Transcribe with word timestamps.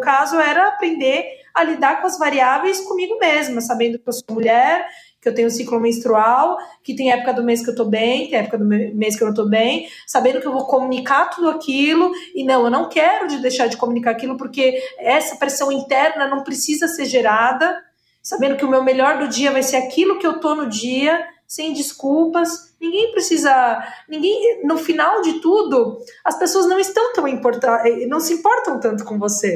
caso 0.00 0.36
era 0.40 0.68
aprender 0.68 1.24
a 1.54 1.62
lidar 1.62 2.00
com 2.00 2.06
as 2.06 2.18
variáveis 2.18 2.80
comigo 2.80 3.18
mesma, 3.18 3.60
sabendo 3.60 3.98
que 3.98 4.08
eu 4.08 4.12
sou 4.12 4.24
mulher, 4.34 4.86
que 5.20 5.28
eu 5.28 5.34
tenho 5.34 5.50
ciclo 5.50 5.78
menstrual, 5.78 6.56
que 6.82 6.94
tem 6.94 7.12
época 7.12 7.34
do 7.34 7.44
mês 7.44 7.62
que 7.62 7.70
eu 7.70 7.74
tô 7.74 7.84
bem, 7.84 8.28
tem 8.28 8.38
época 8.38 8.56
do 8.56 8.64
mês 8.64 9.16
que 9.16 9.22
eu 9.22 9.28
não 9.28 9.34
tô 9.34 9.46
bem, 9.46 9.86
sabendo 10.06 10.40
que 10.40 10.46
eu 10.46 10.52
vou 10.52 10.66
comunicar 10.66 11.28
tudo 11.30 11.50
aquilo, 11.50 12.10
e 12.34 12.42
não, 12.42 12.64
eu 12.64 12.70
não 12.70 12.88
quero 12.88 13.26
de 13.26 13.38
deixar 13.38 13.66
de 13.66 13.76
comunicar 13.76 14.12
aquilo, 14.12 14.36
porque 14.36 14.82
essa 14.98 15.36
pressão 15.36 15.70
interna 15.70 16.26
não 16.26 16.42
precisa 16.42 16.88
ser 16.88 17.04
gerada, 17.04 17.78
sabendo 18.22 18.56
que 18.56 18.64
o 18.64 18.70
meu 18.70 18.82
melhor 18.82 19.18
do 19.18 19.28
dia 19.28 19.50
vai 19.50 19.62
ser 19.62 19.76
aquilo 19.76 20.18
que 20.18 20.26
eu 20.26 20.40
tô 20.40 20.54
no 20.54 20.66
dia, 20.66 21.22
sem 21.50 21.72
desculpas. 21.72 22.70
Ninguém 22.80 23.10
precisa, 23.10 23.82
ninguém, 24.08 24.64
no 24.64 24.78
final 24.78 25.20
de 25.20 25.40
tudo, 25.40 25.98
as 26.24 26.38
pessoas 26.38 26.66
não 26.66 26.78
estão 26.78 27.12
tão 27.12 27.26
importadas, 27.26 27.92
não 28.08 28.20
se 28.20 28.34
importam 28.34 28.78
tanto 28.78 29.04
com 29.04 29.18
você. 29.18 29.54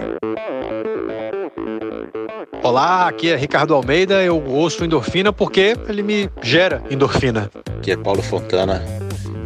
Olá, 2.64 3.06
aqui 3.06 3.30
é 3.30 3.36
Ricardo 3.36 3.74
Almeida. 3.74 4.24
Eu 4.24 4.44
ouço 4.44 4.84
endorfina 4.84 5.32
porque 5.32 5.76
ele 5.88 6.02
me 6.02 6.28
gera 6.42 6.82
endorfina. 6.90 7.48
Aqui 7.78 7.92
é 7.92 7.96
Paulo 7.96 8.22
Fontana. 8.22 8.82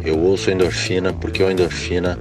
Eu 0.03 0.19
ouço 0.19 0.49
endorfina 0.49 1.13
porque 1.13 1.43
a 1.43 1.51
endorfina 1.51 2.17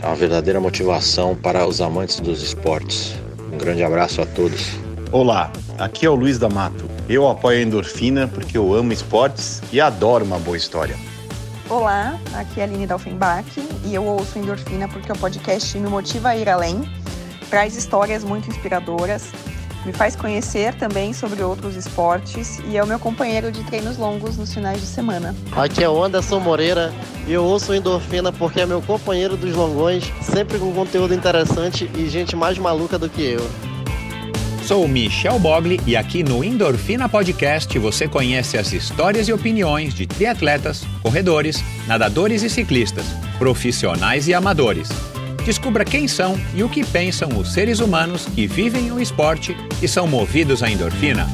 é 0.00 0.06
uma 0.06 0.14
verdadeira 0.14 0.60
motivação 0.60 1.34
para 1.34 1.66
os 1.66 1.80
amantes 1.80 2.20
dos 2.20 2.42
esportes. 2.42 3.14
Um 3.52 3.58
grande 3.58 3.82
abraço 3.82 4.22
a 4.22 4.26
todos. 4.26 4.68
Olá, 5.10 5.52
aqui 5.78 6.06
é 6.06 6.10
o 6.10 6.14
Luiz 6.14 6.38
D'Amato. 6.38 6.93
Eu 7.08 7.28
apoio 7.28 7.58
a 7.58 7.62
endorfina 7.62 8.26
porque 8.26 8.56
eu 8.56 8.74
amo 8.74 8.92
esportes 8.92 9.62
e 9.72 9.80
adoro 9.80 10.24
uma 10.24 10.38
boa 10.38 10.56
história. 10.56 10.96
Olá, 11.68 12.18
aqui 12.34 12.60
é 12.60 12.64
a 12.64 12.66
Aline 12.66 12.86
Dalfenbach 12.86 13.46
e 13.84 13.94
eu 13.94 14.04
ouço 14.04 14.38
endorfina 14.38 14.88
porque 14.88 15.12
o 15.12 15.16
podcast 15.16 15.78
me 15.78 15.88
motiva 15.88 16.30
a 16.30 16.36
ir 16.36 16.48
além, 16.48 16.82
traz 17.50 17.76
histórias 17.76 18.24
muito 18.24 18.48
inspiradoras 18.48 19.32
me 19.84 19.92
faz 19.92 20.16
conhecer 20.16 20.74
também 20.74 21.12
sobre 21.12 21.42
outros 21.42 21.76
esportes 21.76 22.58
e 22.66 22.76
é 22.76 22.82
o 22.82 22.86
meu 22.86 22.98
companheiro 22.98 23.52
de 23.52 23.62
treinos 23.64 23.98
longos 23.98 24.36
nos 24.36 24.52
finais 24.52 24.80
de 24.80 24.86
semana. 24.86 25.34
Aqui 25.52 25.84
é 25.84 25.88
o 25.88 26.02
Anderson 26.02 26.40
Moreira 26.40 26.92
e 27.26 27.32
eu 27.32 27.44
ouço 27.44 27.74
Endorfina 27.74 28.32
porque 28.32 28.60
é 28.60 28.66
meu 28.66 28.80
companheiro 28.80 29.36
dos 29.36 29.54
longões, 29.54 30.10
sempre 30.22 30.58
com 30.58 30.72
conteúdo 30.72 31.12
interessante 31.12 31.90
e 31.96 32.08
gente 32.08 32.34
mais 32.34 32.58
maluca 32.58 32.98
do 32.98 33.08
que 33.08 33.22
eu. 33.22 33.73
Sou 34.66 34.88
Michel 34.88 35.38
Bogli 35.38 35.80
e 35.86 35.96
aqui 35.96 36.22
no 36.22 36.42
Endorfina 36.42 37.08
Podcast 37.08 37.78
você 37.78 38.08
conhece 38.08 38.56
as 38.56 38.72
histórias 38.72 39.28
e 39.28 39.32
opiniões 39.32 39.92
de 39.92 40.06
triatletas, 40.06 40.84
corredores, 41.02 41.62
nadadores 41.86 42.42
e 42.42 42.48
ciclistas, 42.48 43.06
profissionais 43.38 44.26
e 44.26 44.34
amadores 44.34 44.88
Descubra 45.44 45.84
quem 45.84 46.08
são 46.08 46.40
e 46.54 46.62
o 46.62 46.70
que 46.70 46.82
pensam 46.82 47.28
os 47.38 47.52
seres 47.52 47.78
humanos 47.78 48.24
que 48.24 48.46
vivem 48.46 48.90
o 48.90 48.98
esporte 48.98 49.54
e 49.82 49.86
são 49.86 50.06
movidos 50.06 50.62
à 50.62 50.70
endorfina. 50.70 51.26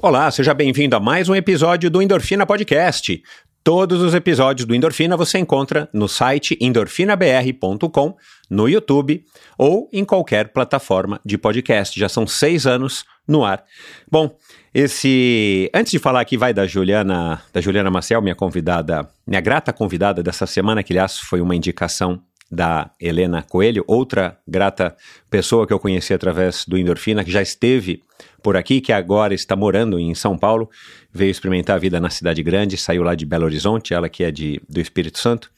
Olá, 0.00 0.30
seja 0.30 0.54
bem-vindo 0.54 0.94
a 0.94 1.00
mais 1.00 1.28
um 1.28 1.34
episódio 1.34 1.90
do 1.90 2.00
Endorfina 2.00 2.46
Podcast. 2.46 3.20
Todos 3.64 4.02
os 4.02 4.12
episódios 4.12 4.66
do 4.66 4.74
Endorfina 4.74 5.16
você 5.16 5.38
encontra 5.38 5.88
no 5.90 6.06
site 6.06 6.54
endorfinabr.com, 6.60 8.14
no 8.50 8.68
YouTube 8.68 9.24
ou 9.56 9.88
em 9.90 10.04
qualquer 10.04 10.48
plataforma 10.48 11.18
de 11.24 11.38
podcast. 11.38 11.98
Já 11.98 12.06
são 12.06 12.26
seis 12.26 12.66
anos 12.66 13.06
no 13.26 13.42
ar. 13.42 13.64
Bom, 14.10 14.36
esse. 14.74 15.70
Antes 15.72 15.92
de 15.92 15.98
falar 15.98 16.20
aqui, 16.20 16.36
vai 16.36 16.52
da 16.52 16.66
Juliana, 16.66 17.40
da 17.54 17.60
Juliana 17.62 17.90
Marcel, 17.90 18.20
minha 18.20 18.34
convidada, 18.34 19.08
minha 19.26 19.40
grata 19.40 19.72
convidada 19.72 20.22
dessa 20.22 20.46
semana, 20.46 20.82
que 20.82 20.92
aliás 20.92 21.18
foi 21.18 21.40
uma 21.40 21.56
indicação 21.56 22.20
da 22.54 22.90
Helena 23.00 23.42
Coelho, 23.42 23.84
outra 23.86 24.38
grata 24.46 24.96
pessoa 25.28 25.66
que 25.66 25.72
eu 25.72 25.78
conheci 25.78 26.14
através 26.14 26.64
do 26.66 26.78
Endorfina, 26.78 27.24
que 27.24 27.30
já 27.30 27.42
esteve 27.42 28.02
por 28.42 28.56
aqui, 28.56 28.80
que 28.80 28.92
agora 28.92 29.34
está 29.34 29.56
morando 29.56 29.98
em 29.98 30.14
São 30.14 30.38
Paulo, 30.38 30.70
veio 31.12 31.30
experimentar 31.30 31.76
a 31.76 31.78
vida 31.78 31.98
na 32.00 32.10
cidade 32.10 32.42
grande, 32.42 32.76
saiu 32.76 33.02
lá 33.02 33.14
de 33.14 33.26
Belo 33.26 33.44
Horizonte, 33.44 33.92
ela 33.92 34.08
que 34.08 34.22
é 34.22 34.30
de, 34.30 34.60
do 34.68 34.80
Espírito 34.80 35.18
Santo. 35.18 35.50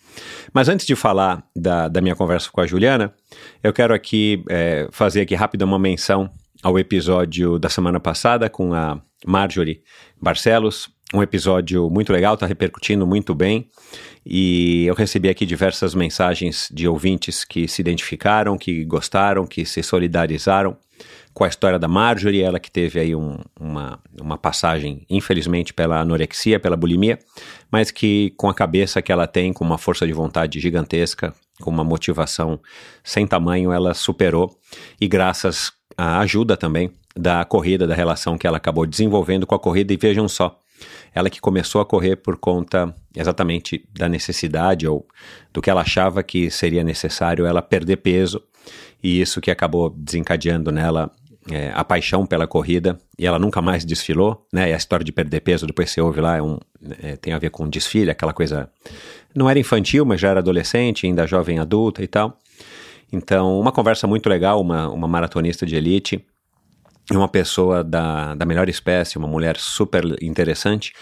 Mas 0.52 0.68
antes 0.68 0.86
de 0.86 0.96
falar 0.96 1.44
da, 1.54 1.88
da 1.88 2.00
minha 2.00 2.16
conversa 2.16 2.50
com 2.50 2.60
a 2.60 2.66
Juliana, 2.66 3.12
eu 3.62 3.72
quero 3.72 3.92
aqui 3.92 4.42
é, 4.48 4.88
fazer 4.90 5.20
aqui 5.20 5.34
rápida 5.34 5.64
uma 5.64 5.78
menção 5.78 6.30
ao 6.62 6.78
episódio 6.78 7.58
da 7.58 7.68
semana 7.68 8.00
passada 8.00 8.48
com 8.48 8.72
a 8.72 9.00
Marjorie 9.26 9.82
Barcelos. 10.20 10.88
Um 11.14 11.22
episódio 11.22 11.88
muito 11.88 12.12
legal, 12.12 12.34
está 12.34 12.46
repercutindo 12.46 13.06
muito 13.06 13.34
bem. 13.34 13.68
E 14.24 14.84
eu 14.86 14.94
recebi 14.94 15.28
aqui 15.28 15.46
diversas 15.46 15.94
mensagens 15.94 16.68
de 16.72 16.88
ouvintes 16.88 17.44
que 17.44 17.68
se 17.68 17.80
identificaram, 17.80 18.58
que 18.58 18.84
gostaram, 18.84 19.46
que 19.46 19.64
se 19.64 19.82
solidarizaram 19.82 20.76
com 21.36 21.44
a 21.44 21.48
história 21.48 21.78
da 21.78 21.86
Marjorie, 21.86 22.40
ela 22.40 22.58
que 22.58 22.70
teve 22.70 22.98
aí 22.98 23.14
um, 23.14 23.36
uma, 23.60 24.00
uma 24.18 24.38
passagem, 24.38 25.04
infelizmente, 25.08 25.74
pela 25.74 26.00
anorexia, 26.00 26.58
pela 26.58 26.78
bulimia, 26.78 27.18
mas 27.70 27.90
que 27.90 28.32
com 28.38 28.48
a 28.48 28.54
cabeça 28.54 29.02
que 29.02 29.12
ela 29.12 29.26
tem, 29.26 29.52
com 29.52 29.62
uma 29.62 29.76
força 29.76 30.06
de 30.06 30.14
vontade 30.14 30.58
gigantesca, 30.58 31.34
com 31.60 31.70
uma 31.70 31.84
motivação 31.84 32.58
sem 33.04 33.26
tamanho, 33.26 33.70
ela 33.70 33.92
superou 33.92 34.58
e 34.98 35.06
graças 35.06 35.72
à 35.94 36.20
ajuda 36.20 36.56
também 36.56 36.90
da 37.16 37.44
corrida, 37.44 37.86
da 37.86 37.94
relação 37.94 38.36
que 38.36 38.46
ela 38.46 38.58
acabou 38.58 38.86
desenvolvendo 38.86 39.46
com 39.46 39.54
a 39.54 39.58
corrida, 39.58 39.92
e 39.92 39.96
vejam 39.96 40.28
só, 40.28 40.58
ela 41.14 41.30
que 41.30 41.40
começou 41.40 41.80
a 41.80 41.86
correr 41.86 42.16
por 42.16 42.36
conta 42.36 42.94
exatamente 43.14 43.88
da 43.94 44.08
necessidade 44.08 44.86
ou 44.86 45.06
do 45.52 45.62
que 45.62 45.70
ela 45.70 45.80
achava 45.80 46.22
que 46.22 46.50
seria 46.50 46.84
necessário 46.84 47.46
ela 47.46 47.62
perder 47.62 47.96
peso, 47.96 48.42
e 49.02 49.20
isso 49.20 49.40
que 49.40 49.50
acabou 49.50 49.90
desencadeando 49.90 50.70
nela 50.70 51.10
é, 51.50 51.70
a 51.74 51.84
paixão 51.84 52.26
pela 52.26 52.46
corrida, 52.46 52.98
e 53.18 53.26
ela 53.26 53.38
nunca 53.38 53.62
mais 53.62 53.84
desfilou, 53.84 54.46
né? 54.52 54.70
E 54.70 54.72
a 54.74 54.76
história 54.76 55.04
de 55.04 55.12
perder 55.12 55.40
peso, 55.40 55.66
depois 55.66 55.90
você 55.90 56.00
ouve 56.00 56.20
lá, 56.20 56.36
é 56.36 56.42
um, 56.42 56.58
é, 57.02 57.16
tem 57.16 57.32
a 57.32 57.38
ver 57.38 57.50
com 57.50 57.68
desfile, 57.68 58.10
aquela 58.10 58.32
coisa. 58.32 58.68
Não 59.34 59.48
era 59.48 59.58
infantil, 59.58 60.04
mas 60.04 60.20
já 60.20 60.30
era 60.30 60.40
adolescente, 60.40 61.06
ainda 61.06 61.26
jovem 61.26 61.58
adulta 61.58 62.02
e 62.02 62.06
tal. 62.06 62.38
Então, 63.12 63.58
uma 63.60 63.70
conversa 63.70 64.06
muito 64.06 64.28
legal, 64.28 64.60
uma, 64.60 64.88
uma 64.88 65.06
maratonista 65.06 65.64
de 65.64 65.76
elite 65.76 66.24
uma 67.14 67.28
pessoa 67.28 67.84
da, 67.84 68.34
da 68.34 68.44
melhor 68.44 68.68
espécie, 68.68 69.16
uma 69.16 69.28
mulher 69.28 69.56
super 69.58 70.04
interessante. 70.20 70.92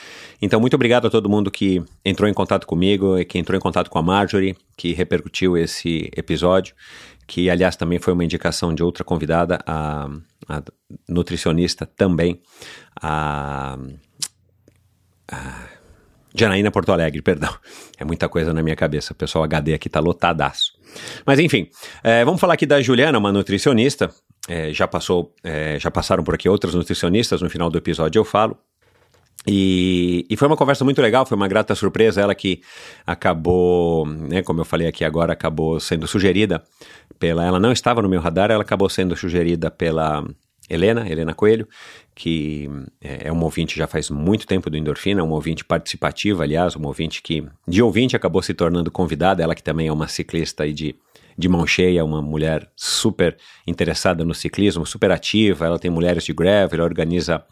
Então, 0.41 0.60
muito 0.60 0.75
obrigado 0.75 1.06
a 1.06 1.10
todo 1.10 1.31
mundo 1.31 1.50
que 1.50 1.82
entrou 2.04 2.28
em 2.28 2.34
contato 2.34 2.66
comigo 2.66 3.19
e 3.19 3.25
que 3.25 3.38
entrou 3.38 3.56
em 3.56 3.60
contato 3.60 3.88
com 3.88 3.98
a 3.98 4.03
Marjorie, 4.03 4.56
que 4.76 4.92
repercutiu 4.92 5.56
esse 5.56 6.10
episódio, 6.15 6.75
que 7.26 7.48
aliás 7.48 7.75
também 7.76 7.98
foi 7.98 8.12
uma 8.12 8.25
indicação 8.25 8.75
de 8.75 8.82
outra 8.82 9.03
convidada, 9.03 9.59
a, 9.66 10.10
a 10.48 10.62
nutricionista 11.09 11.87
também, 11.87 12.42
a, 13.00 13.78
a 15.31 15.69
Janaína 16.34 16.71
Porto 16.71 16.92
Alegre, 16.92 17.22
perdão. 17.22 17.54
É 17.98 18.04
muita 18.04 18.28
coisa 18.28 18.53
na 18.53 18.62
minha 18.62 18.76
cabeça, 18.76 19.15
o 19.15 19.16
pessoal 19.16 19.44
HD 19.44 19.72
aqui 19.72 19.88
tá 19.88 20.00
lotadaço. 20.00 20.72
Mas 21.25 21.38
enfim, 21.38 21.69
é, 22.03 22.25
vamos 22.25 22.41
falar 22.41 22.54
aqui 22.54 22.66
da 22.66 22.82
Juliana, 22.82 23.19
uma 23.19 23.32
nutricionista, 23.32 24.12
é, 24.49 24.72
já 24.72 24.87
passou, 24.87 25.32
é, 25.43 25.78
já 25.78 25.91
passaram 25.91 26.22
por 26.22 26.34
aqui 26.34 26.49
outras 26.49 26.75
nutricionistas, 26.75 27.41
no 27.41 27.50
final 27.50 27.71
do 27.71 27.78
episódio 27.78 28.19
eu 28.21 28.25
falo. 28.25 28.56
E, 29.47 30.27
e, 30.31 30.37
foi 30.37 30.49
uma 30.49 30.56
conversa 30.56 30.84
muito 30.84 31.03
legal, 31.03 31.27
foi 31.27 31.37
uma 31.37 31.49
grata 31.49 31.75
surpresa. 31.75 32.21
Ela 32.21 32.34
que 32.34 32.62
acabou, 33.06 34.06
né, 34.06 34.43
como 34.43 34.60
eu 34.60 34.65
falei 34.65 34.87
aqui 34.87 35.04
agora, 35.04 35.34
acabou 35.34 35.78
sendo 35.78 36.06
sugerida 36.06 36.62
pela. 37.19 37.44
Ela 37.44 37.60
não 37.60 37.71
estava 37.71 38.00
no 38.00 38.09
meu 38.09 38.21
radar, 38.21 38.50
ela 38.50 38.62
acabou 38.62 38.88
sendo 38.88 39.15
sugerida 39.15 39.71
pela 39.71 40.25
Helena, 40.69 41.06
Helena 41.06 41.34
Coelho, 41.34 41.69
que 42.15 42.71
é, 43.03 43.28
é 43.28 43.33
uma 43.33 43.44
ouvinte 43.44 43.77
já 43.77 43.87
faz 43.87 44.09
muito 44.09 44.47
tempo 44.47 44.71
do 44.71 44.78
Endorfina, 44.78 45.22
uma 45.22 45.34
ouvinte 45.34 45.62
participativa, 45.62 46.43
aliás, 46.43 46.75
uma 46.75 46.88
ouvinte 46.88 47.22
que 47.22 47.44
de 47.69 47.83
ouvinte 47.83 48.16
acabou 48.16 48.42
se 48.42 48.54
tornando 48.54 48.91
convidada, 48.91 49.42
ela 49.42 49.54
que 49.54 49.63
também 49.63 49.89
é 49.89 49.92
uma 49.92 50.09
ciclista 50.09 50.66
e 50.66 50.72
de 50.72 50.95
de 51.36 51.48
mão 51.48 51.66
cheia, 51.66 52.04
uma 52.04 52.22
mulher 52.22 52.69
super 52.77 53.36
interessada 53.66 54.25
no 54.25 54.34
ciclismo, 54.34 54.86
super 54.86 55.10
ativa, 55.10 55.66
ela 55.66 55.78
tem 55.78 55.91
mulheres 55.91 56.25
de 56.25 56.33
greve, 56.33 56.77
ela 56.77 56.84
organiza, 56.84 57.42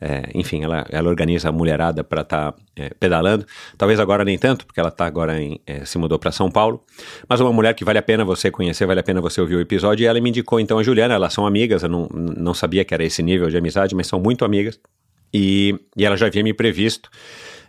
é, 0.00 0.30
enfim, 0.34 0.62
ela, 0.62 0.86
ela 0.90 1.08
organiza 1.08 1.48
a 1.48 1.52
mulherada 1.52 2.04
para 2.04 2.22
estar 2.22 2.52
tá, 2.52 2.58
é, 2.76 2.90
pedalando, 2.90 3.46
talvez 3.78 3.98
agora 3.98 4.24
nem 4.24 4.38
tanto, 4.38 4.66
porque 4.66 4.78
ela 4.78 4.90
tá 4.90 5.06
agora 5.06 5.40
em, 5.40 5.60
é, 5.66 5.84
se 5.84 5.96
mudou 5.98 6.18
para 6.18 6.30
São 6.30 6.50
Paulo, 6.50 6.84
mas 7.28 7.40
uma 7.40 7.52
mulher 7.52 7.74
que 7.74 7.84
vale 7.84 7.98
a 7.98 8.02
pena 8.02 8.24
você 8.24 8.50
conhecer, 8.50 8.86
vale 8.86 9.00
a 9.00 9.04
pena 9.04 9.20
você 9.20 9.40
ouvir 9.40 9.56
o 9.56 9.60
episódio, 9.60 10.04
e 10.04 10.06
ela 10.06 10.20
me 10.20 10.28
indicou 10.28 10.60
então 10.60 10.78
a 10.78 10.82
Juliana, 10.82 11.14
elas 11.14 11.32
são 11.32 11.46
amigas, 11.46 11.82
eu 11.82 11.88
não, 11.88 12.08
não 12.12 12.54
sabia 12.54 12.84
que 12.84 12.92
era 12.92 13.04
esse 13.04 13.22
nível 13.22 13.48
de 13.48 13.56
amizade, 13.56 13.94
mas 13.94 14.06
são 14.06 14.20
muito 14.20 14.44
amigas, 14.44 14.78
e, 15.32 15.74
e 15.96 16.04
ela 16.04 16.16
já 16.16 16.26
havia 16.26 16.42
me 16.42 16.52
previsto, 16.52 17.08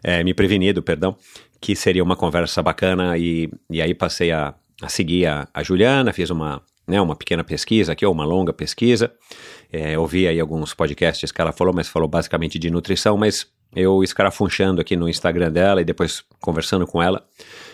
é, 0.04 0.22
me 0.24 0.34
prevenido, 0.34 0.84
perdão, 0.84 1.16
que 1.62 1.78
seria 1.78 2.04
uma 2.04 2.18
conversa 2.18 2.62
bacana, 2.62 3.18
e, 3.18 3.50
e 3.70 3.82
aí 3.82 3.94
passei 3.94 4.34
a 4.34 4.54
a 4.82 4.90
seguir 4.90 5.26
a, 5.26 5.48
a 5.54 5.64
Juliana, 5.64 6.14
fiz 6.14 6.30
uma, 6.30 6.62
né, 6.88 7.00
uma 7.00 7.16
pequena 7.16 7.44
pesquisa 7.44 7.94
aqui, 7.94 8.06
ou 8.06 8.14
uma 8.14 8.26
longa 8.26 8.54
pesquisa. 8.54 9.12
É, 9.72 9.98
ouvi 9.98 10.28
aí 10.28 10.40
alguns 10.40 10.74
podcasts 10.74 11.32
que 11.32 11.42
ela 11.42 11.52
falou, 11.52 11.74
mas 11.74 11.88
falou 11.88 12.08
basicamente 12.08 12.60
de 12.60 12.70
nutrição, 12.70 13.18
mas 13.18 13.48
eu 13.76 14.04
escarafunchando 14.04 14.82
aqui 14.82 14.96
no 14.96 15.10
Instagram 15.10 15.52
dela 15.52 15.82
e 15.82 15.86
depois 15.86 16.24
conversando 16.40 16.86
com 16.86 17.02
ela, 17.02 17.26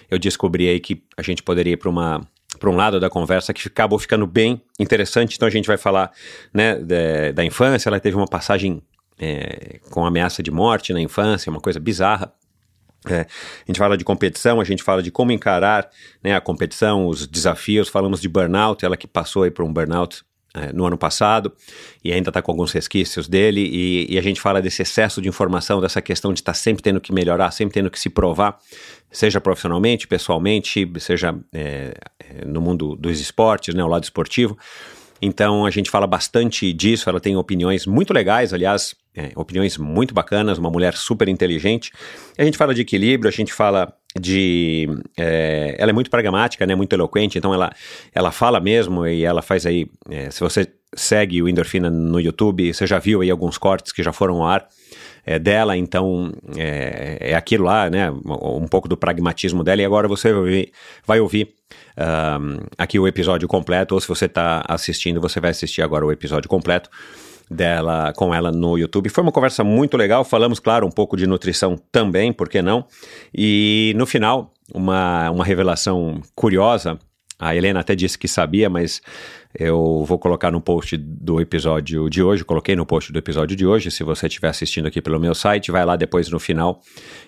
eu 0.10 0.18
descobri 0.18 0.68
aí 0.68 0.80
que 0.80 1.04
a 1.18 1.22
gente 1.22 1.44
poderia 1.44 1.74
ir 1.74 1.78
para 1.78 1.90
uma 1.90 2.26
para 2.58 2.70
um 2.70 2.76
lado 2.76 3.00
da 3.00 3.10
conversa 3.10 3.54
que 3.54 3.68
acabou 3.68 4.00
ficando 4.00 4.26
bem 4.26 4.62
interessante. 4.80 5.36
Então 5.36 5.48
a 5.48 5.52
gente 5.52 5.68
vai 5.68 5.78
falar 5.78 6.12
né, 6.54 6.76
de, 6.76 7.32
da 7.32 7.46
infância. 7.46 7.90
Ela 7.90 8.00
teve 8.00 8.18
uma 8.18 8.28
passagem 8.28 8.82
é, 9.20 9.80
com 9.92 10.06
ameaça 10.06 10.42
de 10.42 10.50
morte 10.50 10.92
na 10.92 11.00
infância, 11.00 11.50
uma 11.50 11.62
coisa 11.62 11.80
bizarra. 11.80 12.34
É, 13.08 13.22
a 13.22 13.66
gente 13.68 13.80
fala 13.80 13.98
de 13.98 14.04
competição, 14.04 14.60
a 14.60 14.64
gente 14.64 14.84
fala 14.84 15.02
de 15.02 15.10
como 15.10 15.32
encarar 15.32 15.90
né, 16.24 16.36
a 16.36 16.42
competição, 16.42 17.08
os 17.08 17.26
desafios, 17.26 17.88
falamos 17.88 18.20
de 18.20 18.28
burnout, 18.28 18.84
ela 18.84 18.98
que 18.98 19.08
passou 19.08 19.44
aí 19.44 19.52
por 19.52 19.64
um 19.64 19.72
burnout 19.72 20.24
é, 20.54 20.74
no 20.74 20.86
ano 20.86 20.98
passado 20.98 21.54
e 22.04 22.12
ainda 22.12 22.30
está 22.30 22.42
com 22.42 22.52
alguns 22.52 22.72
resquícios 22.72 23.28
dele, 23.28 23.62
e, 23.62 24.14
e, 24.14 24.18
a 24.18 24.22
gente 24.22 24.42
fala 24.42 24.62
desse 24.62 24.82
excesso 24.82 25.22
de 25.22 25.30
informação, 25.30 25.80
dessa 25.80 26.02
questão 26.02 26.34
de 26.34 26.40
estar 26.42 26.54
tá 26.54 26.58
sempre 26.58 26.82
tendo 26.82 27.00
que 27.00 27.14
melhorar, 27.14 27.52
sempre 27.52 27.74
tendo 27.74 27.90
que 27.90 28.00
se 28.00 28.10
provar, 28.10 28.58
seja 29.12 29.40
profissionalmente, 29.40 30.08
pessoalmente, 30.08 30.92
seja 31.00 31.38
é, 31.54 31.94
é 32.20 32.46
no 32.46 32.60
mundo 32.60 32.96
dos 32.96 33.20
esportes, 33.20 33.76
né, 33.76 33.84
o 33.84 33.88
lado 33.88 34.04
esportivo. 34.04 34.58
Então 35.22 35.66
a 35.66 35.70
gente 35.70 35.90
fala 35.90 36.08
bastante 36.08 36.72
disso, 36.72 37.10
ela 37.10 37.20
tem 37.20 37.36
opiniões 37.36 37.86
muito 37.86 38.14
legais, 38.14 38.54
aliás, 38.54 38.96
é, 39.16 39.32
opiniões 39.36 39.78
muito 39.78 40.14
bacanas, 40.14 40.58
uma 40.58 40.70
mulher 40.70 40.94
super 40.96 41.28
inteligente. 41.28 41.92
A 42.38 42.44
gente 42.44 42.58
fala 42.58 42.74
de 42.74 42.82
equilíbrio, 42.82 43.28
a 43.28 43.32
gente 43.32 43.54
fala 43.54 43.94
de. 44.18 44.88
É, 45.18 45.76
ela 45.78 45.92
é 45.92 45.94
muito 45.94 46.10
pragmática, 46.10 46.66
né, 46.66 46.76
muito 46.76 46.94
eloquente, 46.94 47.38
então 47.38 47.54
ela, 47.54 47.72
ela 48.14 48.32
fala 48.32 48.60
mesmo 48.60 49.06
e 49.06 49.24
ela 49.24 49.42
faz 49.42 49.66
aí. 49.66 49.88
É, 50.10 50.32
se 50.32 50.40
você 50.40 50.68
segue 50.96 51.42
o 51.42 51.50
Endorfina 51.50 51.90
no 51.90 52.20
YouTube, 52.20 52.74
você 52.74 52.88
já 52.88 52.98
viu 52.98 53.22
aí 53.22 53.30
alguns 53.30 53.58
cortes 53.58 53.92
que 53.92 54.02
já 54.02 54.12
foram 54.12 54.42
ao 54.42 54.48
ar. 54.48 54.68
É, 55.26 55.38
dela, 55.38 55.78
então 55.78 56.32
é, 56.58 57.18
é, 57.20 57.36
aquilo 57.36 57.66
lá, 57.66 57.88
né? 57.88 58.10
Um 58.10 58.68
pouco 58.68 58.88
do 58.88 58.98
pragmatismo 58.98 59.64
dela, 59.64 59.82
e 59.82 59.86
agora 59.86 60.08
você 60.08 60.32
vai 60.32 60.40
ouvir, 60.40 60.72
vai 61.06 61.20
ouvir 61.20 61.54
um, 62.00 62.66
aqui 62.78 62.98
o 62.98 63.08
episódio 63.08 63.48
completo, 63.48 63.94
ou 63.94 64.02
se 64.02 64.08
você 64.08 64.26
está 64.26 64.64
assistindo, 64.68 65.20
você 65.20 65.40
vai 65.40 65.52
assistir 65.52 65.82
agora 65.82 66.06
o 66.06 66.12
episódio 66.12 66.50
completo 66.50 66.90
dela 67.50 68.14
com 68.14 68.34
ela 68.34 68.52
no 68.52 68.78
YouTube. 68.78 69.10
Foi 69.10 69.24
uma 69.24 69.32
conversa 69.32 69.64
muito 69.64 69.98
legal. 69.98 70.24
Falamos, 70.24 70.60
claro, 70.60 70.86
um 70.86 70.92
pouco 70.92 71.18
de 71.18 71.26
nutrição 71.26 71.76
também, 71.92 72.32
por 72.32 72.48
que 72.48 72.62
não? 72.62 72.86
E 73.34 73.94
no 73.98 74.06
final, 74.06 74.54
uma, 74.74 75.30
uma 75.32 75.44
revelação 75.44 76.22
curiosa. 76.36 76.98
A 77.40 77.56
Helena 77.56 77.80
até 77.80 77.96
disse 77.96 78.18
que 78.18 78.28
sabia, 78.28 78.70
mas 78.70 79.02
eu 79.58 80.04
vou 80.06 80.20
colocar 80.20 80.52
no 80.52 80.60
post 80.60 80.98
do 80.98 81.40
episódio 81.40 82.10
de 82.10 82.22
hoje. 82.22 82.44
Coloquei 82.44 82.76
no 82.76 82.86
post 82.86 83.14
do 83.14 83.18
episódio 83.18 83.56
de 83.56 83.66
hoje. 83.66 83.90
Se 83.90 84.04
você 84.04 84.28
estiver 84.28 84.50
assistindo 84.50 84.88
aqui 84.88 85.02
pelo 85.02 85.18
meu 85.20 85.34
site, 85.34 85.72
vai 85.72 85.86
lá 85.86 85.96
depois 85.96 86.30
no 86.30 86.38
final 86.38 86.82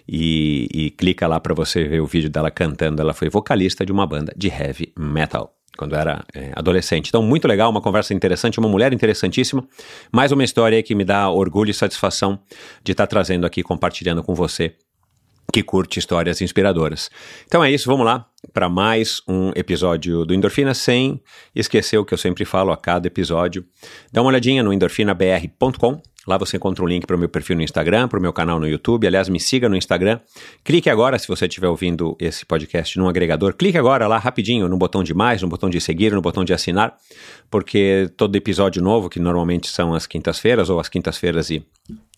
e, 0.08 0.68
e 0.74 0.92
clica 0.92 1.28
lá 1.28 1.40
para 1.40 1.54
você 1.54 1.86
ver 1.86 2.02
o 2.02 2.06
vídeo 2.06 2.30
dela 2.30 2.52
cantando. 2.52 3.02
Ela 3.02 3.13
foi 3.13 3.30
vocalista 3.30 3.86
de 3.86 3.92
uma 3.92 4.06
banda 4.06 4.34
de 4.36 4.50
heavy 4.50 4.92
metal 5.00 5.56
quando 5.78 5.96
era 5.96 6.24
é, 6.36 6.52
adolescente. 6.54 7.08
Então, 7.08 7.24
muito 7.24 7.48
legal, 7.48 7.72
uma 7.72 7.81
conversa 7.81 8.13
interessante, 8.13 8.60
uma 8.60 8.68
mulher 8.68 8.92
interessantíssima. 8.92 9.66
Mais 10.12 10.31
uma 10.34 10.44
história 10.44 10.84
que 10.84 10.94
me 10.94 11.06
dá 11.06 11.30
orgulho 11.30 11.72
e 11.72 11.74
satisfação 11.74 12.38
de 12.84 12.92
estar 12.92 13.08
trazendo 13.08 13.46
aqui, 13.46 13.63
compartilhando 13.63 14.22
com 14.22 14.36
você 14.36 14.75
que 15.51 15.62
curte 15.62 16.00
histórias 16.00 16.42
inspiradoras. 16.42 17.12
Então 17.45 17.63
é 17.63 17.69
isso, 17.69 17.88
vamos 17.88 18.06
lá 18.06 18.25
para 18.53 18.68
mais 18.68 19.21
um 19.27 19.51
episódio 19.56 20.25
do 20.25 20.33
Endorfina, 20.33 20.74
sem 20.74 21.21
esquecer 21.53 21.98
o 22.00 22.06
que 22.06 22.13
eu 22.13 22.18
sempre 22.18 22.44
falo 22.44 22.71
a 22.71 22.77
cada 22.77 23.06
episódio. 23.06 23.63
Dá 24.12 24.21
uma 24.21 24.30
olhadinha 24.30 24.63
no 24.63 24.74
endorfinabr.com 24.74 26.01
Lá 26.27 26.38
você 26.38 26.57
encontra 26.57 26.83
um 26.83 26.88
link 26.88 27.07
para 27.07 27.15
o 27.15 27.19
meu 27.19 27.27
perfil 27.27 27.56
no 27.56 27.63
Instagram, 27.63 28.07
para 28.07 28.19
o 28.19 28.21
meu 28.21 28.31
canal 28.31 28.59
no 28.59 28.68
YouTube. 28.68 29.07
Aliás, 29.07 29.27
me 29.27 29.39
siga 29.39 29.68
no 29.68 29.75
Instagram. 29.75 30.19
Clique 30.63 30.88
agora, 30.88 31.18
se 31.18 31.27
você 31.27 31.48
estiver 31.48 31.68
ouvindo 31.68 32.15
esse 32.19 32.45
podcast 32.45 32.98
num 33.00 33.07
agregador, 33.07 33.56
clique 33.56 33.77
agora 33.77 34.06
lá 34.06 34.19
rapidinho 34.19 34.69
no 34.69 34.77
botão 34.77 35.03
de 35.03 35.15
mais, 35.15 35.42
no 35.42 35.48
botão 35.48 35.68
de 35.68 35.81
seguir, 35.81 36.12
no 36.12 36.21
botão 36.21 36.45
de 36.45 36.53
assinar, 36.53 36.95
porque 37.50 38.07
todo 38.15 38.36
episódio 38.36 38.83
novo, 38.83 39.09
que 39.09 39.19
normalmente 39.19 39.68
são 39.68 39.95
as 39.95 40.06
quintas-feiras 40.06 40.69
ou 40.69 40.80
as 40.80 40.88
quintas-feiras 40.88 41.50
e 41.50 41.65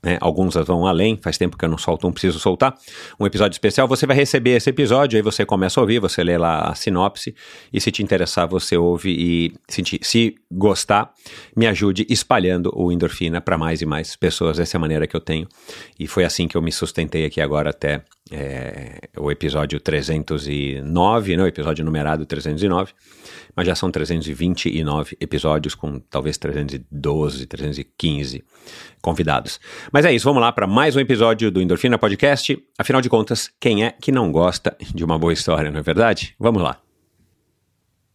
né, 0.04 0.18
alguns 0.20 0.56
vão 0.56 0.86
além, 0.86 1.18
faz 1.22 1.38
tempo 1.38 1.58
que 1.58 1.64
eu 1.64 1.70
não 1.70 1.78
solto, 1.78 2.04
não 2.04 2.12
preciso 2.12 2.38
soltar. 2.40 2.76
Um 3.20 3.26
episódio 3.26 3.56
especial, 3.56 3.88
você 3.88 4.06
vai 4.06 4.16
receber 4.16 4.52
esse 4.52 4.70
episódio, 4.70 5.18
aí 5.18 5.22
você 5.22 5.46
começa 5.46 5.80
a 5.80 5.82
ouvir, 5.82 6.00
você 6.00 6.24
lê 6.24 6.38
lá 6.38 6.70
a 6.70 6.76
sinopse, 6.76 7.34
e 7.72 7.80
se 7.80 7.90
te 7.90 8.04
interessar, 8.04 8.48
você 8.48 8.76
ouve 8.76 9.10
e 9.12 9.54
se, 9.68 9.82
se 10.02 10.36
gostar, 10.52 11.14
me 11.56 11.66
ajude 11.68 12.06
espalhando 12.10 12.72
o 12.76 12.92
endorfina 12.92 13.40
para 13.40 13.58
mais 13.58 13.82
e 13.82 13.86
mais 13.86 14.16
pessoas. 14.16 14.60
Essa 14.60 14.76
é 14.76 14.78
a 14.78 14.82
maneira 14.82 15.08
que 15.08 15.16
eu 15.16 15.22
tenho, 15.22 15.48
e 15.98 16.06
foi 16.06 16.26
assim 16.26 16.48
que 16.48 16.58
eu 16.58 16.62
me 16.62 16.72
sustentei 16.72 17.26
aqui 17.26 17.40
agora 17.40 17.70
até 17.70 18.04
é, 18.32 19.00
o 19.18 19.32
episódio 19.32 19.80
309, 19.80 21.38
né, 21.38 21.44
o 21.44 21.48
episódio 21.48 21.86
numerado 21.86 22.26
309 22.26 22.94
mas 23.56 23.68
já 23.68 23.76
são 23.76 23.92
329 23.92 25.18
episódios 25.20 25.76
com 25.76 26.00
talvez 26.00 26.38
312, 26.38 27.46
315 27.46 28.44
convidados. 29.02 29.60
Mas 29.92 30.06
é 30.06 30.14
isso, 30.14 30.26
vamos 30.26 30.42
lá 30.42 30.52
para 30.52 30.68
mais 30.68 30.96
um 30.96 31.00
episódio 31.00 31.52
do 31.52 31.62
Endorfina 31.62 31.98
Podcast. 31.98 32.58
Afinal 32.78 33.02
de 33.02 33.10
contas, 33.10 33.52
quem 33.60 33.84
é 33.84 33.92
que 33.92 34.12
não 34.12 34.32
gosta 34.32 34.76
de 34.94 35.04
uma 35.04 35.20
boa 35.20 35.34
história, 35.34 35.72
não 35.72 35.80
é 35.80 35.84
verdade? 35.84 36.36
Vamos 36.40 36.62
lá. 36.62 36.80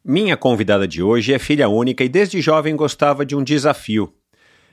Minha 0.04 0.36
convidada 0.36 0.88
de 0.88 1.02
hoje 1.02 1.34
é 1.34 1.38
filha 1.38 1.68
única 1.68 2.02
e 2.02 2.08
desde 2.08 2.40
jovem 2.40 2.74
gostava 2.74 3.26
de 3.26 3.36
um 3.36 3.42
desafio. 3.44 4.12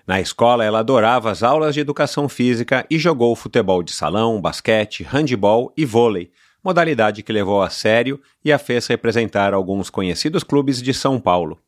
Na 0.07 0.21
escola, 0.21 0.63
ela 0.63 0.79
adorava 0.79 1.31
as 1.31 1.41
aulas 1.41 1.73
de 1.73 1.79
educação 1.79 2.29
física 2.29 2.85
e 2.89 2.99
jogou 2.99 3.35
futebol 3.35 3.81
de 3.81 3.91
salão, 3.91 4.39
basquete, 4.39 5.03
handebol 5.03 5.73
e 5.75 5.83
vôlei 5.83 6.31
modalidade 6.65 7.21
que 7.21 7.31
levou 7.31 7.61
a 7.61 7.69
sério 7.69 8.19
e 8.43 8.51
a 8.51 8.57
fez 8.57 8.87
representar 8.87 9.53
alguns 9.53 9.91
conhecidos 9.91 10.43
clubes 10.43 10.81
de 10.81 10.95
São 10.95 11.19
Paulo. 11.19 11.59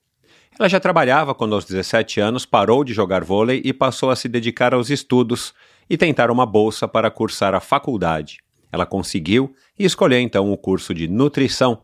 Ela 0.59 0.67
já 0.67 0.79
trabalhava 0.79 1.35
quando, 1.35 1.53
aos 1.53 1.65
17 1.65 2.19
anos, 2.19 2.47
parou 2.47 2.83
de 2.83 2.93
jogar 2.93 3.23
vôlei 3.23 3.61
e 3.63 3.71
passou 3.71 4.09
a 4.09 4.15
se 4.15 4.27
dedicar 4.27 4.73
aos 4.73 4.89
estudos 4.89 5.53
e 5.87 5.95
tentar 5.95 6.31
uma 6.31 6.47
bolsa 6.47 6.87
para 6.87 7.11
cursar 7.11 7.53
a 7.53 7.59
faculdade. 7.59 8.39
Ela 8.71 8.87
conseguiu 8.87 9.53
e 9.77 9.85
escolheu 9.85 10.19
então 10.19 10.51
o 10.51 10.57
curso 10.57 10.95
de 10.95 11.07
nutrição. 11.07 11.83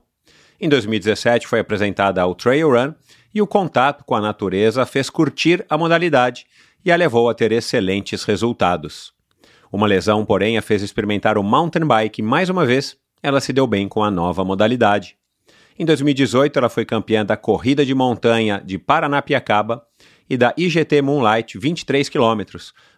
Em 0.60 0.68
2017 0.68 1.46
foi 1.48 1.60
apresentada 1.60 2.20
ao 2.20 2.34
Trail 2.34 2.72
Run 2.72 2.94
e 3.32 3.44
o 3.44 3.48
contato 3.48 4.04
com 4.04 4.16
a 4.16 4.22
natureza 4.22 4.88
fez 4.88 5.08
curtir 5.12 5.64
a 5.70 5.78
modalidade 5.78 6.48
e 6.84 6.92
a 6.92 6.96
levou 6.96 7.30
a 7.30 7.36
ter 7.36 7.52
excelentes 7.52 8.24
resultados. 8.24 9.14
Uma 9.72 9.86
lesão, 9.86 10.26
porém, 10.26 10.58
a 10.58 10.62
fez 10.64 10.82
experimentar 10.82 11.38
o 11.38 11.44
mountain 11.44 11.86
bike 11.86 12.22
mais 12.22 12.50
uma 12.50 12.66
vez 12.66 12.98
ela 13.24 13.40
se 13.40 13.54
deu 13.54 13.66
bem 13.66 13.88
com 13.88 14.04
a 14.04 14.12
nova 14.12 14.44
modalidade. 14.44 15.16
Em 15.80 15.86
2018, 15.86 16.60
ela 16.60 16.70
foi 16.70 16.86
campeã 16.86 17.26
da 17.26 17.36
Corrida 17.36 17.86
de 17.86 17.96
Montanha 17.96 18.62
de 18.64 18.78
Paranapiacaba 18.78 19.82
e 20.30 20.38
da 20.38 20.54
IGT 20.56 21.02
Moonlight 21.02 21.58
23 21.58 22.10
km. 22.10 22.42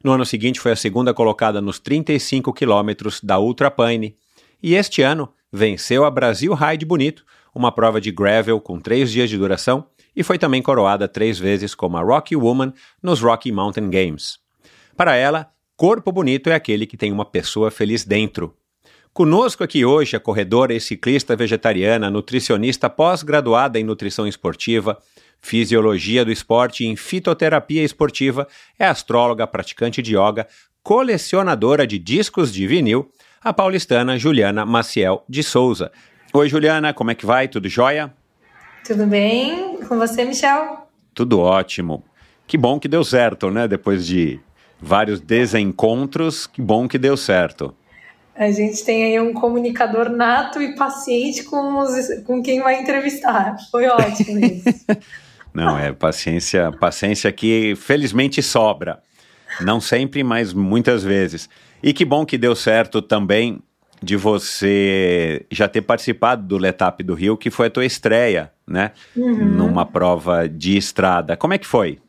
No 0.04 0.12
ano 0.12 0.26
seguinte, 0.26 0.60
foi 0.60 0.72
a 0.72 0.76
segunda 0.76 1.14
colocada 1.14 1.62
nos 1.62 1.80
35 1.80 2.52
km 2.52 2.90
da 3.24 3.40
Ultra 3.40 3.70
Pine. 3.70 4.18
E 4.62 4.74
este 4.74 5.02
ano, 5.02 5.32
venceu 5.54 6.04
a 6.04 6.12
Brasil 6.12 6.54
Ride 6.54 6.86
Bonito, 6.86 7.24
uma 7.54 7.72
prova 7.72 8.02
de 8.02 8.12
gravel 8.12 8.60
com 8.60 8.80
três 8.80 9.12
dias 9.12 9.30
de 9.30 9.38
duração, 9.38 9.86
e 10.14 10.24
foi 10.24 10.38
também 10.38 10.62
coroada 10.62 11.08
três 11.08 11.38
vezes 11.40 11.74
como 11.76 11.98
a 11.98 12.02
Rocky 12.02 12.36
Woman 12.36 12.74
nos 13.02 13.22
Rocky 13.22 13.52
Mountain 13.52 13.90
Games. 13.90 14.38
Para 14.98 15.16
ela, 15.16 15.50
corpo 15.78 16.12
bonito 16.12 16.50
é 16.50 16.56
aquele 16.56 16.86
que 16.86 16.98
tem 16.98 17.12
uma 17.12 17.26
pessoa 17.26 17.70
feliz 17.70 18.04
dentro. 18.04 18.56
Conosco 19.16 19.64
aqui 19.64 19.86
hoje 19.86 20.18
a 20.18 20.20
corredora 20.20 20.74
e 20.74 20.82
ciclista 20.82 21.38
vegetariana, 21.38 22.12
nutricionista 22.12 22.90
pós-graduada 22.90 23.80
em 23.80 23.84
nutrição 23.86 24.28
esportiva, 24.28 24.98
fisiologia 25.40 26.26
do 26.26 26.34
esporte 26.34 26.84
e 26.84 26.88
em 26.88 26.98
fitoterapia 26.98 27.82
esportiva, 27.82 28.46
é 28.78 28.86
astróloga, 28.86 29.48
praticante 29.48 30.02
de 30.02 30.18
yoga, 30.18 30.46
colecionadora 30.84 31.88
de 31.88 31.98
discos 31.98 32.54
de 32.54 32.68
vinil, 32.68 33.10
a 33.42 33.54
paulistana 33.54 34.18
Juliana 34.18 34.66
Maciel 34.66 35.24
de 35.30 35.44
Souza. 35.44 35.94
Oi, 36.34 36.50
Juliana, 36.50 36.94
como 36.94 37.12
é 37.12 37.16
que 37.16 37.26
vai? 37.26 37.48
Tudo 37.48 37.70
jóia? 37.70 38.14
Tudo 38.86 39.08
bem? 39.08 39.80
Com 39.88 39.98
você, 39.98 40.26
Michel? 40.26 40.90
Tudo 41.14 41.40
ótimo. 41.40 42.04
Que 42.46 42.58
bom 42.58 42.78
que 42.78 42.90
deu 42.90 43.06
certo, 43.06 43.50
né? 43.50 43.66
Depois 43.66 44.06
de 44.06 44.42
vários 44.78 45.22
desencontros, 45.22 46.46
que 46.46 46.62
bom 46.62 46.86
que 46.86 46.98
deu 46.98 47.16
certo. 47.16 47.74
A 48.36 48.52
gente 48.52 48.84
tem 48.84 49.06
aí 49.06 49.20
um 49.20 49.34
comunicador 49.34 50.10
nato 50.10 50.62
e 50.62 50.76
paciente 50.76 51.44
com, 51.44 51.80
os, 51.80 52.24
com 52.26 52.44
quem 52.44 52.62
vai 52.62 52.82
entrevistar. 52.82 53.56
Foi 53.72 53.88
ótimo 53.88 54.40
isso. 54.40 54.86
Não, 55.54 55.80
é 55.80 55.94
paciência, 55.94 56.70
paciência 56.74 57.32
que 57.32 57.76
felizmente 57.78 58.44
sobra. 58.44 59.02
Não 59.62 59.80
sempre, 59.80 60.22
mas 60.22 60.54
muitas 60.54 61.02
vezes. 61.02 61.50
E 61.82 61.94
que 61.94 62.04
bom 62.04 62.26
que 62.26 62.38
deu 62.38 62.54
certo 62.56 63.02
também 63.02 63.62
de 64.04 64.18
você 64.18 65.46
já 65.50 65.70
ter 65.70 65.82
participado 65.82 66.46
do 66.46 66.58
Letap 66.58 67.02
do 67.04 67.14
Rio, 67.14 67.38
que 67.38 67.50
foi 67.50 67.68
a 67.68 67.70
tua 67.70 67.86
estreia, 67.86 68.52
né? 68.68 68.92
Uhum. 69.16 69.46
Numa 69.46 69.86
prova 69.86 70.50
de 70.50 70.78
estrada. 70.78 71.38
Como 71.38 71.54
é 71.54 71.58
que 71.58 71.66
foi? 71.66 72.00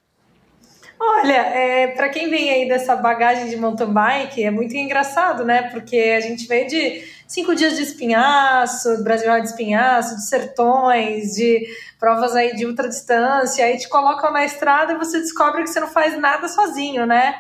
Olha, 0.99 1.33
é, 1.33 1.89
para 1.89 2.09
quem 2.09 2.31
vem 2.31 2.51
aí 2.51 2.69
dessa 2.69 2.97
bagagem 2.97 3.49
de 3.49 3.57
mountain 3.57 3.93
bike, 3.93 4.43
é 4.43 4.51
muito 4.51 4.75
engraçado, 4.75 5.45
né? 5.45 5.65
Porque 5.71 5.97
a 6.17 6.21
gente 6.21 6.47
veio 6.47 6.67
de 6.67 7.05
cinco 7.27 7.55
dias 7.55 7.77
de 7.77 7.83
espinhaço, 7.83 9.03
Brasil 9.03 9.31
de 9.41 9.49
espinhaço, 9.49 10.17
de 10.17 10.27
sertões, 10.27 11.35
de 11.35 11.67
provas 11.99 12.35
aí 12.35 12.55
de 12.57 12.65
ultradistância, 12.65 13.65
aí 13.65 13.77
te 13.77 13.89
colocam 13.89 14.33
na 14.33 14.45
estrada 14.45 14.95
e 14.95 14.97
você 14.97 15.19
descobre 15.19 15.63
que 15.63 15.71
você 15.71 15.81
não 15.81 15.89
faz 15.89 16.19
nada 16.19 16.49
sozinho, 16.49 17.05
né? 17.05 17.35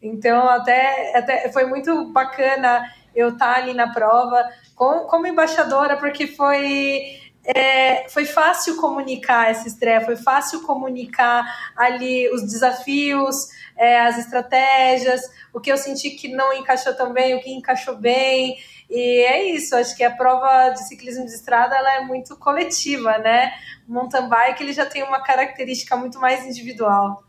Então, 0.00 0.48
até, 0.48 1.16
até 1.16 1.52
foi 1.52 1.66
muito 1.66 2.12
bacana 2.12 2.82
eu 3.14 3.30
estar 3.30 3.56
ali 3.56 3.74
na 3.74 3.92
prova 3.92 4.44
como, 4.74 5.00
como 5.06 5.26
embaixadora, 5.26 5.96
porque 5.96 6.26
foi 6.26 7.18
é, 7.44 8.08
foi 8.08 8.24
fácil 8.24 8.76
comunicar 8.76 9.50
essa 9.50 9.68
estreia, 9.68 10.00
foi 10.00 10.16
fácil 10.16 10.62
comunicar 10.62 11.44
ali 11.76 12.28
os 12.30 12.42
desafios, 12.42 13.48
é, 13.76 14.00
as 14.00 14.18
estratégias, 14.18 15.20
o 15.52 15.60
que 15.60 15.70
eu 15.70 15.76
senti 15.76 16.10
que 16.10 16.28
não 16.28 16.52
encaixou 16.54 16.94
tão 16.94 17.12
bem, 17.12 17.34
o 17.34 17.40
que 17.40 17.50
encaixou 17.50 17.96
bem. 17.96 18.56
E 18.88 19.24
é 19.24 19.44
isso, 19.50 19.76
acho 19.76 19.94
que 19.96 20.04
a 20.04 20.10
prova 20.10 20.70
de 20.70 20.86
ciclismo 20.88 21.26
de 21.26 21.32
estrada 21.32 21.76
ela 21.76 21.96
é 21.96 22.00
muito 22.00 22.36
coletiva, 22.36 23.18
né? 23.18 23.52
O 23.86 23.92
mountain 23.92 24.28
bike 24.28 24.62
ele 24.62 24.72
já 24.72 24.86
tem 24.86 25.02
uma 25.02 25.20
característica 25.20 25.96
muito 25.96 26.18
mais 26.18 26.46
individual. 26.46 27.24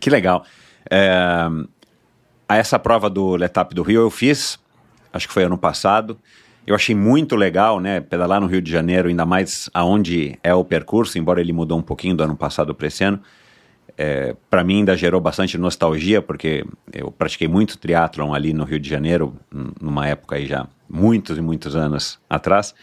Que 0.00 0.10
legal. 0.10 0.44
É, 0.90 1.46
essa 2.48 2.78
prova 2.78 3.08
do 3.08 3.36
Letap 3.36 3.74
do 3.74 3.82
Rio 3.82 4.02
eu 4.02 4.10
fiz, 4.10 4.58
acho 5.12 5.28
que 5.28 5.34
foi 5.34 5.44
ano 5.44 5.58
passado. 5.58 6.18
Eu 6.66 6.74
achei 6.74 6.94
muito 6.94 7.34
legal, 7.34 7.80
né, 7.80 8.00
pedalar 8.00 8.40
no 8.40 8.46
Rio 8.46 8.62
de 8.62 8.70
Janeiro, 8.70 9.08
ainda 9.08 9.26
mais 9.26 9.68
aonde 9.74 10.38
é 10.42 10.54
o 10.54 10.64
percurso, 10.64 11.18
embora 11.18 11.40
ele 11.40 11.52
mudou 11.52 11.78
um 11.78 11.82
pouquinho 11.82 12.16
do 12.16 12.22
ano 12.22 12.36
passado 12.36 12.74
para 12.74 12.86
esse 12.86 13.02
ano. 13.02 13.20
É, 13.98 14.34
para 14.48 14.64
mim 14.64 14.78
ainda 14.78 14.96
gerou 14.96 15.20
bastante 15.20 15.58
nostalgia, 15.58 16.22
porque 16.22 16.64
eu 16.92 17.10
pratiquei 17.10 17.48
muito 17.48 17.76
triatlon 17.76 18.32
ali 18.32 18.52
no 18.52 18.64
Rio 18.64 18.78
de 18.78 18.88
Janeiro, 18.88 19.36
numa 19.80 20.06
época 20.06 20.36
aí 20.36 20.46
já 20.46 20.66
muitos 20.88 21.36
e 21.36 21.40
muitos 21.40 21.74
anos 21.74 22.18
atrás, 22.30 22.74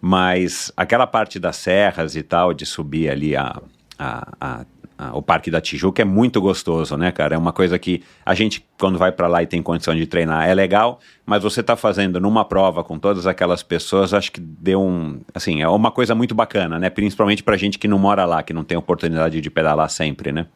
mas 0.00 0.72
aquela 0.76 1.06
parte 1.06 1.38
das 1.38 1.56
serras 1.56 2.16
e 2.16 2.22
tal, 2.22 2.52
de 2.52 2.66
subir 2.66 3.08
ali 3.08 3.36
a, 3.36 3.60
a, 3.98 4.28
a 4.40 4.64
o 5.12 5.22
Parque 5.22 5.50
da 5.50 5.60
Tijuca 5.60 6.02
é 6.02 6.04
muito 6.04 6.40
gostoso, 6.40 6.96
né, 6.96 7.12
cara? 7.12 7.34
É 7.34 7.38
uma 7.38 7.52
coisa 7.52 7.78
que 7.78 8.02
a 8.26 8.34
gente, 8.34 8.66
quando 8.78 8.98
vai 8.98 9.12
para 9.12 9.28
lá 9.28 9.42
e 9.42 9.46
tem 9.46 9.62
condição 9.62 9.94
de 9.94 10.06
treinar, 10.06 10.48
é 10.48 10.54
legal, 10.54 10.98
mas 11.24 11.42
você 11.42 11.62
tá 11.62 11.76
fazendo 11.76 12.20
numa 12.20 12.44
prova 12.44 12.82
com 12.82 12.98
todas 12.98 13.26
aquelas 13.26 13.62
pessoas, 13.62 14.12
acho 14.12 14.32
que 14.32 14.40
deu 14.40 14.82
um. 14.82 15.20
Assim, 15.32 15.62
é 15.62 15.68
uma 15.68 15.90
coisa 15.92 16.14
muito 16.14 16.34
bacana, 16.34 16.78
né? 16.78 16.90
Principalmente 16.90 17.42
pra 17.42 17.56
gente 17.56 17.78
que 17.78 17.86
não 17.86 17.98
mora 17.98 18.24
lá, 18.24 18.42
que 18.42 18.52
não 18.52 18.64
tem 18.64 18.76
oportunidade 18.76 19.40
de 19.40 19.50
pedalar 19.50 19.88
sempre, 19.88 20.32
né? 20.32 20.46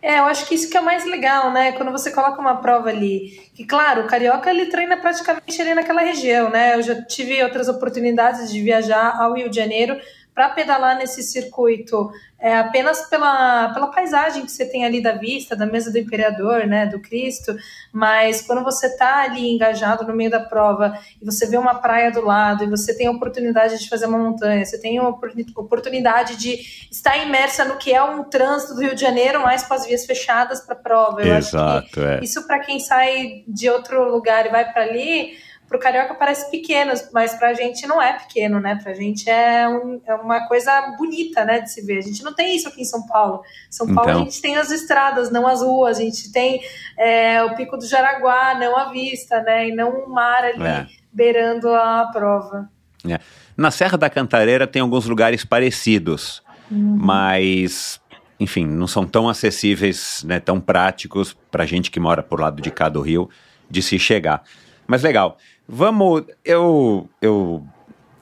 É, 0.00 0.18
eu 0.18 0.24
acho 0.24 0.46
que 0.46 0.54
isso 0.54 0.70
que 0.70 0.76
é 0.76 0.82
mais 0.82 1.06
legal, 1.06 1.50
né? 1.50 1.72
Quando 1.72 1.90
você 1.90 2.12
coloca 2.12 2.38
uma 2.38 2.56
prova 2.56 2.90
ali, 2.90 3.40
que 3.54 3.64
claro, 3.64 4.02
o 4.02 4.06
carioca 4.06 4.50
ele 4.50 4.66
treina 4.66 4.98
praticamente 4.98 5.60
ali 5.62 5.74
naquela 5.74 6.02
região, 6.02 6.50
né? 6.50 6.74
Eu 6.74 6.82
já 6.82 7.02
tive 7.02 7.42
outras 7.42 7.68
oportunidades 7.68 8.52
de 8.52 8.60
viajar 8.60 9.18
ao 9.18 9.32
Rio 9.32 9.48
de 9.48 9.56
Janeiro 9.56 9.96
para 10.34 10.48
pedalar 10.48 10.98
nesse 10.98 11.22
circuito 11.22 12.10
é, 12.44 12.58
apenas 12.58 13.08
pela, 13.08 13.72
pela 13.72 13.86
paisagem 13.86 14.44
que 14.44 14.50
você 14.52 14.66
tem 14.66 14.84
ali 14.84 15.00
da 15.00 15.12
vista, 15.12 15.56
da 15.56 15.64
mesa 15.64 15.90
do 15.90 15.96
imperador, 15.96 16.66
né, 16.66 16.84
do 16.84 17.00
Cristo, 17.00 17.56
mas 17.90 18.42
quando 18.42 18.62
você 18.62 18.86
está 18.86 19.22
ali 19.22 19.54
engajado 19.54 20.06
no 20.06 20.14
meio 20.14 20.30
da 20.30 20.40
prova 20.40 20.98
e 21.22 21.24
você 21.24 21.46
vê 21.46 21.56
uma 21.56 21.76
praia 21.76 22.10
do 22.10 22.20
lado 22.20 22.62
e 22.62 22.66
você 22.66 22.94
tem 22.94 23.06
a 23.06 23.12
oportunidade 23.12 23.78
de 23.78 23.88
fazer 23.88 24.04
uma 24.04 24.18
montanha, 24.18 24.62
você 24.62 24.78
tem 24.78 24.98
a 24.98 25.08
oportunidade 25.08 26.36
de 26.36 26.58
estar 26.90 27.16
imersa 27.16 27.64
no 27.64 27.76
que 27.76 27.94
é 27.94 28.02
um 28.02 28.24
trânsito 28.24 28.74
do 28.74 28.82
Rio 28.82 28.94
de 28.94 29.00
Janeiro, 29.00 29.40
mas 29.40 29.62
com 29.62 29.72
as 29.72 29.86
vias 29.86 30.04
fechadas 30.04 30.60
para 30.60 30.74
a 30.74 30.78
prova. 30.78 31.22
Eu 31.22 31.36
Exato, 31.36 32.00
é. 32.00 32.20
isso 32.22 32.46
para 32.46 32.58
quem 32.58 32.78
sai 32.78 33.44
de 33.48 33.70
outro 33.70 34.10
lugar 34.10 34.44
e 34.44 34.50
vai 34.50 34.70
para 34.70 34.82
ali 34.82 35.32
pro 35.74 35.78
carioca 35.80 36.14
parece 36.14 36.50
pequeno, 36.50 36.92
mas 37.12 37.34
pra 37.34 37.52
gente 37.52 37.84
não 37.86 38.00
é 38.00 38.12
pequeno, 38.12 38.60
né? 38.60 38.78
Pra 38.80 38.94
gente 38.94 39.28
é, 39.28 39.68
um, 39.68 40.00
é 40.06 40.14
uma 40.14 40.46
coisa 40.46 40.94
bonita, 40.96 41.44
né, 41.44 41.60
de 41.60 41.70
se 41.70 41.82
ver. 41.82 41.98
A 41.98 42.02
gente 42.02 42.22
não 42.22 42.32
tem 42.32 42.54
isso 42.54 42.68
aqui 42.68 42.82
em 42.82 42.84
São 42.84 43.04
Paulo. 43.06 43.42
São 43.68 43.92
Paulo 43.92 44.10
então... 44.10 44.22
a 44.22 44.24
gente 44.24 44.40
tem 44.40 44.56
as 44.56 44.70
estradas, 44.70 45.32
não 45.32 45.46
as 45.46 45.62
ruas. 45.62 45.98
A 45.98 46.02
gente 46.02 46.30
tem 46.30 46.62
é, 46.96 47.42
o 47.42 47.56
Pico 47.56 47.76
do 47.76 47.84
Jaraguá, 47.86 48.54
não 48.54 48.76
a 48.76 48.90
vista, 48.90 49.42
né? 49.42 49.68
E 49.68 49.74
não 49.74 49.90
o 49.90 50.08
mar 50.08 50.44
ali 50.44 50.62
é. 50.62 50.86
beirando 51.12 51.68
a 51.74 52.08
prova. 52.12 52.70
É. 53.08 53.18
Na 53.56 53.72
Serra 53.72 53.98
da 53.98 54.08
Cantareira 54.08 54.66
tem 54.68 54.80
alguns 54.80 55.06
lugares 55.06 55.44
parecidos, 55.44 56.40
uhum. 56.70 56.98
mas 57.00 58.00
enfim, 58.38 58.66
não 58.66 58.86
são 58.86 59.06
tão 59.06 59.28
acessíveis, 59.28 60.24
né, 60.26 60.40
tão 60.40 60.60
práticos 60.60 61.36
para 61.50 61.64
gente 61.64 61.90
que 61.90 62.00
mora 62.00 62.22
por 62.22 62.40
lado 62.40 62.60
de 62.60 62.70
cá 62.70 62.88
do 62.88 63.00
Rio 63.00 63.28
de 63.70 63.80
se 63.80 63.98
chegar. 63.98 64.42
Mas 64.86 65.02
legal. 65.02 65.38
Vamos, 65.66 66.24
eu, 66.44 67.08
eu, 67.22 67.66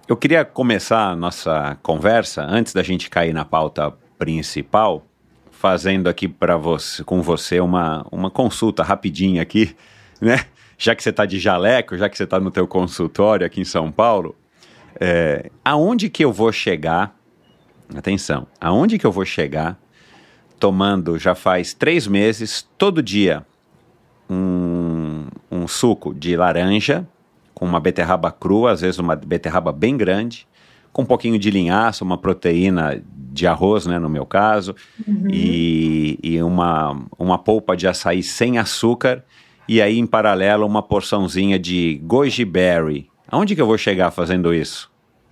eu 0.06 0.16
queria 0.16 0.44
começar 0.44 1.10
a 1.10 1.16
nossa 1.16 1.76
conversa 1.82 2.44
antes 2.44 2.72
da 2.72 2.84
gente 2.84 3.10
cair 3.10 3.32
na 3.32 3.44
pauta 3.44 3.92
principal, 4.16 5.04
fazendo 5.50 6.08
aqui 6.08 6.28
para 6.28 6.56
você, 6.56 7.02
com 7.02 7.20
você 7.20 7.58
uma, 7.58 8.06
uma 8.12 8.30
consulta 8.30 8.84
rapidinha 8.84 9.42
aqui, 9.42 9.74
né? 10.22 10.44
Já 10.78 10.94
que 10.94 11.02
você 11.02 11.10
está 11.10 11.26
de 11.26 11.40
jaleco, 11.40 11.96
já 11.96 12.08
que 12.08 12.16
você 12.16 12.22
está 12.24 12.38
no 12.38 12.50
teu 12.50 12.66
consultório 12.68 13.44
aqui 13.44 13.60
em 13.60 13.64
São 13.64 13.90
Paulo, 13.90 14.36
é, 15.00 15.50
aonde 15.64 16.08
que 16.08 16.24
eu 16.24 16.32
vou 16.32 16.52
chegar? 16.52 17.16
Atenção, 17.92 18.46
aonde 18.60 18.98
que 18.98 19.06
eu 19.06 19.12
vou 19.12 19.24
chegar 19.24 19.76
tomando 20.60 21.18
já 21.18 21.34
faz 21.34 21.74
três 21.74 22.06
meses 22.06 22.68
todo 22.78 23.02
dia 23.02 23.44
um, 24.30 25.26
um 25.50 25.66
suco 25.66 26.14
de 26.14 26.36
laranja 26.36 27.04
com 27.54 27.64
uma 27.64 27.80
beterraba 27.80 28.30
crua, 28.30 28.72
às 28.72 28.80
vezes 28.80 28.98
uma 28.98 29.16
beterraba 29.16 29.72
bem 29.72 29.96
grande, 29.96 30.46
com 30.92 31.02
um 31.02 31.06
pouquinho 31.06 31.38
de 31.38 31.50
linhaça, 31.50 32.04
uma 32.04 32.18
proteína 32.18 33.02
de 33.32 33.46
arroz, 33.46 33.86
né, 33.86 33.98
no 33.98 34.10
meu 34.10 34.26
caso, 34.26 34.74
uhum. 35.06 35.28
e, 35.30 36.18
e 36.22 36.42
uma, 36.42 37.06
uma 37.18 37.38
polpa 37.38 37.76
de 37.76 37.88
açaí 37.88 38.22
sem 38.22 38.58
açúcar, 38.58 39.24
e 39.66 39.80
aí 39.80 39.98
em 39.98 40.06
paralelo 40.06 40.66
uma 40.66 40.82
porçãozinha 40.82 41.58
de 41.58 42.00
goji 42.04 42.44
berry. 42.44 43.08
Aonde 43.28 43.54
que 43.54 43.62
eu 43.62 43.66
vou 43.66 43.78
chegar 43.78 44.10
fazendo 44.10 44.52
isso? 44.52 44.90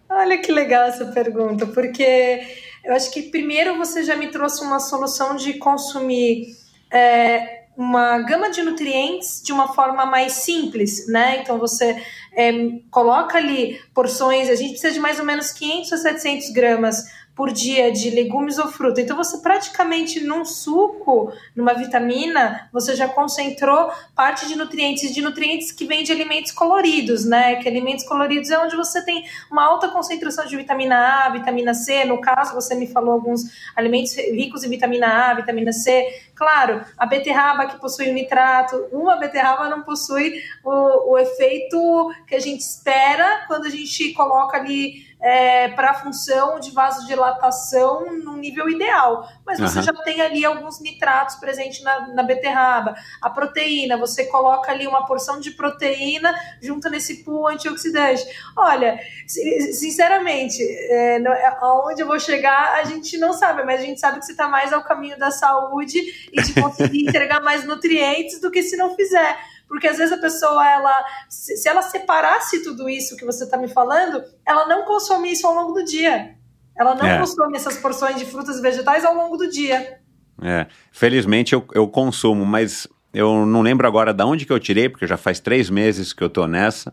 Olha 0.08 0.38
que 0.38 0.50
legal 0.50 0.84
essa 0.84 1.06
pergunta, 1.06 1.66
porque 1.66 2.40
eu 2.84 2.94
acho 2.94 3.12
que 3.12 3.22
primeiro 3.24 3.76
você 3.76 4.02
já 4.02 4.16
me 4.16 4.28
trouxe 4.28 4.64
uma 4.64 4.80
solução 4.80 5.36
de 5.36 5.54
consumir 5.54 6.46
é, 6.90 7.59
uma 7.80 8.18
gama 8.18 8.50
de 8.50 8.62
nutrientes 8.62 9.40
de 9.42 9.54
uma 9.54 9.68
forma 9.72 10.04
mais 10.04 10.32
simples, 10.32 11.08
né? 11.08 11.40
Então 11.40 11.58
você 11.58 11.96
é, 12.34 12.52
coloca 12.90 13.38
ali 13.38 13.80
porções, 13.94 14.50
a 14.50 14.54
gente 14.54 14.72
precisa 14.72 14.92
de 14.92 15.00
mais 15.00 15.18
ou 15.18 15.25
menos 15.25 15.50
500 15.50 15.90
a 15.90 15.96
700 15.96 16.50
gramas 16.50 17.04
por 17.34 17.52
dia 17.52 17.90
de 17.90 18.10
legumes 18.10 18.58
ou 18.58 18.68
fruta. 18.68 19.00
Então 19.00 19.16
você 19.16 19.38
praticamente 19.38 20.20
num 20.20 20.44
suco, 20.44 21.32
numa 21.56 21.72
vitamina, 21.72 22.68
você 22.72 22.94
já 22.94 23.08
concentrou 23.08 23.90
parte 24.14 24.46
de 24.46 24.56
nutrientes, 24.56 25.14
de 25.14 25.22
nutrientes 25.22 25.72
que 25.72 25.87
vêm 25.87 26.02
de 26.02 26.12
alimentos 26.12 26.52
coloridos, 26.52 27.25
né? 27.25 27.56
Que 27.56 27.68
alimentos 27.68 28.04
coloridos 28.04 28.50
é 28.50 28.58
onde 28.58 28.76
você 28.76 29.02
tem 29.04 29.25
uma 29.50 29.64
alta 29.64 29.88
concentração 29.88 30.44
de 30.44 30.56
vitamina 30.56 31.25
A, 31.25 31.30
vitamina 31.30 31.72
C. 31.72 32.04
No 32.04 32.20
caso, 32.20 32.54
você 32.54 32.75
me 32.75 32.87
falou 32.87 33.12
alguns 33.12 33.44
alimentos 33.75 34.14
ricos 34.16 34.64
em 34.64 34.68
vitamina 34.68 35.30
A, 35.30 35.34
vitamina 35.34 35.72
C. 35.72 36.22
Claro, 36.34 36.84
a 36.96 37.06
beterraba 37.06 37.66
que 37.66 37.80
possui 37.80 38.10
o 38.10 38.14
nitrato, 38.14 38.76
uma 38.92 39.16
beterraba 39.16 39.68
não 39.68 39.82
possui 39.82 40.42
o, 40.64 41.12
o 41.12 41.18
efeito 41.18 42.12
que 42.26 42.34
a 42.34 42.40
gente 42.40 42.60
espera 42.60 43.44
quando 43.46 43.66
a 43.66 43.70
gente 43.70 44.12
coloca 44.12 44.56
ali 44.56 45.09
é, 45.20 45.68
para 45.68 45.90
a 45.90 45.94
função 45.94 46.58
de 46.58 46.70
vasodilatação 46.70 48.16
no 48.18 48.36
nível 48.36 48.68
ideal. 48.68 49.28
Mas 49.44 49.60
você 49.60 49.78
uhum. 49.78 49.84
já 49.84 49.92
tem 50.02 50.20
ali 50.20 50.44
alguns 50.44 50.80
nitratos 50.80 51.36
presentes 51.36 51.82
na, 51.82 52.08
na, 52.14 52.22
beterraba. 52.22 52.94
A 53.20 53.28
proteína, 53.28 53.98
você 53.98 54.24
coloca 54.26 54.70
ali 54.70 54.86
uma 54.86 55.06
porção 55.06 55.38
de 55.38 55.50
proteína 55.50 56.34
junto 56.62 56.88
nesse 56.88 57.22
pool 57.22 57.48
antioxidante. 57.48 58.24
Olha, 58.56 58.98
sinceramente, 59.26 60.62
é, 60.62 61.20
é, 61.20 61.56
aonde 61.60 62.00
eu 62.00 62.06
vou 62.06 62.18
chegar, 62.18 62.78
a 62.78 62.84
gente 62.84 63.18
não 63.18 63.32
sabe, 63.32 63.62
mas 63.64 63.80
a 63.80 63.84
gente 63.84 64.00
sabe 64.00 64.18
que 64.18 64.24
você 64.24 64.32
está 64.32 64.48
mais 64.48 64.72
ao 64.72 64.82
caminho 64.82 65.18
da 65.18 65.30
saúde 65.30 65.98
e 66.32 66.42
de 66.42 66.54
conseguir 66.54 67.02
entregar 67.08 67.42
mais 67.42 67.64
nutrientes 67.64 68.40
do 68.40 68.50
que 68.50 68.62
se 68.62 68.76
não 68.76 68.96
fizer 68.96 69.38
porque 69.70 69.86
às 69.86 69.98
vezes 69.98 70.12
a 70.12 70.20
pessoa, 70.20 70.68
ela, 70.68 70.92
se 71.28 71.68
ela 71.68 71.80
separasse 71.80 72.60
tudo 72.64 72.88
isso 72.88 73.16
que 73.16 73.24
você 73.24 73.44
está 73.44 73.56
me 73.56 73.68
falando, 73.68 74.20
ela 74.44 74.66
não 74.66 74.84
consome 74.84 75.30
isso 75.30 75.46
ao 75.46 75.54
longo 75.54 75.74
do 75.74 75.84
dia. 75.84 76.34
Ela 76.76 76.96
não 76.96 77.06
é. 77.06 77.20
consome 77.20 77.56
essas 77.56 77.76
porções 77.76 78.16
de 78.16 78.24
frutas 78.24 78.58
e 78.58 78.60
vegetais 78.60 79.04
ao 79.04 79.14
longo 79.14 79.36
do 79.36 79.48
dia. 79.48 80.00
É, 80.42 80.66
felizmente 80.90 81.52
eu, 81.52 81.64
eu 81.72 81.86
consumo, 81.86 82.44
mas 82.44 82.88
eu 83.14 83.46
não 83.46 83.62
lembro 83.62 83.86
agora 83.86 84.12
de 84.12 84.24
onde 84.24 84.44
que 84.44 84.52
eu 84.52 84.58
tirei, 84.58 84.88
porque 84.88 85.06
já 85.06 85.16
faz 85.16 85.38
três 85.38 85.70
meses 85.70 86.12
que 86.12 86.24
eu 86.24 86.28
tô 86.28 86.48
nessa. 86.48 86.92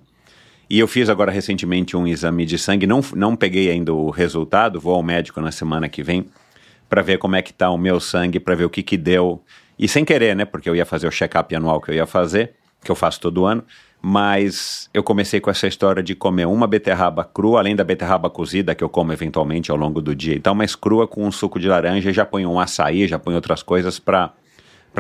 E 0.70 0.78
eu 0.78 0.88
fiz 0.88 1.10
agora 1.10 1.32
recentemente 1.32 1.98
um 1.98 2.06
exame 2.06 2.46
de 2.46 2.60
sangue, 2.60 2.86
não, 2.86 3.02
não 3.16 3.36
peguei 3.36 3.72
ainda 3.72 3.92
o 3.92 4.12
resultado, 4.12 4.80
vou 4.80 4.94
ao 4.94 5.02
médico 5.02 5.42
na 5.42 5.52
semana 5.52 5.90
que 5.90 6.04
vem 6.04 6.28
para 6.88 7.02
ver 7.02 7.18
como 7.18 7.36
é 7.36 7.42
que 7.42 7.52
tá 7.52 7.72
o 7.72 7.78
meu 7.78 8.00
sangue, 8.00 8.40
para 8.40 8.54
ver 8.54 8.66
o 8.66 8.70
que 8.70 8.84
que 8.84 8.98
deu 8.98 9.42
E 9.80 9.88
sem 9.88 10.06
querer, 10.06 10.36
né? 10.36 10.46
Porque 10.46 10.70
eu 10.70 10.76
ia 10.76 10.86
fazer 10.86 11.08
o 11.08 11.12
check-up 11.12 11.56
anual 11.56 11.82
que 11.82 11.90
eu 11.90 11.96
ia 11.96 12.06
fazer, 12.06 12.54
que 12.88 12.92
eu 12.92 12.96
faço 12.96 13.20
todo 13.20 13.46
ano. 13.46 13.64
Mas 14.02 14.90
eu 14.94 15.04
comecei 15.04 15.40
com 15.40 15.50
essa 15.50 15.68
história 15.68 16.02
de 16.02 16.16
comer 16.16 16.46
uma 16.46 16.68
beterraba 16.68 17.24
crua, 17.24 17.60
além 17.60 17.76
da 17.76 17.84
beterraba 17.84 18.30
cozida, 18.30 18.74
que 18.74 18.84
eu 18.84 18.90
como 18.90 19.12
eventualmente 19.12 19.70
ao 19.70 19.78
longo 19.78 20.02
do 20.02 20.16
dia 20.16 20.36
e 20.36 20.40
tal, 20.40 20.56
mas 20.56 20.76
crua 20.76 21.08
com 21.08 21.26
um 21.26 21.32
suco 21.32 21.60
de 21.60 21.68
laranja, 21.68 22.14
já 22.14 22.26
ponho 22.26 22.50
um 22.50 22.60
açaí, 22.60 23.08
já 23.08 23.20
ponho 23.20 23.36
outras 23.36 23.64
coisas 23.64 24.00
para 24.00 24.32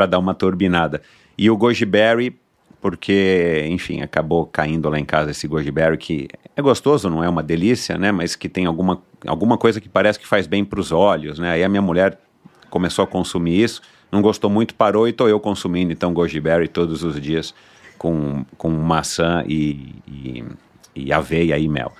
dar 0.09 0.19
uma 0.19 0.33
turbinada. 0.33 1.01
E 1.37 1.49
o 1.49 1.55
goji 1.55 1.85
berry, 1.85 2.35
porque, 2.81 3.65
enfim, 3.69 4.01
acabou 4.01 4.47
caindo 4.47 4.89
lá 4.89 4.99
em 4.99 5.05
casa 5.05 5.31
esse 5.31 5.47
goji 5.47 5.71
berry, 5.71 5.97
que 5.97 6.27
é 6.55 6.61
gostoso, 6.61 7.07
não 7.07 7.23
é 7.23 7.29
uma 7.29 7.43
delícia, 7.43 7.97
né? 7.99 8.11
Mas 8.11 8.35
que 8.35 8.49
tem 8.49 8.65
alguma, 8.65 9.01
alguma 9.27 9.59
coisa 9.59 9.79
que 9.79 9.87
parece 9.87 10.19
que 10.19 10.27
faz 10.27 10.47
bem 10.47 10.65
para 10.65 10.79
os 10.79 10.91
olhos, 10.91 11.37
né? 11.37 11.51
Aí 11.51 11.63
a 11.63 11.69
minha 11.69 11.83
mulher 11.83 12.19
começou 12.71 13.03
a 13.03 13.07
consumir 13.07 13.63
isso, 13.63 13.81
não 14.11 14.23
gostou 14.23 14.49
muito, 14.49 14.73
parou 14.73 15.07
e 15.07 15.13
tô 15.13 15.27
eu 15.27 15.39
consumindo 15.39 15.93
então 15.93 16.13
goji 16.13 16.39
berry 16.39 16.67
todos 16.67 17.03
os 17.03 17.21
dias 17.21 17.53
com, 17.97 18.45
com 18.57 18.69
maçã 18.69 19.43
e, 19.47 19.95
e, 20.07 20.45
e 20.95 21.13
aveia 21.13 21.57
e 21.57 21.67
mel. 21.67 21.91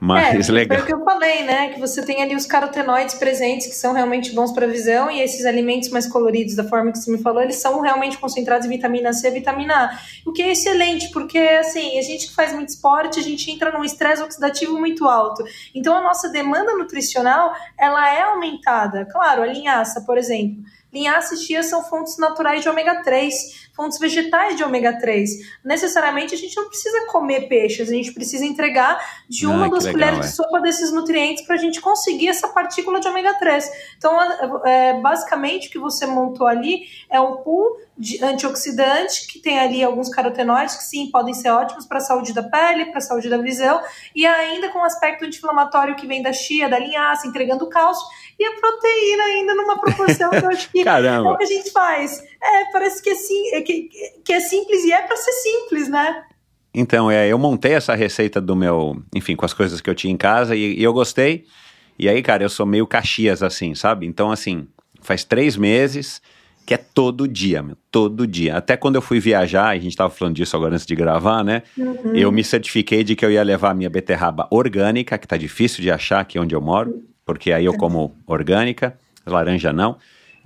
Mas 0.00 0.48
é, 0.48 0.52
legal. 0.52 0.78
Foi 0.78 0.84
o 0.84 0.86
que 0.86 0.94
eu 0.94 1.04
falei, 1.04 1.44
né? 1.44 1.70
Que 1.70 1.80
você 1.80 2.02
tem 2.02 2.22
ali 2.22 2.34
os 2.34 2.46
carotenoides 2.46 3.16
presentes 3.16 3.66
que 3.66 3.74
são 3.74 3.92
realmente 3.92 4.32
bons 4.32 4.52
para 4.52 4.64
a 4.64 4.68
visão 4.68 5.10
e 5.10 5.20
esses 5.20 5.44
alimentos 5.44 5.88
mais 5.88 6.06
coloridos, 6.06 6.54
da 6.54 6.64
forma 6.64 6.92
que 6.92 6.98
você 6.98 7.10
me 7.10 7.18
falou, 7.18 7.42
eles 7.42 7.56
são 7.56 7.80
realmente 7.80 8.16
concentrados 8.18 8.66
em 8.66 8.70
vitamina 8.70 9.12
C 9.12 9.28
e 9.28 9.30
vitamina 9.32 9.74
A. 9.74 9.98
O 10.24 10.32
que 10.32 10.42
é 10.42 10.52
excelente, 10.52 11.10
porque 11.10 11.38
assim, 11.38 11.98
a 11.98 12.02
gente 12.02 12.28
que 12.28 12.34
faz 12.34 12.52
muito 12.52 12.68
esporte, 12.68 13.18
a 13.18 13.22
gente 13.22 13.50
entra 13.50 13.72
num 13.72 13.84
estresse 13.84 14.22
oxidativo 14.22 14.78
muito 14.78 15.06
alto. 15.06 15.44
Então 15.74 15.96
a 15.96 16.00
nossa 16.00 16.28
demanda 16.28 16.76
nutricional, 16.76 17.52
ela 17.76 18.14
é 18.14 18.22
aumentada. 18.22 19.04
Claro, 19.06 19.42
a 19.42 19.46
linhaça, 19.46 20.02
por 20.02 20.16
exemplo. 20.16 20.62
Linhaça 20.92 21.34
e 21.34 21.38
chia 21.38 21.62
são 21.62 21.82
fontes 21.82 22.16
naturais 22.16 22.62
de 22.62 22.68
ômega 22.68 23.02
3 23.02 23.67
fontes 23.78 23.96
vegetais 24.00 24.56
de 24.56 24.64
ômega 24.64 24.98
3. 24.98 25.30
Necessariamente 25.64 26.34
a 26.34 26.36
gente 26.36 26.56
não 26.56 26.68
precisa 26.68 27.06
comer 27.06 27.48
peixes, 27.48 27.88
a 27.88 27.92
gente 27.92 28.12
precisa 28.12 28.44
entregar 28.44 28.98
de 29.28 29.46
uma 29.46 29.62
ah, 29.62 29.64
ou 29.66 29.70
duas 29.70 29.84
legal, 29.84 30.00
colheres 30.00 30.26
é. 30.26 30.28
de 30.28 30.34
sopa 30.34 30.60
desses 30.60 30.92
nutrientes 30.92 31.46
para 31.46 31.54
a 31.54 31.58
gente 31.58 31.80
conseguir 31.80 32.28
essa 32.28 32.48
partícula 32.48 32.98
de 32.98 33.06
ômega 33.06 33.38
3. 33.38 33.70
Então, 33.96 34.18
é, 34.66 35.00
basicamente, 35.00 35.68
o 35.68 35.70
que 35.70 35.78
você 35.78 36.06
montou 36.06 36.48
ali 36.48 36.82
é 37.08 37.20
um 37.20 37.36
pool 37.36 37.78
de 37.98 38.22
antioxidante, 38.22 39.26
que 39.26 39.40
tem 39.40 39.58
ali 39.58 39.82
alguns 39.82 40.08
carotenoides 40.08 40.76
que 40.76 40.84
sim 40.84 41.10
podem 41.10 41.34
ser 41.34 41.50
ótimos 41.50 41.84
para 41.84 41.98
a 41.98 42.00
saúde 42.00 42.32
da 42.32 42.44
pele, 42.44 42.86
para 42.86 42.98
a 42.98 43.00
saúde 43.00 43.28
da 43.28 43.38
visão, 43.38 43.82
e 44.14 44.24
ainda 44.24 44.68
com 44.68 44.78
o 44.78 44.84
aspecto 44.84 45.24
anti-inflamatório 45.24 45.96
que 45.96 46.06
vem 46.06 46.22
da 46.22 46.32
chia, 46.32 46.68
da 46.68 46.78
linhaça, 46.78 47.26
entregando 47.26 47.68
cálcio, 47.68 48.06
e 48.38 48.44
a 48.44 48.52
proteína 48.52 49.24
ainda 49.24 49.54
numa 49.56 49.80
proporção 49.80 50.30
que 50.30 50.36
eu 50.36 50.48
acho 50.48 50.70
que 50.70 50.84
Caramba. 50.84 51.30
é 51.30 51.32
o 51.32 51.36
que 51.36 51.42
a 51.42 51.46
gente 51.46 51.72
faz. 51.72 52.22
É, 52.40 52.70
parece 52.72 53.02
que 53.02 53.10
é, 53.10 53.14
sim, 53.16 53.54
é, 53.54 53.62
que, 53.62 53.88
que 54.24 54.32
é 54.32 54.38
simples 54.38 54.84
e 54.84 54.92
é 54.92 55.02
para 55.02 55.16
ser 55.16 55.32
simples, 55.32 55.88
né? 55.88 56.24
Então, 56.72 57.10
é, 57.10 57.26
eu 57.26 57.38
montei 57.38 57.72
essa 57.72 57.96
receita 57.96 58.40
do 58.40 58.54
meu, 58.54 59.02
enfim, 59.12 59.34
com 59.34 59.44
as 59.44 59.52
coisas 59.52 59.80
que 59.80 59.90
eu 59.90 59.94
tinha 59.94 60.12
em 60.12 60.16
casa 60.16 60.54
e, 60.54 60.78
e 60.78 60.84
eu 60.84 60.92
gostei. 60.92 61.46
E 61.98 62.08
aí, 62.08 62.22
cara, 62.22 62.44
eu 62.44 62.48
sou 62.48 62.64
meio 62.64 62.86
caxias 62.86 63.42
assim, 63.42 63.74
sabe? 63.74 64.06
Então, 64.06 64.30
assim, 64.30 64.68
faz 65.00 65.24
três 65.24 65.56
meses 65.56 66.22
que 66.68 66.74
é 66.74 66.76
todo 66.76 67.26
dia, 67.26 67.62
meu, 67.62 67.78
todo 67.90 68.26
dia. 68.26 68.58
Até 68.58 68.76
quando 68.76 68.96
eu 68.96 69.00
fui 69.00 69.18
viajar, 69.18 69.68
a 69.68 69.74
gente 69.76 69.88
estava 69.88 70.10
falando 70.10 70.36
disso 70.36 70.54
agora 70.54 70.74
antes 70.74 70.84
de 70.84 70.94
gravar, 70.94 71.42
né? 71.42 71.62
Uhum. 71.78 72.14
Eu 72.14 72.30
me 72.30 72.44
certifiquei 72.44 73.02
de 73.02 73.16
que 73.16 73.24
eu 73.24 73.30
ia 73.30 73.42
levar 73.42 73.70
a 73.70 73.74
minha 73.74 73.88
beterraba 73.88 74.46
orgânica, 74.50 75.16
que 75.16 75.26
tá 75.26 75.38
difícil 75.38 75.80
de 75.80 75.90
achar 75.90 76.20
aqui 76.20 76.38
onde 76.38 76.54
eu 76.54 76.60
moro, 76.60 77.02
porque 77.24 77.52
aí 77.52 77.64
eu 77.64 77.72
como 77.72 78.14
orgânica, 78.26 78.94
laranja 79.24 79.72
não. 79.72 79.96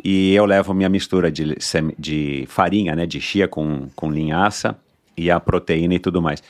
E 0.05 0.33
eu 0.33 0.45
levo 0.45 0.73
minha 0.73 0.89
mistura 0.89 1.29
de, 1.29 1.57
de 1.99 2.45
farinha, 2.47 2.95
né, 2.95 3.05
de 3.05 3.21
chia 3.21 3.49
com, 3.49 3.89
com 3.97 4.09
linhaça 4.09 4.77
e 5.17 5.29
a 5.29 5.41
proteína 5.41 5.95
e 5.95 5.99
tudo 5.99 6.23
mais. 6.23 6.41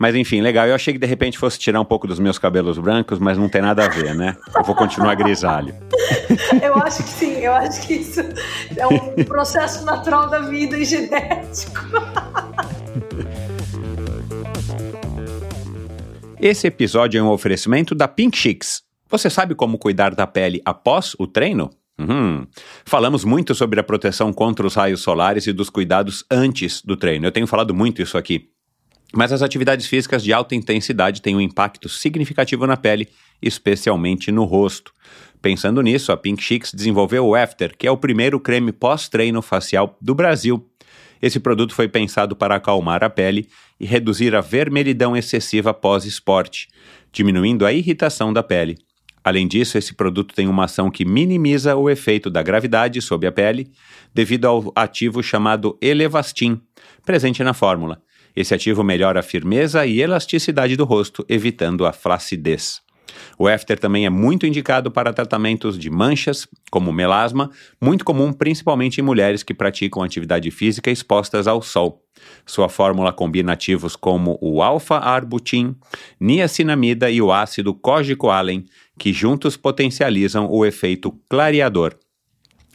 Mas 0.00 0.16
enfim, 0.16 0.40
legal. 0.40 0.66
Eu 0.66 0.74
achei 0.74 0.94
que 0.94 0.98
de 0.98 1.06
repente 1.06 1.36
fosse 1.36 1.58
tirar 1.58 1.78
um 1.78 1.84
pouco 1.84 2.06
dos 2.06 2.18
meus 2.18 2.38
cabelos 2.38 2.78
brancos, 2.78 3.18
mas 3.18 3.36
não 3.36 3.50
tem 3.50 3.60
nada 3.60 3.84
a 3.84 3.88
ver, 3.88 4.14
né? 4.14 4.34
Eu 4.56 4.64
vou 4.64 4.74
continuar 4.74 5.14
grisalho. 5.14 5.74
Eu 6.62 6.74
acho 6.76 7.02
que 7.02 7.08
sim, 7.10 7.32
eu 7.40 7.52
acho 7.52 7.86
que 7.86 7.94
isso 7.94 8.20
é 8.20 8.86
um 8.86 9.24
processo 9.24 9.84
natural 9.84 10.30
da 10.30 10.40
vida 10.40 10.78
e 10.78 10.84
genético. 10.84 11.80
Esse 16.40 16.68
episódio 16.68 17.18
é 17.18 17.22
um 17.22 17.28
oferecimento 17.28 17.94
da 17.94 18.08
Pink 18.08 18.38
Chicks. 18.38 18.82
Você 19.10 19.28
sabe 19.28 19.54
como 19.54 19.76
cuidar 19.76 20.14
da 20.14 20.26
pele 20.26 20.62
após 20.64 21.14
o 21.18 21.26
treino? 21.26 21.68
Uhum. 21.98 22.46
Falamos 22.86 23.24
muito 23.24 23.54
sobre 23.54 23.78
a 23.78 23.82
proteção 23.82 24.32
contra 24.32 24.66
os 24.66 24.74
raios 24.74 25.02
solares 25.02 25.46
e 25.46 25.52
dos 25.52 25.68
cuidados 25.68 26.24
antes 26.30 26.80
do 26.80 26.96
treino. 26.96 27.26
Eu 27.26 27.32
tenho 27.32 27.46
falado 27.46 27.74
muito 27.74 28.00
isso 28.00 28.16
aqui. 28.16 28.48
Mas 29.12 29.32
as 29.32 29.42
atividades 29.42 29.86
físicas 29.86 30.22
de 30.22 30.32
alta 30.32 30.54
intensidade 30.54 31.20
têm 31.20 31.34
um 31.34 31.40
impacto 31.40 31.88
significativo 31.88 32.66
na 32.66 32.76
pele, 32.76 33.08
especialmente 33.42 34.30
no 34.30 34.44
rosto. 34.44 34.94
Pensando 35.42 35.82
nisso, 35.82 36.12
a 36.12 36.16
Pink 36.16 36.42
Chicks 36.42 36.72
desenvolveu 36.72 37.26
o 37.26 37.34
After, 37.34 37.76
que 37.76 37.86
é 37.86 37.90
o 37.90 37.96
primeiro 37.96 38.38
creme 38.38 38.72
pós-treino 38.72 39.42
facial 39.42 39.96
do 40.00 40.14
Brasil. 40.14 40.64
Esse 41.20 41.40
produto 41.40 41.74
foi 41.74 41.88
pensado 41.88 42.36
para 42.36 42.54
acalmar 42.54 43.02
a 43.02 43.10
pele 43.10 43.48
e 43.78 43.84
reduzir 43.84 44.34
a 44.34 44.40
vermelhidão 44.40 45.16
excessiva 45.16 45.74
pós-esporte, 45.74 46.68
diminuindo 47.12 47.66
a 47.66 47.72
irritação 47.72 48.32
da 48.32 48.42
pele. 48.42 48.78
Além 49.22 49.46
disso, 49.46 49.76
esse 49.76 49.94
produto 49.94 50.34
tem 50.34 50.48
uma 50.48 50.64
ação 50.64 50.90
que 50.90 51.04
minimiza 51.04 51.76
o 51.76 51.90
efeito 51.90 52.30
da 52.30 52.42
gravidade 52.42 53.02
sobre 53.02 53.26
a 53.26 53.32
pele, 53.32 53.70
devido 54.14 54.46
ao 54.46 54.72
ativo 54.74 55.22
chamado 55.22 55.76
Elevastin, 55.80 56.60
presente 57.04 57.42
na 57.42 57.52
fórmula. 57.52 58.00
Esse 58.34 58.54
ativo 58.54 58.82
melhora 58.82 59.20
a 59.20 59.22
firmeza 59.22 59.84
e 59.86 60.00
elasticidade 60.00 60.76
do 60.76 60.84
rosto, 60.84 61.24
evitando 61.28 61.86
a 61.86 61.92
flacidez. 61.92 62.80
O 63.38 63.48
after 63.48 63.78
também 63.78 64.06
é 64.06 64.10
muito 64.10 64.46
indicado 64.46 64.90
para 64.90 65.12
tratamentos 65.12 65.78
de 65.78 65.90
manchas, 65.90 66.46
como 66.70 66.92
melasma, 66.92 67.50
muito 67.80 68.04
comum 68.04 68.32
principalmente 68.32 69.00
em 69.00 69.04
mulheres 69.04 69.42
que 69.42 69.54
praticam 69.54 70.02
atividade 70.02 70.50
física 70.50 70.90
expostas 70.90 71.46
ao 71.46 71.62
sol. 71.62 72.04
Sua 72.44 72.68
fórmula 72.68 73.12
combina 73.12 73.52
ativos 73.52 73.96
como 73.96 74.38
o 74.40 74.62
alfa-arbutin, 74.62 75.74
niacinamida 76.18 77.10
e 77.10 77.20
o 77.22 77.32
ácido 77.32 77.74
cogicoalen, 77.74 78.64
que 78.98 79.12
juntos 79.12 79.56
potencializam 79.56 80.48
o 80.50 80.64
efeito 80.64 81.12
clareador. 81.28 81.96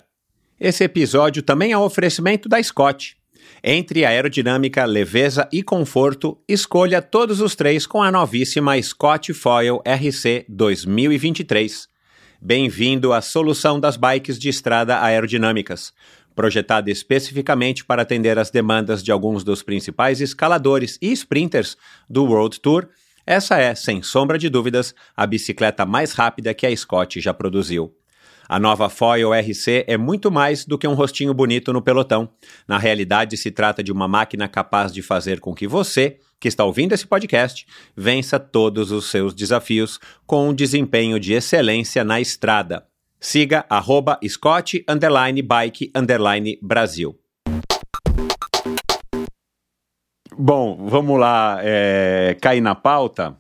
Esse 0.60 0.84
episódio 0.84 1.42
também 1.42 1.72
é 1.72 1.78
um 1.78 1.84
oferecimento 1.84 2.48
da 2.48 2.62
Scott. 2.62 3.18
Entre 3.64 4.06
aerodinâmica, 4.06 4.86
leveza 4.86 5.50
e 5.52 5.64
conforto, 5.64 6.38
escolha 6.48 7.02
todos 7.02 7.42
os 7.42 7.56
três 7.56 7.88
com 7.88 8.02
a 8.02 8.12
novíssima 8.12 8.82
Scott 8.82 9.34
Foil 9.34 9.82
RC 9.86 10.46
2023. 10.48 11.90
Bem-vindo 12.42 13.12
à 13.12 13.20
solução 13.22 13.80
das 13.80 13.98
bikes 13.98 14.40
de 14.40 14.48
estrada 14.48 15.02
aerodinâmicas 15.02 15.92
projetada 16.40 16.90
especificamente 16.90 17.84
para 17.84 18.04
atender 18.04 18.40
às 18.40 18.50
demandas 18.50 19.04
de 19.04 19.12
alguns 19.12 19.44
dos 19.44 19.62
principais 19.62 20.22
escaladores 20.22 20.98
e 21.02 21.12
sprinters 21.12 21.76
do 22.10 22.24
World 22.24 22.62
Tour, 22.62 22.88
essa 23.28 23.58
é, 23.58 23.76
sem 23.76 24.02
sombra 24.02 24.38
de 24.38 24.48
dúvidas, 24.48 24.96
a 25.18 25.28
bicicleta 25.28 25.86
mais 25.86 26.14
rápida 26.14 26.54
que 26.54 26.66
a 26.66 26.74
Scott 26.74 27.20
já 27.20 27.34
produziu. 27.34 27.94
A 28.48 28.58
nova 28.58 28.88
Foil 28.88 29.34
RC 29.34 29.84
é 29.86 29.98
muito 29.98 30.32
mais 30.32 30.64
do 30.64 30.78
que 30.78 30.88
um 30.88 30.94
rostinho 30.94 31.34
bonito 31.34 31.74
no 31.74 31.82
pelotão. 31.82 32.30
Na 32.66 32.78
realidade, 32.78 33.36
se 33.36 33.52
trata 33.52 33.84
de 33.84 33.92
uma 33.92 34.08
máquina 34.08 34.48
capaz 34.48 34.94
de 34.94 35.02
fazer 35.02 35.42
com 35.42 35.54
que 35.54 35.68
você, 35.68 36.20
que 36.40 36.48
está 36.48 36.64
ouvindo 36.64 36.94
esse 36.94 37.06
podcast, 37.06 37.68
vença 37.98 38.40
todos 38.40 38.94
os 38.94 39.10
seus 39.12 39.34
desafios 39.34 40.00
com 40.26 40.48
um 40.48 40.54
desempenho 40.54 41.20
de 41.20 41.34
excelência 41.34 42.02
na 42.06 42.22
estrada. 42.22 42.89
Siga 43.22 43.66
arroba 43.70 44.18
Scott 44.26 44.82
underline 44.88 45.42
bike 45.42 45.92
underline 45.94 46.58
Brasil. 46.62 47.20
Bom, 50.38 50.88
vamos 50.88 51.20
lá, 51.20 51.60
é, 51.62 52.38
cair 52.42 52.62
na 52.62 52.76
pauta. 52.76 53.36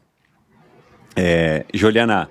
É, 1.15 1.65
Juliana, 1.73 2.29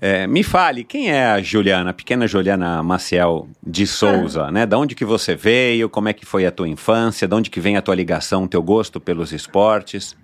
é, 0.00 0.26
me 0.26 0.42
fale, 0.42 0.82
quem 0.82 1.08
é 1.08 1.26
a 1.26 1.40
Juliana, 1.40 1.90
a 1.90 1.92
pequena 1.92 2.26
Juliana 2.26 2.82
Maciel 2.82 3.48
de 3.64 3.86
Souza, 3.86 4.46
ah. 4.46 4.50
né? 4.50 4.66
Da 4.66 4.76
onde 4.76 4.96
que 4.96 5.04
você 5.04 5.36
veio, 5.36 5.88
como 5.88 6.08
é 6.08 6.12
que 6.12 6.26
foi 6.26 6.46
a 6.46 6.50
tua 6.50 6.68
infância, 6.68 7.28
de 7.28 7.34
onde 7.34 7.48
que 7.48 7.60
vem 7.60 7.76
a 7.76 7.82
tua 7.82 7.94
ligação, 7.94 8.48
teu 8.48 8.62
gosto 8.62 8.98
pelos 8.98 9.32
esportes? 9.32 10.16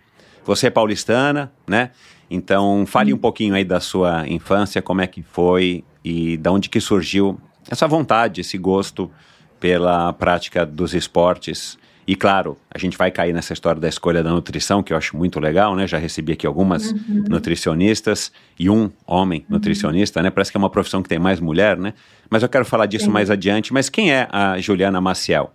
Você 0.45 0.67
é 0.67 0.71
paulistana, 0.71 1.53
né? 1.69 1.93
Então, 2.29 2.85
fale 2.85 3.15
um 3.15 3.19
pouquinho 3.19 3.55
aí 3.55 3.65
da 3.65 3.79
sua 3.79 4.27
infância, 4.29 4.83
como 4.83 5.03
é 5.03 5.07
que 5.07 5.23
foi 5.23 5.85
e 6.05 6.37
da 6.37 6.53
onde 6.53 6.69
que 6.69 6.81
surgiu 6.81 7.41
essa 7.71 7.89
vontade, 7.89 8.43
esse 8.43 8.59
gosto 8.59 9.11
pela 9.59 10.13
prática 10.13 10.67
dos 10.67 10.93
esportes 10.95 11.79
e 12.07 12.15
claro, 12.15 12.59
a 12.71 12.79
gente 12.79 12.99
vai 12.99 13.11
cair 13.11 13.33
nessa 13.33 13.53
história 13.53 13.81
da 13.81 13.89
escolha 13.89 14.23
da 14.23 14.31
nutrição, 14.31 14.83
que 14.83 14.93
eu 14.93 14.97
acho 14.97 15.17
muito 15.17 15.41
legal, 15.41 15.75
né? 15.75 15.87
Já 15.87 15.97
recebi 15.97 16.33
aqui 16.33 16.47
algumas 16.47 16.93
uhum. 16.93 17.25
nutricionistas 17.29 18.31
e 18.59 18.69
um 18.69 18.91
homem 19.07 19.41
uhum. 19.41 19.57
nutricionista, 19.57 20.23
né? 20.23 20.31
Parece 20.31 20.51
que 20.51 20.57
é 20.57 20.61
uma 20.61 20.69
profissão 20.69 21.03
que 21.03 21.09
tem 21.09 21.19
mais 21.19 21.41
mulher, 21.41 21.79
né? 21.79 21.95
Mas 22.29 22.43
eu 22.43 22.49
quero 22.49 22.65
falar 22.65 22.87
disso 22.87 23.07
Sim. 23.07 23.11
mais 23.11 23.31
adiante. 23.31 23.73
Mas 23.73 23.89
quem 23.89 24.13
é 24.13 24.29
a 24.31 24.59
Juliana 24.59 25.01
Maciel? 25.01 25.55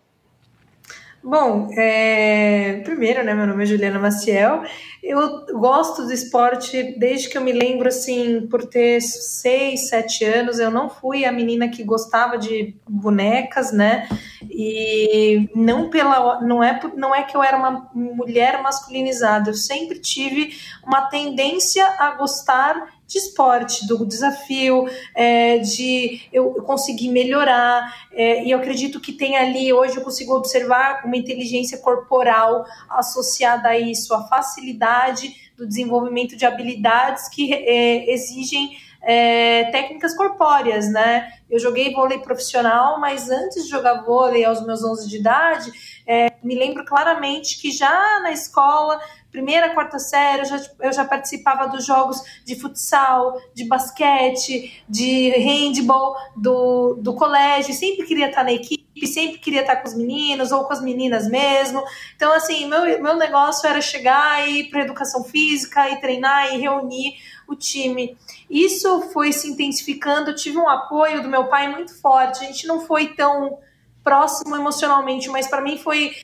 Bom, 1.29 1.67
é... 1.77 2.81
primeiro, 2.83 3.23
né, 3.23 3.35
meu 3.35 3.45
nome 3.45 3.61
é 3.61 3.65
Juliana 3.67 3.99
Maciel. 3.99 4.63
Eu 5.03 5.45
gosto 5.59 6.03
do 6.07 6.11
esporte 6.11 6.95
desde 6.97 7.29
que 7.29 7.37
eu 7.37 7.41
me 7.43 7.51
lembro, 7.51 7.87
assim, 7.87 8.47
por 8.47 8.65
ter 8.65 8.99
seis, 8.99 9.89
sete 9.89 10.25
anos. 10.25 10.57
Eu 10.57 10.71
não 10.71 10.89
fui 10.89 11.25
a 11.25 11.31
menina 11.31 11.69
que 11.69 11.83
gostava 11.83 12.35
de 12.35 12.75
bonecas, 12.89 13.71
né? 13.71 14.09
E 14.49 15.47
não 15.55 15.91
pela, 15.91 16.41
não 16.41 16.63
é, 16.63 16.79
não 16.95 17.13
é 17.13 17.21
que 17.21 17.37
eu 17.37 17.43
era 17.43 17.57
uma 17.57 17.91
mulher 17.93 18.63
masculinizada. 18.63 19.51
Eu 19.51 19.53
sempre 19.53 19.99
tive 19.99 20.57
uma 20.83 21.11
tendência 21.11 21.85
a 21.99 22.09
gostar 22.15 22.87
de 23.09 23.17
esporte, 23.17 23.87
do 23.87 24.05
desafio, 24.05 24.87
é, 25.15 25.57
de 25.57 26.21
eu, 26.31 26.53
conseguir 26.61 27.09
melhorar. 27.09 28.07
É, 28.13 28.43
e 28.45 28.51
eu 28.51 28.59
acredito 28.59 29.01
que 29.01 29.11
tem 29.11 29.35
ali, 29.35 29.73
hoje 29.73 29.97
eu 29.97 30.03
consigo 30.03 30.35
observar 30.35 31.03
uma 31.03 31.17
inteligência 31.17 31.79
corporal 31.79 32.63
associada 32.87 33.69
a 33.69 33.79
isso, 33.79 34.13
a 34.13 34.27
facilidade 34.27 35.49
do 35.57 35.67
desenvolvimento 35.67 36.37
de 36.37 36.45
habilidades 36.45 37.27
que 37.27 37.51
é, 37.51 38.13
exigem 38.13 38.77
é, 39.01 39.65
técnicas 39.71 40.15
corpóreas, 40.15 40.91
né? 40.91 41.31
Eu 41.49 41.57
joguei 41.57 41.93
vôlei 41.93 42.19
profissional, 42.19 42.99
mas 42.99 43.29
antes 43.29 43.63
de 43.63 43.69
jogar 43.69 44.03
vôlei 44.03 44.45
aos 44.45 44.63
meus 44.65 44.83
11 44.83 45.09
de 45.09 45.17
idade, 45.17 45.71
é, 46.05 46.31
me 46.43 46.53
lembro 46.53 46.85
claramente 46.85 47.59
que 47.59 47.71
já 47.71 48.19
na 48.21 48.31
escola 48.31 48.99
primeira, 49.31 49.73
quarta 49.73 49.99
série, 49.99 50.41
eu 50.41 50.45
já, 50.45 50.61
eu 50.79 50.93
já 50.93 51.05
participava 51.05 51.67
dos 51.67 51.85
jogos 51.85 52.21
de 52.43 52.55
futsal, 52.55 53.39
de 53.53 53.65
basquete, 53.65 54.83
de 54.87 55.29
handball 55.31 56.15
do, 56.35 56.95
do 56.95 57.13
colégio, 57.13 57.73
sempre 57.73 58.05
queria 58.05 58.29
estar 58.29 58.43
na 58.43 58.51
equipe, 58.51 59.07
sempre 59.07 59.37
queria 59.37 59.61
estar 59.61 59.77
com 59.77 59.87
os 59.87 59.93
meninos 59.93 60.51
ou 60.51 60.63
com 60.63 60.73
as 60.73 60.81
meninas 60.81 61.27
mesmo. 61.27 61.83
Então, 62.15 62.33
assim, 62.33 62.67
meu, 62.67 63.01
meu 63.01 63.15
negócio 63.15 63.67
era 63.67 63.81
chegar 63.81 64.47
e 64.47 64.61
ir 64.61 64.69
para 64.69 64.81
educação 64.81 65.23
física 65.23 65.89
e 65.89 66.01
treinar 66.01 66.53
e 66.53 66.57
reunir 66.57 67.13
o 67.47 67.55
time. 67.55 68.17
Isso 68.49 69.09
foi 69.13 69.31
se 69.31 69.47
intensificando, 69.47 70.31
eu 70.31 70.35
tive 70.35 70.57
um 70.57 70.67
apoio 70.67 71.21
do 71.21 71.29
meu 71.29 71.45
pai 71.45 71.67
muito 71.69 71.93
forte, 71.99 72.43
a 72.43 72.47
gente 72.47 72.67
não 72.67 72.81
foi 72.81 73.09
tão 73.13 73.59
próximo 74.03 74.55
emocionalmente, 74.55 75.29
mas 75.29 75.47
para 75.47 75.61
mim 75.61 75.77
foi 75.77 76.15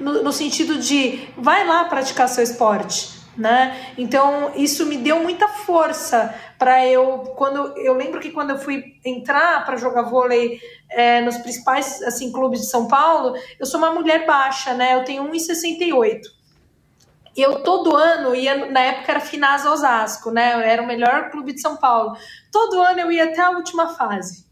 no, 0.00 0.22
no 0.22 0.32
sentido 0.32 0.78
de 0.78 1.28
vai 1.36 1.66
lá 1.66 1.84
praticar 1.84 2.28
seu 2.28 2.42
esporte. 2.42 3.18
Né? 3.36 3.92
Então 3.96 4.50
isso 4.56 4.84
me 4.84 4.96
deu 4.96 5.20
muita 5.20 5.46
força 5.46 6.34
para 6.58 6.84
eu 6.84 7.18
quando 7.36 7.78
eu 7.78 7.94
lembro 7.94 8.18
que 8.18 8.32
quando 8.32 8.50
eu 8.50 8.58
fui 8.58 8.82
entrar 9.04 9.64
para 9.64 9.76
jogar 9.76 10.02
vôlei 10.02 10.60
é, 10.90 11.20
nos 11.20 11.38
principais 11.38 12.02
assim 12.02 12.32
clubes 12.32 12.62
de 12.62 12.66
São 12.66 12.88
Paulo, 12.88 13.38
eu 13.60 13.64
sou 13.64 13.78
uma 13.78 13.92
mulher 13.92 14.26
baixa, 14.26 14.74
né? 14.74 14.96
Eu 14.96 15.04
tenho 15.04 15.22
1,68. 15.30 16.20
Eu 17.36 17.62
todo 17.62 17.94
ano 17.94 18.34
ia, 18.34 18.68
na 18.72 18.80
época 18.80 19.12
era 19.12 19.20
Finasa 19.20 19.70
Osasco, 19.70 20.32
né? 20.32 20.68
Era 20.68 20.82
o 20.82 20.86
melhor 20.86 21.30
clube 21.30 21.52
de 21.52 21.60
São 21.60 21.76
Paulo. 21.76 22.16
Todo 22.50 22.80
ano 22.80 22.98
eu 22.98 23.12
ia 23.12 23.26
até 23.26 23.40
a 23.40 23.50
última 23.50 23.94
fase. 23.94 24.48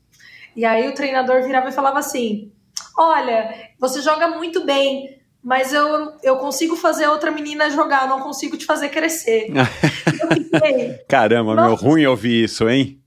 E 0.54 0.64
aí 0.64 0.88
o 0.88 0.94
treinador 0.94 1.42
virava 1.42 1.68
e 1.68 1.72
falava 1.72 1.98
assim: 1.98 2.52
Olha, 2.96 3.72
você 3.78 4.00
joga 4.00 4.28
muito 4.28 4.64
bem, 4.64 5.20
mas 5.46 5.72
eu, 5.72 6.12
eu 6.24 6.38
consigo 6.38 6.74
fazer 6.74 7.06
outra 7.06 7.30
menina 7.30 7.70
jogar, 7.70 8.02
eu 8.02 8.08
não 8.08 8.18
consigo 8.18 8.56
te 8.56 8.64
fazer 8.64 8.88
crescer. 8.88 9.46
Caramba, 11.06 11.54
Nossa. 11.54 11.68
meu 11.68 11.76
ruim 11.76 12.04
ouvir 12.04 12.42
isso, 12.42 12.68
hein? 12.68 13.00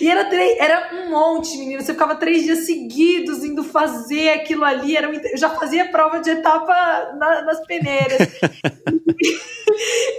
E 0.00 0.08
era, 0.08 0.32
era 0.56 0.90
um 0.94 1.10
monte, 1.10 1.58
menino. 1.58 1.82
Você 1.82 1.94
ficava 1.94 2.14
três 2.14 2.44
dias 2.44 2.60
seguidos 2.60 3.42
indo 3.42 3.64
fazer 3.64 4.34
aquilo 4.34 4.64
ali. 4.64 4.96
Era, 4.96 5.08
eu 5.12 5.36
já 5.36 5.50
fazia 5.50 5.90
prova 5.90 6.20
de 6.20 6.30
etapa 6.30 7.12
na, 7.18 7.42
nas 7.42 7.66
peneiras. 7.66 8.18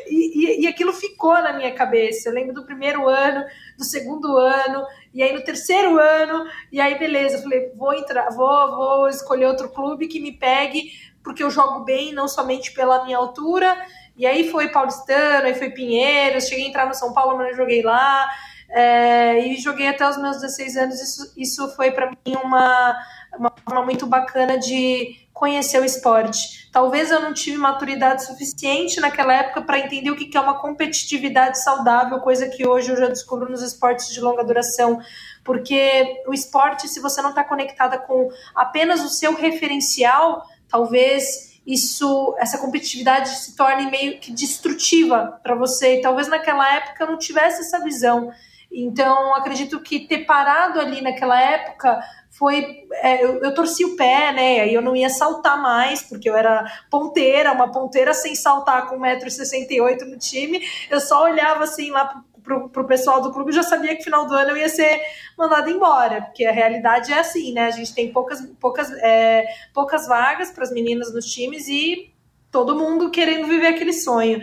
e, 0.09 0.59
e, 0.59 0.61
e, 0.61 0.67
aquilo 0.67 0.93
ficou 0.93 1.33
na 1.33 1.53
minha 1.53 1.73
cabeça. 1.73 2.29
Eu 2.29 2.33
lembro 2.33 2.53
do 2.53 2.65
primeiro 2.65 3.07
ano, 3.07 3.45
do 3.77 3.83
segundo 3.83 4.37
ano, 4.37 4.85
e 5.13 5.21
aí 5.21 5.33
no 5.33 5.43
terceiro 5.43 5.99
ano, 5.99 6.45
e 6.71 6.79
aí 6.79 6.97
beleza, 6.97 7.37
eu 7.37 7.43
falei, 7.43 7.71
vou 7.75 7.93
entrar, 7.93 8.29
vou, 8.29 8.75
vou 8.75 9.09
escolher 9.09 9.45
outro 9.45 9.69
clube 9.69 10.07
que 10.07 10.19
me 10.19 10.31
pegue, 10.31 10.91
porque 11.23 11.43
eu 11.43 11.51
jogo 11.51 11.83
bem, 11.83 12.13
não 12.13 12.27
somente 12.27 12.73
pela 12.73 13.03
minha 13.03 13.17
altura. 13.17 13.77
E 14.15 14.25
aí 14.25 14.49
foi 14.49 14.69
Paulistano, 14.69 15.45
aí 15.45 15.55
foi 15.55 15.69
Pinheiros, 15.69 16.47
cheguei 16.47 16.65
a 16.65 16.69
entrar 16.69 16.85
no 16.85 16.93
São 16.93 17.13
Paulo, 17.13 17.37
mas 17.37 17.47
não 17.49 17.55
joguei 17.55 17.81
lá. 17.81 18.27
É, 18.69 19.47
e 19.47 19.57
joguei 19.57 19.87
até 19.87 20.07
os 20.07 20.17
meus 20.17 20.37
16 20.37 20.77
anos. 20.77 21.01
Isso, 21.01 21.33
isso 21.37 21.75
foi 21.75 21.91
para 21.91 22.09
mim 22.09 22.35
uma, 22.43 22.95
uma 23.37 23.53
forma 23.65 23.85
muito 23.85 24.05
bacana 24.05 24.57
de 24.57 25.21
conhecer 25.33 25.81
o 25.81 25.85
esporte. 25.85 26.69
Talvez 26.71 27.09
eu 27.09 27.19
não 27.19 27.33
tive 27.33 27.57
maturidade 27.57 28.25
suficiente 28.25 28.99
naquela 28.99 29.33
época 29.33 29.63
para 29.63 29.79
entender 29.79 30.11
o 30.11 30.15
que 30.15 30.37
é 30.37 30.39
uma 30.39 30.59
competitividade 30.59 31.59
saudável, 31.63 32.19
coisa 32.19 32.47
que 32.47 32.67
hoje 32.67 32.91
eu 32.91 32.97
já 32.97 33.07
descubro 33.07 33.49
nos 33.49 33.63
esportes 33.63 34.09
de 34.13 34.21
longa 34.21 34.43
duração. 34.43 34.99
Porque 35.43 36.21
o 36.27 36.33
esporte, 36.33 36.87
se 36.87 36.99
você 36.99 37.21
não 37.21 37.29
está 37.29 37.43
conectada 37.43 37.97
com 37.97 38.29
apenas 38.55 39.01
o 39.01 39.09
seu 39.09 39.33
referencial, 39.33 40.45
talvez 40.69 41.59
isso, 41.65 42.35
essa 42.39 42.57
competitividade 42.57 43.29
se 43.29 43.55
torne 43.55 43.89
meio 43.89 44.19
que 44.19 44.31
destrutiva 44.31 45.39
para 45.41 45.55
você. 45.55 45.97
E 45.97 46.01
talvez 46.01 46.27
naquela 46.27 46.71
época 46.75 47.03
eu 47.03 47.07
não 47.07 47.17
tivesse 47.17 47.61
essa 47.61 47.83
visão. 47.83 48.31
Então, 48.71 49.35
acredito 49.35 49.81
que 49.81 50.07
ter 50.07 50.19
parado 50.19 50.79
ali 50.79 51.01
naquela 51.01 51.39
época 51.39 51.99
foi. 52.41 52.87
É, 53.03 53.23
eu, 53.23 53.39
eu, 53.43 53.53
torci 53.53 53.85
o 53.85 53.95
pé, 53.95 54.31
né? 54.31 54.61
Aí 54.61 54.73
eu 54.73 54.81
não 54.81 54.95
ia 54.95 55.11
saltar 55.11 55.61
mais, 55.61 56.01
porque 56.01 56.27
eu 56.27 56.35
era 56.35 56.65
ponteira, 56.89 57.51
uma 57.51 57.71
ponteira 57.71 58.15
sem 58.15 58.33
saltar 58.33 58.87
com 58.87 58.97
1,68m 58.97 60.05
no 60.05 60.17
time. 60.17 60.59
Eu 60.89 60.99
só 60.99 61.25
olhava 61.25 61.65
assim 61.65 61.91
lá 61.91 62.23
pro, 62.43 62.67
pro 62.67 62.87
pessoal 62.87 63.21
do 63.21 63.31
clube 63.31 63.51
e 63.51 63.53
já 63.53 63.61
sabia 63.61 63.91
que 63.91 63.99
no 63.99 64.03
final 64.05 64.25
do 64.25 64.33
ano 64.33 64.49
eu 64.49 64.57
ia 64.57 64.69
ser 64.69 64.99
mandada 65.37 65.69
embora, 65.69 66.23
porque 66.23 66.43
a 66.43 66.51
realidade 66.51 67.13
é 67.13 67.19
assim, 67.19 67.53
né? 67.53 67.67
A 67.67 67.71
gente 67.71 67.93
tem 67.93 68.11
poucas, 68.11 68.41
poucas, 68.59 68.91
é, 68.93 69.45
poucas 69.71 70.07
vagas 70.07 70.49
para 70.49 70.63
as 70.63 70.71
meninas 70.71 71.13
nos 71.13 71.27
times 71.27 71.67
e 71.67 72.11
todo 72.51 72.75
mundo 72.75 73.11
querendo 73.11 73.47
viver 73.47 73.67
aquele 73.67 73.93
sonho. 73.93 74.41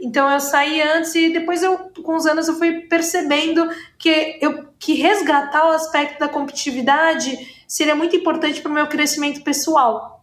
Então 0.00 0.30
eu 0.30 0.40
saí 0.40 0.80
antes 0.80 1.14
e 1.14 1.30
depois 1.30 1.62
eu, 1.62 1.78
com 2.02 2.16
os 2.16 2.26
anos, 2.26 2.48
eu 2.48 2.54
fui 2.54 2.80
percebendo 2.80 3.68
que 4.04 4.38
eu 4.42 4.66
que 4.78 4.92
resgatar 4.92 5.66
o 5.66 5.72
aspecto 5.72 6.18
da 6.18 6.28
competitividade 6.28 7.38
seria 7.66 7.94
muito 7.94 8.14
importante 8.14 8.60
para 8.60 8.70
o 8.70 8.74
meu 8.74 8.86
crescimento 8.86 9.42
pessoal. 9.42 10.22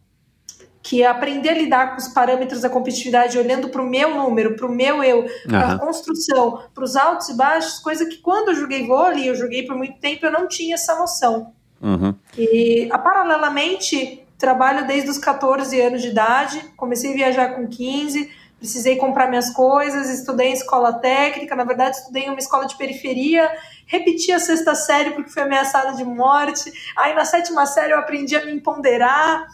Que 0.83 1.01
é 1.01 1.07
aprender 1.07 1.49
a 1.49 1.53
lidar 1.55 1.91
com 1.91 1.97
os 1.97 2.07
parâmetros 2.07 2.61
da 2.61 2.69
competitividade, 2.69 3.39
olhando 3.39 3.69
para 3.69 3.81
o 3.81 3.89
meu 3.89 4.13
número, 4.13 4.55
para 4.55 4.67
o 4.67 4.71
meu 4.71 5.03
eu, 5.03 5.25
para 5.47 5.73
a 5.73 5.79
construção, 5.79 6.63
para 6.75 6.83
os 6.83 6.95
altos 6.95 7.29
e 7.29 7.35
baixos, 7.35 7.79
coisa 7.79 8.05
que 8.05 8.17
quando 8.17 8.49
eu 8.49 8.55
joguei 8.55 8.85
vôlei, 8.85 9.27
eu 9.27 9.35
joguei 9.35 9.65
por 9.65 9.75
muito 9.75 9.99
tempo, 9.99 10.27
eu 10.27 10.31
não 10.31 10.47
tinha 10.47 10.75
essa 10.75 10.95
noção. 10.95 11.51
Uhum. 11.81 12.13
E, 12.37 12.87
a, 12.91 12.99
paralelamente, 12.99 14.23
trabalho 14.37 14.85
desde 14.85 15.09
os 15.09 15.17
14 15.17 15.79
anos 15.81 16.03
de 16.03 16.09
idade, 16.09 16.63
comecei 16.77 17.13
a 17.13 17.15
viajar 17.15 17.55
com 17.55 17.67
15, 17.67 18.29
precisei 18.61 18.95
comprar 18.95 19.27
minhas 19.27 19.49
coisas, 19.49 20.07
estudei 20.07 20.49
em 20.49 20.53
escola 20.53 20.93
técnica, 20.93 21.55
na 21.55 21.63
verdade 21.63 21.97
estudei 21.97 22.25
em 22.25 22.29
uma 22.29 22.37
escola 22.37 22.67
de 22.67 22.77
periferia, 22.77 23.51
repeti 23.87 24.31
a 24.31 24.39
sexta 24.39 24.75
série 24.75 25.11
porque 25.11 25.31
fui 25.31 25.41
ameaçada 25.41 25.97
de 25.97 26.05
morte, 26.05 26.71
aí 26.95 27.15
na 27.15 27.25
sétima 27.25 27.65
série 27.65 27.91
eu 27.91 27.97
aprendi 27.97 28.35
a 28.35 28.45
me 28.45 28.51
empoderar. 28.51 29.47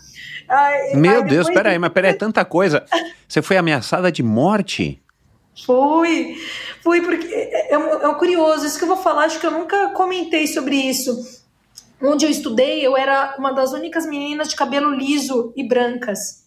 Meu 0.93 1.23
aí 1.23 1.29
Deus, 1.29 1.49
peraí, 1.49 1.79
mas 1.79 1.93
peraí, 1.93 2.11
é 2.11 2.13
tanta 2.13 2.43
coisa. 2.43 2.85
Você 3.25 3.41
foi 3.41 3.55
ameaçada 3.55 4.11
de 4.11 4.21
morte? 4.21 5.01
Fui, 5.65 6.35
fui 6.83 7.01
porque 7.01 7.33
é, 7.33 7.73
é, 7.73 7.75
é, 7.75 8.13
curioso, 8.15 8.65
isso 8.65 8.77
que 8.77 8.83
eu 8.83 8.89
vou 8.89 8.97
falar, 8.97 9.23
acho 9.23 9.39
que 9.39 9.47
eu 9.47 9.51
nunca 9.51 9.89
comentei 9.91 10.47
sobre 10.47 10.75
isso. 10.75 11.41
onde 12.01 12.25
eu 12.25 12.29
estudei, 12.29 12.85
eu 12.85 12.97
era 12.97 13.35
uma 13.39 13.53
das 13.53 13.71
únicas 13.71 14.05
meninas 14.05 14.49
de 14.49 14.55
cabelo 14.57 14.93
liso 14.93 15.53
e 15.55 15.65
brancas. 15.65 16.45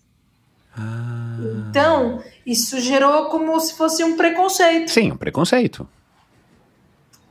Ah. 0.76 1.36
Então, 1.68 2.22
isso 2.44 2.80
gerou 2.80 3.26
como 3.26 3.58
se 3.60 3.74
fosse 3.74 4.02
um 4.02 4.16
preconceito. 4.16 4.90
Sim, 4.90 5.12
um 5.12 5.16
preconceito. 5.16 5.88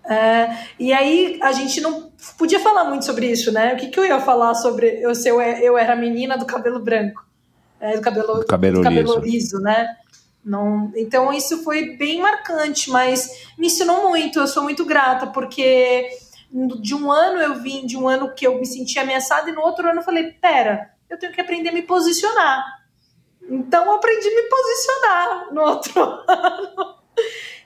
É, 0.09 0.57
e 0.79 0.91
aí 0.91 1.39
a 1.41 1.51
gente 1.51 1.79
não 1.81 2.11
podia 2.37 2.59
falar 2.59 2.85
muito 2.85 3.05
sobre 3.05 3.27
isso, 3.27 3.51
né? 3.51 3.73
O 3.73 3.77
que, 3.77 3.89
que 3.89 3.99
eu 3.99 4.05
ia 4.05 4.19
falar 4.19 4.55
sobre 4.55 4.99
eu 5.01 5.13
ser 5.13 5.29
eu 5.29 5.77
era 5.77 5.95
menina 5.95 6.35
do 6.35 6.45
cabelo 6.45 6.79
branco, 6.79 7.23
é, 7.79 7.95
do 7.95 8.01
cabelo, 8.01 8.39
do 8.39 8.45
cabelo, 8.45 8.77
do 8.77 8.83
cabelo 8.83 9.19
liso. 9.19 9.55
liso, 9.55 9.59
né? 9.59 9.95
Não, 10.43 10.91
então 10.95 11.31
isso 11.31 11.63
foi 11.63 11.95
bem 11.95 12.19
marcante, 12.21 12.89
mas 12.89 13.47
me 13.57 13.67
ensinou 13.67 14.09
muito. 14.09 14.39
Eu 14.39 14.47
sou 14.47 14.63
muito 14.63 14.83
grata 14.83 15.27
porque 15.27 16.09
de 16.81 16.95
um 16.95 17.11
ano 17.11 17.39
eu 17.39 17.61
vim 17.61 17.85
de 17.85 17.95
um 17.95 18.07
ano 18.07 18.33
que 18.33 18.47
eu 18.47 18.57
me 18.57 18.65
senti 18.65 18.97
ameaçada 18.97 19.49
e 19.49 19.53
no 19.53 19.61
outro 19.61 19.87
ano 19.87 19.99
eu 19.99 20.03
falei, 20.03 20.31
pera, 20.31 20.89
eu 21.07 21.19
tenho 21.19 21.31
que 21.31 21.41
aprender 21.41 21.69
a 21.69 21.73
me 21.73 21.83
posicionar. 21.83 22.78
Então 23.49 23.85
eu 23.85 23.93
aprendi 23.93 24.27
a 24.27 24.35
me 24.35 24.49
posicionar 24.49 25.53
no 25.53 25.61
outro 25.61 26.01
ano. 26.27 26.99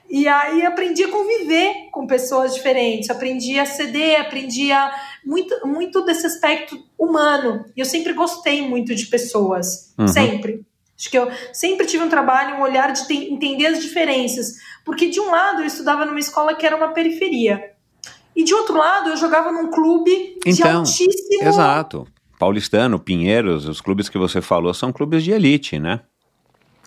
E 0.08 0.28
aí 0.28 0.64
aprendi 0.64 1.04
a 1.04 1.10
conviver 1.10 1.88
com 1.90 2.06
pessoas 2.06 2.54
diferentes, 2.54 3.10
aprendi 3.10 3.58
a 3.58 3.66
ceder, 3.66 4.20
aprendi 4.20 4.70
a 4.70 4.94
muito, 5.24 5.66
muito 5.66 6.04
desse 6.04 6.26
aspecto 6.26 6.78
humano. 6.98 7.64
E 7.76 7.80
eu 7.80 7.86
sempre 7.86 8.12
gostei 8.12 8.62
muito 8.62 8.94
de 8.94 9.06
pessoas, 9.06 9.92
uhum. 9.98 10.06
sempre. 10.06 10.64
Acho 10.96 11.10
que 11.10 11.18
eu 11.18 11.28
sempre 11.52 11.86
tive 11.86 12.04
um 12.04 12.08
trabalho, 12.08 12.56
um 12.56 12.62
olhar 12.62 12.92
de 12.92 13.12
entender 13.12 13.66
as 13.66 13.82
diferenças. 13.82 14.54
Porque 14.84 15.08
de 15.08 15.20
um 15.20 15.30
lado 15.30 15.62
eu 15.62 15.66
estudava 15.66 16.04
numa 16.04 16.20
escola 16.20 16.54
que 16.54 16.64
era 16.64 16.76
uma 16.76 16.92
periferia. 16.92 17.72
E 18.36 18.44
de 18.44 18.54
outro 18.54 18.76
lado 18.76 19.10
eu 19.10 19.16
jogava 19.16 19.50
num 19.50 19.70
clube 19.70 20.38
então, 20.46 20.52
de 20.52 20.62
altíssimo. 20.62 21.42
Exato. 21.42 22.06
Paulistano, 22.44 23.00
Pinheiros, 23.00 23.66
os 23.66 23.80
clubes 23.80 24.10
que 24.10 24.18
você 24.18 24.42
falou 24.42 24.74
são 24.74 24.92
clubes 24.92 25.24
de 25.24 25.32
elite, 25.32 25.78
né? 25.78 26.02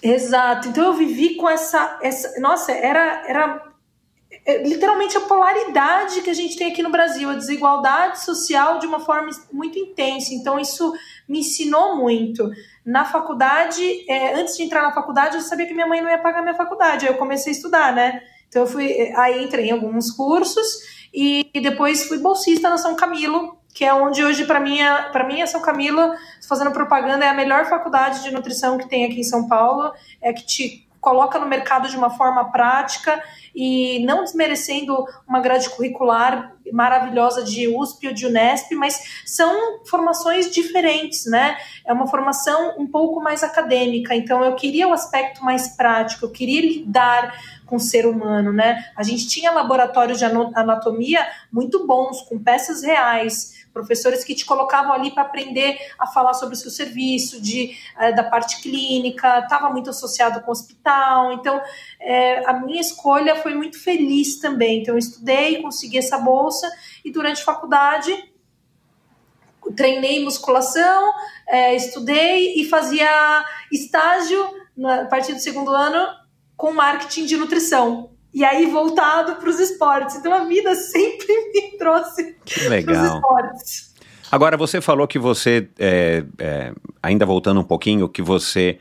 Exato. 0.04 0.68
Então 0.68 0.86
eu 0.86 0.94
vivi 0.94 1.34
com 1.34 1.50
essa. 1.50 1.98
essa 2.00 2.40
nossa, 2.40 2.72
era, 2.72 3.28
era 3.28 3.64
é, 4.46 4.62
literalmente 4.62 5.18
a 5.18 5.22
polaridade 5.22 6.22
que 6.22 6.30
a 6.30 6.34
gente 6.36 6.56
tem 6.56 6.72
aqui 6.72 6.84
no 6.84 6.92
Brasil, 6.92 7.28
a 7.28 7.34
desigualdade 7.34 8.24
social 8.24 8.78
de 8.78 8.86
uma 8.86 9.00
forma 9.00 9.32
muito 9.52 9.80
intensa. 9.80 10.32
Então, 10.32 10.60
isso 10.60 10.94
me 11.28 11.40
ensinou 11.40 11.98
muito. 11.98 12.48
Na 12.86 13.04
faculdade, 13.04 13.82
é, 14.08 14.36
antes 14.36 14.56
de 14.56 14.62
entrar 14.62 14.84
na 14.84 14.94
faculdade, 14.94 15.38
eu 15.38 15.42
sabia 15.42 15.66
que 15.66 15.74
minha 15.74 15.88
mãe 15.88 16.04
não 16.04 16.10
ia 16.12 16.20
pagar 16.20 16.44
minha 16.44 16.54
faculdade. 16.54 17.08
Aí 17.08 17.12
eu 17.12 17.18
comecei 17.18 17.52
a 17.52 17.56
estudar, 17.56 17.94
né? 17.96 18.22
Então, 18.48 18.62
eu 18.62 18.68
fui. 18.68 19.12
Aí 19.16 19.44
entrei 19.44 19.70
em 19.70 19.72
alguns 19.72 20.12
cursos 20.12 20.68
e 21.12 21.50
depois 21.56 22.08
fui 22.08 22.20
bolsista 22.20 22.70
na 22.70 22.78
São 22.78 22.96
Camilo, 22.96 23.58
que 23.78 23.86
é 23.86 23.94
onde 23.94 24.26
hoje, 24.26 24.44
para 24.46 24.60
mim, 24.60 24.80
para 25.12 25.24
mim, 25.24 25.40
a 25.40 25.46
São 25.46 25.62
Camilo, 25.62 26.16
fazendo 26.50 26.72
propaganda, 26.72 27.24
é 27.24 27.30
a 27.30 27.34
melhor 27.36 27.66
faculdade 27.66 28.24
de 28.24 28.32
nutrição 28.32 28.76
que 28.76 28.90
tem 28.90 29.06
aqui 29.06 29.20
em 29.20 29.24
São 29.24 29.48
Paulo. 29.48 29.94
É 30.20 30.34
que 30.34 30.44
te 30.44 30.90
coloca 31.00 31.38
no 31.38 31.46
mercado 31.46 31.88
de 31.88 31.96
uma 31.96 32.10
forma 32.10 32.52
prática 32.52 33.22
e 33.54 34.04
não 34.04 34.24
desmerecendo 34.24 35.06
uma 35.28 35.40
grade 35.40 35.70
curricular 35.70 36.56
maravilhosa 36.74 37.44
de 37.44 37.68
USP 37.68 38.08
ou 38.08 38.14
de 38.14 38.26
Unesp, 38.26 38.72
mas 38.74 39.22
são 39.28 39.86
formações 39.86 40.50
diferentes, 40.50 41.28
né? 41.28 41.56
É 41.86 41.94
uma 41.94 42.08
formação 42.08 42.80
um 42.80 42.88
pouco 42.88 43.22
mais 43.22 43.44
acadêmica, 43.44 44.16
então 44.16 44.44
eu 44.44 44.56
queria 44.56 44.88
o 44.88 44.94
aspecto 44.94 45.46
mais 45.46 45.68
prático, 45.78 46.26
eu 46.26 46.32
queria 46.32 46.62
lidar 46.62 47.32
com 47.68 47.76
o 47.76 47.80
ser 47.80 48.08
humano, 48.08 48.52
né? 48.52 48.86
A 48.96 49.04
gente 49.04 49.28
tinha 49.28 49.52
laboratórios 49.52 50.18
de 50.18 50.26
anatomia 50.26 51.26
muito 51.52 51.86
bons, 51.86 52.24
com 52.24 52.42
peças 52.42 52.82
reais, 52.82 53.67
professores 53.78 54.24
que 54.24 54.34
te 54.34 54.44
colocavam 54.44 54.92
ali 54.92 55.12
para 55.12 55.22
aprender 55.22 55.78
a 56.00 56.08
falar 56.08 56.34
sobre 56.34 56.56
o 56.56 56.58
seu 56.58 56.72
serviço, 56.72 57.40
de, 57.40 57.78
é, 58.00 58.12
da 58.12 58.24
parte 58.24 58.60
clínica, 58.60 59.40
estava 59.40 59.70
muito 59.70 59.92
associado 59.92 60.42
com 60.42 60.50
o 60.50 60.52
hospital. 60.52 61.34
Então, 61.34 61.62
é, 62.00 62.50
a 62.50 62.54
minha 62.54 62.82
escolha 62.82 63.36
foi 63.36 63.54
muito 63.54 63.80
feliz 63.80 64.40
também. 64.40 64.82
Então, 64.82 64.96
eu 64.96 64.98
estudei, 64.98 65.62
consegui 65.62 66.00
essa 66.00 66.18
bolsa 66.18 66.68
e 67.06 67.12
durante 67.12 67.42
a 67.42 67.46
faculdade 67.46 68.12
treinei 69.76 70.24
musculação, 70.24 71.12
é, 71.46 71.76
estudei 71.76 72.54
e 72.56 72.66
fazia 72.66 73.46
estágio 73.72 74.50
na, 74.76 75.02
a 75.02 75.06
partir 75.06 75.34
do 75.34 75.40
segundo 75.40 75.72
ano 75.72 76.08
com 76.56 76.72
marketing 76.72 77.26
de 77.26 77.38
nutrição 77.38 78.17
e 78.34 78.44
aí 78.44 78.66
voltado 78.68 79.36
para 79.36 79.50
os 79.50 79.60
esportes. 79.60 80.16
Então 80.16 80.34
a 80.34 80.46
vida 80.46 80.76
sempre 80.76 81.28
me 81.54 81.78
trouxe 81.78 82.36
para 82.46 82.94
os 82.94 83.14
esportes. 83.14 83.88
Agora, 84.30 84.58
você 84.58 84.82
falou 84.82 85.08
que 85.08 85.18
você, 85.18 85.70
é, 85.80 86.24
é, 86.38 86.74
ainda 87.02 87.26
voltando 87.26 87.62
um 87.62 87.64
pouquinho, 87.64 88.10
que 88.10 88.22
você 88.22 88.78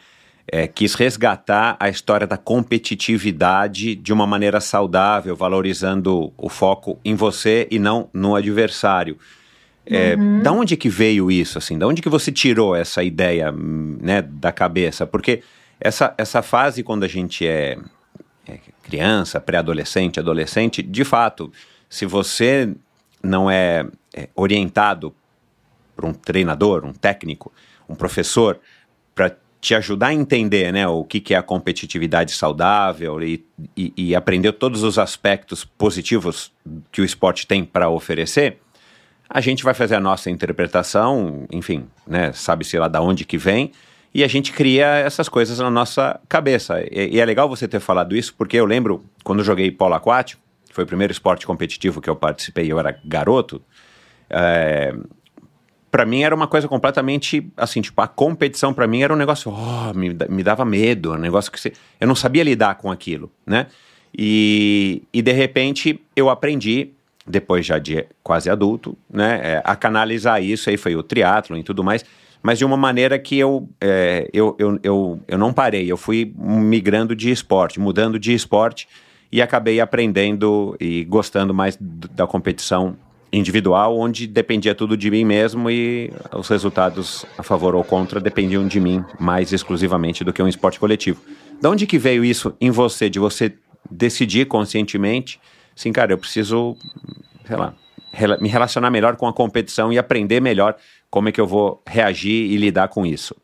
é, 0.51 0.67
quis 0.67 0.95
resgatar 0.95 1.77
a 1.79 1.89
história 1.89 2.27
da 2.27 2.37
competitividade 2.37 3.95
de 3.95 4.13
uma 4.13 4.27
maneira 4.27 4.61
saudável, 4.61 5.37
valorizando 5.37 6.33
o 6.37 6.49
foco 6.49 6.99
em 7.05 7.15
você 7.15 7.69
e 7.71 7.79
não 7.79 8.09
no 8.13 8.35
adversário. 8.35 9.17
É, 9.85 10.17
uhum. 10.17 10.43
Da 10.43 10.51
onde 10.51 10.77
que 10.77 10.89
veio 10.89 11.31
isso, 11.31 11.59
assim? 11.59 11.79
Da 11.79 11.87
onde 11.87 12.03
que 12.03 12.09
você 12.09 12.33
tirou 12.33 12.75
essa 12.75 13.05
ideia, 13.05 13.53
né, 13.53 14.21
da 14.23 14.51
cabeça? 14.51 15.07
Porque 15.07 15.43
essa, 15.81 16.13
essa 16.19 16.43
fase, 16.43 16.83
quando 16.83 17.05
a 17.05 17.09
gente 17.09 17.47
é, 17.47 17.79
criança, 18.87 19.41
pré-adolescente, 19.41 20.21
adolescente, 20.21 20.81
de 20.81 21.05
fato, 21.05 21.53
se 21.91 22.07
você 22.07 22.73
não 23.21 23.51
é, 23.51 23.85
é 24.15 24.29
orientado 24.35 25.13
por 25.97 26.05
um 26.05 26.13
treinador, 26.13 26.85
um 26.85 26.93
técnico, 26.93 27.53
um 27.89 27.97
professor, 27.97 28.61
para 29.13 29.37
te 29.61 29.75
ajudar 29.75 30.09
a 30.09 30.15
entender 30.15 30.73
né, 30.73 30.87
o 30.87 31.03
que, 31.03 31.19
que 31.19 31.35
é 31.35 31.37
a 31.37 31.43
competitividade 31.43 32.31
saudável 32.31 33.21
e, 33.21 33.45
e, 33.77 33.93
e, 33.97 34.15
aprender 34.15 34.53
todos 34.53 34.85
os 34.85 34.99
aspectos 34.99 35.65
positivos 35.65 36.53
que 36.93 37.01
o 37.01 37.05
esporte 37.05 37.47
tem 37.47 37.65
para 37.65 37.89
oferecer, 37.89 38.61
a 39.29 39.41
gente 39.41 39.65
vai 39.65 39.75
fazer 39.75 39.97
a 39.97 40.01
nossa 40.01 40.31
interpretação, 40.31 41.47
enfim, 41.51 41.87
né, 42.07 42.33
sabe-se 42.33 42.79
lá 42.79 42.87
da 42.87 43.01
onde 43.01 43.25
que 43.25 43.37
vem, 43.37 43.73
e 44.17 44.25
a 44.25 44.29
gente 44.29 44.51
cria 44.51 44.87
essas 44.87 45.29
coisas 45.29 45.59
na 45.59 45.71
nossa 45.71 46.19
cabeça. 46.27 46.81
E, 46.91 47.17
e, 47.17 47.21
é 47.21 47.25
legal 47.27 47.51
você 47.51 47.69
ter 47.69 47.81
falado 47.81 48.17
isso, 48.17 48.35
porque 48.35 48.57
eu 48.57 48.65
lembro 48.65 49.05
quando 49.23 49.45
joguei 49.45 49.71
polo 49.71 49.93
aquático, 49.93 50.41
foi 50.73 50.85
o 50.85 50.87
primeiro 50.87 51.13
esporte 51.13 51.47
competitivo 51.47 52.01
que 52.01 52.09
eu 52.09 52.17
participei, 52.17 52.73
eu 52.73 52.79
era 52.79 52.99
garoto. 53.05 53.61
É, 54.31 54.95
para 55.91 56.07
mim 56.07 56.23
era 56.23 56.35
uma 56.35 56.47
coisa 56.47 56.67
completamente 56.67 57.47
assim, 57.59 57.83
tipo, 57.83 58.01
a 58.01 58.09
competição 58.09 58.73
para 58.73 58.87
mim 58.87 59.03
era 59.03 59.13
um 59.13 59.19
negócio, 59.19 59.53
oh, 59.53 59.93
me, 59.93 60.17
me 60.31 60.43
dava 60.43 60.65
medo, 60.65 61.13
um 61.13 61.19
negócio 61.19 61.53
que 61.53 61.71
eu 62.01 62.09
não 62.09 62.15
sabia 62.15 62.43
lidar 62.43 62.77
com 62.77 62.91
aquilo, 62.91 63.31
né? 63.45 63.67
E, 64.17 65.03
e 65.13 65.21
de 65.21 65.33
repente 65.33 66.01
eu 66.17 66.31
aprendi, 66.31 66.91
depois 67.27 67.67
já 67.67 67.79
de 67.79 68.07
quase 68.23 68.49
adulto, 68.49 68.97
né, 69.11 69.41
é, 69.43 69.63
a 69.63 69.77
canalizar 69.77 70.43
isso, 70.43 70.71
aí 70.71 70.79
foi 70.79 70.97
o 70.97 71.03
triatlo 71.03 71.59
e 71.59 71.63
tudo 71.63 71.85
mais 71.85 72.03
mas 72.47 72.59
de 72.59 72.65
uma 72.65 72.77
maneira 72.77 73.19
que 73.19 73.37
eu, 73.37 73.69
é, 73.81 74.31
eu, 74.33 74.55
eu, 74.57 74.79
eu, 74.81 75.21
eu 75.27 75.37
não 75.37 75.53
parei. 75.53 75.91
Eu 75.91 75.97
fui 75.97 76.33
migrando 76.39 77.17
de 77.17 77.29
esporte, 77.29 77.81
mudando 77.81 78.21
de 78.21 78.33
esporte 78.33 78.87
e 79.33 79.43
acabei 79.43 79.81
aprendendo 79.81 80.77
e 80.79 81.03
gostando 81.07 81.53
mais 81.53 81.77
da 81.81 82.25
competição 82.25 82.97
individual, 83.33 83.99
onde 83.99 84.29
dependia 84.29 84.77
tudo 84.77 84.97
de 84.97 85.11
mim 85.11 85.25
mesmo 85.25 85.69
e 85.69 86.13
os 86.33 86.47
resultados 86.49 87.27
a 87.37 87.43
favor 87.43 87.75
ou 87.75 87.83
contra 87.83 88.21
dependiam 88.21 88.65
de 88.69 88.79
mim 88.79 89.05
mais 89.19 89.53
exclusivamente 89.53 90.23
do 90.23 90.33
que 90.33 90.41
um 90.41 90.47
esporte 90.47 90.79
coletivo. 90.79 91.21
De 91.61 91.67
onde 91.67 91.85
que 91.85 91.99
veio 91.99 92.25
isso 92.25 92.55
em 92.61 92.71
você, 92.71 93.11
de 93.11 93.19
você 93.19 93.55
decidir 93.91 94.47
conscientemente, 94.47 95.41
assim, 95.77 95.91
cara, 95.91 96.13
eu 96.13 96.19
preciso, 96.19 96.77
sei 97.45 97.57
lá, 97.57 97.75
me 98.41 98.49
relacionar 98.49 98.91
melhor 98.91 99.17
com 99.17 99.27
a 99.27 99.33
competição 99.33 99.93
e 99.93 99.99
aprender 99.99 100.41
melhor 100.41 100.77
como 101.11 101.29
é 101.29 101.33
que 101.33 101.41
eu 101.41 101.47
vou 101.47 101.83
reagir 101.87 102.51
e 102.51 102.57
lidar 102.57 102.89
com 102.89 103.07
isso? 103.07 103.35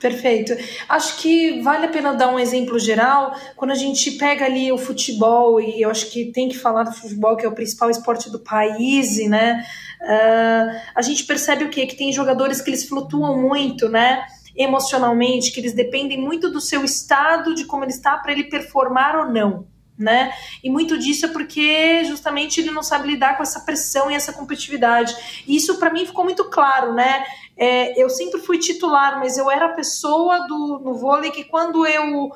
Perfeito. 0.00 0.52
Acho 0.88 1.16
que 1.18 1.60
vale 1.62 1.86
a 1.86 1.88
pena 1.88 2.12
dar 2.12 2.28
um 2.28 2.38
exemplo 2.38 2.76
geral. 2.76 3.36
Quando 3.54 3.70
a 3.70 3.76
gente 3.76 4.10
pega 4.12 4.44
ali 4.44 4.72
o 4.72 4.76
futebol, 4.76 5.60
e 5.60 5.80
eu 5.80 5.88
acho 5.88 6.10
que 6.10 6.32
tem 6.32 6.48
que 6.48 6.58
falar 6.58 6.82
do 6.82 6.92
futebol, 6.92 7.36
que 7.36 7.46
é 7.46 7.48
o 7.48 7.54
principal 7.54 7.88
esporte 7.88 8.28
do 8.28 8.40
país, 8.40 9.16
né? 9.28 9.64
Uh, 10.00 10.80
a 10.96 11.02
gente 11.02 11.24
percebe 11.24 11.64
o 11.64 11.70
quê? 11.70 11.86
Que 11.86 11.94
tem 11.94 12.12
jogadores 12.12 12.60
que 12.60 12.68
eles 12.68 12.88
flutuam 12.88 13.40
muito, 13.40 13.88
né? 13.88 14.26
Emocionalmente, 14.56 15.52
que 15.52 15.60
eles 15.60 15.72
dependem 15.72 16.20
muito 16.20 16.50
do 16.50 16.60
seu 16.60 16.84
estado, 16.84 17.54
de 17.54 17.64
como 17.64 17.84
ele 17.84 17.92
está, 17.92 18.16
para 18.16 18.32
ele 18.32 18.44
performar 18.44 19.14
ou 19.16 19.32
não 19.32 19.71
né? 20.02 20.32
E 20.62 20.68
muito 20.68 20.98
disso 20.98 21.26
é 21.26 21.28
porque 21.28 22.04
justamente 22.04 22.60
ele 22.60 22.70
não 22.70 22.82
sabe 22.82 23.08
lidar 23.08 23.36
com 23.36 23.42
essa 23.42 23.60
pressão 23.60 24.10
e 24.10 24.14
essa 24.14 24.32
competitividade. 24.32 25.14
E 25.46 25.56
isso 25.56 25.78
para 25.78 25.92
mim 25.92 26.04
ficou 26.04 26.24
muito 26.24 26.44
claro, 26.50 26.92
né? 26.92 27.24
É, 27.56 28.02
eu 28.02 28.10
sempre 28.10 28.40
fui 28.40 28.58
titular, 28.58 29.18
mas 29.18 29.38
eu 29.38 29.50
era 29.50 29.66
a 29.66 29.74
pessoa 29.74 30.46
do, 30.46 30.80
no 30.84 30.94
vôlei 30.94 31.30
que 31.30 31.44
quando 31.44 31.86
eu 31.86 32.30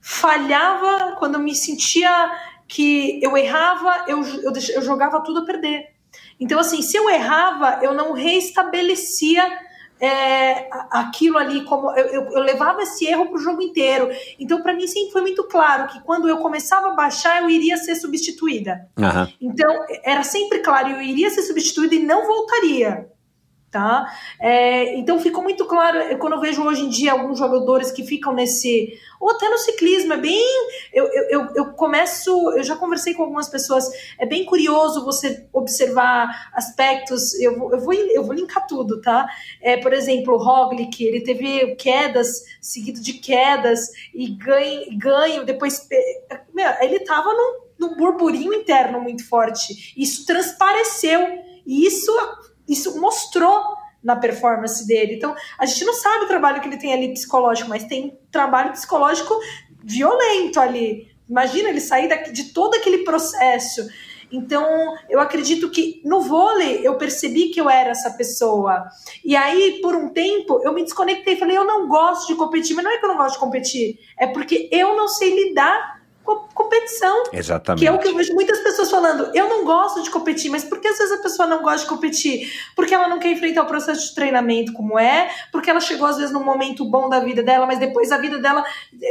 falhava, 0.00 1.16
quando 1.18 1.34
eu 1.34 1.40
me 1.40 1.54
sentia 1.54 2.30
que 2.68 3.20
eu 3.22 3.36
errava, 3.36 4.04
eu, 4.08 4.22
eu, 4.22 4.52
eu 4.74 4.82
jogava 4.82 5.22
tudo 5.22 5.40
a 5.40 5.44
perder. 5.44 5.96
Então, 6.38 6.58
assim, 6.58 6.82
se 6.82 6.96
eu 6.96 7.08
errava, 7.08 7.80
eu 7.82 7.94
não 7.94 8.12
reestabelecia 8.12 9.65
é, 10.00 10.68
aquilo 10.90 11.38
ali 11.38 11.64
como 11.64 11.90
eu, 11.92 12.06
eu, 12.06 12.22
eu 12.30 12.40
levava 12.40 12.82
esse 12.82 13.06
erro 13.06 13.26
para 13.26 13.36
o 13.36 13.42
jogo 13.42 13.62
inteiro. 13.62 14.08
Então, 14.38 14.62
para 14.62 14.74
mim 14.74 14.86
sempre 14.86 15.12
foi 15.12 15.22
muito 15.22 15.44
claro 15.44 15.88
que 15.88 16.00
quando 16.02 16.28
eu 16.28 16.38
começava 16.38 16.88
a 16.88 16.94
baixar, 16.94 17.42
eu 17.42 17.50
iria 17.50 17.76
ser 17.76 17.94
substituída. 17.96 18.88
Aham. 18.98 19.28
Então, 19.40 19.74
era 20.04 20.22
sempre 20.22 20.58
claro, 20.60 20.90
eu 20.90 21.02
iria 21.02 21.30
ser 21.30 21.42
substituída 21.42 21.94
e 21.94 22.04
não 22.04 22.26
voltaria. 22.26 23.08
Tá? 23.76 24.10
É, 24.40 24.96
então 24.96 25.20
ficou 25.20 25.42
muito 25.42 25.66
claro 25.66 26.18
quando 26.18 26.32
eu 26.32 26.40
vejo 26.40 26.62
hoje 26.62 26.80
em 26.80 26.88
dia 26.88 27.12
alguns 27.12 27.38
jogadores 27.38 27.92
que 27.92 28.06
ficam 28.06 28.32
nesse. 28.32 28.98
Ou 29.20 29.30
até 29.32 29.50
no 29.50 29.58
ciclismo, 29.58 30.14
é 30.14 30.16
bem. 30.16 30.42
Eu, 30.94 31.04
eu, 31.28 31.46
eu, 31.54 31.66
começo. 31.74 32.30
Eu 32.52 32.64
já 32.64 32.74
conversei 32.74 33.12
com 33.12 33.24
algumas 33.24 33.50
pessoas, 33.50 33.86
é 34.18 34.24
bem 34.24 34.46
curioso 34.46 35.04
você 35.04 35.46
observar 35.52 36.50
aspectos. 36.54 37.38
Eu 37.38 37.58
vou, 37.58 37.70
eu 37.70 37.78
vou, 37.78 37.92
eu 37.92 38.24
vou 38.24 38.32
linkar 38.32 38.66
tudo, 38.66 38.98
tá? 39.02 39.28
É, 39.60 39.76
por 39.76 39.92
exemplo, 39.92 40.32
o 40.32 40.42
Roglic, 40.42 41.04
ele 41.04 41.20
teve 41.20 41.74
quedas, 41.74 42.44
seguido 42.62 42.98
de 42.98 43.12
quedas, 43.12 43.90
e 44.14 44.28
ganho, 44.28 44.86
ganho 44.96 45.44
depois. 45.44 45.86
Meu, 46.54 46.70
ele 46.80 47.00
tava 47.00 47.28
num, 47.28 47.58
num 47.78 47.94
burburinho 47.94 48.54
interno 48.54 49.02
muito 49.02 49.28
forte. 49.28 49.92
Isso 49.94 50.24
transpareceu. 50.24 51.44
E 51.66 51.84
isso 51.84 52.12
isso 52.68 53.00
mostrou 53.00 53.76
na 54.02 54.14
performance 54.14 54.86
dele. 54.86 55.14
Então, 55.16 55.34
a 55.58 55.66
gente 55.66 55.84
não 55.84 55.94
sabe 55.94 56.24
o 56.24 56.28
trabalho 56.28 56.60
que 56.60 56.68
ele 56.68 56.76
tem 56.76 56.92
ali 56.92 57.12
psicológico, 57.12 57.68
mas 57.68 57.84
tem 57.84 58.18
trabalho 58.30 58.72
psicológico 58.72 59.34
violento 59.82 60.60
ali. 60.60 61.08
Imagina 61.28 61.68
ele 61.68 61.80
sair 61.80 62.08
daqui, 62.08 62.30
de 62.30 62.52
todo 62.52 62.74
aquele 62.74 62.98
processo. 62.98 63.86
Então, 64.30 64.94
eu 65.08 65.20
acredito 65.20 65.70
que 65.70 66.00
no 66.04 66.20
vôlei 66.20 66.80
eu 66.86 66.96
percebi 66.96 67.48
que 67.48 67.60
eu 67.60 67.70
era 67.70 67.90
essa 67.90 68.10
pessoa. 68.10 68.88
E 69.24 69.36
aí, 69.36 69.80
por 69.80 69.94
um 69.94 70.08
tempo, 70.08 70.60
eu 70.64 70.72
me 70.72 70.82
desconectei. 70.82 71.36
Falei, 71.36 71.56
eu 71.56 71.64
não 71.64 71.88
gosto 71.88 72.26
de 72.28 72.34
competir. 72.34 72.74
Mas 72.74 72.84
não 72.84 72.92
é 72.92 72.98
que 72.98 73.04
eu 73.04 73.08
não 73.08 73.16
gosto 73.16 73.34
de 73.34 73.40
competir, 73.40 73.98
é 74.18 74.26
porque 74.26 74.68
eu 74.72 74.96
não 74.96 75.08
sei 75.08 75.34
lidar 75.34 75.95
competição. 76.26 77.24
Exatamente. 77.32 77.80
Que 77.80 77.86
é 77.86 77.92
o 77.92 77.98
que 77.98 78.08
eu 78.08 78.16
vejo 78.16 78.34
muitas 78.34 78.58
pessoas 78.60 78.90
falando. 78.90 79.30
Eu 79.34 79.48
não 79.48 79.64
gosto 79.64 80.02
de 80.02 80.10
competir, 80.10 80.50
mas 80.50 80.64
por 80.64 80.80
que 80.80 80.88
às 80.88 80.98
vezes 80.98 81.18
a 81.18 81.22
pessoa 81.22 81.46
não 81.46 81.62
gosta 81.62 81.80
de 81.80 81.86
competir? 81.86 82.52
Porque 82.74 82.94
ela 82.94 83.08
não 83.08 83.18
quer 83.18 83.30
enfrentar 83.30 83.62
o 83.62 83.66
processo 83.66 84.08
de 84.08 84.14
treinamento 84.14 84.72
como 84.72 84.98
é, 84.98 85.30
porque 85.52 85.70
ela 85.70 85.80
chegou 85.80 86.06
às 86.06 86.16
vezes 86.16 86.32
num 86.32 86.44
momento 86.44 86.84
bom 86.84 87.08
da 87.08 87.20
vida 87.20 87.42
dela, 87.42 87.66
mas 87.66 87.78
depois 87.78 88.10
a 88.12 88.18
vida 88.18 88.38
dela. 88.38 88.64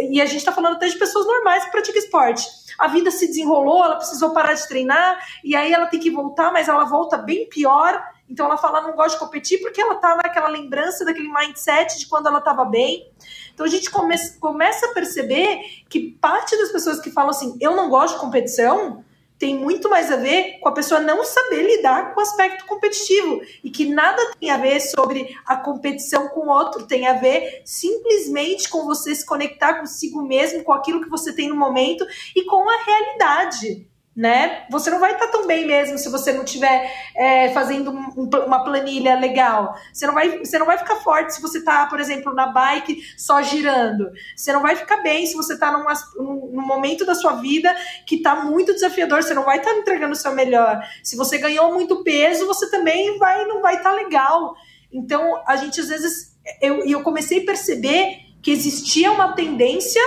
E 0.09 0.21
a 0.21 0.25
gente 0.25 0.43
tá 0.43 0.51
falando 0.51 0.75
até 0.75 0.87
de 0.87 0.97
pessoas 0.97 1.25
normais 1.25 1.65
que 1.65 1.71
praticam 1.71 2.01
esporte. 2.01 2.47
A 2.77 2.87
vida 2.87 3.09
se 3.09 3.27
desenrolou, 3.27 3.83
ela 3.83 3.95
precisou 3.95 4.31
parar 4.31 4.53
de 4.53 4.67
treinar, 4.67 5.17
e 5.43 5.55
aí 5.55 5.71
ela 5.71 5.85
tem 5.85 5.99
que 5.99 6.09
voltar, 6.09 6.51
mas 6.51 6.67
ela 6.67 6.83
volta 6.85 7.17
bem 7.17 7.47
pior. 7.47 8.03
Então 8.29 8.47
ela 8.47 8.57
fala, 8.57 8.81
não 8.81 8.93
gosta 8.95 9.11
de 9.11 9.23
competir, 9.23 9.59
porque 9.61 9.79
ela 9.79 9.95
tá 9.95 10.15
naquela 10.15 10.47
lembrança 10.47 11.05
daquele 11.05 11.31
mindset 11.31 11.99
de 11.99 12.07
quando 12.07 12.27
ela 12.27 12.41
tava 12.41 12.65
bem. 12.65 13.09
Então 13.55 13.65
a 13.65 13.69
gente 13.69 13.89
come 13.89 14.13
começa 14.39 14.85
a 14.85 14.93
perceber 14.93 15.59
que 15.89 16.11
parte 16.21 16.55
das 16.57 16.73
pessoas 16.73 16.99
que 16.99 17.09
falam 17.09 17.29
assim, 17.29 17.57
eu 17.61 17.73
não 17.73 17.89
gosto 17.89 18.15
de 18.15 18.19
competição, 18.19 19.03
tem 19.39 19.57
muito 19.57 19.89
mais 19.89 20.11
a 20.11 20.17
ver 20.17 20.59
com 20.59 20.69
a 20.69 20.73
pessoa 20.73 20.99
não 20.99 21.23
saber 21.23 21.63
lidar 21.63 22.13
com 22.13 22.19
o 22.19 22.23
aspecto 22.23 22.65
competitivo 22.65 23.41
e 23.63 23.69
que 23.69 23.85
nada 23.85 24.21
tem 24.39 24.49
a 24.49 24.57
ver 24.57 24.79
sobre 24.81 25.37
a 25.45 25.55
competição 25.55 26.27
com 26.29 26.41
o 26.41 26.49
outro, 26.49 26.85
tem 26.85 27.07
a 27.07 27.13
ver 27.13 27.61
simplesmente 27.65 28.69
com 28.69 28.85
você 28.85 29.15
se 29.15 29.25
conectar 29.25 29.75
consigo 29.75 30.21
mesmo, 30.21 30.63
com 30.63 30.73
aquilo 30.73 31.01
que 31.01 31.09
você 31.09 31.33
tem 31.33 31.49
no 31.49 31.55
momento 31.55 32.05
e 32.35 32.43
com 32.43 32.69
a 32.69 32.83
realidade. 32.83 33.87
Né? 34.15 34.65
Você 34.69 34.89
não 34.89 34.99
vai 35.01 35.11
estar 35.11 35.27
tão 35.27 35.45
bem 35.45 35.67
mesmo 35.67 35.97
se 35.97 36.07
você 36.07 36.31
não 36.31 36.45
estiver 36.45 36.89
é, 37.13 37.49
fazendo 37.51 37.91
um, 37.91 38.29
uma 38.45 38.63
planilha 38.63 39.19
legal. 39.19 39.77
Você 39.91 40.07
não, 40.07 40.13
vai, 40.13 40.39
você 40.39 40.57
não 40.57 40.65
vai 40.65 40.77
ficar 40.77 40.95
forte 40.97 41.33
se 41.33 41.41
você 41.41 41.57
está, 41.57 41.85
por 41.87 41.99
exemplo, 41.99 42.33
na 42.33 42.47
bike 42.47 43.03
só 43.17 43.41
girando. 43.41 44.09
Você 44.33 44.53
não 44.53 44.61
vai 44.61 44.77
ficar 44.77 45.03
bem 45.03 45.25
se 45.25 45.35
você 45.35 45.55
está 45.55 45.69
num, 45.69 45.83
num 46.23 46.65
momento 46.65 47.05
da 47.05 47.13
sua 47.13 47.33
vida 47.33 47.75
que 48.07 48.15
está 48.15 48.35
muito 48.35 48.73
desafiador. 48.73 49.21
Você 49.21 49.33
não 49.33 49.43
vai 49.43 49.57
estar 49.57 49.73
entregando 49.73 50.13
o 50.13 50.15
seu 50.15 50.31
melhor. 50.31 50.81
Se 51.03 51.17
você 51.17 51.37
ganhou 51.37 51.73
muito 51.73 52.01
peso, 52.01 52.47
você 52.47 52.71
também 52.71 53.17
vai, 53.17 53.43
não 53.45 53.61
vai 53.61 53.75
estar 53.75 53.91
legal. 53.91 54.55
Então, 54.93 55.43
a 55.45 55.57
gente 55.57 55.81
às 55.81 55.89
vezes. 55.89 56.33
Eu, 56.61 56.85
eu 56.85 57.01
comecei 57.01 57.41
a 57.41 57.45
perceber 57.45 58.19
que 58.41 58.51
existia 58.51 59.11
uma 59.11 59.33
tendência 59.33 60.01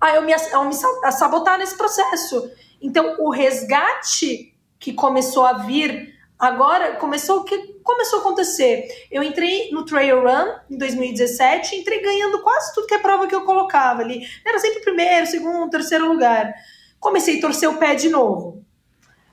a 0.00 0.14
eu 0.14 0.22
me, 0.22 0.32
a 0.32 0.64
me 0.64 0.74
a 1.04 1.12
sabotar 1.12 1.58
nesse 1.58 1.76
processo. 1.76 2.50
Então, 2.80 3.16
o 3.18 3.30
resgate 3.30 4.54
que 4.78 4.92
começou 4.92 5.44
a 5.44 5.54
vir 5.54 6.14
agora 6.38 6.94
começou 6.96 7.38
o 7.38 7.44
que 7.44 7.78
começou 7.82 8.18
a 8.18 8.22
acontecer. 8.22 8.86
Eu 9.10 9.22
entrei 9.22 9.70
no 9.72 9.84
Trail 9.84 10.22
Run 10.22 10.54
em 10.70 10.78
2017, 10.78 11.76
entrei 11.76 12.00
ganhando 12.00 12.42
quase 12.42 12.74
tudo 12.74 12.86
que 12.86 12.94
é 12.94 12.98
prova 12.98 13.26
que 13.26 13.34
eu 13.34 13.44
colocava 13.44 14.02
ali. 14.02 14.26
Era 14.46 14.58
sempre 14.58 14.80
primeiro, 14.80 15.26
segundo, 15.26 15.70
terceiro 15.70 16.06
lugar. 16.06 16.54
Comecei 17.00 17.38
a 17.38 17.40
torcer 17.40 17.68
o 17.68 17.78
pé 17.78 17.94
de 17.94 18.08
novo. 18.08 18.62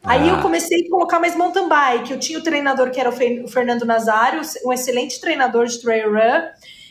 Aí 0.04 0.30
eu 0.30 0.40
comecei 0.40 0.86
a 0.86 0.90
colocar 0.90 1.20
mais 1.20 1.36
mountain 1.36 1.68
bike. 1.68 2.12
Eu 2.12 2.20
tinha 2.20 2.38
o 2.38 2.44
treinador 2.44 2.92
que 2.92 3.00
era 3.00 3.10
o 3.10 3.48
Fernando 3.48 3.86
Nazário, 3.86 4.42
um 4.64 4.72
excelente 4.72 5.20
treinador 5.20 5.66
de 5.66 5.82
trail 5.82 6.12
run, 6.12 6.48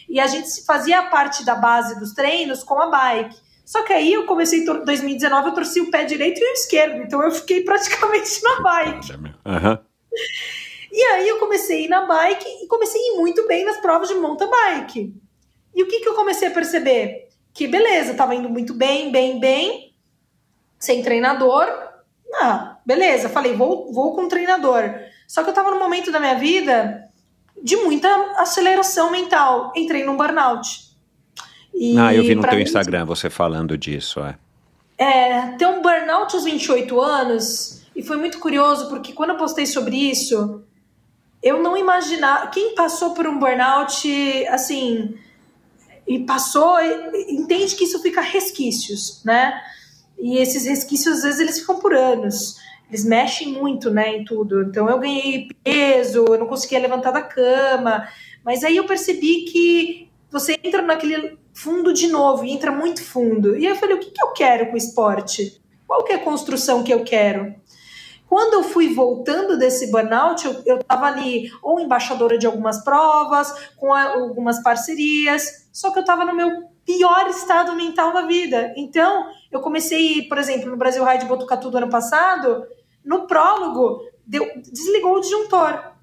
e 0.09 0.19
a 0.19 0.27
gente 0.27 0.65
fazia 0.65 1.03
parte 1.05 1.45
da 1.45 1.55
base 1.55 1.99
dos 1.99 2.13
treinos 2.13 2.65
com 2.65 2.81
a 2.81 2.91
bike. 2.91 3.37
Só 3.65 3.83
que 3.83 3.93
aí 3.93 4.13
eu 4.13 4.27
comecei 4.27 4.61
em 4.61 4.65
2019, 4.65 5.49
eu 5.49 5.55
torci 5.55 5.81
o 5.81 5.91
pé 5.91 6.05
direito 6.05 6.39
e 6.39 6.45
o 6.45 6.53
esquerdo, 6.53 7.03
então 7.03 7.23
eu 7.23 7.31
fiquei 7.31 7.63
praticamente 7.65 8.43
na 8.43 8.61
bike. 8.61 9.13
Uhum. 9.13 9.79
E 10.93 11.03
aí 11.03 11.29
eu 11.29 11.39
comecei 11.39 11.79
a 11.79 11.85
ir 11.87 11.89
na 11.89 12.05
bike 12.05 12.47
e 12.63 12.67
comecei 12.69 13.01
a 13.01 13.13
ir 13.13 13.17
muito 13.17 13.47
bem 13.49 13.65
nas 13.65 13.79
provas 13.79 14.09
de 14.09 14.15
mountain 14.15 14.49
bike. 14.49 15.15
E 15.75 15.83
o 15.83 15.89
que, 15.89 16.01
que 16.01 16.09
eu 16.09 16.15
comecei 16.15 16.49
a 16.49 16.53
perceber? 16.53 17.29
Que 17.53 17.67
beleza, 17.67 18.15
tava 18.15 18.35
indo 18.35 18.49
muito 18.49 18.75
bem, 18.75 19.11
bem, 19.11 19.41
bem, 19.41 19.95
sem 20.79 21.03
treinador. 21.03 21.67
Ah, 22.35 22.79
beleza, 22.85 23.29
falei, 23.29 23.55
vou, 23.55 23.93
vou 23.93 24.15
com 24.15 24.23
um 24.23 24.29
treinador. 24.29 24.95
Só 25.27 25.43
que 25.43 25.51
eu 25.51 25.55
tava 25.55 25.71
num 25.71 25.79
momento 25.79 26.13
da 26.13 26.21
minha 26.21 26.35
vida 26.35 27.11
de 27.63 27.77
muita 27.77 28.09
aceleração 28.37 29.11
mental. 29.11 29.73
Entrei 29.75 30.05
num 30.05 30.17
burnout. 30.17 30.84
E 31.75 31.99
ah, 31.99 32.15
eu 32.15 32.23
vi 32.23 32.35
no 32.35 32.43
teu 32.43 32.55
mim, 32.55 32.63
Instagram 32.63 33.05
você 33.05 33.29
falando 33.29 33.77
disso, 33.77 34.21
é. 34.21 34.37
É, 34.97 35.57
ter 35.57 35.67
um 35.67 35.83
burnout 35.83 36.35
aos 36.35 36.45
28 36.45 37.01
anos, 37.01 37.83
e 37.97 38.03
foi 38.03 38.17
muito 38.17 38.39
curioso, 38.39 38.89
porque 38.89 39.13
quando 39.13 39.31
eu 39.31 39.37
postei 39.37 39.67
sobre 39.67 39.97
isso, 39.97 40.63
eu 41.43 41.63
não 41.63 41.77
imaginava. 41.77 42.47
Quem 42.47 42.75
passou 42.75 43.13
por 43.13 43.27
um 43.27 43.39
burnout, 43.39 44.09
assim, 44.49 45.17
e 46.07 46.21
passou, 46.21 46.81
entende 47.29 47.75
que 47.75 47.85
isso 47.85 48.01
fica 48.01 48.21
resquícios, 48.21 49.23
né? 49.25 49.61
E 50.19 50.39
esses 50.39 50.65
resquícios, 50.65 51.19
às 51.19 51.23
vezes, 51.23 51.41
eles 51.41 51.59
ficam 51.59 51.79
por 51.79 51.95
anos. 51.95 52.57
Eles 52.89 53.05
mexem 53.05 53.49
muito, 53.53 53.91
né, 53.91 54.17
em 54.17 54.25
tudo. 54.25 54.63
Então, 54.63 54.89
eu 54.89 54.99
ganhei 54.99 55.49
peso, 55.63 56.25
eu 56.29 56.39
não 56.39 56.47
conseguia 56.47 56.79
levantar 56.79 57.11
da 57.11 57.23
cama. 57.23 58.07
Mas 58.45 58.63
aí 58.63 58.77
eu 58.77 58.87
percebi 58.87 59.47
que 59.47 60.09
você 60.31 60.59
entra 60.63 60.83
naquele 60.83 61.39
fundo 61.55 61.93
de 61.93 62.09
novo, 62.09 62.45
e 62.45 62.51
entra 62.51 62.73
muito 62.73 63.03
fundo. 63.03 63.57
E 63.57 63.65
eu 63.65 63.77
falei, 63.77 63.97
o 63.97 64.01
que, 64.01 64.11
que 64.11 64.23
eu 64.23 64.33
quero 64.33 64.67
com 64.67 64.75
o 64.75 64.77
esporte? 64.77 65.63
Qual 65.87 66.03
que 66.03 66.13
é 66.13 66.17
a 66.17 66.25
construção 66.25 66.83
que 66.83 66.93
eu 66.93 67.05
quero? 67.05 67.55
Quando 68.29 68.55
eu 68.55 68.63
fui 68.65 68.93
voltando 68.93 69.57
desse 69.57 69.93
burnout, 69.93 70.45
eu, 70.45 70.63
eu 70.67 70.83
tava 70.83 71.07
ali 71.07 71.51
ou 71.63 71.79
embaixadora 71.79 72.37
de 72.37 72.47
algumas 72.47 72.83
provas, 72.83 73.53
com 73.77 73.93
a, 73.93 74.15
algumas 74.15 74.61
parcerias, 74.63 75.69
só 75.73 75.93
que 75.93 76.01
eu 76.01 76.05
tava 76.05 76.25
no 76.25 76.35
meu 76.35 76.65
pior 76.85 77.29
estado 77.29 77.77
mental 77.77 78.13
da 78.13 78.23
vida. 78.23 78.75
Então, 78.77 79.29
eu 79.53 79.61
comecei, 79.61 80.23
por 80.23 80.39
exemplo, 80.39 80.69
no 80.69 80.77
Brasil 80.77 81.05
Ride 81.05 81.27
Botucatu 81.27 81.71
do 81.71 81.79
ano 81.79 81.89
passado, 81.89 82.67
no 83.05 83.27
prólogo, 83.27 84.01
deu, 84.27 84.45
desligou 84.57 85.17
o 85.17 85.21
disjuntor. 85.21 85.94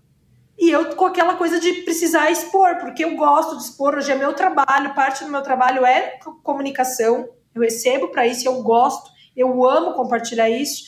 E 0.61 0.69
eu 0.69 0.95
com 0.95 1.07
aquela 1.07 1.33
coisa 1.33 1.59
de 1.59 1.73
precisar 1.81 2.29
expor, 2.29 2.75
porque 2.75 3.03
eu 3.03 3.15
gosto 3.15 3.57
de 3.57 3.63
expor, 3.63 3.95
hoje 3.95 4.11
é 4.11 4.15
meu 4.15 4.31
trabalho, 4.33 4.93
parte 4.93 5.23
do 5.23 5.31
meu 5.31 5.41
trabalho 5.41 5.83
é 5.83 6.19
comunicação, 6.43 7.27
eu 7.55 7.63
recebo 7.63 8.09
para 8.09 8.27
isso, 8.27 8.47
eu 8.47 8.61
gosto, 8.61 9.09
eu 9.35 9.67
amo 9.67 9.95
compartilhar 9.95 10.51
isso. 10.51 10.83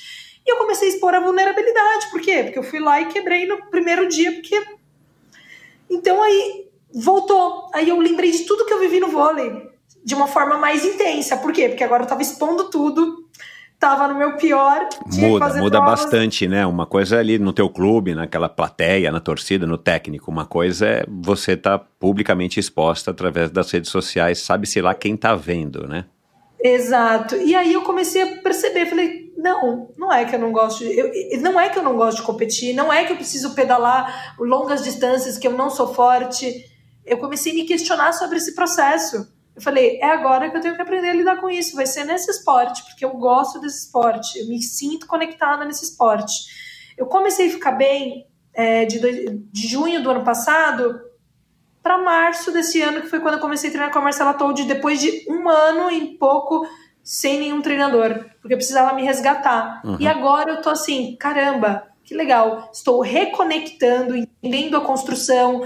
E 0.46 0.52
eu 0.52 0.58
comecei 0.58 0.90
a 0.90 0.92
expor 0.92 1.16
a 1.16 1.20
vulnerabilidade, 1.20 2.12
por 2.12 2.22
quê? 2.22 2.44
Porque 2.44 2.60
eu 2.60 2.64
fui 2.64 2.80
lá 2.80 3.02
e 3.02 3.08
quebrei 3.08 3.48
no 3.48 3.66
primeiro 3.72 4.08
dia, 4.08 4.32
porque. 4.34 4.64
Então 5.90 6.22
aí 6.22 6.70
voltou. 6.94 7.72
Aí 7.74 7.90
eu 7.90 7.98
lembrei 7.98 8.30
de 8.30 8.44
tudo 8.44 8.68
que 8.68 8.74
eu 8.74 8.80
vivi 8.80 9.00
no 9.00 9.08
vôlei 9.08 9.72
de 10.06 10.14
uma 10.14 10.28
forma 10.28 10.56
mais 10.56 10.86
intensa. 10.86 11.36
Por 11.38 11.52
quê? 11.52 11.70
Porque 11.70 11.84
agora 11.84 12.04
eu 12.04 12.08
tava 12.08 12.22
expondo 12.22 12.70
tudo, 12.70 13.23
tava 13.84 14.08
no 14.08 14.16
meu 14.16 14.38
pior. 14.38 14.88
Muda, 15.12 15.54
muda 15.56 15.78
provas. 15.78 16.02
bastante, 16.02 16.48
né? 16.48 16.66
Uma 16.66 16.86
coisa 16.86 17.18
é 17.18 17.20
ali 17.20 17.38
no 17.38 17.52
teu 17.52 17.70
clube, 17.70 18.16
naquela 18.16 18.48
plateia, 18.48 19.12
na 19.12 19.20
torcida, 19.20 19.68
no 19.68 19.78
técnico. 19.78 20.32
Uma 20.32 20.46
coisa 20.46 20.88
é 20.88 21.06
você 21.10 21.58
tá 21.58 21.78
publicamente 21.78 22.62
exposta 22.62 23.12
através 23.12 23.52
das 23.52 23.70
redes 23.70 23.92
sociais, 23.92 24.40
sabe-se 24.40 24.80
lá 24.80 24.94
quem 24.94 25.18
tá 25.18 25.36
vendo, 25.36 25.86
né? 25.86 26.06
Exato. 26.64 27.36
E 27.36 27.54
aí 27.54 27.74
eu 27.74 27.82
comecei 27.82 28.22
a 28.22 28.38
perceber, 28.38 28.86
falei, 28.86 29.34
não, 29.38 29.90
não 29.98 30.14
é 30.14 30.24
que 30.24 30.34
eu 30.34 30.40
não 30.40 30.54
gosto, 30.54 30.80
de, 30.80 30.98
eu, 30.98 31.42
não 31.42 31.60
é 31.60 31.68
que 31.68 31.78
eu 31.78 31.84
não 31.84 31.98
gosto 31.98 32.18
de 32.18 32.24
competir, 32.24 32.74
não 32.74 32.92
é 32.92 33.04
que 33.04 33.12
eu 33.12 33.18
preciso 33.18 33.54
pedalar 33.54 34.34
longas 34.40 34.82
distâncias, 34.82 35.38
que 35.38 35.46
eu 35.46 35.52
não 35.52 35.70
sou 35.70 35.94
forte. 35.94 36.66
Eu 37.06 37.18
comecei 37.18 37.52
a 37.52 37.56
me 37.56 37.66
questionar 37.66 38.14
sobre 38.14 38.38
esse 38.38 38.56
processo. 38.56 39.28
Eu 39.56 39.62
falei, 39.62 40.00
é 40.02 40.06
agora 40.06 40.50
que 40.50 40.58
eu 40.58 40.62
tenho 40.62 40.76
que 40.76 40.82
aprender 40.82 41.10
a 41.10 41.14
lidar 41.14 41.38
com 41.38 41.50
isso, 41.50 41.76
vai 41.76 41.86
ser 41.86 42.04
nesse 42.06 42.32
esporte, 42.32 42.84
porque 42.86 43.06
eu 43.06 43.12
gosto 43.12 43.60
desse 43.60 43.86
esporte, 43.86 44.40
eu 44.40 44.48
me 44.48 44.62
sinto 44.62 45.06
conectada 45.06 45.64
nesse 45.64 45.86
esporte. 45.86 46.34
Eu 46.98 47.06
comecei 47.06 47.48
a 47.48 47.52
ficar 47.52 47.74
bem 47.74 48.28
é, 48.54 48.86
de, 48.86 49.00
de 49.52 49.68
junho 49.68 50.02
do 50.02 50.10
ano 50.10 50.24
passado 50.24 51.02
para 51.84 51.98
março 51.98 52.52
desse 52.52 52.82
ano, 52.82 53.02
que 53.02 53.10
foi 53.10 53.20
quando 53.20 53.36
eu 53.36 53.42
comecei 53.42 53.70
a 53.70 53.74
treinar 53.74 53.92
com 53.92 54.00
a 54.00 54.04
Marcela 54.04 54.34
Told, 54.34 54.64
depois 54.64 55.00
de 55.00 55.26
um 55.30 55.50
ano 55.50 55.92
e 55.92 56.18
pouco 56.18 56.66
sem 57.04 57.38
nenhum 57.40 57.62
treinador, 57.62 58.26
porque 58.40 58.54
eu 58.54 58.58
precisava 58.58 58.96
me 58.96 59.04
resgatar. 59.04 59.82
Uhum. 59.84 59.98
E 60.00 60.08
agora 60.08 60.52
eu 60.52 60.62
tô 60.62 60.70
assim, 60.70 61.18
caramba, 61.18 61.86
que 62.04 62.16
legal, 62.16 62.70
estou 62.72 63.02
reconectando, 63.02 64.16
entendendo 64.16 64.78
a 64.78 64.82
construção 64.82 65.64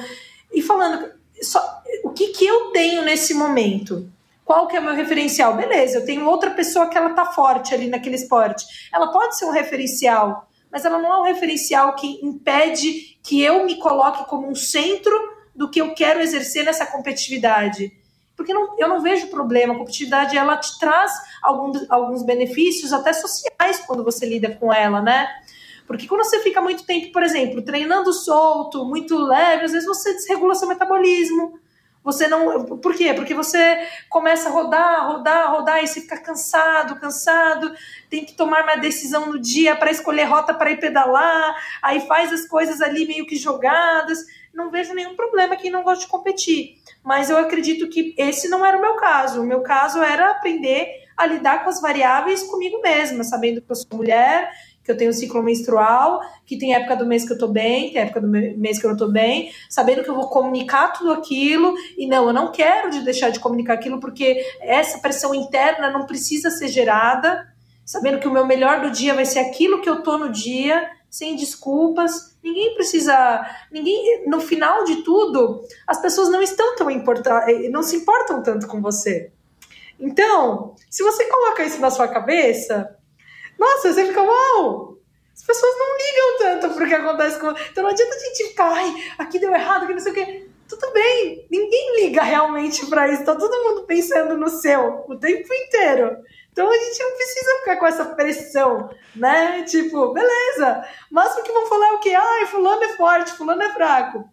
e 0.51 0.61
falando 0.61 1.16
só, 1.41 1.81
o 2.03 2.09
que, 2.09 2.27
que 2.29 2.45
eu 2.45 2.71
tenho 2.71 3.03
nesse 3.03 3.33
momento. 3.33 4.09
Qual 4.43 4.65
que 4.67 4.77
é 4.77 4.79
o 4.79 4.83
meu 4.83 4.95
referencial? 4.95 5.55
Beleza, 5.55 5.97
eu 5.97 6.05
tenho 6.05 6.25
outra 6.25 6.51
pessoa 6.51 6.87
que 6.87 6.97
ela 6.97 7.09
tá 7.09 7.25
forte 7.25 7.73
ali 7.73 7.87
naquele 7.87 8.15
esporte. 8.15 8.65
Ela 8.93 9.11
pode 9.11 9.37
ser 9.37 9.45
um 9.45 9.51
referencial, 9.51 10.47
mas 10.71 10.85
ela 10.85 10.99
não 10.99 11.13
é 11.13 11.19
um 11.19 11.33
referencial 11.33 11.95
que 11.95 12.25
impede 12.25 13.19
que 13.21 13.41
eu 13.41 13.65
me 13.65 13.75
coloque 13.75 14.25
como 14.29 14.47
um 14.47 14.55
centro 14.55 15.13
do 15.53 15.69
que 15.69 15.81
eu 15.81 15.93
quero 15.93 16.21
exercer 16.21 16.63
nessa 16.63 16.85
competitividade. 16.85 17.91
Porque 18.37 18.53
não, 18.53 18.79
eu 18.79 18.87
não 18.87 19.01
vejo 19.01 19.27
problema. 19.27 19.73
A 19.73 19.77
competitividade 19.77 20.37
ela 20.37 20.55
te 20.55 20.79
traz 20.79 21.11
alguns, 21.43 21.89
alguns 21.89 22.23
benefícios 22.23 22.93
até 22.93 23.11
sociais 23.11 23.83
quando 23.85 24.03
você 24.03 24.25
lida 24.25 24.55
com 24.55 24.71
ela, 24.71 25.01
né? 25.01 25.27
Porque 25.87 26.05
quando 26.05 26.25
você 26.25 26.41
fica 26.41 26.61
muito 26.61 26.85
tempo, 26.85 27.13
por 27.13 27.23
exemplo, 27.23 27.61
treinando 27.61 28.11
solto, 28.11 28.83
muito 28.83 29.17
leve, 29.17 29.63
às 29.63 29.71
vezes 29.71 29.87
você 29.87 30.13
desregula 30.13 30.53
seu 30.53 30.67
metabolismo. 30.67 31.57
Você 32.03 32.27
não. 32.27 32.65
Por 32.65 32.95
quê? 32.95 33.13
Porque 33.13 33.33
você 33.33 33.85
começa 34.09 34.47
a 34.47 34.51
rodar, 34.51 35.07
rodar, 35.11 35.51
rodar, 35.51 35.83
e 35.83 35.87
você 35.87 36.01
fica 36.01 36.17
cansado, 36.17 36.99
cansado, 36.99 37.73
tem 38.09 38.23
que 38.23 38.33
tomar 38.33 38.63
uma 38.63 38.77
decisão 38.77 39.25
no 39.25 39.39
dia 39.39 39.75
para 39.75 39.91
escolher 39.91 40.23
rota 40.23 40.53
para 40.53 40.71
ir 40.71 40.79
pedalar, 40.79 41.55
aí 41.81 41.99
faz 42.07 42.31
as 42.31 42.47
coisas 42.47 42.81
ali 42.81 43.05
meio 43.05 43.25
que 43.25 43.35
jogadas. 43.35 44.19
Não 44.53 44.71
vejo 44.71 44.93
nenhum 44.93 45.15
problema 45.15 45.57
quem 45.57 45.69
não 45.69 45.83
gosta 45.83 46.05
de 46.05 46.09
competir. 46.09 46.77
Mas 47.03 47.29
eu 47.29 47.37
acredito 47.37 47.89
que 47.89 48.15
esse 48.17 48.47
não 48.47 48.65
era 48.65 48.77
o 48.77 48.81
meu 48.81 48.95
caso. 48.95 49.41
O 49.41 49.45
meu 49.45 49.61
caso 49.61 50.01
era 50.01 50.31
aprender 50.31 51.07
a 51.17 51.25
lidar 51.25 51.63
com 51.63 51.69
as 51.69 51.81
variáveis 51.81 52.43
comigo 52.43 52.79
mesma, 52.81 53.23
sabendo 53.23 53.61
que 53.61 53.71
eu 53.71 53.75
sou 53.75 53.97
mulher, 53.97 54.51
que 54.87 54.91
eu 54.93 54.97
tenho 54.97 55.11
ciclo 55.11 55.43
menstrual, 55.43 56.21
que 56.45 56.57
tem 56.57 56.73
época 56.73 56.95
do 56.95 57.05
mês 57.05 57.27
que 57.27 57.33
eu 57.33 57.37
tô 57.37 57.49
bem, 57.49 57.91
tem 57.91 58.01
época 58.01 58.21
do 58.21 58.27
mês 58.29 58.79
que 58.79 58.85
eu 58.85 58.89
não 58.89 58.97
tô 58.97 59.09
bem, 59.09 59.51
sabendo 59.69 60.01
que 60.01 60.09
eu 60.09 60.15
vou 60.15 60.29
comunicar 60.29 60.93
tudo 60.93 61.11
aquilo, 61.11 61.75
e 61.97 62.07
não, 62.07 62.25
eu 62.27 62.33
não 62.33 62.53
quero 62.53 62.89
de 62.89 63.01
deixar 63.01 63.29
de 63.29 63.41
comunicar 63.41 63.73
aquilo, 63.73 63.99
porque 63.99 64.41
essa 64.61 64.99
pressão 64.99 65.35
interna 65.35 65.91
não 65.91 66.05
precisa 66.05 66.49
ser 66.49 66.69
gerada, 66.69 67.53
sabendo 67.85 68.17
que 68.17 68.29
o 68.29 68.31
meu 68.31 68.47
melhor 68.47 68.79
do 68.79 68.89
dia 68.89 69.13
vai 69.13 69.25
ser 69.25 69.39
aquilo 69.39 69.81
que 69.81 69.89
eu 69.89 70.01
tô 70.01 70.17
no 70.17 70.31
dia, 70.31 70.89
sem 71.09 71.35
desculpas. 71.35 72.37
Ninguém 72.41 72.73
precisa. 72.75 73.45
Ninguém. 73.69 74.25
No 74.25 74.39
final 74.39 74.85
de 74.85 75.03
tudo, 75.03 75.65
as 75.85 76.01
pessoas 76.01 76.29
não 76.29 76.41
estão 76.41 76.75
tão 76.77 76.89
importadas, 76.89 77.69
não 77.71 77.83
se 77.83 77.97
importam 77.97 78.41
tanto 78.41 78.67
com 78.67 78.81
você. 78.81 79.31
Então, 79.99 80.75
se 80.89 81.03
você 81.03 81.25
coloca 81.25 81.63
isso 81.63 81.81
na 81.81 81.89
sua 81.89 82.07
cabeça, 82.07 82.96
nossa, 83.59 83.93
você 83.93 84.05
fica, 84.05 84.21
uau! 84.21 84.97
As 85.33 85.43
pessoas 85.43 85.71
não 85.77 85.97
ligam 85.97 86.37
tanto 86.39 86.75
pro 86.75 86.87
que 86.87 86.93
acontece 86.93 87.39
com. 87.39 87.49
Então 87.49 87.83
não 87.83 87.91
adianta 87.91 88.15
a 88.15 88.19
gente 88.19 88.47
ficar, 88.47 88.71
ai, 88.71 88.93
aqui 89.17 89.39
deu 89.39 89.53
errado, 89.53 89.83
aqui 89.83 89.93
não 89.93 89.99
sei 89.99 90.11
o 90.11 90.15
quê. 90.15 90.49
Tudo 90.67 90.91
bem, 90.91 91.47
ninguém 91.49 92.03
liga 92.03 92.21
realmente 92.21 92.85
para 92.87 93.07
isso, 93.07 93.23
tá 93.23 93.33
todo 93.35 93.63
mundo 93.63 93.85
pensando 93.85 94.35
no 94.35 94.49
seu 94.49 95.05
o 95.07 95.15
tempo 95.15 95.53
inteiro. 95.53 96.17
Então 96.51 96.69
a 96.69 96.75
gente 96.75 97.03
não 97.03 97.15
precisa 97.15 97.59
ficar 97.59 97.77
com 97.77 97.85
essa 97.85 98.05
pressão, 98.05 98.89
né? 99.15 99.63
Tipo, 99.63 100.11
beleza. 100.11 100.83
Mas 101.09 101.37
o 101.37 101.43
que 101.43 101.51
vão 101.51 101.67
falar 101.67 101.87
é 101.87 101.91
o 101.93 101.99
quê? 101.99 102.13
Ai, 102.13 102.47
fulano 102.47 102.83
é 102.83 102.97
forte, 102.97 103.31
fulano 103.33 103.61
é 103.61 103.73
fraco. 103.73 104.27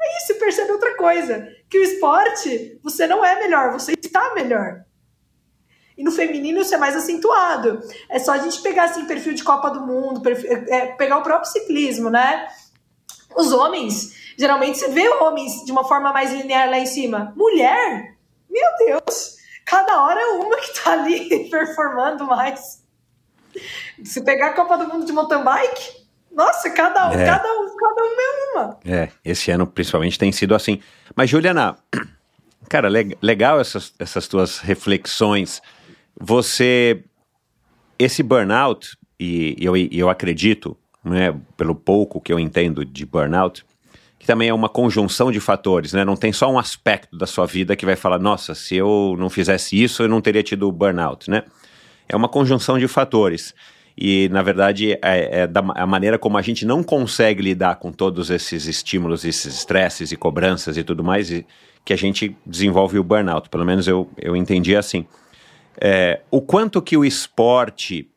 Aí 0.00 0.20
se 0.26 0.34
percebe 0.34 0.72
outra 0.72 0.96
coisa, 0.96 1.48
que 1.68 1.78
o 1.78 1.82
esporte, 1.82 2.78
você 2.82 3.06
não 3.06 3.24
é 3.24 3.38
melhor, 3.38 3.72
você 3.72 3.92
está 3.92 4.34
melhor. 4.34 4.84
E 6.00 6.02
no 6.02 6.10
feminino 6.10 6.62
isso 6.62 6.74
é 6.74 6.78
mais 6.78 6.96
acentuado. 6.96 7.78
É 8.08 8.18
só 8.18 8.32
a 8.32 8.38
gente 8.38 8.62
pegar 8.62 8.84
assim 8.84 9.04
perfil 9.04 9.34
de 9.34 9.44
Copa 9.44 9.68
do 9.68 9.82
Mundo, 9.82 10.22
perfil, 10.22 10.50
é, 10.50 10.86
pegar 10.92 11.18
o 11.18 11.22
próprio 11.22 11.52
ciclismo, 11.52 12.08
né? 12.08 12.48
Os 13.36 13.52
homens, 13.52 14.34
geralmente 14.38 14.78
você 14.78 14.88
vê 14.88 15.06
homens 15.06 15.62
de 15.62 15.70
uma 15.70 15.84
forma 15.84 16.10
mais 16.10 16.32
linear 16.32 16.70
lá 16.70 16.78
em 16.78 16.86
cima. 16.86 17.34
Mulher? 17.36 18.16
Meu 18.48 18.66
Deus! 18.78 19.36
Cada 19.66 20.02
hora 20.02 20.18
é 20.18 20.26
uma 20.38 20.56
que 20.56 20.82
tá 20.82 20.92
ali 20.92 21.48
performando 21.52 22.24
mais. 22.24 22.82
Se 24.02 24.24
pegar 24.24 24.46
a 24.46 24.54
Copa 24.54 24.78
do 24.78 24.88
Mundo 24.88 25.04
de 25.04 25.12
mountain 25.12 25.44
bike, 25.44 26.08
nossa, 26.32 26.70
cada, 26.70 27.12
é. 27.12 27.26
cada, 27.26 27.46
um, 27.46 27.76
cada 27.76 28.02
um 28.02 28.06
é 28.06 28.52
uma. 28.52 28.78
É, 28.86 29.10
esse 29.22 29.50
ano 29.50 29.66
principalmente 29.66 30.18
tem 30.18 30.32
sido 30.32 30.54
assim. 30.54 30.80
Mas, 31.14 31.28
Juliana, 31.28 31.76
cara, 32.70 32.88
legal 32.88 33.60
essas, 33.60 33.92
essas 33.98 34.26
tuas 34.26 34.60
reflexões 34.60 35.60
você, 36.20 37.02
esse 37.98 38.22
burnout, 38.22 38.96
e 39.18 39.56
eu, 39.58 39.74
eu 39.76 40.10
acredito, 40.10 40.76
né, 41.02 41.34
pelo 41.56 41.74
pouco 41.74 42.20
que 42.20 42.32
eu 42.32 42.38
entendo 42.38 42.84
de 42.84 43.06
burnout, 43.06 43.64
que 44.18 44.26
também 44.26 44.50
é 44.50 44.54
uma 44.54 44.68
conjunção 44.68 45.32
de 45.32 45.40
fatores, 45.40 45.94
né? 45.94 46.04
Não 46.04 46.14
tem 46.14 46.30
só 46.30 46.52
um 46.52 46.58
aspecto 46.58 47.16
da 47.16 47.26
sua 47.26 47.46
vida 47.46 47.74
que 47.74 47.86
vai 47.86 47.96
falar, 47.96 48.18
nossa, 48.18 48.54
se 48.54 48.76
eu 48.76 49.16
não 49.18 49.30
fizesse 49.30 49.82
isso, 49.82 50.02
eu 50.02 50.08
não 50.08 50.20
teria 50.20 50.42
tido 50.42 50.70
burnout, 50.70 51.30
né? 51.30 51.42
É 52.06 52.14
uma 52.14 52.28
conjunção 52.28 52.78
de 52.78 52.86
fatores. 52.86 53.54
E, 53.96 54.28
na 54.30 54.42
verdade, 54.42 54.92
é, 54.92 55.40
é 55.40 55.46
da, 55.46 55.60
a 55.74 55.86
maneira 55.86 56.18
como 56.18 56.36
a 56.36 56.42
gente 56.42 56.66
não 56.66 56.82
consegue 56.82 57.40
lidar 57.40 57.76
com 57.76 57.90
todos 57.90 58.28
esses 58.28 58.66
estímulos, 58.66 59.24
esses 59.24 59.54
estresses 59.54 60.12
e 60.12 60.16
cobranças 60.16 60.76
e 60.76 60.84
tudo 60.84 61.02
mais, 61.02 61.30
e, 61.30 61.46
que 61.82 61.94
a 61.94 61.96
gente 61.96 62.36
desenvolve 62.44 62.98
o 62.98 63.04
burnout. 63.04 63.48
Pelo 63.48 63.64
menos 63.64 63.88
eu, 63.88 64.10
eu 64.18 64.36
entendi 64.36 64.76
assim. 64.76 65.06
É, 65.80 66.20
o 66.30 66.42
quanto 66.42 66.82
que 66.82 66.96
o 66.96 67.04
esporte 67.04 68.08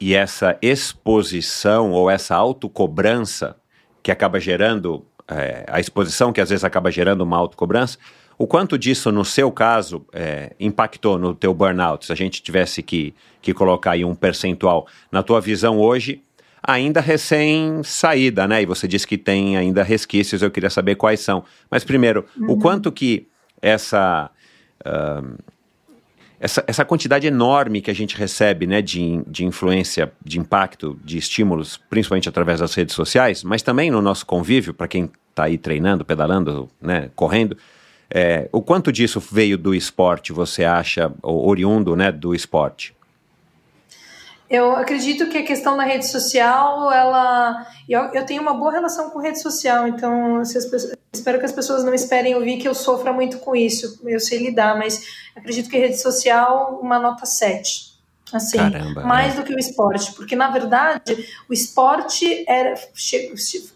e 0.00 0.14
essa 0.14 0.56
exposição 0.62 1.92
ou 1.92 2.10
essa 2.10 2.34
autocobrança 2.34 3.56
que 4.02 4.10
acaba 4.10 4.40
gerando, 4.40 5.04
é, 5.28 5.64
a 5.68 5.78
exposição 5.78 6.32
que 6.32 6.40
às 6.40 6.48
vezes 6.48 6.64
acaba 6.64 6.90
gerando 6.90 7.20
uma 7.20 7.36
autocobrança, 7.36 7.98
o 8.38 8.46
quanto 8.46 8.78
disso, 8.78 9.12
no 9.12 9.24
seu 9.24 9.52
caso, 9.52 10.04
é, 10.12 10.52
impactou 10.58 11.18
no 11.18 11.34
teu 11.34 11.52
burnout? 11.52 12.06
Se 12.06 12.12
a 12.12 12.16
gente 12.16 12.42
tivesse 12.42 12.82
que, 12.82 13.14
que 13.40 13.52
colocar 13.52 13.92
aí 13.92 14.04
um 14.04 14.14
percentual, 14.14 14.88
na 15.12 15.22
tua 15.22 15.40
visão 15.40 15.78
hoje, 15.78 16.22
ainda 16.62 17.00
recém-saída, 17.00 18.48
né? 18.48 18.62
E 18.62 18.66
você 18.66 18.88
disse 18.88 19.06
que 19.06 19.18
tem 19.18 19.56
ainda 19.56 19.82
resquícios, 19.82 20.42
eu 20.42 20.50
queria 20.50 20.70
saber 20.70 20.96
quais 20.96 21.20
são. 21.20 21.44
Mas 21.70 21.84
primeiro, 21.84 22.24
uhum. 22.36 22.52
o 22.52 22.58
quanto 22.58 22.90
que 22.90 23.28
essa... 23.60 24.30
Uh, 24.84 25.51
essa, 26.42 26.64
essa 26.66 26.84
quantidade 26.84 27.24
enorme 27.24 27.80
que 27.80 27.90
a 27.90 27.94
gente 27.94 28.16
recebe 28.16 28.66
né, 28.66 28.82
de, 28.82 29.22
de 29.28 29.44
influência, 29.44 30.12
de 30.24 30.40
impacto, 30.40 30.98
de 31.04 31.16
estímulos, 31.16 31.80
principalmente 31.88 32.28
através 32.28 32.58
das 32.58 32.74
redes 32.74 32.96
sociais, 32.96 33.44
mas 33.44 33.62
também 33.62 33.92
no 33.92 34.02
nosso 34.02 34.26
convívio, 34.26 34.74
para 34.74 34.88
quem 34.88 35.08
está 35.30 35.44
aí 35.44 35.56
treinando, 35.56 36.04
pedalando, 36.04 36.68
né, 36.80 37.10
correndo, 37.14 37.56
é, 38.10 38.48
o 38.50 38.60
quanto 38.60 38.90
disso 38.90 39.20
veio 39.20 39.56
do 39.56 39.72
esporte, 39.72 40.32
você 40.32 40.64
acha, 40.64 41.12
oriundo 41.22 41.94
né, 41.94 42.10
do 42.10 42.34
esporte? 42.34 42.92
Eu 44.52 44.76
acredito 44.76 45.30
que 45.30 45.38
a 45.38 45.42
questão 45.42 45.78
da 45.78 45.82
rede 45.82 46.06
social, 46.06 46.92
ela. 46.92 47.66
Eu, 47.88 48.02
eu 48.12 48.26
tenho 48.26 48.42
uma 48.42 48.52
boa 48.52 48.70
relação 48.70 49.08
com 49.08 49.18
rede 49.18 49.40
social, 49.40 49.88
então 49.88 50.42
espero 50.42 51.38
que 51.38 51.46
as 51.46 51.52
pessoas 51.52 51.82
não 51.82 51.94
esperem 51.94 52.34
ouvir 52.34 52.58
que 52.58 52.68
eu 52.68 52.74
sofra 52.74 53.14
muito 53.14 53.38
com 53.38 53.56
isso. 53.56 53.98
Eu 54.04 54.20
sei 54.20 54.40
lidar, 54.40 54.76
mas 54.76 55.06
acredito 55.34 55.70
que 55.70 55.76
a 55.78 55.80
rede 55.80 55.98
social, 55.98 56.78
uma 56.82 56.98
nota 56.98 57.24
7. 57.24 57.92
Assim, 58.30 58.58
Caramba, 58.58 59.02
mais 59.02 59.34
é. 59.34 59.36
do 59.40 59.42
que 59.42 59.54
o 59.54 59.58
esporte, 59.58 60.12
porque 60.14 60.34
na 60.34 60.50
verdade 60.50 61.28
o 61.50 61.52
esporte 61.52 62.44
era, 62.48 62.74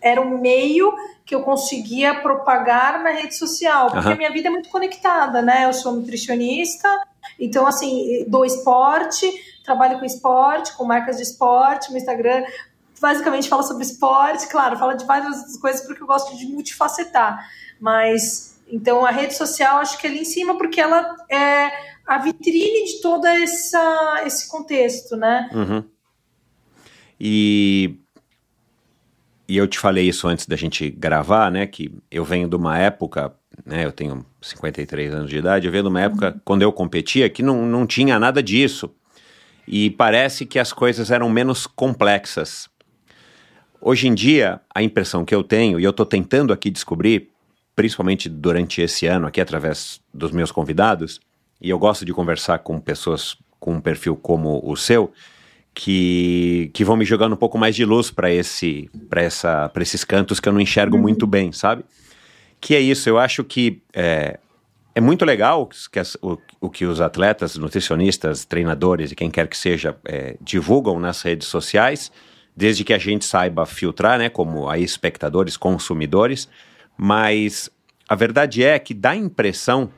era 0.00 0.20
um 0.20 0.38
meio 0.38 0.94
que 1.26 1.34
eu 1.34 1.42
conseguia 1.42 2.14
propagar 2.20 3.02
na 3.02 3.10
rede 3.10 3.34
social, 3.34 3.90
porque 3.90 4.06
uhum. 4.06 4.14
a 4.14 4.16
minha 4.16 4.32
vida 4.32 4.48
é 4.48 4.50
muito 4.50 4.70
conectada, 4.70 5.42
né? 5.42 5.66
Eu 5.66 5.74
sou 5.74 5.92
nutricionista, 5.92 6.88
então 7.38 7.66
assim, 7.66 8.24
do 8.28 8.44
esporte 8.44 9.26
trabalho 9.66 9.98
com 9.98 10.04
esporte, 10.04 10.72
com 10.76 10.84
marcas 10.84 11.16
de 11.16 11.24
esporte, 11.24 11.90
meu 11.90 11.98
Instagram 11.98 12.44
basicamente 13.00 13.48
fala 13.48 13.62
sobre 13.62 13.82
esporte, 13.82 14.48
claro, 14.48 14.78
fala 14.78 14.94
de 14.94 15.04
várias 15.04 15.58
coisas 15.58 15.84
porque 15.86 16.02
eu 16.02 16.06
gosto 16.06 16.36
de 16.38 16.46
multifacetar, 16.46 17.38
mas 17.80 18.58
Então 18.68 19.04
a 19.04 19.10
rede 19.10 19.34
social 19.34 19.78
acho 19.78 19.98
que 19.98 20.06
é 20.06 20.10
ali 20.10 20.20
em 20.20 20.24
cima 20.24 20.56
porque 20.56 20.80
ela 20.80 21.14
é 21.30 21.70
a 22.06 22.18
vitrine 22.18 22.84
de 22.84 23.00
todo 23.00 23.26
essa, 23.26 24.22
esse 24.24 24.48
contexto, 24.48 25.16
né? 25.16 25.50
Uhum. 25.52 25.84
E, 27.18 27.98
e 29.48 29.56
eu 29.56 29.66
te 29.66 29.78
falei 29.78 30.08
isso 30.08 30.26
antes 30.26 30.46
da 30.46 30.56
gente 30.56 30.90
gravar, 30.90 31.50
né? 31.50 31.66
Que 31.66 31.92
eu 32.10 32.24
venho 32.24 32.48
de 32.48 32.56
uma 32.56 32.78
época, 32.78 33.35
né? 33.64 33.84
Eu 33.84 33.92
tenho 33.92 34.24
53 34.40 35.14
anos 35.14 35.30
de 35.30 35.38
idade, 35.38 35.66
eu 35.66 35.72
venho 35.72 35.84
de 35.84 35.88
uma 35.88 36.00
época 36.00 36.40
quando 36.44 36.62
eu 36.62 36.72
competia 36.72 37.28
que 37.30 37.42
não, 37.42 37.64
não 37.64 37.86
tinha 37.86 38.18
nada 38.18 38.42
disso. 38.42 38.90
E 39.66 39.90
parece 39.90 40.46
que 40.46 40.58
as 40.58 40.72
coisas 40.72 41.10
eram 41.10 41.28
menos 41.28 41.66
complexas. 41.66 42.68
Hoje 43.80 44.06
em 44.06 44.14
dia, 44.14 44.60
a 44.74 44.82
impressão 44.82 45.24
que 45.24 45.34
eu 45.34 45.42
tenho, 45.42 45.78
e 45.78 45.84
eu 45.84 45.90
estou 45.90 46.06
tentando 46.06 46.52
aqui 46.52 46.70
descobrir, 46.70 47.30
principalmente 47.74 48.28
durante 48.28 48.80
esse 48.80 49.06
ano, 49.06 49.26
aqui 49.26 49.40
através 49.40 50.00
dos 50.14 50.30
meus 50.30 50.50
convidados, 50.50 51.20
e 51.60 51.70
eu 51.70 51.78
gosto 51.78 52.04
de 52.04 52.12
conversar 52.12 52.60
com 52.60 52.78
pessoas 52.80 53.36
com 53.58 53.74
um 53.74 53.80
perfil 53.80 54.16
como 54.16 54.60
o 54.64 54.76
seu, 54.76 55.12
que, 55.74 56.70
que 56.72 56.84
vão 56.84 56.96
me 56.96 57.04
jogando 57.04 57.34
um 57.34 57.36
pouco 57.36 57.58
mais 57.58 57.76
de 57.76 57.84
luz 57.84 58.10
para 58.10 58.30
esse, 58.30 58.90
essa, 59.12 59.70
esses 59.80 60.04
cantos 60.04 60.40
que 60.40 60.48
eu 60.48 60.52
não 60.52 60.60
enxergo 60.60 60.96
uhum. 60.96 61.02
muito 61.02 61.26
bem, 61.26 61.52
sabe? 61.52 61.84
Que 62.60 62.74
é 62.74 62.80
isso, 62.80 63.08
eu 63.08 63.18
acho 63.18 63.44
que 63.44 63.82
é, 63.92 64.38
é 64.94 65.00
muito 65.00 65.24
legal 65.24 65.68
que 65.92 65.98
as, 65.98 66.16
o, 66.22 66.38
o, 66.60 66.70
que 66.70 66.86
os 66.86 67.00
atletas, 67.00 67.56
nutricionistas, 67.56 68.44
treinadores 68.44 69.12
e 69.12 69.14
quem 69.14 69.30
quer 69.30 69.46
que 69.46 69.56
seja 69.56 69.96
é, 70.06 70.36
divulgam 70.40 70.98
nas 70.98 71.20
redes 71.20 71.48
sociais, 71.48 72.10
desde 72.56 72.82
que 72.82 72.94
a 72.94 72.98
gente 72.98 73.24
saiba 73.26 73.66
filtrar, 73.66 74.18
né, 74.18 74.30
como 74.30 74.68
aí 74.70 74.82
espectadores, 74.82 75.56
consumidores, 75.56 76.48
mas 76.96 77.70
a 78.08 78.14
verdade 78.14 78.64
é 78.64 78.78
que 78.78 78.94
dá 78.94 79.10
a 79.10 79.16
impressão, 79.16 79.90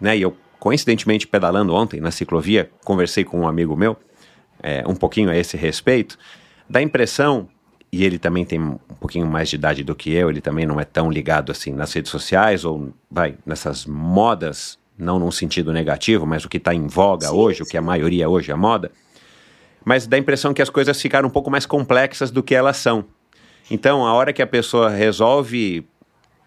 né, 0.00 0.16
e 0.16 0.22
eu 0.22 0.36
coincidentemente 0.60 1.26
pedalando 1.26 1.74
ontem 1.74 2.00
na 2.00 2.12
ciclovia, 2.12 2.70
conversei 2.84 3.24
com 3.24 3.40
um 3.40 3.48
amigo 3.48 3.76
meu, 3.76 3.96
é, 4.62 4.84
um 4.86 4.94
pouquinho 4.94 5.30
a 5.30 5.36
esse 5.36 5.56
respeito, 5.56 6.16
dá 6.70 6.78
a 6.78 6.82
impressão, 6.82 7.48
e 7.90 8.04
ele 8.04 8.18
também 8.18 8.44
tem 8.44 8.60
um 8.60 8.78
pouquinho 9.00 9.26
mais 9.26 9.48
de 9.48 9.56
idade 9.56 9.82
do 9.82 9.94
que 9.94 10.12
eu, 10.12 10.28
ele 10.28 10.40
também 10.40 10.66
não 10.66 10.78
é 10.78 10.84
tão 10.84 11.10
ligado 11.10 11.50
assim 11.50 11.72
nas 11.72 11.92
redes 11.92 12.10
sociais 12.10 12.64
ou 12.64 12.92
vai 13.10 13.36
nessas 13.46 13.86
modas, 13.86 14.78
não 14.96 15.18
num 15.18 15.30
sentido 15.30 15.72
negativo, 15.72 16.26
mas 16.26 16.44
o 16.44 16.48
que 16.48 16.58
está 16.58 16.74
em 16.74 16.86
voga 16.86 17.28
sim, 17.28 17.34
hoje, 17.34 17.58
sim. 17.58 17.62
o 17.62 17.66
que 17.66 17.76
a 17.76 17.82
maioria 17.82 18.28
hoje 18.28 18.52
é 18.52 18.54
moda, 18.54 18.90
mas 19.84 20.06
dá 20.06 20.16
a 20.16 20.20
impressão 20.20 20.52
que 20.52 20.60
as 20.60 20.68
coisas 20.68 21.00
ficaram 21.00 21.28
um 21.28 21.32
pouco 21.32 21.50
mais 21.50 21.64
complexas 21.64 22.30
do 22.30 22.42
que 22.42 22.54
elas 22.54 22.76
são. 22.76 23.04
Então, 23.70 24.06
a 24.06 24.12
hora 24.12 24.32
que 24.32 24.42
a 24.42 24.46
pessoa 24.46 24.90
resolve 24.90 25.86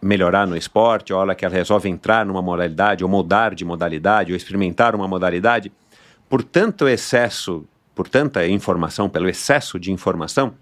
melhorar 0.01 0.47
no 0.47 0.57
esporte, 0.57 1.13
a 1.13 1.17
hora 1.17 1.35
que 1.35 1.45
ela 1.45 1.53
resolve 1.53 1.87
entrar 1.87 2.25
numa 2.25 2.41
modalidade, 2.41 3.03
ou 3.03 3.09
mudar 3.09 3.53
de 3.53 3.63
modalidade, 3.63 4.31
ou 4.31 4.37
experimentar 4.37 4.95
uma 4.95 5.07
modalidade, 5.07 5.71
por 6.27 6.43
tanto 6.43 6.87
excesso, 6.87 7.65
por 7.93 8.07
tanta 8.07 8.47
informação, 8.47 9.07
pelo 9.07 9.29
excesso 9.29 9.79
de 9.79 9.91
informação, 9.91 10.53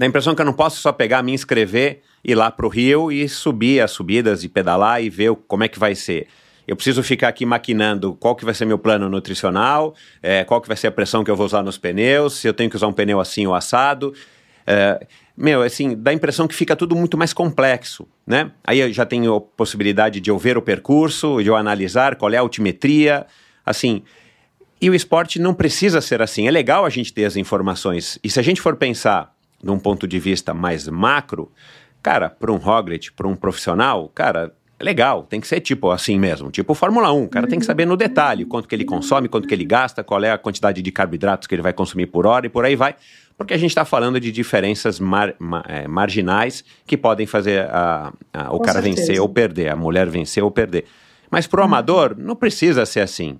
dá 0.00 0.06
a 0.06 0.08
impressão 0.08 0.34
que 0.34 0.40
eu 0.40 0.46
não 0.46 0.54
posso 0.54 0.80
só 0.80 0.92
pegar, 0.92 1.22
me 1.22 1.30
inscrever, 1.30 2.00
ir 2.24 2.34
lá 2.34 2.50
para 2.50 2.64
o 2.64 2.70
Rio 2.70 3.12
e 3.12 3.28
subir 3.28 3.82
as 3.82 3.90
subidas 3.90 4.42
e 4.42 4.48
pedalar 4.48 5.02
e 5.02 5.10
ver 5.10 5.34
como 5.46 5.62
é 5.62 5.68
que 5.68 5.78
vai 5.78 5.94
ser. 5.94 6.26
Eu 6.66 6.74
preciso 6.74 7.02
ficar 7.02 7.28
aqui 7.28 7.44
maquinando 7.44 8.14
qual 8.14 8.34
que 8.34 8.42
vai 8.42 8.54
ser 8.54 8.64
meu 8.64 8.78
plano 8.78 9.10
nutricional, 9.10 9.94
é, 10.22 10.42
qual 10.42 10.58
que 10.58 10.68
vai 10.68 10.76
ser 10.78 10.86
a 10.86 10.90
pressão 10.90 11.22
que 11.22 11.30
eu 11.30 11.36
vou 11.36 11.44
usar 11.44 11.62
nos 11.62 11.76
pneus, 11.76 12.36
se 12.36 12.48
eu 12.48 12.54
tenho 12.54 12.70
que 12.70 12.76
usar 12.76 12.86
um 12.86 12.94
pneu 12.94 13.20
assim 13.20 13.46
ou 13.46 13.54
assado. 13.54 14.14
É, 14.66 15.06
meu, 15.36 15.60
assim, 15.60 15.94
dá 15.94 16.12
a 16.12 16.14
impressão 16.14 16.48
que 16.48 16.54
fica 16.54 16.74
tudo 16.74 16.96
muito 16.96 17.18
mais 17.18 17.34
complexo, 17.34 18.08
né? 18.26 18.52
Aí 18.64 18.80
eu 18.80 18.90
já 18.94 19.04
tenho 19.04 19.34
a 19.34 19.40
possibilidade 19.42 20.18
de 20.18 20.30
eu 20.30 20.38
ver 20.38 20.56
o 20.56 20.62
percurso, 20.62 21.42
de 21.42 21.48
eu 21.48 21.56
analisar 21.56 22.16
qual 22.16 22.32
é 22.32 22.38
a 22.38 22.40
altimetria, 22.40 23.26
assim. 23.66 24.02
E 24.80 24.88
o 24.88 24.94
esporte 24.94 25.38
não 25.38 25.52
precisa 25.52 26.00
ser 26.00 26.22
assim. 26.22 26.48
É 26.48 26.50
legal 26.50 26.86
a 26.86 26.88
gente 26.88 27.12
ter 27.12 27.26
as 27.26 27.36
informações. 27.36 28.18
E 28.24 28.30
se 28.30 28.40
a 28.40 28.42
gente 28.42 28.62
for 28.62 28.76
pensar 28.76 29.38
num 29.62 29.78
ponto 29.78 30.06
de 30.06 30.18
vista 30.18 30.54
mais 30.54 30.88
macro, 30.88 31.50
cara, 32.02 32.30
para 32.30 32.52
um 32.52 32.56
Roglic, 32.56 33.12
para 33.12 33.28
um 33.28 33.36
profissional, 33.36 34.08
cara, 34.14 34.52
é 34.78 34.84
legal, 34.84 35.24
tem 35.24 35.40
que 35.40 35.46
ser 35.46 35.60
tipo 35.60 35.90
assim 35.90 36.18
mesmo, 36.18 36.50
tipo 36.50 36.72
Fórmula 36.74 37.12
1, 37.12 37.24
o 37.24 37.28
cara 37.28 37.46
tem 37.46 37.58
que 37.58 37.66
saber 37.66 37.86
no 37.86 37.96
detalhe 37.96 38.44
quanto 38.44 38.66
que 38.66 38.74
ele 38.74 38.84
consome, 38.84 39.28
quanto 39.28 39.46
que 39.46 39.52
ele 39.52 39.64
gasta, 39.64 40.02
qual 40.02 40.22
é 40.24 40.30
a 40.30 40.38
quantidade 40.38 40.80
de 40.80 40.90
carboidratos 40.90 41.46
que 41.46 41.54
ele 41.54 41.62
vai 41.62 41.72
consumir 41.72 42.06
por 42.06 42.26
hora 42.26 42.46
e 42.46 42.48
por 42.48 42.64
aí 42.64 42.74
vai 42.74 42.96
porque 43.40 43.54
a 43.54 43.56
gente 43.56 43.70
está 43.70 43.86
falando 43.86 44.20
de 44.20 44.30
diferenças 44.30 45.00
mar, 45.00 45.34
ma, 45.38 45.64
é, 45.66 45.88
marginais 45.88 46.62
que 46.86 46.94
podem 46.94 47.26
fazer 47.26 47.64
a, 47.70 48.12
a, 48.34 48.52
o 48.52 48.58
Com 48.58 48.64
cara 48.64 48.82
certeza. 48.82 49.00
vencer 49.00 49.18
ou 49.18 49.30
perder, 49.30 49.70
a 49.70 49.76
mulher 49.76 50.10
vencer 50.10 50.44
ou 50.44 50.50
perder. 50.50 50.84
Mas 51.30 51.46
para 51.46 51.62
o 51.62 51.64
amador, 51.64 52.14
não 52.18 52.36
precisa 52.36 52.84
ser 52.84 53.00
assim. 53.00 53.38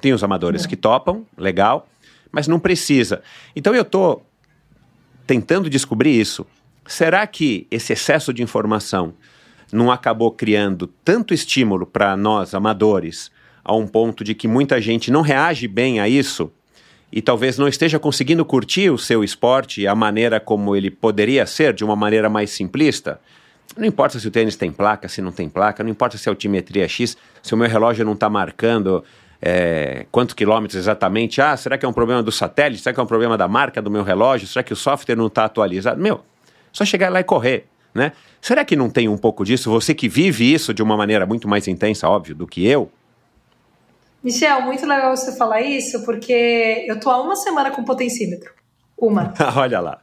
Tem 0.00 0.14
os 0.14 0.24
amadores 0.24 0.64
que 0.64 0.74
topam, 0.74 1.26
legal, 1.36 1.86
mas 2.32 2.48
não 2.48 2.58
precisa. 2.58 3.20
Então 3.54 3.74
eu 3.74 3.82
estou 3.82 4.24
tentando 5.26 5.70
descobrir 5.70 6.18
isso. 6.18 6.46
Será 6.86 7.26
que 7.26 7.66
esse 7.70 7.92
excesso 7.92 8.32
de 8.32 8.42
informação 8.42 9.14
não 9.72 9.90
acabou 9.90 10.30
criando 10.30 10.86
tanto 11.04 11.32
estímulo 11.32 11.86
para 11.86 12.16
nós, 12.16 12.54
amadores, 12.54 13.30
a 13.64 13.74
um 13.74 13.86
ponto 13.86 14.24
de 14.24 14.34
que 14.34 14.48
muita 14.48 14.80
gente 14.80 15.10
não 15.10 15.22
reage 15.22 15.68
bem 15.68 16.00
a 16.00 16.08
isso? 16.08 16.52
e 17.12 17.20
talvez 17.20 17.58
não 17.58 17.68
esteja 17.68 17.98
conseguindo 17.98 18.42
curtir 18.42 18.88
o 18.88 18.96
seu 18.96 19.22
esporte 19.22 19.86
a 19.86 19.94
maneira 19.94 20.40
como 20.40 20.74
ele 20.74 20.90
poderia 20.90 21.44
ser, 21.44 21.74
de 21.74 21.84
uma 21.84 21.94
maneira 21.94 22.30
mais 22.30 22.50
simplista, 22.50 23.20
não 23.76 23.86
importa 23.86 24.18
se 24.18 24.26
o 24.28 24.30
tênis 24.30 24.56
tem 24.56 24.70
placa, 24.70 25.08
se 25.08 25.22
não 25.22 25.32
tem 25.32 25.48
placa, 25.48 25.82
não 25.82 25.90
importa 25.90 26.18
se 26.18 26.28
a 26.28 26.32
altimetria 26.32 26.84
é 26.84 26.88
X, 26.88 27.16
se 27.42 27.54
o 27.54 27.56
meu 27.56 27.68
relógio 27.68 28.04
não 28.04 28.12
está 28.12 28.28
marcando 28.28 29.02
é, 29.42 30.06
quantos 30.12 30.34
quilômetros 30.34 30.78
exatamente. 30.78 31.42
Ah, 31.42 31.56
será 31.56 31.76
que 31.76 31.84
é 31.84 31.88
um 31.88 31.92
problema 31.92 32.22
do 32.22 32.30
satélite? 32.30 32.82
Será 32.82 32.94
que 32.94 33.00
é 33.00 33.02
um 33.02 33.06
problema 33.06 33.36
da 33.36 33.48
marca 33.48 33.82
do 33.82 33.90
meu 33.90 34.04
relógio? 34.04 34.46
Será 34.46 34.62
que 34.62 34.72
o 34.72 34.76
software 34.76 35.16
não 35.16 35.26
está 35.26 35.44
atualizado? 35.44 36.00
Meu, 36.00 36.20
só 36.72 36.84
chegar 36.84 37.10
lá 37.10 37.20
e 37.20 37.24
correr, 37.24 37.66
né? 37.92 38.12
Será 38.40 38.64
que 38.64 38.76
não 38.76 38.88
tem 38.88 39.08
um 39.08 39.18
pouco 39.18 39.44
disso? 39.44 39.68
Você 39.70 39.94
que 39.94 40.08
vive 40.08 40.52
isso 40.52 40.72
de 40.72 40.82
uma 40.82 40.96
maneira 40.96 41.26
muito 41.26 41.48
mais 41.48 41.66
intensa, 41.66 42.08
óbvio, 42.08 42.34
do 42.34 42.46
que 42.46 42.64
eu, 42.64 42.90
Michel, 44.22 44.62
muito 44.62 44.86
legal 44.86 45.16
você 45.16 45.32
falar 45.36 45.62
isso, 45.62 46.04
porque 46.04 46.84
eu 46.86 47.00
tô 47.00 47.10
há 47.10 47.20
uma 47.20 47.34
semana 47.34 47.72
com 47.72 47.82
potencímetro. 47.82 48.52
Uma. 48.96 49.34
Olha 49.58 49.80
lá. 49.80 50.00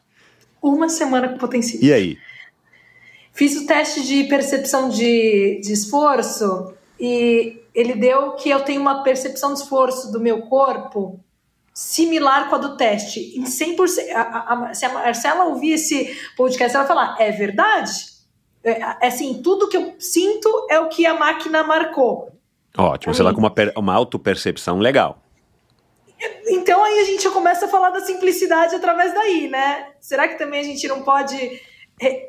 Uma 0.62 0.90
semana 0.90 1.30
com 1.30 1.38
potencímetro. 1.38 1.88
E 1.88 1.94
aí? 1.94 2.18
Fiz 3.32 3.56
o 3.56 3.66
teste 3.66 4.06
de 4.06 4.26
percepção 4.26 4.90
de, 4.90 5.62
de 5.64 5.72
esforço 5.72 6.74
e 7.00 7.59
ele 7.74 7.96
deu 7.96 8.34
que 8.34 8.50
eu 8.50 8.62
tenho 8.62 8.82
uma 8.82 9.04
percepção 9.04 9.54
de 9.54 9.60
esforço 9.60 10.12
do 10.12 10.20
meu 10.20 10.44
corpo 10.44 11.20
similar 11.74 12.50
com 12.50 12.56
a 12.56 12.58
do 12.58 12.76
teste. 12.76 13.38
Em 13.38 13.44
100%. 13.44 14.12
A, 14.14 14.22
a, 14.22 14.70
a, 14.70 14.74
se 14.74 14.86
a 14.86 14.94
Marcela 14.94 15.46
ouvir 15.46 15.74
esse 15.74 16.18
podcast, 16.36 16.76
ela 16.76 16.86
vai 16.86 16.96
falar: 16.96 17.16
é 17.20 17.32
verdade? 17.32 17.92
É, 18.64 18.72
é 18.72 19.08
assim, 19.08 19.42
tudo 19.42 19.70
que 19.70 19.78
eu 19.78 19.96
sinto 20.00 20.68
é 20.70 20.80
o 20.80 20.90
que 20.90 21.06
a 21.06 21.14
máquina 21.14 21.64
marcou. 21.64 22.32
Ótimo, 22.78 23.14
você 23.14 23.24
lá 23.24 23.34
com 23.34 23.40
uma, 23.40 23.54
uma 23.78 23.94
autopercepção 23.94 24.80
legal. 24.80 25.22
Então 26.48 26.84
aí 26.84 27.00
a 27.00 27.06
gente 27.06 27.30
começa 27.30 27.66
a 27.66 27.70
falar 27.70 27.92
da 27.92 28.02
simplicidade 28.02 28.76
através 28.76 29.14
daí, 29.14 29.48
né? 29.48 29.88
Será 30.02 30.28
que 30.28 30.38
também 30.38 30.60
a 30.60 30.64
gente 30.64 30.86
não 30.88 31.02
pode 31.02 31.62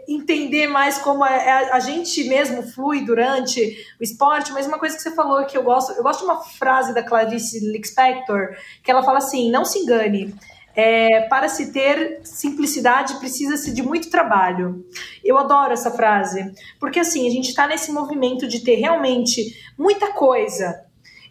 entender 0.09 0.67
mais 0.67 0.99
como 0.99 1.25
é, 1.25 1.47
é, 1.47 1.73
a 1.73 1.79
gente 1.79 2.25
mesmo 2.25 2.63
flui 2.63 3.05
durante 3.05 3.61
o 4.01 4.03
esporte? 4.03 4.53
Mas 4.53 4.67
uma 4.67 4.79
coisa 4.79 4.97
que 4.97 5.03
você 5.03 5.15
falou 5.15 5.45
que 5.47 5.57
eu 5.57 5.63
gosto, 5.63 5.93
eu 5.93 6.03
gosto 6.03 6.21
de 6.21 6.25
uma 6.25 6.43
frase 6.43 6.93
da 6.93 7.03
Clarice 7.03 7.61
Lispector, 7.61 8.57
que 8.83 8.91
ela 8.91 9.03
fala 9.03 9.19
assim: 9.19 9.51
não 9.51 9.65
se 9.65 9.79
engane. 9.79 10.35
É, 10.75 11.23
para 11.23 11.49
se 11.49 11.73
ter 11.73 12.21
simplicidade 12.23 13.19
precisa-se 13.19 13.73
de 13.73 13.83
muito 13.83 14.09
trabalho. 14.09 14.87
Eu 15.25 15.37
adoro 15.37 15.73
essa 15.73 15.91
frase, 15.91 16.53
porque 16.79 17.01
assim, 17.01 17.27
a 17.27 17.31
gente 17.31 17.49
está 17.49 17.67
nesse 17.67 17.91
movimento 17.91 18.47
de 18.47 18.61
ter 18.61 18.77
realmente 18.77 19.53
muita 19.77 20.13
coisa. 20.13 20.85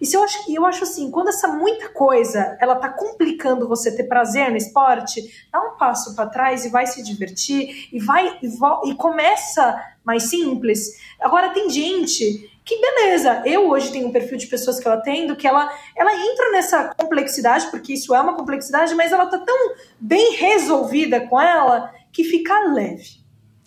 Se 0.06 0.16
eu 0.16 0.24
acho, 0.24 0.52
eu 0.52 0.66
acho 0.66 0.84
assim, 0.84 1.12
quando 1.12 1.30
essa 1.30 1.47
muita 1.47 1.89
coisa 1.89 2.58
ela 2.62 2.76
tá 2.76 2.89
complicando 2.89 3.68
você 3.68 3.95
ter 3.95 4.04
prazer 4.04 4.50
no 4.50 4.58
esporte, 4.58 5.22
dá 5.52 5.62
um 5.62 5.78
passo 5.78 6.16
para 6.16 6.30
trás 6.30 6.66
e 6.66 6.70
vai 6.70 6.88
se 6.88 7.04
divertir 7.04 7.89
e 7.91 8.00
vai 8.00 8.39
e, 8.41 8.89
e 8.89 8.95
começa 8.95 9.82
mais 10.04 10.24
simples. 10.24 10.97
Agora 11.20 11.50
tem 11.50 11.70
gente 11.70 12.50
que 12.64 12.80
beleza, 12.80 13.41
eu 13.45 13.68
hoje 13.68 13.91
tenho 13.91 14.08
um 14.08 14.12
perfil 14.12 14.38
de 14.38 14.45
pessoas 14.45 14.80
que 14.80 14.88
eu 14.88 14.91
atendo 14.91 15.36
que 15.36 15.47
ela, 15.47 15.74
ela 15.97 16.14
entra 16.14 16.52
nessa 16.52 16.93
complexidade, 16.95 17.68
porque 17.72 17.93
isso 17.93 18.14
é 18.14 18.22
uma 18.22 18.36
complexidade, 18.36 18.93
mas 18.93 19.12
ela 19.12 19.26
tá 19.26 19.39
tão 19.39 19.74
bem 20.00 20.36
resolvida 20.36 21.28
com 21.28 21.41
ela 21.41 21.91
que 22.12 22.24
fica 22.24 22.60
leve. 22.72 23.19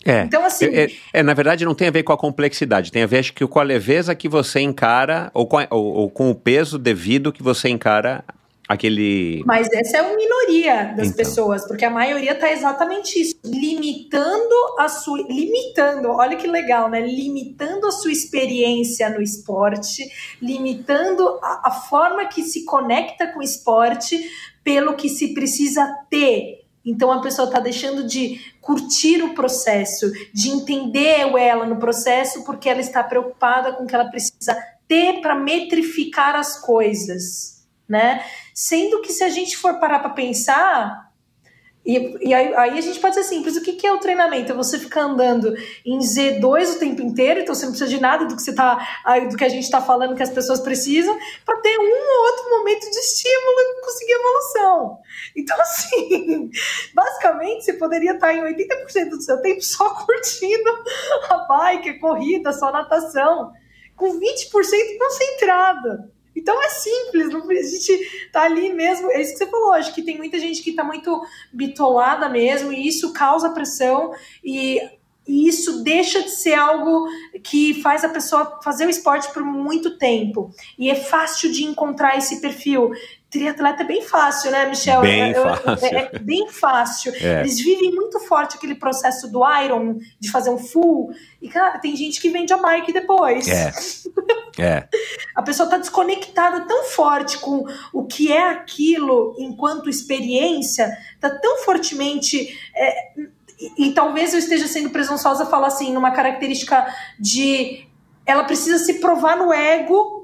É, 0.05 0.23
então, 0.23 0.45
assim. 0.45 0.65
É, 0.65 0.91
é, 1.13 1.23
na 1.23 1.33
verdade, 1.33 1.65
não 1.65 1.75
tem 1.75 1.87
a 1.87 1.91
ver 1.91 2.03
com 2.03 2.13
a 2.13 2.17
complexidade, 2.17 2.91
tem 2.91 3.03
a 3.03 3.07
ver 3.07 3.19
acho 3.19 3.33
que 3.33 3.45
com 3.45 3.59
a 3.59 3.63
leveza 3.63 4.13
que 4.13 4.27
você 4.27 4.59
encara, 4.59 5.31
ou 5.33 5.47
com, 5.47 5.57
a, 5.57 5.67
ou, 5.69 5.85
ou 5.85 6.09
com 6.09 6.29
o 6.29 6.35
peso 6.35 6.77
devido 6.77 7.31
que 7.31 7.41
você 7.41 7.69
encara 7.69 8.23
aquele. 8.67 9.43
Mas 9.45 9.67
essa 9.71 9.97
é 9.97 10.01
uma 10.01 10.15
minoria 10.15 10.93
das 10.95 11.07
então. 11.07 11.17
pessoas, 11.17 11.65
porque 11.67 11.85
a 11.85 11.89
maioria 11.89 12.35
tá 12.35 12.51
exatamente 12.51 13.19
isso, 13.19 13.35
limitando 13.43 14.55
a, 14.77 14.85
a 14.85 14.89
sua. 14.89 15.19
limitando, 15.29 16.09
olha 16.09 16.35
que 16.35 16.47
legal, 16.47 16.89
né? 16.89 17.01
Limitando 17.01 17.87
a 17.87 17.91
sua 17.91 18.11
experiência 18.11 19.09
no 19.09 19.21
esporte, 19.21 20.09
limitando 20.41 21.39
a, 21.41 21.69
a 21.69 21.71
forma 21.71 22.25
que 22.25 22.43
se 22.43 22.65
conecta 22.65 23.27
com 23.27 23.39
o 23.39 23.43
esporte 23.43 24.19
pelo 24.63 24.95
que 24.95 25.09
se 25.09 25.33
precisa 25.33 25.85
ter. 26.09 26.62
Então 26.85 27.11
a 27.11 27.21
pessoa 27.21 27.47
está 27.47 27.59
deixando 27.59 28.05
de 28.05 28.41
curtir 28.59 29.23
o 29.23 29.33
processo, 29.33 30.11
de 30.33 30.49
entender 30.49 31.25
o 31.25 31.37
ela 31.37 31.65
no 31.65 31.77
processo, 31.77 32.43
porque 32.43 32.67
ela 32.67 32.81
está 32.81 33.03
preocupada 33.03 33.73
com 33.73 33.83
o 33.83 33.87
que 33.87 33.95
ela 33.95 34.09
precisa 34.09 34.55
ter 34.87 35.21
para 35.21 35.35
metrificar 35.35 36.35
as 36.35 36.59
coisas, 36.59 37.65
né? 37.87 38.23
Sendo 38.53 39.01
que 39.01 39.13
se 39.13 39.23
a 39.23 39.29
gente 39.29 39.55
for 39.55 39.79
parar 39.79 39.99
para 39.99 40.09
pensar, 40.09 41.12
e, 41.85 42.29
e 42.29 42.33
aí, 42.33 42.55
aí, 42.55 42.77
a 42.77 42.81
gente 42.81 42.99
pode 42.99 43.15
ser 43.15 43.23
simples. 43.23 43.57
O 43.57 43.61
que, 43.61 43.73
que 43.73 43.85
é 43.85 43.91
o 43.91 43.99
treinamento? 43.99 44.51
É 44.51 44.55
você 44.55 44.79
ficar 44.79 45.01
andando 45.01 45.53
em 45.85 45.99
Z2 45.99 46.75
o 46.75 46.79
tempo 46.79 47.01
inteiro, 47.01 47.41
então 47.41 47.53
você 47.53 47.65
não 47.65 47.73
precisa 47.73 47.89
de 47.89 47.99
nada 47.99 48.25
do 48.25 48.37
que 48.37 48.41
você 48.41 48.55
tá, 48.55 48.77
do 49.29 49.35
que 49.35 49.43
a 49.43 49.49
gente 49.49 49.65
está 49.65 49.81
falando 49.81 50.15
que 50.15 50.23
as 50.23 50.29
pessoas 50.29 50.61
precisam, 50.61 51.17
para 51.45 51.59
ter 51.59 51.77
um 51.77 51.83
ou 51.83 52.25
outro 52.25 52.49
momento 52.51 52.89
de 52.89 52.97
estímulo 52.97 53.59
e 53.59 53.81
conseguir 53.81 54.13
evolução. 54.13 54.99
Então, 55.35 55.59
assim, 55.61 56.49
basicamente, 56.93 57.65
você 57.65 57.73
poderia 57.73 58.13
estar 58.13 58.33
em 58.33 58.41
80% 58.41 59.09
do 59.09 59.21
seu 59.21 59.41
tempo 59.41 59.61
só 59.61 59.89
curtindo 60.05 60.69
a 61.29 61.37
bike, 61.37 61.89
a 61.89 61.99
corrida, 61.99 62.53
só 62.53 62.69
a 62.69 62.71
natação, 62.71 63.51
com 63.97 64.19
20% 64.19 64.51
concentrada. 64.97 66.12
Então 66.35 66.61
é 66.61 66.69
simples, 66.69 67.29
não, 67.29 67.49
a 67.49 67.53
gente 67.53 68.29
tá 68.31 68.43
ali 68.43 68.73
mesmo. 68.73 69.11
É 69.11 69.21
isso 69.21 69.33
que 69.33 69.39
você 69.39 69.47
falou, 69.47 69.73
acho 69.73 69.93
que 69.93 70.01
tem 70.01 70.17
muita 70.17 70.39
gente 70.39 70.61
que 70.61 70.73
tá 70.73 70.83
muito 70.83 71.21
bitolada 71.51 72.27
mesmo, 72.29 72.71
e 72.71 72.87
isso 72.87 73.13
causa 73.13 73.51
pressão, 73.51 74.13
e, 74.43 74.79
e 75.27 75.47
isso 75.47 75.83
deixa 75.83 76.21
de 76.21 76.31
ser 76.31 76.55
algo 76.55 77.07
que 77.43 77.81
faz 77.81 78.03
a 78.03 78.09
pessoa 78.09 78.59
fazer 78.63 78.85
o 78.85 78.89
esporte 78.89 79.31
por 79.33 79.43
muito 79.43 79.97
tempo. 79.97 80.51
E 80.77 80.89
é 80.89 80.95
fácil 80.95 81.51
de 81.51 81.63
encontrar 81.63 82.17
esse 82.17 82.41
perfil 82.41 82.91
triatleta 83.33 83.81
é 83.81 83.85
bem 83.85 84.03
fácil, 84.03 84.51
né, 84.51 84.67
Michel? 84.67 85.01
Bem 85.01 85.31
eu, 85.31 85.41
fácil. 85.41 85.87
É, 85.87 86.09
é, 86.13 86.19
bem 86.19 86.47
fácil. 86.47 87.13
É. 87.15 87.41
Eles 87.41 87.59
vivem 87.59 87.91
muito 87.91 88.19
forte 88.19 88.55
aquele 88.55 88.75
processo 88.75 89.27
do 89.31 89.41
Iron, 89.63 89.97
de 90.19 90.29
fazer 90.29 90.51
um 90.51 90.59
full. 90.59 91.11
E, 91.41 91.49
cara, 91.49 91.79
tem 91.79 91.95
gente 91.95 92.21
que 92.21 92.29
vende 92.29 92.53
a 92.53 92.57
bike 92.57 92.93
depois. 92.93 93.47
É. 93.47 93.73
é. 94.59 94.87
a 95.35 95.41
pessoa 95.41 95.67
tá 95.67 95.77
desconectada 95.77 96.61
tão 96.61 96.85
forte 96.85 97.39
com 97.39 97.65
o 97.91 98.05
que 98.05 98.31
é 98.31 98.49
aquilo 98.51 99.35
enquanto 99.39 99.89
experiência, 99.89 100.95
tá 101.19 101.31
tão 101.31 101.57
fortemente. 101.63 102.55
É, 102.75 103.13
e, 103.59 103.87
e 103.87 103.93
talvez 103.93 104.33
eu 104.33 104.39
esteja 104.39 104.67
sendo 104.67 104.91
presunçosa 104.91 105.47
falar 105.47 105.67
assim, 105.67 105.91
numa 105.91 106.11
característica 106.11 106.85
de 107.19 107.87
ela 108.25 108.43
precisa 108.43 108.77
se 108.77 109.01
provar 109.01 109.35
no 109.35 109.51
ego 109.51 110.23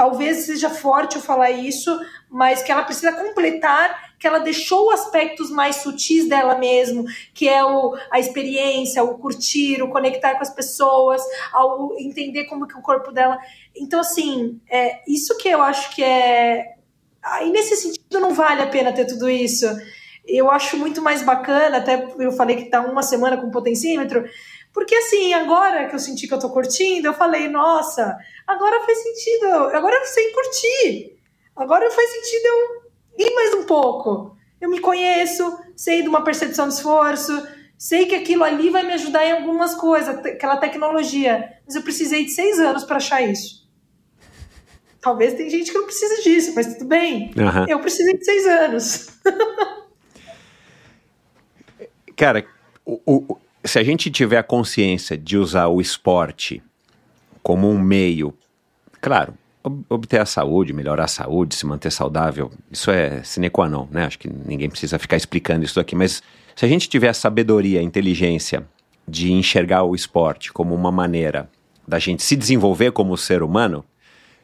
talvez 0.00 0.46
seja 0.46 0.70
forte 0.70 1.16
eu 1.16 1.22
falar 1.22 1.50
isso, 1.50 1.90
mas 2.30 2.62
que 2.62 2.70
ela 2.70 2.84
precisa 2.84 3.12
completar, 3.12 4.14
que 4.18 4.26
ela 4.26 4.38
deixou 4.38 4.90
aspectos 4.92 5.50
mais 5.50 5.76
sutis 5.76 6.28
dela 6.28 6.56
mesmo, 6.56 7.04
que 7.34 7.48
é 7.48 7.64
o, 7.64 7.96
a 8.10 8.20
experiência, 8.20 9.02
o 9.02 9.18
curtir, 9.18 9.82
o 9.82 9.88
conectar 9.88 10.34
com 10.34 10.42
as 10.42 10.50
pessoas, 10.50 11.20
ao 11.52 11.98
entender 11.98 12.44
como 12.44 12.68
que 12.68 12.78
o 12.78 12.82
corpo 12.82 13.10
dela. 13.10 13.38
Então, 13.74 14.00
assim, 14.00 14.60
é, 14.70 15.00
isso 15.08 15.36
que 15.36 15.48
eu 15.48 15.60
acho 15.60 15.94
que 15.94 16.04
é. 16.04 16.76
Aí, 17.22 17.50
nesse 17.50 17.76
sentido, 17.76 18.20
não 18.20 18.32
vale 18.32 18.62
a 18.62 18.68
pena 18.68 18.92
ter 18.92 19.06
tudo 19.06 19.28
isso. 19.28 19.66
Eu 20.24 20.50
acho 20.50 20.76
muito 20.76 21.02
mais 21.02 21.22
bacana, 21.22 21.78
até 21.78 22.06
eu 22.18 22.30
falei 22.32 22.56
que 22.56 22.70
tá 22.70 22.80
uma 22.80 23.02
semana 23.02 23.36
com 23.36 23.50
potencímetro, 23.50 24.24
porque 24.72 24.94
assim, 24.94 25.34
agora 25.34 25.88
que 25.88 25.94
eu 25.94 25.98
senti 25.98 26.28
que 26.28 26.34
eu 26.34 26.38
tô 26.38 26.50
curtindo, 26.50 27.08
eu 27.08 27.14
falei, 27.14 27.48
nossa, 27.48 28.16
agora 28.46 28.84
faz 28.84 29.02
sentido, 29.02 29.46
agora 29.74 29.96
eu 29.96 30.04
sei 30.04 30.32
curtir. 30.32 31.19
Agora 31.56 31.90
faz 31.90 32.10
sentido 32.10 32.46
eu 32.46 33.26
ir 33.26 33.34
mais 33.34 33.54
um 33.54 33.64
pouco. 33.64 34.36
Eu 34.60 34.68
me 34.70 34.80
conheço, 34.80 35.58
sei 35.76 36.02
de 36.02 36.08
uma 36.08 36.22
percepção 36.22 36.68
de 36.68 36.74
esforço, 36.74 37.32
sei 37.78 38.06
que 38.06 38.14
aquilo 38.14 38.44
ali 38.44 38.68
vai 38.68 38.82
me 38.82 38.92
ajudar 38.92 39.24
em 39.24 39.32
algumas 39.32 39.74
coisas, 39.74 40.18
aquela 40.18 40.58
tecnologia. 40.58 41.50
Mas 41.66 41.74
eu 41.74 41.82
precisei 41.82 42.24
de 42.24 42.30
seis 42.30 42.58
anos 42.58 42.84
para 42.84 42.96
achar 42.96 43.22
isso. 43.22 43.60
Talvez 45.00 45.32
tem 45.32 45.48
gente 45.48 45.72
que 45.72 45.78
não 45.78 45.86
precisa 45.86 46.22
disso, 46.22 46.52
mas 46.54 46.74
tudo 46.74 46.84
bem. 46.84 47.32
Uhum. 47.34 47.64
Eu 47.66 47.80
precisei 47.80 48.18
de 48.18 48.24
seis 48.24 48.46
anos. 48.46 49.08
Cara, 52.14 52.44
o, 52.84 53.00
o, 53.06 53.38
se 53.64 53.78
a 53.78 53.82
gente 53.82 54.10
tiver 54.10 54.36
a 54.36 54.42
consciência 54.42 55.16
de 55.16 55.38
usar 55.38 55.68
o 55.68 55.80
esporte 55.80 56.62
como 57.42 57.66
um 57.66 57.80
meio, 57.80 58.36
claro, 59.00 59.32
obter 59.88 60.20
a 60.20 60.26
saúde, 60.26 60.72
melhorar 60.72 61.04
a 61.04 61.08
saúde, 61.08 61.54
se 61.54 61.66
manter 61.66 61.90
saudável, 61.90 62.50
isso 62.70 62.90
é 62.90 63.22
sine 63.22 63.50
qua 63.50 63.68
non, 63.68 63.86
né? 63.90 64.04
Acho 64.04 64.18
que 64.18 64.28
ninguém 64.28 64.70
precisa 64.70 64.98
ficar 64.98 65.16
explicando 65.16 65.64
isso 65.64 65.78
aqui, 65.78 65.94
mas 65.94 66.22
se 66.56 66.64
a 66.64 66.68
gente 66.68 66.88
tiver 66.88 67.08
a 67.08 67.14
sabedoria, 67.14 67.80
a 67.80 67.82
inteligência 67.82 68.66
de 69.06 69.32
enxergar 69.32 69.82
o 69.82 69.94
esporte 69.94 70.52
como 70.52 70.74
uma 70.74 70.90
maneira 70.90 71.48
da 71.86 71.98
gente 71.98 72.22
se 72.22 72.36
desenvolver 72.36 72.92
como 72.92 73.16
ser 73.16 73.42
humano, 73.42 73.84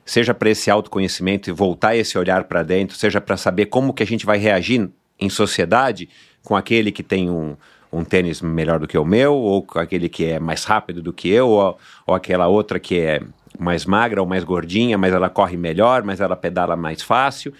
seja 0.04 0.34
para 0.34 0.50
esse 0.50 0.70
autoconhecimento 0.70 1.48
e 1.48 1.52
voltar 1.52 1.96
esse 1.96 2.18
olhar 2.18 2.44
para 2.44 2.62
dentro, 2.62 2.96
seja 2.96 3.20
para 3.20 3.36
saber 3.36 3.66
como 3.66 3.94
que 3.94 4.02
a 4.02 4.06
gente 4.06 4.26
vai 4.26 4.38
reagir 4.38 4.90
em 5.18 5.28
sociedade 5.28 6.08
com 6.44 6.54
aquele 6.54 6.92
que 6.92 7.02
tem 7.02 7.30
um, 7.30 7.56
um 7.92 8.04
tênis 8.04 8.40
melhor 8.40 8.78
do 8.78 8.86
que 8.86 8.98
o 8.98 9.04
meu, 9.04 9.34
ou 9.34 9.66
aquele 9.74 10.08
que 10.08 10.26
é 10.26 10.38
mais 10.38 10.64
rápido 10.64 11.02
do 11.02 11.12
que 11.12 11.28
eu, 11.28 11.48
ou, 11.48 11.78
ou 12.06 12.14
aquela 12.14 12.46
outra 12.46 12.78
que 12.78 12.98
é 12.98 13.20
mais 13.58 13.84
magra 13.84 14.20
ou 14.20 14.26
mais 14.26 14.44
gordinha, 14.44 14.96
mas 14.98 15.12
ela 15.12 15.28
corre 15.28 15.56
melhor, 15.56 16.02
mas 16.02 16.20
ela 16.20 16.36
pedala 16.36 16.76
mais 16.76 17.02
fácil. 17.02 17.52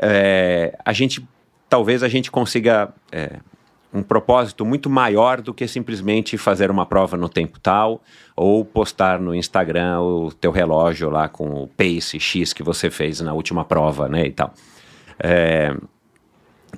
É, 0.00 0.76
a 0.84 0.92
gente, 0.92 1.26
talvez 1.68 2.02
a 2.02 2.08
gente 2.08 2.30
consiga 2.30 2.92
é, 3.10 3.38
um 3.92 4.02
propósito 4.02 4.64
muito 4.64 4.88
maior 4.88 5.42
do 5.42 5.52
que 5.52 5.68
simplesmente 5.68 6.38
fazer 6.38 6.70
uma 6.70 6.86
prova 6.86 7.16
no 7.16 7.28
tempo 7.28 7.60
tal 7.60 8.02
ou 8.34 8.64
postar 8.64 9.20
no 9.20 9.34
Instagram 9.34 10.00
o 10.00 10.32
teu 10.32 10.50
relógio 10.50 11.10
lá 11.10 11.28
com 11.28 11.62
o 11.62 11.68
pace 11.68 12.18
X 12.18 12.52
que 12.52 12.62
você 12.62 12.90
fez 12.90 13.20
na 13.20 13.34
última 13.34 13.64
prova, 13.64 14.08
né, 14.08 14.26
e 14.26 14.32
tal. 14.32 14.54
É, 15.18 15.76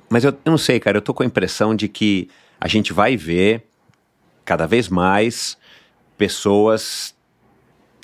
mas 0.09 0.25
eu, 0.25 0.31
eu 0.31 0.51
não 0.51 0.57
sei, 0.57 0.79
cara, 0.79 0.97
eu 0.97 1.01
tô 1.01 1.13
com 1.13 1.23
a 1.23 1.25
impressão 1.25 1.73
de 1.73 1.87
que 1.87 2.29
a 2.59 2.67
gente 2.67 2.91
vai 2.91 3.15
ver 3.15 3.63
cada 4.43 4.67
vez 4.67 4.89
mais 4.89 5.57
pessoas 6.17 7.14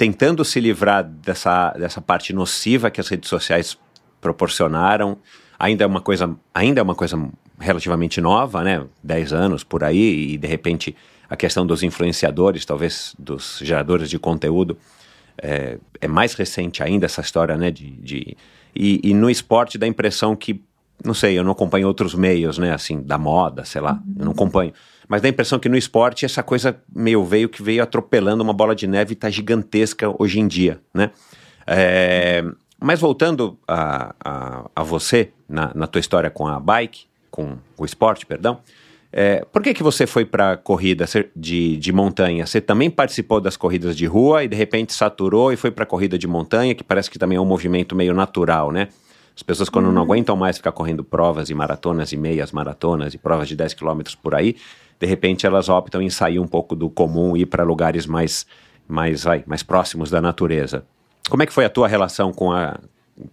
tentando 0.02 0.44
se 0.44 0.60
livrar 0.60 1.04
dessa, 1.04 1.70
dessa 1.74 2.02
parte 2.02 2.34
nociva 2.34 2.90
que 2.90 3.00
as 3.00 3.08
redes 3.08 3.30
sociais 3.30 3.78
proporcionaram. 4.20 5.20
Ainda 5.60 5.84
é 5.84 5.88
uma 5.88 6.02
coisa, 6.02 6.36
ainda 6.56 6.80
é 6.80 6.84
uma 6.84 6.96
coisa 6.96 7.24
relativamente 7.60 8.20
nova, 8.20 8.64
né? 8.64 8.84
10 9.04 9.32
anos 9.32 9.64
por 9.64 9.84
aí, 9.84 10.34
e 10.34 10.38
de 10.40 10.48
repente 10.48 10.96
a 11.30 11.36
questão 11.36 11.68
dos 11.68 11.84
influenciadores, 11.84 12.66
talvez 12.66 13.14
dos 13.20 13.60
geradores 13.62 14.10
de 14.10 14.18
conteúdo, 14.18 14.76
é, 15.38 15.78
é 16.02 16.08
mais 16.08 16.34
recente 16.34 16.82
ainda 16.82 17.06
essa 17.06 17.22
história, 17.22 17.56
né? 17.56 17.70
De, 17.70 17.92
de 17.92 18.36
e, 18.76 19.02
e, 19.04 19.14
no 19.14 19.30
esporte 19.30 19.78
dá 19.78 19.86
a 19.86 19.90
impressão 19.90 20.36
que, 20.36 20.64
não 21.06 21.14
sei, 21.14 21.38
eu 21.38 21.44
não 21.44 21.52
acompanho 21.52 21.88
outros 21.88 22.16
meios, 22.16 22.58
né? 22.58 22.74
Assim, 22.74 23.04
da 23.04 23.20
moda, 23.20 23.66
sei 23.66 23.82
lá, 23.82 24.02
eu 24.18 24.26
não 24.26 24.32
acompanho 24.32 24.74
mas 25.12 25.22
dá 25.22 25.28
a 25.28 25.30
impressão 25.30 25.60
que 25.60 25.68
no 25.68 25.76
esporte 25.76 26.24
essa 26.24 26.42
coisa 26.42 26.82
meio 26.96 27.22
veio 27.26 27.50
que 27.50 27.62
veio 27.62 27.84
atropelando 27.84 28.42
uma 28.42 28.54
bola 28.54 28.74
de 28.74 28.88
neve 28.88 29.12
e 29.12 29.14
está 29.14 29.30
gigantesca 29.30 30.10
hoje 30.18 30.40
em 30.40 30.48
dia, 30.48 30.80
né? 30.94 31.12
É, 31.68 32.42
mas 32.80 33.02
voltando 33.02 33.60
a, 33.68 34.16
a, 34.24 34.70
a 34.74 34.84
você, 34.84 35.34
na, 35.50 35.70
na, 35.76 35.86
tua 35.86 36.00
história 36.00 36.30
com 36.30 36.48
a 36.48 36.58
bike, 36.62 37.08
com 37.30 37.58
o 37.78 37.84
esporte, 37.84 38.26
perdão, 38.26 38.62
é, 39.12 39.44
por 39.52 39.62
que, 39.62 39.74
que 39.74 39.84
você 39.84 40.08
foi 40.08 40.24
para 40.24 40.56
corrida 40.56 41.04
de, 41.36 41.76
de 41.76 41.92
montanha? 41.92 42.46
Você 42.46 42.62
também 42.62 42.90
participou 42.90 43.42
das 43.42 43.58
corridas 43.58 43.98
de 43.98 44.06
rua 44.06 44.46
e 44.46 44.48
de 44.48 44.56
repente 44.56 44.94
saturou 44.94 45.52
e 45.52 45.58
foi 45.58 45.72
para 45.72 45.86
corrida 45.86 46.18
de 46.18 46.26
montanha, 46.26 46.74
que 46.74 46.86
parece 46.86 47.12
que 47.12 47.20
também 47.20 47.38
é 47.38 47.42
um 47.42 47.46
movimento 47.46 47.98
meio 47.98 48.14
natural, 48.14 48.72
né? 48.72 48.88
As 49.36 49.44
pessoas, 49.44 49.68
quando 49.68 49.88
uhum. 49.88 49.92
não 49.92 50.04
aguentam 50.04 50.38
mais 50.38 50.58
ficar 50.58 50.72
correndo 50.72 51.04
provas 51.04 51.50
e 51.50 51.54
maratonas 51.54 52.14
e 52.14 52.18
meias 52.18 52.54
maratonas 52.54 53.14
e 53.14 53.18
provas 53.18 53.50
de 53.50 53.58
10 53.58 53.74
quilômetros 53.74 54.16
por 54.16 54.36
aí, 54.36 54.56
de 55.02 55.08
repente 55.08 55.48
elas 55.48 55.68
optam 55.68 56.00
em 56.00 56.12
sair 56.12 56.38
um 56.38 56.48
pouco 56.48 56.76
do 56.76 56.88
comum 56.88 57.36
e 57.36 57.42
ir 57.42 57.48
para 57.48 57.64
lugares 57.64 58.06
mais, 58.06 58.46
mais, 58.88 59.24
vai, 59.24 59.44
mais 59.48 59.64
próximos 59.64 60.12
da 60.12 60.22
natureza. 60.22 60.86
Como 61.28 61.42
é 61.42 61.46
que 61.48 61.52
foi 61.52 61.66
a 61.66 61.70
tua 61.70 61.88
relação 61.88 62.32
com 62.32 62.52
a... 62.52 62.80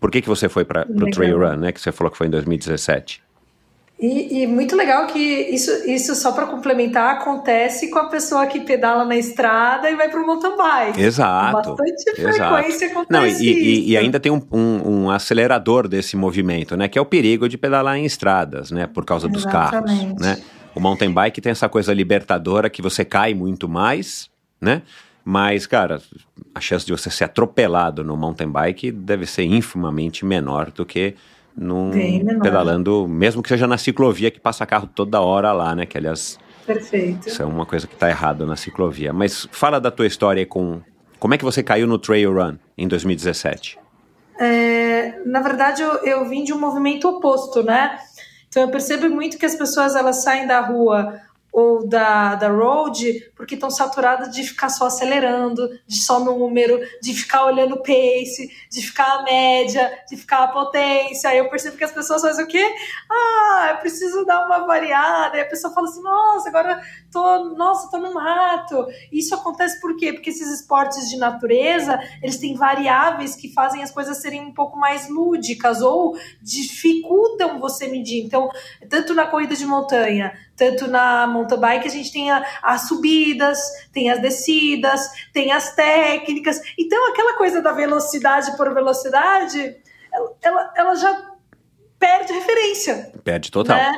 Por 0.00 0.10
que, 0.10 0.22
que 0.22 0.28
você 0.28 0.48
foi 0.48 0.64
para 0.64 0.86
o 0.90 1.10
Trail 1.10 1.38
Run, 1.38 1.56
né? 1.56 1.72
Que 1.72 1.80
você 1.80 1.92
falou 1.92 2.10
que 2.10 2.16
foi 2.16 2.26
em 2.26 2.30
2017. 2.30 3.22
E, 4.00 4.42
e, 4.42 4.46
muito 4.46 4.76
legal 4.76 5.08
que 5.08 5.18
isso, 5.18 5.70
isso 5.90 6.14
só 6.14 6.30
para 6.32 6.46
complementar, 6.46 7.16
acontece 7.16 7.90
com 7.90 7.98
a 7.98 8.04
pessoa 8.04 8.46
que 8.46 8.60
pedala 8.60 9.04
na 9.04 9.16
estrada 9.16 9.90
e 9.90 9.96
vai 9.96 10.08
para 10.08 10.22
o 10.22 10.26
mountain 10.26 10.56
bike. 10.56 11.00
Exato. 11.00 11.74
Bastante 11.74 12.14
frequência 12.14 12.84
exato. 12.86 13.00
acontece 13.00 13.10
Não, 13.10 13.26
e, 13.26 13.52
e, 13.52 13.90
e, 13.90 13.96
ainda 13.96 14.20
tem 14.20 14.30
um, 14.30 14.40
um, 14.52 14.90
um, 14.90 15.10
acelerador 15.10 15.88
desse 15.88 16.16
movimento, 16.16 16.76
né? 16.76 16.86
Que 16.86 16.98
é 16.98 17.02
o 17.02 17.04
perigo 17.04 17.48
de 17.48 17.58
pedalar 17.58 17.96
em 17.96 18.04
estradas, 18.04 18.70
né? 18.70 18.86
Por 18.86 19.04
causa 19.04 19.28
dos 19.28 19.44
Exatamente. 19.44 20.14
carros, 20.14 20.20
né? 20.20 20.38
O 20.78 20.80
mountain 20.80 21.10
bike 21.10 21.40
tem 21.40 21.50
essa 21.50 21.68
coisa 21.68 21.92
libertadora 21.92 22.70
que 22.70 22.80
você 22.80 23.04
cai 23.04 23.34
muito 23.34 23.68
mais, 23.68 24.30
né? 24.60 24.82
Mas, 25.24 25.66
cara, 25.66 26.00
a 26.54 26.60
chance 26.60 26.86
de 26.86 26.92
você 26.92 27.10
ser 27.10 27.24
atropelado 27.24 28.04
no 28.04 28.16
mountain 28.16 28.48
bike 28.48 28.92
deve 28.92 29.26
ser 29.26 29.42
infimamente 29.42 30.24
menor 30.24 30.70
do 30.70 30.86
que 30.86 31.16
num 31.56 31.90
pedalando, 32.40 33.08
mesmo 33.08 33.42
que 33.42 33.48
seja 33.48 33.66
na 33.66 33.76
ciclovia 33.76 34.30
que 34.30 34.38
passa 34.38 34.64
carro 34.64 34.88
toda 34.94 35.20
hora 35.20 35.50
lá, 35.50 35.74
né? 35.74 35.84
Que 35.84 35.98
aliás, 35.98 36.38
Perfeito. 36.64 37.28
isso 37.28 37.42
é 37.42 37.44
uma 37.44 37.66
coisa 37.66 37.84
que 37.88 37.94
está 37.94 38.08
errado 38.08 38.46
na 38.46 38.54
ciclovia. 38.54 39.12
Mas 39.12 39.48
fala 39.50 39.80
da 39.80 39.90
tua 39.90 40.06
história 40.06 40.46
com 40.46 40.80
como 41.18 41.34
é 41.34 41.38
que 41.38 41.44
você 41.44 41.60
caiu 41.60 41.88
no 41.88 41.98
trail 41.98 42.32
run 42.32 42.54
em 42.78 42.86
2017? 42.86 43.80
É, 44.38 45.18
na 45.26 45.40
verdade, 45.40 45.82
eu, 45.82 45.94
eu 46.04 46.28
vim 46.28 46.44
de 46.44 46.52
um 46.52 46.60
movimento 46.60 47.08
oposto, 47.08 47.64
né? 47.64 47.98
Então 48.48 48.62
eu 48.62 48.70
percebo 48.70 49.08
muito 49.08 49.38
que 49.38 49.46
as 49.46 49.54
pessoas 49.54 49.94
elas 49.94 50.22
saem 50.22 50.46
da 50.46 50.60
rua 50.60 51.20
ou 51.50 51.88
da, 51.88 52.34
da 52.34 52.48
road, 52.50 53.32
porque 53.34 53.54
estão 53.54 53.70
saturadas 53.70 54.30
de 54.30 54.44
ficar 54.44 54.68
só 54.68 54.86
acelerando, 54.86 55.68
de 55.86 55.96
só 55.96 56.20
número, 56.20 56.78
de 57.02 57.14
ficar 57.14 57.46
olhando 57.46 57.74
o 57.74 57.82
pace, 57.82 58.50
de 58.70 58.82
ficar 58.82 59.18
a 59.18 59.22
média, 59.22 59.90
de 60.08 60.16
ficar 60.16 60.44
a 60.44 60.48
potência. 60.48 61.34
Eu 61.34 61.48
percebo 61.48 61.76
que 61.76 61.84
as 61.84 61.90
pessoas 61.90 62.22
fazem 62.22 62.44
o 62.44 62.48
quê? 62.48 62.64
Ah, 63.10 63.68
eu 63.72 63.76
preciso 63.78 64.24
dar 64.24 64.46
uma 64.46 64.66
variada. 64.66 65.36
E 65.36 65.40
a 65.40 65.46
pessoa 65.46 65.72
fala 65.72 65.88
assim, 65.88 66.02
nossa, 66.02 66.48
agora 66.48 66.80
tô, 67.12 67.54
nossa, 67.56 67.90
tô 67.90 67.98
no 67.98 68.14
mato. 68.14 68.86
Isso 69.12 69.34
acontece 69.34 69.80
por 69.80 69.96
quê? 69.96 70.12
Porque 70.12 70.30
esses 70.30 70.60
esportes 70.60 71.08
de 71.08 71.16
natureza, 71.16 71.98
eles 72.22 72.38
têm 72.38 72.54
variáveis 72.54 73.34
que 73.34 73.52
fazem 73.52 73.82
as 73.82 73.90
coisas 73.90 74.18
serem 74.18 74.42
um 74.42 74.52
pouco 74.52 74.78
mais 74.78 75.08
lúdicas 75.08 75.80
ou 75.80 76.16
dificultam 76.42 77.58
você 77.58 77.88
medir. 77.88 78.24
Então, 78.24 78.50
tanto 78.88 79.14
na 79.14 79.26
corrida 79.26 79.56
de 79.56 79.66
montanha, 79.66 80.32
tanto 80.56 80.88
na 80.88 81.26
mountain 81.26 81.58
bike 81.58 81.86
a 81.86 81.90
gente 81.90 82.12
tem 82.12 82.30
a, 82.30 82.44
as 82.62 82.88
subidas, 82.88 83.58
tem 83.92 84.10
as 84.10 84.20
descidas, 84.20 85.08
tem 85.32 85.52
as 85.52 85.74
técnicas. 85.74 86.60
Então, 86.78 87.10
aquela 87.10 87.36
coisa 87.36 87.62
da 87.62 87.72
velocidade 87.72 88.56
por 88.56 88.72
velocidade, 88.74 89.76
ela, 90.12 90.36
ela, 90.42 90.74
ela 90.76 90.94
já 90.94 91.38
perde 91.98 92.32
referência. 92.32 93.12
Perde 93.24 93.50
total. 93.50 93.76
Né? 93.76 93.92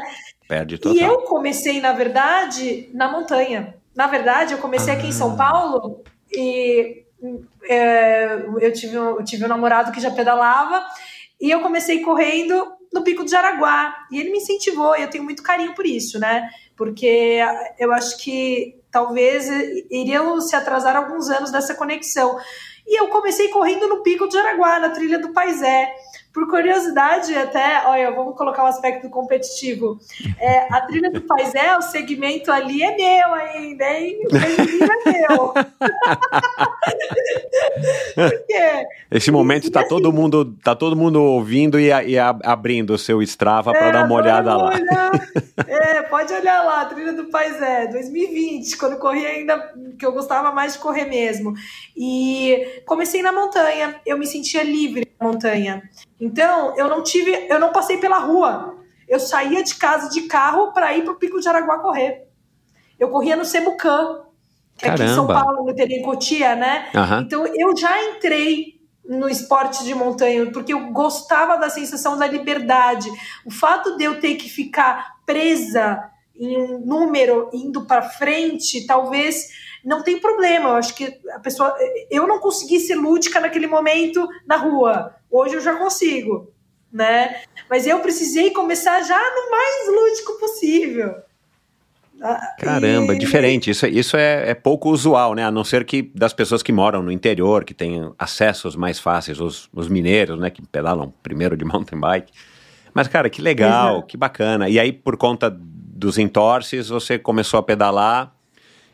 Perde 0.51 0.79
total. 0.79 0.97
E 0.97 1.01
eu 1.01 1.19
comecei, 1.19 1.81
na 1.81 1.93
verdade, 1.93 2.91
na 2.93 3.09
montanha. 3.09 3.77
Na 3.95 4.09
verdade, 4.09 4.53
eu 4.53 4.59
comecei 4.59 4.93
ah. 4.93 4.97
aqui 4.97 5.07
em 5.07 5.13
São 5.13 5.35
ah. 5.35 5.37
Paulo 5.37 6.03
e 6.33 7.05
é, 7.63 8.35
eu, 8.61 8.73
tive, 8.73 8.97
eu 8.97 9.25
tive 9.25 9.45
um 9.45 9.49
namorado 9.49 9.93
que 9.93 10.01
já 10.01 10.11
pedalava 10.11 10.85
e 11.41 11.49
eu 11.49 11.61
comecei 11.61 12.01
correndo 12.01 12.67
no 12.93 13.05
Pico 13.05 13.23
do 13.23 13.31
Jaraguá. 13.31 13.95
E 14.11 14.19
ele 14.19 14.31
me 14.31 14.39
incentivou, 14.39 14.97
e 14.97 15.03
eu 15.03 15.09
tenho 15.09 15.23
muito 15.23 15.41
carinho 15.41 15.73
por 15.73 15.87
isso, 15.87 16.19
né? 16.19 16.51
Porque 16.77 17.39
eu 17.79 17.93
acho 17.93 18.19
que 18.19 18.75
talvez 18.91 19.49
iriam 19.89 20.41
se 20.41 20.57
atrasar 20.57 20.97
alguns 20.97 21.31
anos 21.31 21.53
dessa 21.53 21.77
conexão. 21.77 22.37
E 22.85 23.01
eu 23.01 23.07
comecei 23.07 23.47
correndo 23.51 23.87
no 23.87 24.03
Pico 24.03 24.27
do 24.27 24.33
Jaraguá, 24.33 24.81
na 24.81 24.89
trilha 24.89 25.21
do 25.21 25.33
Paisé. 25.33 25.95
Por 26.33 26.49
curiosidade, 26.49 27.35
até, 27.35 27.83
olha, 27.87 28.13
vamos 28.13 28.37
colocar 28.37 28.63
o 28.63 28.67
um 28.67 28.69
aspecto 28.69 29.11
competitivo. 29.11 29.99
É, 30.39 30.73
a 30.73 30.81
trilha 30.83 31.11
do 31.11 31.23
Paisé, 31.23 31.77
o 31.77 31.83
segmento 31.83 32.53
ali 32.53 32.85
é 32.85 32.97
meu 32.97 33.35
ainda, 33.35 33.91
hein? 33.91 34.21
O 34.31 34.37
é 34.37 35.29
meu. 35.29 35.53
Esse 39.11 39.33
momento 39.33 39.65
está 39.65 39.81
assim, 39.81 39.89
todo 39.89 40.13
mundo 40.13 40.57
tá 40.63 40.77
todo 40.77 40.95
mundo 40.95 41.21
ouvindo 41.21 41.81
e, 41.81 41.89
e 41.89 42.17
abrindo 42.19 42.95
o 42.95 42.99
seu 42.99 43.21
Strava 43.23 43.73
para 43.73 43.89
é, 43.89 43.93
dar 43.93 44.05
uma 44.05 44.15
olhada 44.15 44.57
lá. 44.57 44.71
é, 45.67 46.03
pode 46.03 46.33
olhar 46.33 46.63
lá, 46.63 46.83
a 46.83 46.85
trilha 46.85 47.13
do 47.13 47.25
Paisé, 47.25 47.89
2020, 47.89 48.77
quando 48.77 48.99
corri 48.99 49.27
ainda, 49.27 49.75
que 49.99 50.07
eu 50.07 50.13
gostava 50.13 50.53
mais 50.53 50.75
de 50.75 50.79
correr 50.79 51.07
mesmo. 51.07 51.55
E 51.97 52.83
comecei 52.87 53.21
na 53.21 53.33
montanha, 53.33 53.97
eu 54.07 54.17
me 54.17 54.27
sentia 54.27 54.63
livre 54.63 55.09
na 55.19 55.27
montanha. 55.27 55.83
Então, 56.21 56.77
eu 56.77 56.89
não 56.89 57.03
tive, 57.03 57.47
eu 57.49 57.59
não 57.59 57.73
passei 57.73 57.97
pela 57.97 58.19
rua. 58.19 58.77
Eu 59.09 59.19
saía 59.19 59.65
de 59.65 59.75
casa 59.75 60.11
de 60.11 60.23
carro 60.23 60.73
para 60.73 60.95
ir 60.97 61.03
para 61.03 61.13
o 61.13 61.17
Pico 61.17 61.41
de 61.41 61.49
Araguá 61.49 61.79
correr. 61.79 62.29
Eu 62.99 63.09
corria 63.09 63.35
no 63.35 63.45
Semucã, 63.45 64.21
que 64.77 64.87
é 64.87 64.91
aqui 64.91 65.03
em 65.03 65.15
São 65.15 65.27
Paulo, 65.27 65.65
no 65.65 65.75
Terem 65.75 66.03
Cotia, 66.03 66.55
né? 66.55 66.91
Uhum. 66.95 67.21
Então, 67.21 67.47
eu 67.47 67.77
já 67.77 68.03
entrei 68.11 68.81
no 69.05 69.29
esporte 69.29 69.83
de 69.83 69.95
montanha, 69.95 70.51
porque 70.53 70.73
eu 70.73 70.93
gostava 70.93 71.57
da 71.57 71.69
sensação 71.69 72.17
da 72.17 72.27
liberdade. 72.27 73.11
O 73.45 73.51
fato 73.51 73.97
de 73.97 74.05
eu 74.05 74.21
ter 74.21 74.37
que 74.37 74.49
ficar 74.49 75.17
presa 75.27 76.01
em 76.37 76.57
um 76.57 76.79
número 76.79 77.51
indo 77.53 77.87
para 77.87 78.03
frente, 78.03 78.87
talvez 78.87 79.49
não 79.85 80.03
tem 80.03 80.19
problema. 80.19 80.71
Eu 80.71 80.77
acho 80.77 80.95
que 80.95 81.19
a 81.33 81.39
pessoa. 81.39 81.75
Eu 82.11 82.27
não 82.27 82.39
consegui 82.39 82.81
ser 82.81 82.95
lúdica 82.95 83.41
naquele 83.41 83.67
momento 83.67 84.27
na 84.47 84.57
rua. 84.57 85.15
Hoje 85.31 85.57
eu 85.57 85.61
já 85.61 85.77
consigo, 85.77 86.53
né? 86.93 87.43
Mas 87.69 87.87
eu 87.87 88.01
precisei 88.01 88.51
começar 88.51 89.01
já 89.03 89.19
no 89.19 89.51
mais 89.51 89.89
lúdico 89.89 90.39
possível. 90.39 91.15
Ah, 92.23 92.55
Caramba, 92.59 93.15
e... 93.15 93.19
diferente. 93.19 93.71
Isso, 93.71 93.87
isso 93.87 94.17
é, 94.17 94.51
é, 94.51 94.55
pouco 94.55 94.91
usual, 94.91 95.35
né? 95.35 95.45
A 95.45 95.51
não 95.51 95.65
ser 95.65 95.85
que 95.85 96.11
das 96.15 96.35
pessoas 96.35 96.63
que 96.63 96.73
moram 96.73 97.03
no 97.03 97.11
interior, 97.11 97.65
que 97.65 97.73
têm 97.73 98.13
acessos 98.19 98.77
mais 98.77 98.99
fáceis, 98.99 99.41
os, 99.41 99.71
os 99.73 99.89
mineiros, 99.89 100.39
né? 100.39 100.51
Que 100.51 100.61
pedalam 100.61 101.13
primeiro 101.23 101.57
de 101.57 101.65
mountain 101.65 101.99
bike. 101.99 102.33
Mas, 102.93 103.09
cara, 103.09 103.31
que 103.31 103.41
legal, 103.41 103.95
Exato. 103.95 104.07
que 104.09 104.17
bacana. 104.17 104.69
E 104.69 104.79
aí, 104.79 104.93
por 104.93 105.17
conta 105.17 105.49
dos 105.51 106.19
entorces, 106.19 106.89
você 106.89 107.19
começou 107.19 107.59
a 107.59 107.63
pedalar 107.63 108.35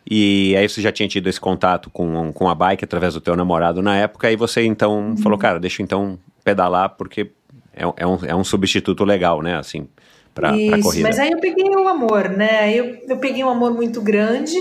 e 0.08 0.54
aí 0.56 0.68
você 0.68 0.80
já 0.80 0.92
tinha 0.92 1.08
tido 1.08 1.28
esse 1.28 1.40
contato 1.40 1.90
com, 1.90 2.32
com 2.32 2.48
a 2.48 2.54
bike 2.54 2.84
através 2.84 3.14
do 3.14 3.20
teu 3.20 3.34
namorado 3.34 3.82
na 3.82 3.96
época, 3.96 4.30
e 4.30 4.36
você 4.36 4.64
então 4.64 5.08
uhum. 5.08 5.16
falou, 5.16 5.36
cara, 5.36 5.58
deixa 5.58 5.82
eu 5.82 5.84
então 5.84 6.18
pedalar, 6.44 6.90
porque 6.90 7.32
é, 7.74 7.82
é, 7.96 8.06
um, 8.06 8.18
é 8.24 8.34
um 8.34 8.44
substituto 8.44 9.04
legal, 9.04 9.42
né, 9.42 9.56
assim, 9.56 9.80
Isso, 9.80 9.90
pra 10.32 10.52
corrida. 10.80 11.08
mas 11.08 11.18
aí 11.18 11.30
eu 11.30 11.40
peguei 11.40 11.68
um 11.70 11.88
amor, 11.88 12.28
né, 12.28 12.72
eu, 12.72 12.98
eu 13.08 13.16
peguei 13.16 13.42
um 13.42 13.48
amor 13.48 13.74
muito 13.74 14.00
grande, 14.00 14.56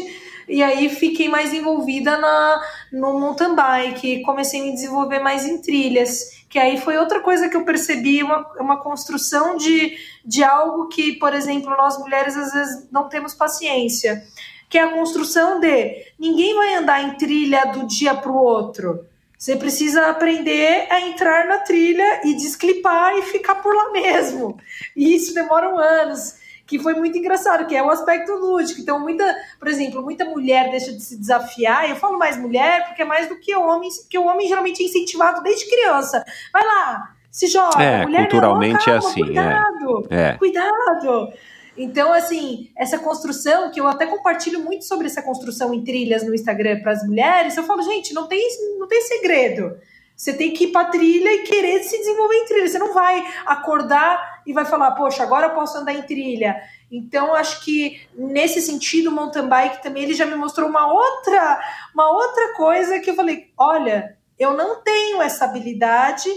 e 0.48 0.64
aí 0.64 0.90
fiquei 0.90 1.30
mais 1.30 1.54
envolvida 1.54 2.18
na, 2.18 2.62
no 2.92 3.20
mountain 3.20 3.56
bike, 3.56 4.22
comecei 4.24 4.62
a 4.62 4.64
me 4.64 4.74
desenvolver 4.74 5.20
mais 5.20 5.46
em 5.46 5.62
trilhas, 5.62 6.36
que 6.50 6.58
aí 6.58 6.80
foi 6.80 6.98
outra 6.98 7.20
coisa 7.20 7.50
que 7.50 7.58
eu 7.58 7.66
percebi, 7.66 8.24
uma, 8.24 8.48
uma 8.60 8.78
construção 8.82 9.58
de, 9.58 9.94
de 10.24 10.44
algo 10.44 10.88
que, 10.88 11.14
por 11.14 11.34
exemplo, 11.34 11.70
nós 11.76 12.00
mulheres 12.00 12.36
às 12.36 12.54
vezes 12.54 12.88
não 12.92 13.10
temos 13.10 13.34
paciência 13.34 14.24
que 14.70 14.78
é 14.78 14.82
a 14.82 14.92
construção 14.92 15.60
de 15.60 16.06
ninguém 16.20 16.56
vai 16.56 16.76
andar 16.76 17.04
em 17.04 17.16
trilha 17.16 17.66
do 17.66 17.88
dia 17.88 18.14
para 18.14 18.32
o 18.32 18.38
outro. 18.38 19.06
Você 19.38 19.56
precisa 19.56 20.08
aprender 20.08 20.88
a 20.90 21.02
entrar 21.02 21.46
na 21.46 21.60
trilha 21.60 22.22
e 22.24 22.34
desclipar 22.36 23.18
e 23.18 23.22
ficar 23.22 23.56
por 23.56 23.76
lá 23.76 23.92
mesmo. 23.92 24.58
E 24.96 25.16
isso 25.16 25.34
demora 25.34 25.74
um 25.74 25.78
anos, 25.78 26.36
que 26.66 26.80
foi 26.80 26.94
muito 26.94 27.18
engraçado, 27.18 27.68
que 27.68 27.76
é 27.76 27.84
o 27.84 27.90
aspecto 27.90 28.32
lúdico. 28.32 28.82
Então, 28.82 29.00
muita, 29.00 29.36
por 29.60 29.68
exemplo, 29.68 30.02
muita 30.02 30.26
mulher 30.26 30.72
deixa 30.72 30.92
de 30.92 31.02
se 31.02 31.18
desafiar. 31.18 31.90
Eu 31.90 31.96
falo 31.96 32.18
mais 32.18 32.38
mulher 32.38 32.88
porque 32.88 33.02
é 33.02 33.06
mais 33.06 33.28
do 33.28 33.36
que 33.36 33.54
homem, 33.56 33.90
porque 34.02 34.18
o 34.18 34.26
homem 34.26 34.48
geralmente 34.48 34.82
é 34.82 34.86
incentivado 34.86 35.44
desde 35.44 35.70
criança. 35.70 36.26
Vai 36.52 36.64
lá, 36.64 37.14
se 37.30 37.48
joga. 37.48 37.84
É, 37.84 38.06
mulher 38.06 38.30
culturalmente 38.30 38.74
não, 38.74 38.80
calma, 38.80 38.96
é 38.96 38.98
assim. 38.98 39.22
Cuidado, 39.22 40.08
é. 40.10 40.32
cuidado. 40.38 41.34
Então, 41.78 42.14
assim, 42.14 42.72
essa 42.78 42.98
construção, 42.98 43.70
que 43.70 43.80
eu 43.80 43.88
até 43.88 44.06
compartilho 44.08 44.62
muito 44.62 44.86
sobre 44.86 45.08
essa 45.08 45.22
construção 45.22 45.74
em 45.74 45.84
trilhas 45.84 46.24
no 46.24 46.34
Instagram 46.34 46.82
para 46.82 46.94
as 46.94 47.06
mulheres, 47.06 47.58
eu 47.58 47.64
falo, 47.64 47.82
gente, 47.82 48.14
não 48.14 48.28
tem, 48.28 48.42
não 48.80 48.88
tem 48.88 49.02
segredo. 49.02 49.78
Você 50.16 50.32
tem 50.32 50.54
que 50.54 50.66
ir 50.66 50.72
para 50.72 50.90
trilha 50.90 51.34
e 51.34 51.44
querer 51.44 51.84
se 51.84 51.98
desenvolver 51.98 52.36
em 52.36 52.46
trilha. 52.46 52.68
Você 52.70 52.80
não 52.80 52.94
vai 52.94 53.26
acordar 53.46 54.42
e 54.48 54.54
vai 54.54 54.64
falar, 54.64 54.92
poxa, 54.92 55.24
agora 55.24 55.48
eu 55.48 55.54
posso 55.54 55.78
andar 55.78 55.94
em 55.94 56.04
trilha. 56.04 56.56
Então, 56.90 57.34
acho 57.34 57.64
que 57.66 58.08
nesse 58.16 58.62
sentido, 58.62 59.10
o 59.10 59.12
mountain 59.12 59.48
bike 59.48 59.84
também 59.84 60.04
ele 60.04 60.14
já 60.14 60.26
me 60.26 60.36
mostrou 60.36 60.70
uma 60.70 60.88
outra, 60.92 61.60
uma 61.94 62.10
outra 62.10 62.54
coisa 62.54 63.00
que 63.00 63.10
eu 63.10 63.16
falei: 63.16 63.52
olha, 63.58 64.18
eu 64.40 64.54
não 64.54 64.82
tenho 64.82 65.22
essa 65.22 65.44
habilidade, 65.44 66.30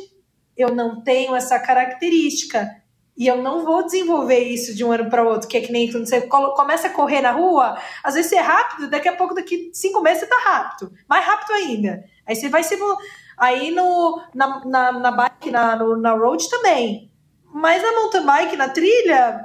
eu 0.56 0.74
não 0.74 1.00
tenho 1.02 1.36
essa 1.36 1.58
característica 1.60 2.77
e 3.18 3.26
eu 3.26 3.42
não 3.42 3.64
vou 3.64 3.84
desenvolver 3.84 4.38
isso 4.38 4.72
de 4.76 4.84
um 4.84 4.92
ano 4.92 5.10
para 5.10 5.24
outro, 5.24 5.48
que 5.48 5.56
é 5.56 5.60
que 5.60 5.72
nem 5.72 5.90
quando 5.90 6.06
você 6.06 6.20
começa 6.20 6.86
a 6.86 6.92
correr 6.92 7.20
na 7.20 7.32
rua, 7.32 7.76
às 8.00 8.14
vezes 8.14 8.30
você 8.30 8.36
é 8.36 8.40
rápido, 8.40 8.88
daqui 8.88 9.08
a 9.08 9.16
pouco, 9.16 9.34
daqui 9.34 9.70
cinco 9.74 10.00
meses, 10.00 10.20
você 10.20 10.26
tá 10.28 10.38
rápido, 10.44 10.92
mais 11.08 11.26
rápido 11.26 11.52
ainda. 11.52 12.04
Aí 12.24 12.36
você 12.36 12.48
vai 12.48 12.62
se. 12.62 12.78
Aí 13.36 13.72
no, 13.72 14.22
na, 14.32 14.64
na, 14.64 14.92
na 14.92 15.10
bike, 15.10 15.50
na, 15.50 15.74
no, 15.74 15.96
na 15.96 16.12
road 16.12 16.48
também. 16.48 17.10
Mas 17.52 17.82
na 17.82 17.92
mountain 17.92 18.24
bike, 18.24 18.56
na 18.56 18.68
trilha, 18.68 19.44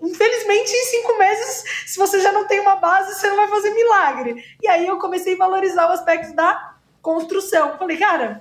infelizmente, 0.00 0.70
em 0.70 0.84
cinco 0.84 1.18
meses, 1.18 1.64
se 1.86 1.98
você 1.98 2.20
já 2.20 2.30
não 2.30 2.46
tem 2.46 2.60
uma 2.60 2.76
base, 2.76 3.18
você 3.18 3.28
não 3.28 3.36
vai 3.36 3.48
fazer 3.48 3.70
milagre. 3.70 4.44
E 4.62 4.68
aí 4.68 4.86
eu 4.86 4.98
comecei 4.98 5.34
a 5.34 5.38
valorizar 5.38 5.88
o 5.88 5.92
aspecto 5.92 6.32
da 6.32 6.76
construção. 7.02 7.76
Falei, 7.76 7.96
cara, 7.96 8.40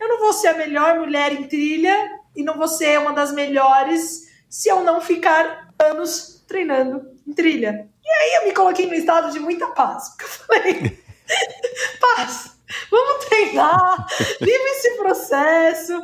eu 0.00 0.08
não 0.08 0.20
vou 0.20 0.32
ser 0.32 0.48
a 0.48 0.54
melhor 0.54 0.98
mulher 0.98 1.32
em 1.32 1.46
trilha, 1.46 2.21
e 2.34 2.42
não 2.42 2.56
vou 2.56 2.68
ser 2.68 2.98
uma 2.98 3.12
das 3.12 3.32
melhores 3.32 4.30
se 4.48 4.68
eu 4.68 4.82
não 4.84 5.00
ficar 5.00 5.72
anos 5.78 6.44
treinando 6.46 7.10
em 7.26 7.32
trilha. 7.32 7.88
E 8.04 8.08
aí 8.08 8.34
eu 8.40 8.48
me 8.48 8.54
coloquei 8.54 8.86
no 8.86 8.94
estado 8.94 9.32
de 9.32 9.38
muita 9.38 9.68
paz. 9.68 10.10
Porque 10.10 10.24
eu 10.24 10.28
falei, 10.28 11.02
paz, 12.00 12.56
vamos 12.90 13.24
treinar, 13.26 14.06
vive 14.40 14.64
esse 14.70 14.96
processo, 14.96 16.02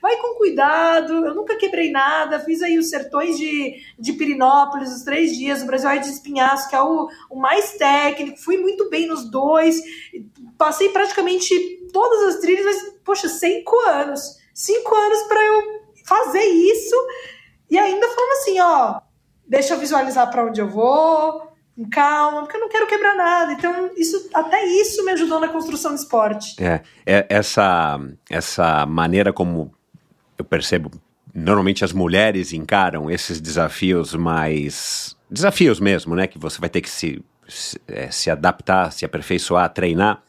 vai 0.00 0.16
com 0.16 0.36
cuidado. 0.36 1.26
Eu 1.26 1.34
nunca 1.34 1.56
quebrei 1.56 1.90
nada, 1.90 2.40
fiz 2.40 2.62
aí 2.62 2.78
os 2.78 2.90
sertões 2.90 3.38
de, 3.38 3.80
de 3.98 4.12
Pirinópolis, 4.14 4.92
os 4.92 5.02
três 5.02 5.36
dias, 5.36 5.62
o 5.62 5.66
Brasil 5.66 5.90
de 6.00 6.08
Espinhaço, 6.08 6.68
que 6.68 6.76
é 6.76 6.82
o, 6.82 7.08
o 7.28 7.36
mais 7.38 7.72
técnico, 7.72 8.38
fui 8.38 8.56
muito 8.56 8.88
bem 8.90 9.06
nos 9.06 9.30
dois, 9.30 9.80
passei 10.58 10.88
praticamente 10.88 11.54
todas 11.92 12.34
as 12.34 12.40
trilhas, 12.40 12.64
mas, 12.64 12.94
poxa, 13.04 13.28
cinco 13.28 13.78
anos. 13.88 14.39
Cinco 14.60 14.94
anos 14.94 15.22
para 15.22 15.42
eu 15.42 15.80
fazer 16.04 16.44
isso 16.44 16.94
e 17.70 17.78
ainda 17.78 18.06
falando 18.08 18.32
assim, 18.32 18.60
ó, 18.60 19.00
deixa 19.48 19.72
eu 19.72 19.78
visualizar 19.78 20.30
para 20.30 20.44
onde 20.44 20.60
eu 20.60 20.68
vou, 20.68 21.50
com 21.74 21.88
calma, 21.88 22.42
porque 22.42 22.58
eu 22.58 22.60
não 22.60 22.68
quero 22.68 22.86
quebrar 22.86 23.16
nada. 23.16 23.54
Então, 23.54 23.90
isso, 23.96 24.28
até 24.34 24.62
isso 24.66 25.02
me 25.02 25.12
ajudou 25.12 25.40
na 25.40 25.48
construção 25.48 25.92
do 25.92 25.96
esporte. 25.96 26.62
É, 26.62 26.82
é 27.06 27.26
essa, 27.30 27.98
essa 28.28 28.84
maneira 28.84 29.32
como 29.32 29.72
eu 30.36 30.44
percebo, 30.44 30.90
normalmente 31.34 31.82
as 31.82 31.94
mulheres 31.94 32.52
encaram 32.52 33.10
esses 33.10 33.40
desafios 33.40 34.14
mais. 34.14 35.16
desafios 35.30 35.80
mesmo, 35.80 36.14
né? 36.14 36.26
Que 36.26 36.38
você 36.38 36.60
vai 36.60 36.68
ter 36.68 36.82
que 36.82 36.90
se, 36.90 37.24
se, 37.48 37.80
é, 37.88 38.10
se 38.10 38.30
adaptar, 38.30 38.92
se 38.92 39.06
aperfeiçoar, 39.06 39.72
treinar 39.72 40.22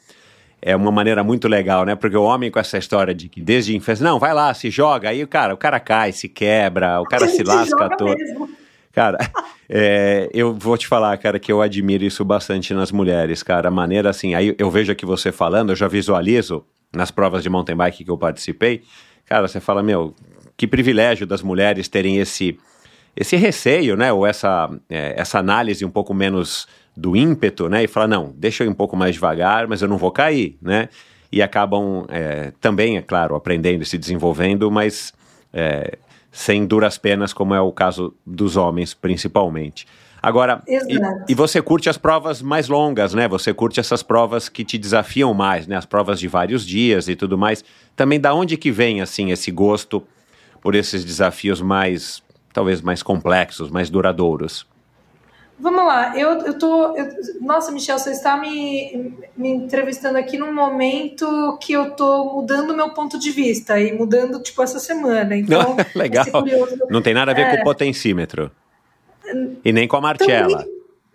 é 0.62 0.76
uma 0.76 0.92
maneira 0.92 1.24
muito 1.24 1.48
legal, 1.48 1.86
né? 1.86 1.96
Porque 1.96 2.16
o 2.16 2.24
homem 2.24 2.52
com 2.52 2.60
essa 2.60 2.78
história 2.78 3.14
de 3.14 3.28
que 3.28 3.42
desde 3.42 3.76
infância, 3.76 4.04
não, 4.04 4.20
vai 4.20 4.34
lá, 4.34 4.54
se 4.54 4.70
joga, 4.70 5.10
aí 5.10 5.24
o 5.24 5.28
cara, 5.28 5.54
o 5.54 5.58
cara 5.58 5.80
cai, 5.80 6.12
se 6.12 6.30
quebra, 6.30 7.02
o 7.02 7.06
cara 7.06 7.28
se 7.28 7.44
lasca 7.44 7.90
todo. 7.98 8.16
Mesmo. 8.16 8.50
Cara, 8.92 9.18
é, 9.68 10.30
eu 10.34 10.54
vou 10.54 10.78
te 10.78 10.88
falar, 10.88 11.18
cara, 11.18 11.40
que 11.40 11.52
eu 11.52 11.62
admiro 11.62 12.04
isso 12.04 12.24
bastante 12.24 12.74
nas 12.74 12.92
mulheres, 12.92 13.42
cara. 13.42 13.70
A 13.70 13.72
maneira 13.72 14.10
assim, 14.10 14.36
aí 14.36 14.56
eu 14.58 14.70
vejo 14.70 14.92
aqui 14.92 15.06
você 15.06 15.32
falando, 15.32 15.72
eu 15.72 15.76
já 15.76 15.88
visualizo 15.88 16.64
nas 16.94 17.10
provas 17.10 17.42
de 17.42 17.50
mountain 17.50 17.76
bike 17.76 18.04
que 18.04 18.12
eu 18.12 18.18
participei. 18.18 18.84
Cara, 19.26 19.48
você 19.48 19.60
fala, 19.60 19.82
meu, 19.82 20.14
que 20.56 20.68
privilégio 20.68 21.26
das 21.26 21.42
mulheres 21.42 21.88
terem 21.88 22.18
esse 22.20 22.58
esse 23.16 23.36
receio, 23.36 23.98
né, 23.98 24.14
ou 24.14 24.26
essa, 24.26 24.70
é, 24.90 25.14
essa 25.18 25.38
análise 25.38 25.84
um 25.84 25.90
pouco 25.90 26.14
menos 26.14 26.66
do 26.96 27.16
ímpeto, 27.16 27.70
né? 27.70 27.84
E 27.84 27.88
falar, 27.88 28.08
não, 28.08 28.34
deixa 28.36 28.64
eu 28.64 28.68
ir 28.68 28.70
um 28.70 28.76
pouco 28.76 28.96
mais 28.96 29.16
devagar, 29.16 29.68
mas 29.68 29.82
eu 29.82 29.88
não 29.88 29.98
vou 29.98 30.12
cair, 30.12 30.58
né? 30.62 30.90
E 31.32 31.42
acabam 31.42 32.06
é, 32.10 32.52
também, 32.60 32.98
é 32.98 33.02
claro, 33.02 33.36
aprendendo 33.36 33.84
e 33.84 33.86
se 33.86 33.98
desenvolvendo, 33.98 34.70
mas 34.70 35.14
é, 35.54 35.98
sem 36.32 36.66
duras 36.66 36.98
penas, 36.98 37.34
como 37.34 37.54
é 37.54 37.62
o 37.62 37.72
caso 37.72 38.14
dos 38.26 38.58
homens, 38.58 38.94
principalmente. 38.94 39.88
Agora, 40.22 40.62
e, 40.68 41.32
e, 41.32 41.34
você 41.34 41.62
curte 41.62 41.90
as 41.90 41.98
provas 41.98 42.44
mais 42.44 42.68
longas, 42.68 43.14
né? 43.14 43.28
Você 43.28 43.52
curte 43.54 43.80
essas 43.80 44.04
provas 44.04 44.48
que 44.48 44.64
te 44.64 44.78
desafiam 44.78 45.34
mais, 45.34 45.66
né? 45.66 45.76
As 45.76 45.86
provas 45.86 46.20
de 46.20 46.28
vários 46.28 46.66
dias 46.66 47.08
e 47.08 47.16
tudo 47.16 47.38
mais. 47.38 47.66
Também 47.96 48.20
da 48.20 48.32
onde 48.34 48.56
que 48.56 48.72
vem, 48.72 49.02
assim, 49.02 49.32
esse 49.32 49.50
gosto 49.50 50.04
por 50.62 50.76
esses 50.76 51.04
desafios 51.04 51.60
mais, 51.60 52.22
talvez 52.54 52.82
mais 52.82 53.02
complexos, 53.02 53.72
mais 53.72 53.90
duradouros? 53.90 54.68
Vamos 55.62 55.86
lá, 55.86 56.18
eu, 56.18 56.40
eu 56.40 56.58
tô. 56.58 56.98
Eu, 56.98 57.08
nossa, 57.40 57.72
Michel, 57.72 58.00
você 58.00 58.10
está 58.10 58.36
me, 58.36 59.14
me 59.38 59.50
entrevistando 59.50 60.18
aqui 60.18 60.36
num 60.36 60.52
momento 60.52 61.58
que 61.62 61.72
eu 61.72 61.92
tô 61.92 62.34
mudando 62.34 62.76
meu 62.76 62.90
ponto 62.90 63.20
de 63.20 63.30
vista 63.30 63.80
e 63.80 63.92
mudando, 63.92 64.42
tipo, 64.42 64.62
essa 64.64 64.80
semana. 64.80 65.36
Então, 65.42 65.76
legal. 65.96 66.26
Não 66.90 67.02
tem 67.02 67.14
nada 67.14 67.32
a 67.32 67.36
ver 67.36 67.42
é, 67.42 67.56
com 67.56 67.62
o 67.62 67.64
potencímetro. 67.64 68.50
E 69.64 69.72
nem 69.72 69.88
com 69.88 69.98
a 69.98 70.02
martela. 70.02 70.66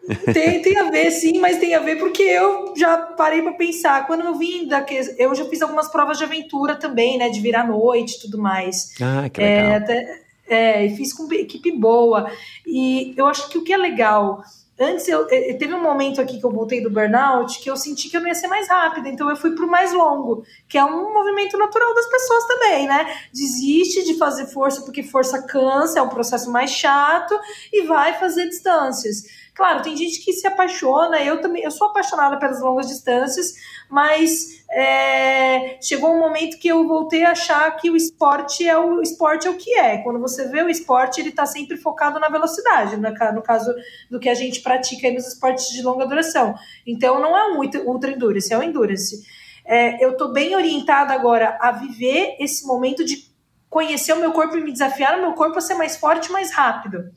Tem, 0.33 0.63
tem 0.63 0.79
a 0.79 0.89
ver, 0.89 1.11
sim, 1.11 1.41
mas 1.41 1.59
tem 1.59 1.75
a 1.75 1.81
ver 1.81 1.99
porque 1.99 2.23
eu 2.23 2.75
já 2.77 2.97
parei 2.97 3.43
para 3.43 3.55
pensar. 3.55 4.07
Quando 4.07 4.25
eu 4.25 4.37
vim 4.37 4.69
da 4.69 4.87
eu 5.19 5.35
já 5.35 5.45
fiz 5.47 5.61
algumas 5.63 5.89
provas 5.89 6.17
de 6.17 6.23
aventura 6.23 6.77
também, 6.77 7.19
né? 7.19 7.29
De 7.29 7.41
virar 7.41 7.67
noite 7.67 8.15
e 8.17 8.21
tudo 8.21 8.39
mais. 8.39 8.95
Ah, 9.01 9.29
que 9.29 9.41
legal. 9.41 9.65
É, 9.65 9.75
até, 9.75 10.26
é, 10.49 10.87
e 10.87 10.97
fiz 10.97 11.13
com 11.13 11.33
equipe 11.33 11.73
boa. 11.73 12.31
E 12.67 13.15
eu 13.17 13.27
acho 13.27 13.49
que 13.49 13.59
o 13.59 13.65
que 13.65 13.73
é 13.73 13.77
legal. 13.77 14.43
Antes 14.79 15.09
eu, 15.09 15.27
eu, 15.31 15.57
teve 15.57 15.73
um 15.73 15.83
momento 15.83 16.21
aqui 16.21 16.39
que 16.39 16.45
eu 16.45 16.51
voltei 16.51 16.83
do 16.83 16.91
burnout 16.91 17.61
que 17.61 17.71
eu 17.71 17.79
senti 17.79 18.11
que 18.11 18.17
eu 18.17 18.21
não 18.21 18.29
ia 18.29 18.35
ser 18.35 18.47
mais 18.47 18.69
rápida, 18.69 19.09
então 19.09 19.31
eu 19.31 19.37
fui 19.37 19.55
pro 19.55 19.67
mais 19.67 19.91
longo, 19.95 20.45
que 20.69 20.77
é 20.77 20.85
um 20.85 21.15
movimento 21.15 21.57
natural 21.57 21.95
das 21.95 22.07
pessoas 22.07 22.47
também, 22.47 22.87
né? 22.87 23.07
Desiste 23.33 24.05
de 24.05 24.19
fazer 24.19 24.47
força 24.49 24.83
porque 24.83 25.03
força 25.03 25.43
cansa, 25.47 25.99
é 25.99 26.03
um 26.03 26.11
processo 26.11 26.53
mais 26.53 26.71
chato 26.71 27.35
e 27.73 27.87
vai 27.87 28.19
fazer 28.19 28.51
distâncias. 28.51 29.25
Claro, 29.57 29.83
tem 29.83 29.97
gente 29.97 30.23
que 30.23 30.35
se 30.35 30.47
apaixona, 30.47 31.19
eu 31.23 31.41
também, 31.41 31.63
eu 31.63 31.71
sou 31.71 31.87
apaixonada 31.87 32.39
pelas 32.39 32.61
longas 32.61 32.89
distâncias, 32.89 33.55
mas 33.89 34.63
é, 34.71 35.79
chegou 35.81 36.15
um 36.15 36.19
momento 36.19 36.59
que 36.59 36.69
eu 36.69 36.87
voltei 36.87 37.25
a 37.25 37.31
achar 37.31 37.75
que 37.77 37.91
o 37.91 37.97
esporte 37.97 38.69
é 38.69 38.77
o, 38.77 39.01
esporte 39.01 39.49
é 39.49 39.51
o 39.51 39.57
que 39.57 39.75
é. 39.79 39.97
Quando 40.03 40.21
você 40.21 40.47
vê 40.47 40.63
o 40.63 40.69
esporte, 40.69 41.23
ele 41.23 41.31
está 41.31 41.47
sempre 41.47 41.79
focado 41.79 42.21
na 42.21 42.29
velocidade, 42.29 42.99
no, 42.99 43.09
no, 43.35 43.43
caso 43.43 43.75
do 44.11 44.21
que 44.21 44.29
a 44.29 44.35
gente 44.35 44.61
pratica 44.61 45.11
nos 45.11 45.27
esportes 45.27 45.71
de 45.71 45.81
longa 45.83 46.07
duração. 46.07 46.55
Então 46.87 47.19
não 47.19 47.35
é 47.35 47.51
um 47.51 47.89
ultra 47.89 48.11
endurance, 48.11 48.53
é 48.53 48.59
um 48.59 48.63
endurance. 48.63 49.25
É, 49.65 50.05
eu 50.05 50.11
estou 50.11 50.35
bem 50.35 50.55
orientada 50.55 51.15
agora 51.15 51.57
a 51.63 51.73
viver 51.73 52.37
esse 52.39 52.67
momento 52.67 53.03
de 53.03 53.35
conhecer 53.71 54.13
o 54.13 54.21
meu 54.21 54.33
corpo 54.33 54.59
e 54.59 54.63
me 54.63 54.71
desafiar 54.71 55.19
o 55.19 55.23
meu 55.23 55.33
corpo 55.33 55.57
a 55.57 55.63
ser 55.63 55.77
mais 55.77 55.97
forte, 55.97 56.31
mais 56.31 56.53
rápido 56.53 57.11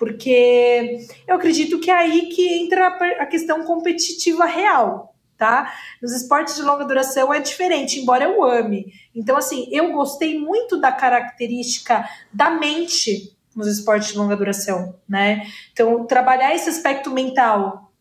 porque 0.00 1.06
eu 1.28 1.36
acredito 1.36 1.78
que 1.78 1.90
é 1.90 1.94
aí 1.94 2.30
que 2.30 2.54
entra 2.54 2.86
a 3.18 3.26
questão 3.26 3.64
competitiva 3.64 4.46
real, 4.46 5.14
tá? 5.36 5.74
Nos 6.00 6.12
esportes 6.12 6.56
de 6.56 6.62
longa 6.62 6.86
duração 6.86 7.30
é 7.34 7.38
diferente, 7.38 8.00
embora 8.00 8.24
eu 8.24 8.42
ame. 8.42 8.94
Então, 9.14 9.36
assim, 9.36 9.68
eu 9.70 9.92
gostei 9.92 10.38
muito 10.40 10.80
da 10.80 10.90
característica 10.90 12.08
da 12.32 12.48
mente 12.48 13.36
nos 13.54 13.66
esportes 13.66 14.12
de 14.12 14.16
longa 14.16 14.34
duração, 14.34 14.94
né? 15.06 15.46
Então, 15.70 16.06
trabalhar 16.06 16.54
esse 16.54 16.70
aspecto 16.70 17.10
mental 17.10 17.92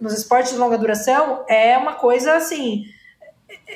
nos 0.00 0.14
esportes 0.14 0.52
de 0.52 0.58
longa 0.58 0.78
duração 0.78 1.44
é 1.46 1.76
uma 1.76 1.96
coisa 1.96 2.34
assim, 2.34 2.86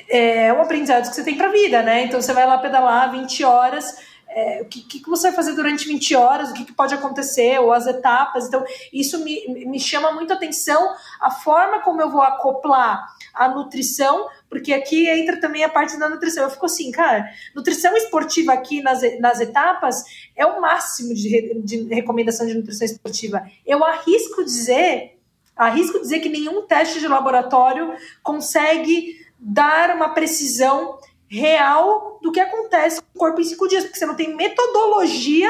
é 0.09 0.51
um 0.51 0.63
aprendizado 0.63 1.07
que 1.07 1.15
você 1.15 1.23
tem 1.23 1.37
para 1.37 1.49
vida, 1.49 1.83
né? 1.83 2.05
Então, 2.05 2.19
você 2.19 2.33
vai 2.33 2.47
lá 2.47 2.57
pedalar 2.57 3.11
20 3.11 3.43
horas 3.43 4.08
é, 4.31 4.61
o 4.61 4.65
que, 4.65 4.81
que, 4.81 5.09
você 5.09 5.27
vai 5.27 5.35
fazer 5.35 5.53
durante 5.53 5.87
20 5.87 6.15
horas, 6.15 6.51
o 6.51 6.53
que, 6.53 6.65
que, 6.65 6.73
pode 6.73 6.93
acontecer, 6.93 7.59
ou 7.59 7.73
as 7.73 7.87
etapas. 7.87 8.47
Então, 8.47 8.63
isso 8.93 9.23
me, 9.23 9.65
me 9.65 9.79
chama 9.79 10.11
muito 10.11 10.31
atenção 10.31 10.93
a 11.19 11.31
forma 11.31 11.79
como 11.79 12.01
eu 12.01 12.11
vou 12.11 12.21
acoplar 12.21 13.07
a 13.33 13.47
nutrição, 13.49 14.27
porque 14.47 14.71
aqui 14.71 15.07
entra 15.09 15.39
também 15.39 15.63
a 15.63 15.69
parte 15.69 15.97
da 15.97 16.07
nutrição. 16.07 16.43
Eu 16.43 16.51
fico 16.51 16.67
assim, 16.67 16.91
cara, 16.91 17.27
nutrição 17.55 17.95
esportiva 17.97 18.53
aqui 18.53 18.81
nas, 18.81 19.01
nas 19.19 19.39
etapas 19.39 20.03
é 20.35 20.45
o 20.45 20.61
máximo 20.61 21.13
de, 21.13 21.61
de 21.63 21.83
recomendação 21.93 22.45
de 22.45 22.53
nutrição 22.53 22.85
esportiva. 22.85 23.43
Eu 23.65 23.83
arrisco 23.83 24.43
dizer, 24.43 25.19
arrisco 25.55 25.99
dizer 25.99 26.19
que 26.19 26.29
nenhum 26.29 26.67
teste 26.67 26.99
de 26.99 27.07
laboratório 27.07 27.93
consegue 28.21 29.17
dar 29.39 29.95
uma 29.95 30.09
precisão 30.09 30.99
real 31.27 32.08
do 32.21 32.31
que 32.31 32.39
acontece 32.39 33.01
com 33.01 33.07
o 33.15 33.19
corpo 33.19 33.41
em 33.41 33.43
cinco 33.43 33.67
dias, 33.67 33.83
porque 33.83 33.97
você 33.97 34.05
não 34.05 34.15
tem 34.15 34.35
metodologia 34.35 35.49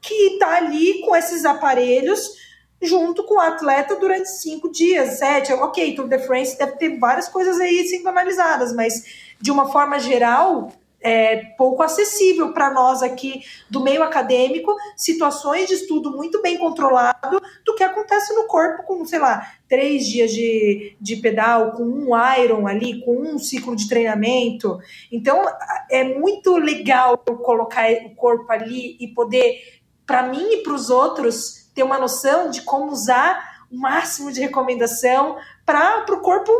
que 0.00 0.14
está 0.34 0.56
ali 0.56 1.00
com 1.00 1.14
esses 1.14 1.44
aparelhos 1.44 2.38
junto 2.82 3.24
com 3.24 3.34
o 3.34 3.40
atleta 3.40 3.96
durante 3.96 4.28
cinco 4.28 4.70
dias, 4.70 5.18
sete. 5.18 5.52
Ok, 5.52 5.94
Tour 5.94 6.08
de 6.08 6.18
France 6.20 6.56
deve 6.56 6.72
ter 6.72 6.98
várias 6.98 7.28
coisas 7.28 7.60
aí 7.60 7.86
sendo 7.86 8.08
analisadas, 8.08 8.74
mas 8.74 9.04
de 9.40 9.50
uma 9.50 9.70
forma 9.70 9.98
geral, 9.98 10.72
é, 11.02 11.36
pouco 11.56 11.82
acessível 11.82 12.52
para 12.52 12.72
nós 12.72 13.02
aqui 13.02 13.42
do 13.70 13.80
meio 13.80 14.02
acadêmico, 14.02 14.74
situações 14.96 15.68
de 15.68 15.74
estudo 15.74 16.10
muito 16.10 16.42
bem 16.42 16.58
controlado 16.58 17.40
do 17.64 17.74
que 17.74 17.82
acontece 17.82 18.34
no 18.34 18.44
corpo 18.44 18.84
com, 18.84 19.04
sei 19.04 19.18
lá, 19.18 19.50
três 19.68 20.06
dias 20.06 20.30
de, 20.30 20.96
de 21.00 21.16
pedal, 21.16 21.72
com 21.72 21.84
um 21.84 22.10
iron 22.38 22.66
ali, 22.66 23.02
com 23.04 23.16
um 23.16 23.38
ciclo 23.38 23.74
de 23.74 23.88
treinamento. 23.88 24.78
Então, 25.10 25.42
é 25.90 26.04
muito 26.04 26.56
legal 26.56 27.16
colocar 27.18 27.90
o 28.04 28.14
corpo 28.14 28.50
ali 28.52 28.96
e 29.00 29.08
poder, 29.08 29.80
para 30.06 30.24
mim 30.24 30.54
e 30.54 30.62
para 30.62 30.74
os 30.74 30.90
outros, 30.90 31.70
ter 31.74 31.82
uma 31.82 31.98
noção 31.98 32.50
de 32.50 32.62
como 32.62 32.90
usar 32.90 33.66
o 33.70 33.78
máximo 33.78 34.32
de 34.32 34.40
recomendação 34.40 35.36
para 35.64 36.04
o 36.12 36.20
corpo 36.20 36.52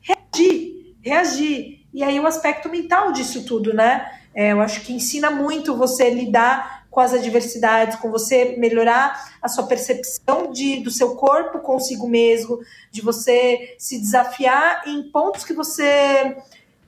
reagir, 0.00 0.96
reagir. 1.00 1.85
E 1.96 2.04
aí 2.04 2.20
o 2.20 2.26
aspecto 2.26 2.68
mental 2.68 3.10
disso 3.10 3.46
tudo, 3.46 3.72
né? 3.72 4.06
É, 4.34 4.52
eu 4.52 4.60
acho 4.60 4.82
que 4.82 4.92
ensina 4.92 5.30
muito 5.30 5.74
você 5.74 6.10
lidar 6.10 6.84
com 6.90 7.00
as 7.00 7.14
adversidades, 7.14 7.98
com 7.98 8.10
você 8.10 8.54
melhorar 8.58 9.38
a 9.40 9.48
sua 9.48 9.66
percepção 9.66 10.52
de, 10.52 10.80
do 10.80 10.90
seu 10.90 11.16
corpo 11.16 11.60
consigo 11.60 12.06
mesmo, 12.06 12.60
de 12.92 13.00
você 13.00 13.74
se 13.78 13.98
desafiar 13.98 14.86
em 14.86 15.04
pontos 15.04 15.42
que 15.42 15.54
você 15.54 16.36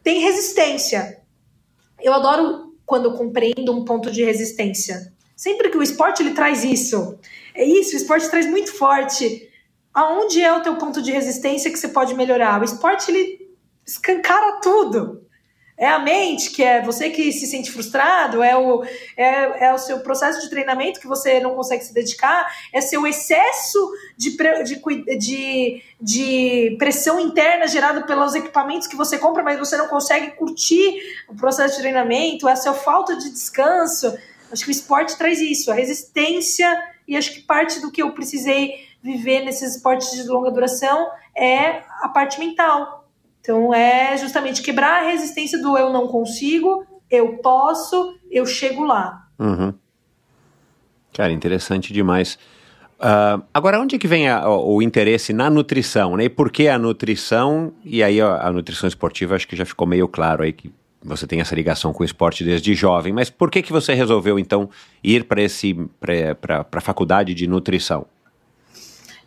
tem 0.03 0.21
resistência. 0.21 1.23
Eu 2.03 2.13
adoro 2.13 2.75
quando 2.85 3.07
eu 3.07 3.15
compreendo 3.15 3.73
um 3.73 3.87
ponto 3.87 4.11
de 4.11 4.23
resistência. 4.23 5.11
Sempre 5.35 5.71
que 5.71 5.79
o 5.79 5.83
esporte 5.83 6.23
ele 6.23 6.35
traz 6.35 6.65
isso. 6.65 7.19
é 7.55 7.65
isso, 7.65 7.95
o 7.95 7.97
esporte 7.97 8.29
traz 8.29 8.45
muito 8.45 8.75
forte. 8.75 9.49
Aonde 9.95 10.43
é 10.43 10.53
o 10.53 10.61
teu 10.61 10.77
ponto 10.77 11.01
de 11.01 11.11
resistência 11.11 11.71
que 11.71 11.79
você 11.79 11.89
pode 11.89 12.13
melhorar? 12.13 12.61
O 12.61 12.65
esporte, 12.65 13.11
ele 13.11 13.48
escancara 13.89 14.61
tudo. 14.61 15.27
É 15.81 15.87
a 15.87 15.99
mente, 16.01 16.51
que 16.51 16.61
é 16.61 16.83
você 16.83 17.09
que 17.09 17.31
se 17.31 17.47
sente 17.47 17.71
frustrado, 17.71 18.43
é 18.43 18.57
o, 18.57 18.83
é, 19.17 19.67
é 19.67 19.73
o 19.73 19.79
seu 19.79 20.01
processo 20.01 20.41
de 20.41 20.51
treinamento 20.51 20.99
que 20.99 21.07
você 21.07 21.39
não 21.39 21.55
consegue 21.55 21.85
se 21.85 21.95
dedicar, 21.95 22.53
é 22.73 22.81
seu 22.81 23.07
excesso 23.07 23.79
de, 24.17 24.37
de, 24.65 25.17
de, 25.17 25.83
de 26.01 26.77
pressão 26.81 27.21
interna 27.21 27.69
gerado 27.69 28.05
pelos 28.07 28.35
equipamentos 28.35 28.89
que 28.89 28.97
você 28.97 29.19
compra, 29.19 29.45
mas 29.45 29.57
você 29.57 29.77
não 29.77 29.87
consegue 29.87 30.33
curtir 30.33 30.99
o 31.29 31.37
processo 31.37 31.77
de 31.77 31.83
treinamento, 31.83 32.49
é 32.49 32.53
a 32.53 32.57
sua 32.57 32.75
falta 32.75 33.17
de 33.17 33.31
descanso. 33.31 34.19
Acho 34.51 34.65
que 34.65 34.71
o 34.71 34.73
esporte 34.73 35.17
traz 35.17 35.41
isso, 35.41 35.71
a 35.71 35.75
resistência, 35.75 36.69
e 37.07 37.17
acho 37.17 37.33
que 37.33 37.43
parte 37.43 37.81
do 37.81 37.93
que 37.93 38.03
eu 38.03 38.11
precisei 38.11 38.89
viver 39.01 39.45
nesses 39.45 39.77
esportes 39.77 40.11
de 40.11 40.25
longa 40.25 40.51
duração 40.51 41.09
é 41.37 41.85
a 42.03 42.09
parte 42.09 42.41
mental 42.41 42.98
então 43.49 43.73
é 43.73 44.15
justamente 44.19 44.61
quebrar 44.61 45.01
a 45.01 45.11
resistência 45.11 45.59
do 45.59 45.79
eu 45.79 45.91
não 45.91 46.07
consigo, 46.07 46.85
eu 47.11 47.39
posso, 47.39 48.15
eu 48.31 48.45
chego 48.45 48.85
lá. 48.85 49.27
Uhum. 49.39 49.73
Cara, 51.15 51.33
interessante 51.33 51.91
demais. 51.91 52.39
Uh, 53.01 53.43
agora, 53.55 53.81
onde 53.81 53.97
é 53.97 53.99
que 53.99 54.07
vem 54.07 54.29
a, 54.29 54.47
o, 54.47 54.75
o, 54.75 54.83
interesse 54.83 55.33
na 55.33 55.49
nutrição, 55.49 56.15
né? 56.19 56.25
E 56.25 56.29
por 56.29 56.53
que 56.53 56.69
a 56.69 56.79
nutrição? 56.79 57.73
E 57.83 58.03
aí 58.03 58.21
a, 58.21 58.49
a, 58.49 58.53
nutrição 58.53 58.87
esportiva 58.87 59.35
acho 59.35 59.49
que 59.49 59.57
já 59.57 59.65
ficou 59.65 59.87
meio 59.87 60.07
claro 60.07 60.43
aí 60.43 60.53
que 60.53 60.71
você 61.03 61.27
tem 61.27 61.41
essa 61.41 61.55
ligação 61.55 61.91
com 61.95 62.03
o 62.03 62.07
esporte 62.07 62.45
desde 62.45 62.75
jovem. 62.75 63.15
Mas 63.15 63.31
por 63.31 63.51
que 63.51 63.63
que 63.63 63.73
você 63.73 63.95
resolveu 63.95 64.39
então 64.39 64.69
ir 65.03 65.25
para 65.25 65.41
esse 65.41 65.75
para 65.99 66.67
a 66.71 66.81
faculdade 66.83 67.33
de 67.33 67.47
nutrição? 67.47 68.05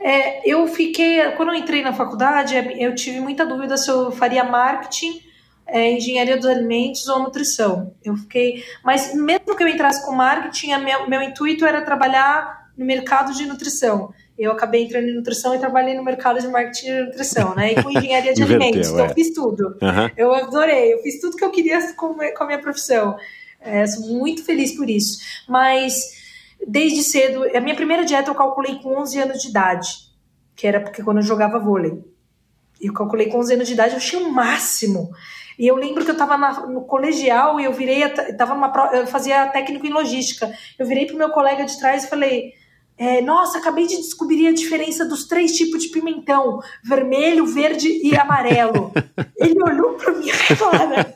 É, 0.04 0.50
eu 0.50 0.68
fiquei, 0.68 1.32
quando 1.32 1.50
eu 1.50 1.56
entrei 1.56 1.84
na 1.84 1.94
faculdade, 1.94 2.56
eu 2.80 2.96
tive 2.96 3.20
muita 3.20 3.46
dúvida 3.46 3.78
se 3.78 3.90
eu 3.90 4.12
faria 4.12 4.44
marketing, 4.44 5.22
é, 5.68 5.92
engenharia 5.92 6.36
dos 6.36 6.48
alimentos 6.48 7.08
ou 7.08 7.20
nutrição. 7.20 7.94
Eu 8.04 8.16
fiquei, 8.16 8.64
mas 8.84 9.14
mesmo 9.14 9.56
que 9.56 9.64
eu 9.64 9.68
entrasse 9.68 10.04
com 10.06 10.12
marketing, 10.12 10.76
meu, 10.78 11.08
meu 11.08 11.22
intuito 11.22 11.66
era 11.66 11.82
trabalhar 11.82 12.72
no 12.78 12.86
mercado 12.86 13.34
de 13.34 13.46
nutrição. 13.46 14.12
Eu 14.38 14.52
acabei 14.52 14.84
entrando 14.84 15.08
em 15.08 15.14
nutrição 15.14 15.54
e 15.54 15.60
trabalhei 15.60 15.94
no 15.94 16.04
mercado 16.04 16.40
de 16.40 16.48
marketing 16.48 16.88
e 16.88 17.02
nutrição, 17.04 17.54
né? 17.54 17.74
E 17.74 17.84
com 17.84 17.92
engenharia 17.92 18.34
de 18.34 18.42
alimentos. 18.42 18.90
Então, 18.90 19.06
eu 19.06 19.14
fiz 19.14 19.34
tudo. 19.34 19.78
Uhum. 19.82 20.10
Eu 20.18 20.34
adorei, 20.34 20.94
eu 20.94 21.00
fiz 21.04 21.22
tudo 21.22 21.38
que 21.38 21.46
eu 21.46 21.52
queria 21.52 21.94
com, 21.94 22.16
com 22.16 22.44
a 22.44 22.48
minha 22.48 22.60
profissão. 22.60 23.16
É, 23.60 23.86
sou 23.86 24.08
muito 24.18 24.44
feliz 24.44 24.76
por 24.76 24.90
isso. 24.90 25.20
Mas 25.48 26.21
desde 26.68 27.04
cedo. 27.04 27.44
A 27.56 27.60
minha 27.60 27.76
primeira 27.76 28.06
dieta 28.06 28.30
eu 28.30 28.36
calculei 28.36 28.76
com 28.76 29.00
11 29.00 29.20
anos 29.20 29.42
de 29.42 29.50
idade, 29.50 29.90
que 30.56 30.68
era 30.68 30.80
porque 30.80 31.04
quando 31.04 31.18
eu 31.18 31.24
jogava 31.24 31.60
vôlei. 31.60 32.04
Eu 32.80 32.94
calculei 32.94 33.28
com 33.28 33.40
11 33.40 33.54
anos 33.54 33.68
de 33.68 33.74
idade, 33.74 33.92
eu 33.92 33.98
achei 33.98 34.20
o 34.20 34.32
máximo. 34.32 35.12
E 35.58 35.68
eu 35.68 35.76
lembro 35.76 36.04
que 36.04 36.10
eu 36.10 36.14
estava 36.14 36.38
no 36.68 36.82
colegial 36.86 37.60
e 37.60 37.66
eu 37.66 37.74
virei, 37.74 38.08
tava 38.36 38.56
numa, 38.56 38.90
eu 38.94 39.06
fazia 39.06 39.48
técnico 39.48 39.86
em 39.86 39.92
logística. 39.92 40.52
Eu 40.80 40.88
virei 40.88 41.06
pro 41.06 41.18
meu 41.18 41.30
colega 41.30 41.66
de 41.66 41.78
trás 41.78 42.04
e 42.04 42.10
falei: 42.10 42.54
é, 42.98 43.22
Nossa, 43.22 43.58
acabei 43.58 43.86
de 43.86 43.98
descobrir 43.98 44.48
a 44.48 44.54
diferença 44.54 45.06
dos 45.06 45.28
três 45.28 45.52
tipos 45.54 45.84
de 45.84 45.90
pimentão: 45.90 46.60
vermelho, 46.84 47.46
verde 47.46 47.88
e 48.04 48.16
amarelo. 48.18 48.92
Ele 49.38 49.62
olhou 49.62 49.94
para 49.94 50.14
minha 50.14 50.34
cara. 50.38 51.16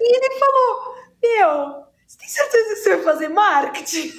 e 0.00 0.16
ele 0.16 0.38
falou: 0.38 0.94
Meu, 1.22 1.87
tem 2.28 2.34
certeza 2.34 2.74
que 2.74 2.76
você 2.76 2.96
vai 2.96 3.04
fazer 3.04 3.28
marketing? 3.28 4.12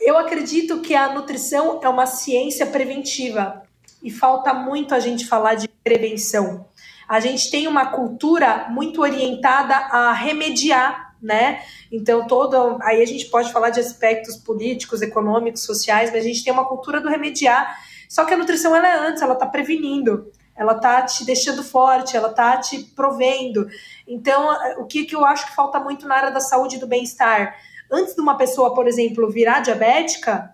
Eu 0.00 0.18
acredito 0.18 0.80
que 0.80 0.92
a 0.94 1.12
nutrição 1.14 1.78
é 1.82 1.88
uma 1.88 2.06
ciência 2.06 2.66
preventiva 2.66 3.62
e 4.02 4.10
falta 4.10 4.52
muito 4.52 4.92
a 4.92 4.98
gente 4.98 5.24
falar 5.26 5.54
de 5.54 5.68
prevenção. 5.68 6.66
A 7.08 7.20
gente 7.20 7.48
tem 7.50 7.68
uma 7.68 7.86
cultura 7.92 8.66
muito 8.70 9.00
orientada 9.02 9.74
a 9.74 10.12
remediar, 10.12 11.14
né? 11.22 11.62
Então, 11.92 12.26
todo 12.26 12.78
aí 12.82 13.00
a 13.00 13.06
gente 13.06 13.26
pode 13.26 13.52
falar 13.52 13.70
de 13.70 13.78
aspectos 13.80 14.36
políticos, 14.36 15.00
econômicos, 15.00 15.62
sociais, 15.62 16.10
mas 16.10 16.24
a 16.24 16.26
gente 16.28 16.42
tem 16.42 16.52
uma 16.52 16.64
cultura 16.64 17.00
do 17.00 17.08
remediar. 17.08 17.78
Só 18.08 18.24
que 18.24 18.34
a 18.34 18.36
nutrição 18.36 18.74
ela 18.74 18.88
é 18.88 18.98
antes, 18.98 19.22
ela 19.22 19.34
está 19.34 19.46
prevenindo 19.46 20.32
ela 20.58 20.74
tá 20.74 21.02
te 21.02 21.24
deixando 21.24 21.62
forte, 21.62 22.16
ela 22.16 22.30
tá 22.30 22.56
te 22.56 22.80
provendo. 22.80 23.68
Então, 24.08 24.48
o 24.78 24.86
que, 24.86 25.04
que 25.04 25.14
eu 25.14 25.24
acho 25.24 25.46
que 25.46 25.54
falta 25.54 25.78
muito 25.78 26.06
na 26.08 26.16
área 26.16 26.30
da 26.32 26.40
saúde 26.40 26.76
e 26.76 26.78
do 26.80 26.86
bem-estar? 26.86 27.56
Antes 27.90 28.16
de 28.16 28.20
uma 28.20 28.36
pessoa, 28.36 28.74
por 28.74 28.88
exemplo, 28.88 29.30
virar 29.30 29.60
diabética, 29.60 30.52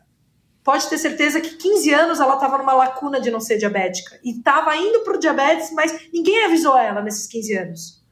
pode 0.62 0.86
ter 0.88 0.98
certeza 0.98 1.40
que 1.40 1.56
15 1.56 1.94
anos 1.94 2.20
ela 2.20 2.34
estava 2.34 2.58
numa 2.58 2.74
lacuna 2.74 3.18
de 3.18 3.30
não 3.30 3.40
ser 3.40 3.56
diabética. 3.56 4.20
E 4.22 4.32
estava 4.32 4.76
indo 4.76 5.00
para 5.00 5.16
o 5.16 5.18
diabetes, 5.18 5.72
mas 5.72 6.10
ninguém 6.12 6.44
avisou 6.44 6.76
ela 6.76 7.00
nesses 7.00 7.26
15 7.26 7.56
anos. 7.56 8.04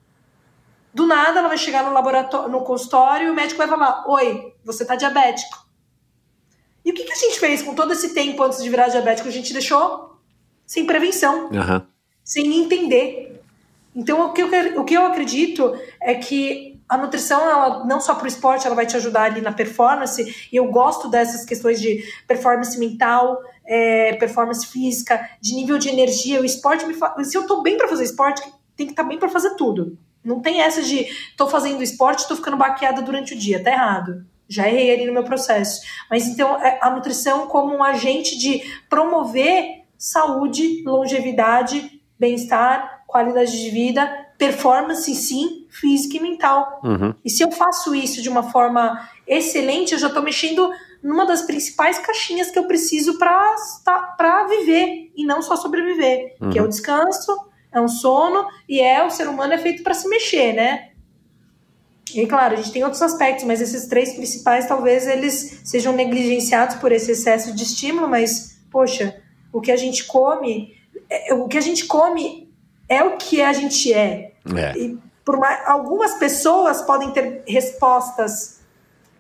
Do 0.95 1.07
nada, 1.07 1.41
ela 1.41 1.49
vai 1.49 1.59
chegar 1.59 1.85
no 1.85 1.93
laboratório, 1.93 2.49
no 2.49 2.65
consultório 2.65 3.29
e 3.29 3.31
o 3.31 3.35
médico 3.35 3.59
vai 3.59 3.69
falar: 3.69 4.05
Oi, 4.09 4.55
você 4.65 4.83
está 4.83 4.97
diabético. 4.97 5.63
E 6.85 6.91
o 6.91 6.95
que, 6.95 7.05
que 7.05 7.13
a 7.13 7.17
gente 7.17 7.39
fez 7.39 7.63
com 7.63 7.75
todo 7.75 7.93
esse 7.93 8.15
tempo 8.15 8.43
antes 8.43 8.63
de 8.63 8.69
virar 8.69 8.89
diabético? 8.89 9.29
A 9.29 9.33
gente 9.33 9.53
deixou 9.53 10.12
sem 10.67 10.87
prevenção, 10.87 11.47
uhum. 11.47 11.83
sem 12.25 12.63
entender. 12.63 13.41
Então, 13.95 14.29
o 14.29 14.33
que, 14.33 14.43
eu, 14.43 14.81
o 14.81 14.85
que 14.85 14.95
eu 14.95 15.05
acredito 15.05 15.77
é 16.01 16.15
que 16.15 16.81
a 16.89 16.97
nutrição, 16.97 17.41
ela, 17.41 17.85
não 17.85 18.01
só 18.01 18.15
para 18.15 18.25
o 18.25 18.29
esporte, 18.29 18.67
ela 18.67 18.77
vai 18.77 18.87
te 18.87 18.97
ajudar 18.97 19.23
ali 19.23 19.41
na 19.41 19.53
performance, 19.53 20.49
e 20.53 20.57
eu 20.57 20.67
gosto 20.67 21.09
dessas 21.09 21.45
questões 21.45 21.81
de 21.81 22.05
performance 22.27 22.79
mental, 22.79 23.39
é, 23.65 24.15
performance 24.17 24.67
física, 24.67 25.29
de 25.41 25.55
nível 25.55 25.79
de 25.79 25.89
energia. 25.89 26.41
O 26.41 26.45
esporte 26.45 26.85
me 26.87 26.95
fa... 26.95 27.15
Se 27.25 27.37
eu 27.37 27.43
estou 27.43 27.63
bem 27.63 27.77
para 27.77 27.89
fazer 27.89 28.05
esporte, 28.05 28.43
tem 28.77 28.87
que 28.87 28.93
estar 28.93 29.05
tá 29.05 29.09
bem 29.09 29.19
para 29.19 29.29
fazer 29.29 29.57
tudo. 29.57 29.97
Não 30.25 30.41
tem 30.41 30.61
essa 30.61 30.83
de 30.83 31.01
estou 31.31 31.49
fazendo 31.49 31.83
esporte, 31.83 32.21
estou 32.21 32.37
ficando 32.37 32.57
baqueada 32.57 33.03
durante 33.03 33.35
o 33.35 33.39
dia, 33.39 33.63
tá 33.63 33.71
errado. 33.71 34.25
Já 34.49 34.69
errei 34.69 34.93
ali 34.93 35.07
no 35.07 35.13
meu 35.13 35.25
processo. 35.25 35.81
Mas 36.11 36.27
então 36.27 36.63
é, 36.63 36.79
a 36.81 36.91
nutrição 36.91 37.47
como 37.47 37.75
um 37.75 37.83
agente 37.83 38.39
de 38.39 38.63
promover 38.89 39.82
saúde, 40.03 40.83
longevidade, 40.85 42.03
bem-estar, 42.19 43.05
qualidade 43.07 43.53
de 43.63 43.71
vida, 43.71 44.05
performance 44.37 45.15
sim, 45.15 45.65
física 45.71 46.17
e 46.17 46.21
mental. 46.21 46.81
Uhum. 46.83 47.15
E 47.25 47.31
se 47.31 47.45
eu 47.45 47.53
faço 47.53 47.95
isso 47.95 48.21
de 48.21 48.29
uma 48.29 48.43
forma 48.43 49.09
excelente, 49.29 49.93
eu 49.93 50.01
já 50.01 50.09
estou 50.09 50.21
mexendo 50.21 50.73
numa 51.01 51.25
das 51.25 51.43
principais 51.43 52.01
caixinhas 52.01 52.51
que 52.51 52.59
eu 52.59 52.65
preciso 52.65 53.17
para 53.17 54.45
viver 54.49 55.13
e 55.17 55.25
não 55.25 55.41
só 55.41 55.55
sobreviver, 55.55 56.35
uhum. 56.41 56.51
que 56.51 56.59
é 56.59 56.61
o 56.61 56.65
uhum. 56.65 56.71
descanso, 56.71 57.33
é 57.71 57.81
um 57.81 57.87
sono 57.87 58.45
e 58.69 58.81
é 58.81 59.05
o 59.07 59.11
ser 59.11 59.29
humano 59.29 59.53
é 59.53 59.59
feito 59.59 59.85
para 59.85 59.95
se 59.95 60.09
mexer, 60.09 60.53
né? 60.53 60.89
E 62.13 62.27
claro, 62.27 62.55
a 62.55 62.57
gente 62.57 62.73
tem 62.73 62.83
outros 62.83 63.03
aspectos, 63.03 63.45
mas 63.45 63.61
esses 63.61 63.87
três 63.87 64.15
principais 64.15 64.67
talvez 64.67 65.07
eles 65.07 65.61
sejam 65.65 65.93
negligenciados 65.93 66.75
por 66.77 66.91
esse 66.91 67.13
excesso 67.13 67.55
de 67.55 67.63
estímulo, 67.63 68.09
mas 68.09 68.61
poxa, 68.69 69.22
o 69.53 69.61
que 69.61 69.71
a 69.71 69.77
gente 69.77 70.05
come, 70.05 70.77
é, 71.09 71.35
o 71.35 71.47
que 71.47 71.59
a 71.59 71.61
gente 71.61 71.87
come 71.87 72.53
é 72.89 73.03
o 73.03 73.17
que 73.17 73.41
a 73.43 73.53
gente 73.53 73.93
é. 73.93 74.33
é. 74.57 74.79
E 74.79 74.99
por 75.25 75.39
mais, 75.39 75.67
algumas 75.69 76.15
pessoas 76.15 76.83
podem 76.83 77.11
ter 77.13 77.45
respostas 77.47 78.61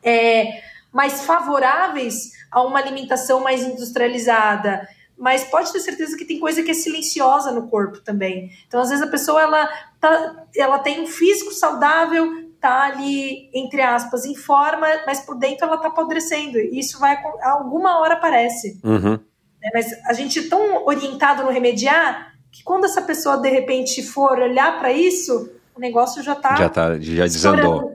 é, 0.03 0.63
mais 0.93 1.23
favoráveis 1.23 2.33
a 2.51 2.63
uma 2.63 2.79
alimentação 2.79 3.41
mais 3.41 3.63
industrializada, 3.63 4.87
mas 5.17 5.45
pode 5.45 5.73
ter 5.73 5.81
certeza 5.81 6.17
que 6.17 6.25
tem 6.25 6.41
coisa 6.41 6.63
que 6.63 6.71
é 6.71 6.75
silenciosa 6.75 7.53
no 7.53 7.69
corpo 7.69 8.01
também. 8.01 8.51
Então, 8.67 8.81
às 8.81 8.89
vezes 8.89 9.05
a 9.05 9.11
pessoa 9.11 9.41
ela, 9.41 9.69
tá, 10.01 10.45
ela 10.57 10.79
tem 10.79 11.01
um 11.01 11.07
físico 11.07 11.53
saudável, 11.53 12.51
tá 12.61 12.83
ali 12.83 13.51
entre 13.55 13.81
aspas 13.81 14.25
em 14.25 14.35
forma, 14.35 14.87
mas 15.07 15.21
por 15.21 15.39
dentro 15.39 15.67
ela 15.67 15.79
tá 15.79 15.89
apodrecendo. 15.89 16.59
E 16.59 16.79
isso 16.79 16.99
vai 16.99 17.17
alguma 17.43 18.01
hora 18.01 18.15
aparece. 18.15 18.81
Uhum. 18.83 19.19
Né? 19.63 19.71
Mas 19.73 19.93
a 20.07 20.13
gente 20.13 20.41
é 20.41 20.49
tão 20.49 20.85
orientado 20.85 21.45
no 21.45 21.51
remediar 21.51 22.35
que 22.51 22.63
quando 22.63 22.85
essa 22.85 23.01
pessoa 23.01 23.39
de 23.39 23.49
repente 23.49 24.03
for 24.03 24.39
olhar 24.39 24.79
para 24.79 24.93
isso, 24.93 25.51
o 25.75 25.81
negócio 25.81 26.23
já 26.23 26.33
está 26.33 26.57
já 26.57 26.69
tá 26.69 26.99
já 26.99 27.25
desandou. 27.25 27.95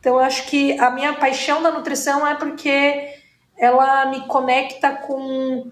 Então 0.00 0.14
eu 0.14 0.20
acho 0.20 0.46
que 0.46 0.78
a 0.78 0.90
minha 0.90 1.12
paixão 1.14 1.62
da 1.62 1.70
nutrição 1.70 2.26
é 2.26 2.34
porque 2.36 3.14
ela 3.58 4.06
me 4.06 4.26
conecta 4.26 4.92
com 4.92 5.70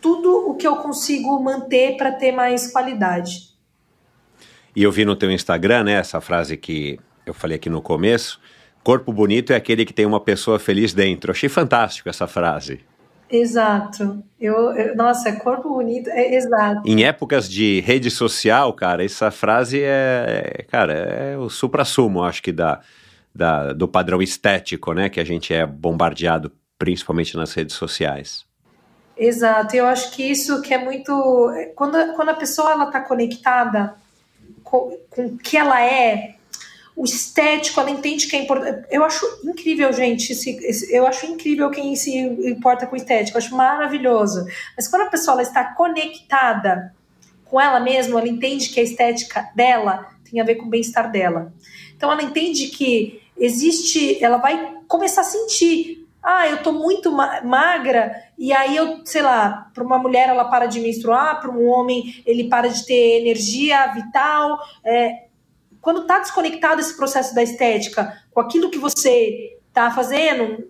tudo 0.00 0.50
o 0.50 0.54
que 0.54 0.66
eu 0.66 0.76
consigo 0.76 1.42
manter 1.42 1.96
para 1.96 2.12
ter 2.12 2.32
mais 2.32 2.70
qualidade. 2.70 3.50
E 4.76 4.82
eu 4.82 4.92
vi 4.92 5.04
no 5.04 5.16
teu 5.16 5.30
Instagram, 5.30 5.84
né, 5.84 5.92
essa 5.94 6.20
frase 6.20 6.56
que 6.56 6.98
eu 7.26 7.34
falei 7.34 7.56
aqui 7.56 7.68
no 7.68 7.82
começo, 7.82 8.40
corpo 8.84 9.12
bonito 9.12 9.52
é 9.52 9.56
aquele 9.56 9.84
que 9.84 9.92
tem 9.92 10.06
uma 10.06 10.20
pessoa 10.20 10.58
feliz 10.58 10.94
dentro. 10.94 11.30
Eu 11.30 11.32
achei 11.32 11.48
fantástico 11.48 12.08
essa 12.08 12.26
frase. 12.26 12.80
Exato. 13.30 14.22
Eu, 14.40 14.72
eu, 14.72 14.96
nossa, 14.96 15.32
corpo 15.32 15.68
bonito, 15.68 16.10
é 16.10 16.34
exato. 16.34 16.82
Em 16.84 17.04
épocas 17.04 17.48
de 17.48 17.80
rede 17.80 18.10
social, 18.10 18.72
cara, 18.72 19.04
essa 19.04 19.30
frase 19.30 19.80
é, 19.82 20.64
cara, 20.68 20.92
é 20.92 21.38
o 21.38 21.48
supra-sumo, 21.48 22.24
acho 22.24 22.42
que 22.42 22.50
da, 22.50 22.80
da, 23.34 23.72
do 23.72 23.86
padrão 23.86 24.20
estético, 24.20 24.92
né, 24.92 25.08
que 25.08 25.20
a 25.20 25.24
gente 25.24 25.54
é 25.54 25.64
bombardeado 25.64 26.50
principalmente 26.78 27.36
nas 27.36 27.52
redes 27.52 27.76
sociais. 27.76 28.44
Exato, 29.16 29.76
eu 29.76 29.86
acho 29.86 30.12
que 30.12 30.22
isso 30.22 30.62
que 30.62 30.72
é 30.72 30.82
muito. 30.82 31.12
Quando, 31.76 32.14
quando 32.14 32.30
a 32.30 32.34
pessoa 32.34 32.72
ela 32.72 32.86
está 32.86 33.02
conectada 33.02 33.94
com, 34.64 34.96
com 35.10 35.26
o 35.26 35.38
que 35.38 35.58
ela 35.58 35.82
é, 35.82 36.36
o 37.00 37.04
estético, 37.06 37.80
ela 37.80 37.90
entende 37.90 38.26
que 38.26 38.36
é 38.36 38.42
importante. 38.42 38.86
Eu 38.90 39.02
acho 39.02 39.24
incrível, 39.42 39.90
gente. 39.90 40.32
Esse, 40.32 40.50
esse, 40.62 40.94
eu 40.94 41.06
acho 41.06 41.24
incrível 41.24 41.70
quem 41.70 41.96
se 41.96 42.14
importa 42.14 42.86
com 42.86 42.94
estética. 42.94 43.38
Eu 43.38 43.42
acho 43.42 43.56
maravilhoso. 43.56 44.44
Mas 44.76 44.86
quando 44.86 45.02
a 45.02 45.06
pessoa 45.06 45.32
ela 45.32 45.42
está 45.42 45.64
conectada 45.72 46.94
com 47.46 47.58
ela 47.58 47.80
mesma, 47.80 48.20
ela 48.20 48.28
entende 48.28 48.68
que 48.68 48.78
a 48.78 48.82
estética 48.82 49.50
dela 49.56 50.10
tem 50.30 50.42
a 50.42 50.44
ver 50.44 50.56
com 50.56 50.66
o 50.66 50.68
bem-estar 50.68 51.10
dela. 51.10 51.54
Então 51.96 52.12
ela 52.12 52.22
entende 52.22 52.66
que 52.66 53.22
existe, 53.34 54.22
ela 54.22 54.36
vai 54.36 54.74
começar 54.86 55.22
a 55.22 55.24
sentir 55.24 56.06
ah, 56.22 56.46
eu 56.48 56.62
tô 56.62 56.70
muito 56.70 57.10
ma 57.10 57.40
magra, 57.40 58.14
e 58.36 58.52
aí 58.52 58.76
eu, 58.76 59.00
sei 59.06 59.22
lá, 59.22 59.70
para 59.72 59.82
uma 59.82 59.96
mulher 59.96 60.28
ela 60.28 60.44
para 60.44 60.66
de 60.66 60.78
menstruar, 60.78 61.40
para 61.40 61.50
um 61.50 61.66
homem 61.66 62.22
ele 62.26 62.44
para 62.44 62.68
de 62.68 62.84
ter 62.84 63.20
energia 63.22 63.86
vital. 63.86 64.58
É, 64.84 65.29
quando 65.80 66.06
tá 66.06 66.18
desconectado 66.18 66.80
esse 66.80 66.96
processo 66.96 67.34
da 67.34 67.42
estética 67.42 68.16
com 68.30 68.40
aquilo 68.40 68.70
que 68.70 68.78
você 68.78 69.58
tá 69.72 69.90
fazendo, 69.90 70.68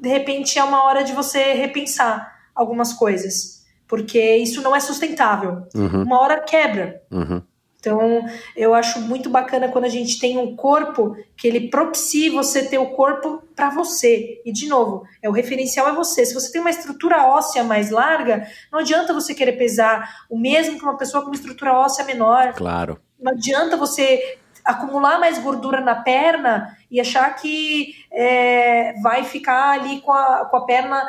de 0.00 0.08
repente 0.08 0.58
é 0.58 0.64
uma 0.64 0.84
hora 0.84 1.04
de 1.04 1.12
você 1.12 1.52
repensar 1.52 2.50
algumas 2.54 2.92
coisas. 2.92 3.62
Porque 3.86 4.36
isso 4.36 4.62
não 4.62 4.74
é 4.74 4.80
sustentável. 4.80 5.66
Uhum. 5.74 6.02
Uma 6.02 6.20
hora 6.20 6.40
quebra. 6.40 7.02
Uhum. 7.10 7.42
Então, 7.82 8.24
eu 8.56 8.74
acho 8.74 9.00
muito 9.00 9.28
bacana 9.28 9.68
quando 9.68 9.86
a 9.86 9.88
gente 9.88 10.20
tem 10.20 10.38
um 10.38 10.54
corpo 10.54 11.16
que 11.36 11.48
ele 11.48 11.68
propicie 11.68 12.30
você 12.30 12.64
ter 12.64 12.78
o 12.78 12.90
corpo 12.90 13.42
para 13.56 13.70
você. 13.70 14.40
E, 14.46 14.52
de 14.52 14.68
novo, 14.68 15.04
é 15.20 15.28
o 15.28 15.32
referencial 15.32 15.88
é 15.88 15.92
você. 15.92 16.24
Se 16.24 16.32
você 16.32 16.52
tem 16.52 16.60
uma 16.60 16.70
estrutura 16.70 17.26
óssea 17.26 17.64
mais 17.64 17.90
larga, 17.90 18.46
não 18.70 18.78
adianta 18.78 19.12
você 19.12 19.34
querer 19.34 19.54
pesar 19.54 20.24
o 20.30 20.38
mesmo 20.38 20.78
que 20.78 20.84
uma 20.84 20.96
pessoa 20.96 21.24
com 21.24 21.30
uma 21.30 21.34
estrutura 21.34 21.74
óssea 21.74 22.04
menor. 22.04 22.54
Claro. 22.54 23.00
Não 23.22 23.32
adianta 23.32 23.76
você 23.76 24.38
acumular 24.64 25.18
mais 25.18 25.38
gordura 25.38 25.80
na 25.80 25.94
perna 25.94 26.76
e 26.90 27.00
achar 27.00 27.34
que 27.34 27.94
é, 28.10 28.94
vai 29.00 29.24
ficar 29.24 29.80
ali 29.80 30.00
com 30.00 30.12
a, 30.12 30.46
com 30.46 30.56
a 30.56 30.64
perna 30.64 31.06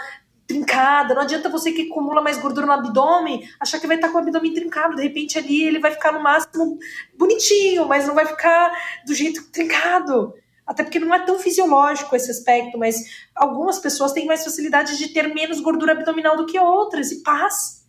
trincada. 0.47 1.13
Não 1.13 1.21
adianta 1.21 1.49
você 1.49 1.71
que 1.71 1.89
acumula 1.89 2.21
mais 2.21 2.37
gordura 2.37 2.65
no 2.65 2.73
abdômen 2.73 3.47
achar 3.59 3.79
que 3.79 3.87
vai 3.87 3.95
estar 3.95 4.09
com 4.09 4.17
o 4.17 4.21
abdômen 4.21 4.53
trincado. 4.53 4.95
De 4.95 5.03
repente 5.03 5.37
ali 5.37 5.63
ele 5.63 5.79
vai 5.79 5.91
ficar 5.91 6.11
no 6.11 6.21
máximo 6.21 6.77
bonitinho, 7.17 7.87
mas 7.87 8.07
não 8.07 8.15
vai 8.15 8.25
ficar 8.25 8.71
do 9.05 9.13
jeito 9.13 9.43
trincado. 9.51 10.33
Até 10.65 10.83
porque 10.83 10.99
não 10.99 11.13
é 11.13 11.19
tão 11.19 11.37
fisiológico 11.37 12.15
esse 12.15 12.31
aspecto, 12.31 12.77
mas 12.77 13.25
algumas 13.35 13.79
pessoas 13.79 14.13
têm 14.13 14.25
mais 14.25 14.43
facilidade 14.43 14.97
de 14.97 15.09
ter 15.09 15.33
menos 15.33 15.59
gordura 15.59 15.91
abdominal 15.91 16.37
do 16.37 16.45
que 16.45 16.57
outras, 16.57 17.11
e 17.11 17.21
paz. 17.21 17.85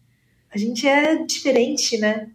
A 0.52 0.58
gente 0.58 0.86
é 0.86 1.16
diferente, 1.16 1.96
né? 1.98 2.30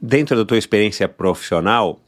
Dentro 0.00 0.36
da 0.36 0.44
tua 0.44 0.58
experiência 0.58 1.08
profissional, 1.08 2.00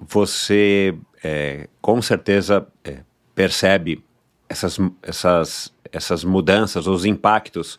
você 0.00 0.96
é, 1.22 1.68
com 1.80 2.00
certeza 2.02 2.66
é, 2.84 2.98
percebe 3.34 4.04
essas, 4.48 4.78
essas, 5.02 5.72
essas 5.92 6.24
mudanças, 6.24 6.86
os 6.86 7.04
impactos 7.04 7.78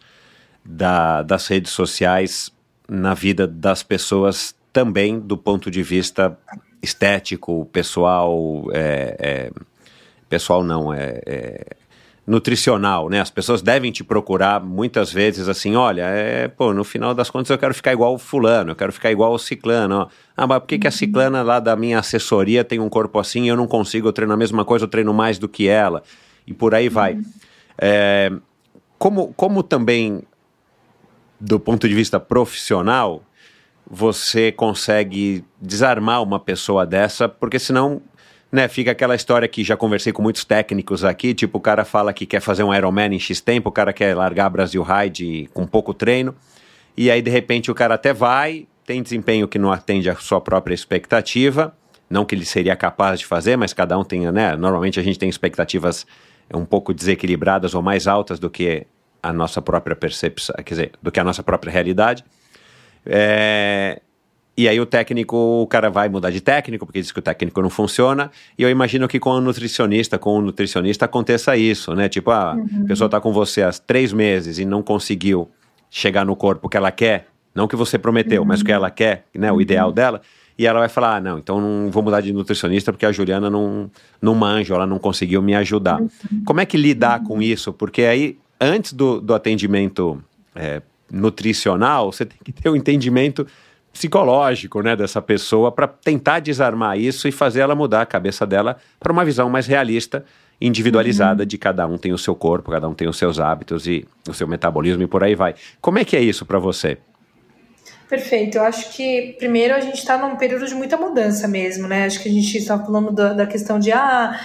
da, 0.64 1.24
das 1.24 1.48
redes 1.48 1.72
sociais 1.72 2.52
na 2.88 3.14
vida 3.14 3.48
das 3.48 3.84
pessoas 3.84 4.56
também 4.72 5.20
do 5.20 5.38
ponto 5.38 5.70
de 5.70 5.84
vista 5.84 6.38
estético, 6.82 7.66
pessoal, 7.72 8.66
é, 8.72 9.16
é, 9.20 9.52
pessoal 10.30 10.64
não, 10.64 10.94
é, 10.94 11.22
é, 11.26 11.66
nutricional, 12.30 13.10
né? 13.10 13.20
As 13.20 13.30
pessoas 13.30 13.62
devem 13.62 13.92
te 13.92 14.04
procurar 14.04 14.64
muitas 14.64 15.12
vezes 15.12 15.50
assim, 15.50 15.76
olha, 15.76 16.04
é, 16.04 16.48
pô, 16.48 16.74
no 16.74 16.84
final 16.84 17.14
das 17.14 17.30
contas 17.30 17.50
eu 17.50 17.58
quero 17.58 17.74
ficar 17.74 17.92
igual 17.92 18.14
o 18.14 18.20
fulano, 18.20 18.72
eu 18.72 18.76
quero 18.76 18.94
ficar 18.94 19.12
igual 19.12 19.34
o 19.34 19.40
ciclano. 19.40 19.96
Ó. 19.96 20.08
Ah, 20.38 20.48
mas 20.48 20.60
por 20.60 20.68
que, 20.68 20.80
que 20.80 20.88
a 20.88 20.92
ciclana 20.92 21.42
lá 21.42 21.60
da 21.60 21.76
minha 21.76 22.00
assessoria 22.00 22.64
tem 22.64 22.80
um 22.80 22.88
corpo 22.88 23.20
assim 23.20 23.46
e 23.46 23.48
eu 23.48 23.58
não 23.58 23.68
consigo, 23.68 24.08
eu 24.08 24.14
treino 24.14 24.34
a 24.34 24.38
mesma 24.38 24.64
coisa, 24.64 24.86
eu 24.86 24.90
treino 24.90 25.14
mais 25.14 25.38
do 25.38 25.50
que 25.50 25.68
ela? 25.68 26.04
e 26.50 26.54
por 26.54 26.74
aí 26.74 26.90
vai. 26.90 27.14
Uhum. 27.14 27.24
É, 27.78 28.32
como, 28.98 29.32
como 29.34 29.62
também, 29.62 30.24
do 31.40 31.60
ponto 31.60 31.88
de 31.88 31.94
vista 31.94 32.20
profissional, 32.20 33.24
você 33.90 34.52
consegue 34.52 35.46
desarmar 35.62 36.24
uma 36.24 36.40
pessoa 36.40 36.88
dessa, 36.88 37.30
porque 37.30 37.60
senão 37.60 38.02
né, 38.52 38.68
fica 38.68 38.92
aquela 38.92 39.16
história 39.16 39.48
que 39.48 39.64
já 39.64 39.78
conversei 39.78 40.12
com 40.12 40.22
muitos 40.22 40.44
técnicos 40.44 41.04
aqui, 41.04 41.34
tipo 41.34 41.58
o 41.58 41.62
cara 41.62 41.86
fala 41.86 42.12
que 42.12 42.26
quer 42.26 42.40
fazer 42.40 42.64
um 42.64 42.74
Ironman 42.74 43.14
em 43.14 43.20
X 43.20 43.42
tempo, 43.42 43.70
o 43.70 43.72
cara 43.72 43.94
quer 43.94 44.16
largar 44.16 44.50
Brasil 44.50 44.84
Ride 44.84 45.50
com 45.54 45.68
pouco 45.68 45.94
treino, 45.94 46.36
e 46.98 47.12
aí 47.12 47.22
de 47.22 47.30
repente 47.30 47.70
o 47.70 47.76
cara 47.76 47.96
até 47.96 48.14
vai, 48.14 48.68
tem 48.86 49.04
desempenho 49.04 49.48
que 49.48 49.60
não 49.60 49.72
atende 49.72 50.10
a 50.10 50.16
sua 50.16 50.42
própria 50.42 50.74
expectativa, 50.74 51.76
não 52.10 52.26
que 52.26 52.34
ele 52.34 52.46
seria 52.46 52.76
capaz 52.76 53.20
de 53.20 53.26
fazer, 53.26 53.56
mas 53.56 53.72
cada 53.72 53.98
um 53.98 54.04
tem, 54.04 54.32
né, 54.32 54.56
normalmente 54.56 55.00
a 55.00 55.04
gente 55.04 55.20
tem 55.20 55.30
expectativas 55.30 56.08
um 56.52 56.66
pouco 56.66 56.94
desequilibradas 56.94 57.76
ou 57.76 57.84
mais 57.84 58.08
altas 58.08 58.40
do 58.40 58.50
que 58.50 58.88
a 59.22 59.32
nossa 59.32 59.62
própria 59.62 59.96
percepção, 59.96 60.56
quer 60.56 60.64
dizer, 60.74 60.92
do 61.02 61.12
que 61.12 61.20
a 61.20 61.24
nossa 61.24 61.44
própria 61.44 61.72
realidade. 61.72 62.24
É, 63.06 64.02
e 64.60 64.68
aí 64.68 64.78
o 64.78 64.86
técnico, 64.86 65.38
o 65.38 65.66
cara 65.68 65.90
vai 65.90 66.10
mudar 66.10 66.32
de 66.32 66.42
técnico, 66.42 66.86
porque 66.86 67.00
diz 67.00 67.14
que 67.14 67.20
o 67.20 67.22
técnico 67.22 67.62
não 67.62 67.70
funciona. 67.70 68.30
E 68.58 68.64
eu 68.64 68.70
imagino 68.70 69.08
que 69.08 69.18
com 69.18 69.30
o 69.30 69.40
nutricionista, 69.40 70.20
com 70.20 70.38
o 70.38 70.42
nutricionista 70.42 71.06
aconteça 71.06 71.56
isso, 71.56 71.96
né? 71.96 72.10
Tipo, 72.10 72.32
ah, 72.32 72.56
uhum. 72.58 72.84
a 72.84 72.88
pessoa 72.88 73.06
está 73.06 73.22
com 73.22 73.32
você 73.32 73.62
há 73.62 73.72
três 73.72 74.12
meses 74.12 74.60
e 74.60 74.66
não 74.66 74.84
conseguiu 74.84 75.50
chegar 75.90 76.26
no 76.26 76.36
corpo 76.36 76.68
que 76.68 76.76
ela 76.76 76.92
quer, 76.92 77.28
não 77.56 77.70
que 77.70 77.76
você 77.78 77.98
prometeu, 77.98 78.42
uhum. 78.42 78.48
mas 78.50 78.60
o 78.60 78.66
que 78.66 78.72
ela 78.74 78.92
quer, 78.92 79.24
né? 79.34 79.50
O 79.50 79.56
uhum. 79.56 79.62
ideal 79.62 79.94
dela 79.94 80.20
e 80.58 80.68
ela 80.68 80.80
vai 80.80 80.90
falar: 80.90 81.16
ah, 81.16 81.22
não, 81.22 81.38
então 81.38 81.62
não 81.62 81.90
vou 81.90 82.04
mudar 82.04 82.20
de 82.20 82.34
nutricionista 82.34 82.92
porque 82.92 83.06
a 83.06 83.14
Juliana 83.14 83.50
não, 83.50 83.90
não 84.22 84.36
manja, 84.36 84.76
ela 84.76 84.86
não 84.86 85.00
conseguiu 85.00 85.42
me 85.42 85.56
ajudar. 85.56 86.02
Uhum. 86.02 86.44
Como 86.46 86.60
é 86.60 86.66
que 86.66 86.76
lidar 86.76 87.24
com 87.24 87.42
isso? 87.42 87.72
Porque 87.72 88.02
aí, 88.02 88.38
antes 88.60 88.92
do, 88.92 89.22
do 89.22 89.34
atendimento 89.34 90.22
é, 90.54 90.82
nutricional, 91.10 92.12
você 92.12 92.26
tem 92.26 92.38
que 92.44 92.52
ter 92.52 92.68
o 92.68 92.74
um 92.74 92.76
entendimento 92.76 93.48
psicológico 93.92 94.82
né, 94.82 94.96
dessa 94.96 95.22
pessoa 95.22 95.72
para 95.72 95.88
tentar 95.88 96.40
desarmar 96.40 96.98
isso 96.98 97.28
e 97.28 97.32
fazer 97.32 97.62
ela 97.62 97.76
mudar 97.76 98.02
a 98.02 98.06
cabeça 98.06 98.46
dela 98.46 98.78
para 99.00 99.12
uma 99.12 99.26
visão 99.26 99.50
mais 99.50 99.68
realista, 99.68 100.24
individualizada 100.62 101.44
uhum. 101.44 101.48
de 101.48 101.58
cada 101.58 101.86
um 101.88 101.98
tem 101.98 102.14
o 102.14 102.18
seu 102.18 102.36
corpo, 102.36 102.72
cada 102.72 102.88
um 102.88 102.94
tem 102.94 103.08
os 103.08 103.18
seus 103.18 103.40
hábitos 103.40 103.88
e 103.88 104.06
o 104.28 104.34
seu 104.34 104.48
metabolismo 104.48 105.04
e 105.04 105.08
por 105.08 105.24
aí 105.24 105.36
vai. 105.36 105.56
Como 105.82 105.98
é 105.98 106.06
que 106.06 106.16
é 106.16 106.22
isso 106.22 106.46
para 106.46 106.60
você? 106.60 106.98
Perfeito. 108.10 108.58
Eu 108.58 108.64
acho 108.64 108.92
que, 108.94 109.36
primeiro, 109.38 109.72
a 109.76 109.80
gente 109.80 110.00
está 110.00 110.18
num 110.18 110.36
período 110.36 110.66
de 110.66 110.74
muita 110.74 110.98
mudança 110.98 111.48
mesmo, 111.48 111.88
né? 111.88 112.06
Acho 112.06 112.20
que 112.20 112.28
a 112.28 112.32
gente 112.32 112.58
está 112.58 112.80
falando 112.80 113.12
da, 113.12 113.34
da, 113.34 113.46
questão 113.46 113.78
de 113.78 113.92
ah, 113.92 114.36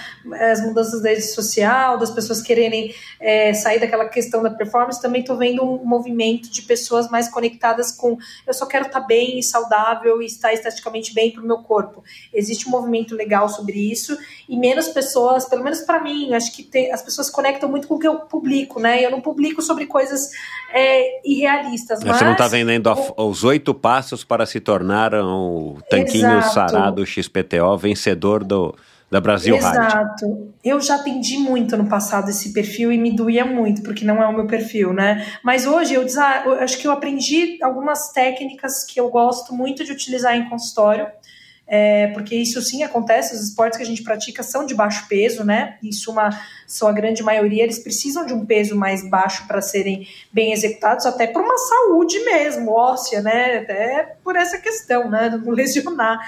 as 0.51 0.63
mudanças 0.63 1.01
da 1.01 1.09
rede 1.09 1.23
social, 1.23 1.97
das 1.97 2.11
pessoas 2.11 2.43
quererem 2.43 2.93
é, 3.19 3.55
sair 3.55 3.79
daquela 3.79 4.07
questão 4.07 4.43
da 4.43 4.51
performance. 4.51 5.01
Também 5.01 5.21
estou 5.21 5.35
vendo 5.35 5.63
um 5.63 5.83
movimento 5.83 6.47
de 6.51 6.61
pessoas 6.61 7.09
mais 7.09 7.27
conectadas 7.27 7.91
com 7.91 8.19
eu 8.45 8.53
só 8.53 8.67
quero 8.67 8.85
estar 8.85 9.01
tá 9.01 9.07
bem 9.07 9.39
e 9.39 9.41
saudável 9.41 10.21
e 10.21 10.27
estar 10.27 10.53
esteticamente 10.53 11.11
bem 11.11 11.31
para 11.31 11.41
o 11.41 11.47
meu 11.47 11.57
corpo. 11.57 12.03
Existe 12.31 12.67
um 12.67 12.71
movimento 12.71 13.15
legal 13.15 13.49
sobre 13.49 13.79
isso 13.79 14.15
e 14.47 14.55
menos 14.55 14.89
pessoas, 14.89 15.49
pelo 15.49 15.63
menos 15.63 15.81
para 15.81 15.99
mim, 15.99 16.35
acho 16.35 16.55
que 16.55 16.61
tem, 16.61 16.91
as 16.91 17.01
pessoas 17.01 17.31
conectam 17.31 17.67
muito 17.67 17.87
com 17.87 17.95
o 17.95 17.99
que 17.99 18.07
eu 18.07 18.19
publico, 18.19 18.79
né? 18.79 19.03
Eu 19.03 19.09
não 19.09 19.21
publico 19.21 19.59
sobre 19.63 19.87
coisas 19.87 20.29
é, 20.71 21.21
irrealistas. 21.27 22.03
Mas, 22.03 22.17
Você 22.17 22.23
não 22.23 22.33
está 22.33 22.47
vendendo 22.47 22.93
os 23.17 23.43
oito 23.43 23.54
oito 23.55 23.73
passos 23.73 24.23
para 24.23 24.45
se 24.45 24.59
tornar 24.59 25.13
o 25.13 25.77
tanquinho 25.89 26.37
Exato. 26.37 26.53
sarado 26.53 27.05
XPTO 27.05 27.77
vencedor 27.77 28.43
do, 28.43 28.75
da 29.09 29.21
Brasil 29.21 29.55
Exato. 29.55 29.77
Exato. 29.77 30.53
Eu 30.63 30.81
já 30.81 30.95
atendi 30.95 31.37
muito 31.37 31.77
no 31.77 31.87
passado 31.87 32.29
esse 32.29 32.51
perfil 32.51 32.91
e 32.91 32.97
me 32.97 33.15
doía 33.15 33.45
muito, 33.45 33.81
porque 33.81 34.03
não 34.03 34.21
é 34.21 34.27
o 34.27 34.33
meu 34.33 34.45
perfil, 34.45 34.93
né? 34.93 35.25
Mas 35.43 35.65
hoje 35.65 35.93
eu, 35.93 36.05
eu 36.45 36.53
acho 36.59 36.77
que 36.77 36.87
eu 36.87 36.91
aprendi 36.91 37.57
algumas 37.63 38.11
técnicas 38.11 38.83
que 38.83 38.99
eu 38.99 39.09
gosto 39.09 39.53
muito 39.53 39.85
de 39.85 39.91
utilizar 39.91 40.35
em 40.35 40.49
consultório. 40.49 41.07
É, 41.67 42.07
porque 42.07 42.35
isso 42.35 42.61
sim 42.61 42.83
acontece, 42.83 43.33
os 43.33 43.41
esportes 43.41 43.77
que 43.77 43.83
a 43.83 43.87
gente 43.87 44.03
pratica 44.03 44.43
são 44.43 44.65
de 44.65 44.75
baixo 44.75 45.07
peso, 45.07 45.43
né? 45.43 45.77
Em 45.81 45.91
suma, 45.91 46.29
sua 46.67 46.91
grande 46.91 47.23
maioria, 47.23 47.63
eles 47.63 47.79
precisam 47.79 48.25
de 48.25 48.33
um 48.33 48.45
peso 48.45 48.75
mais 48.75 49.07
baixo 49.09 49.47
para 49.47 49.61
serem 49.61 50.07
bem 50.31 50.53
executados, 50.53 51.05
até 51.05 51.25
por 51.25 51.41
uma 51.41 51.57
saúde 51.57 52.19
mesmo, 52.19 52.71
óssea, 52.71 53.21
né? 53.21 53.59
Até 53.59 54.15
por 54.23 54.35
essa 54.35 54.59
questão, 54.59 55.09
né? 55.09 55.29
Não 55.29 55.49
lesionar. 55.51 56.19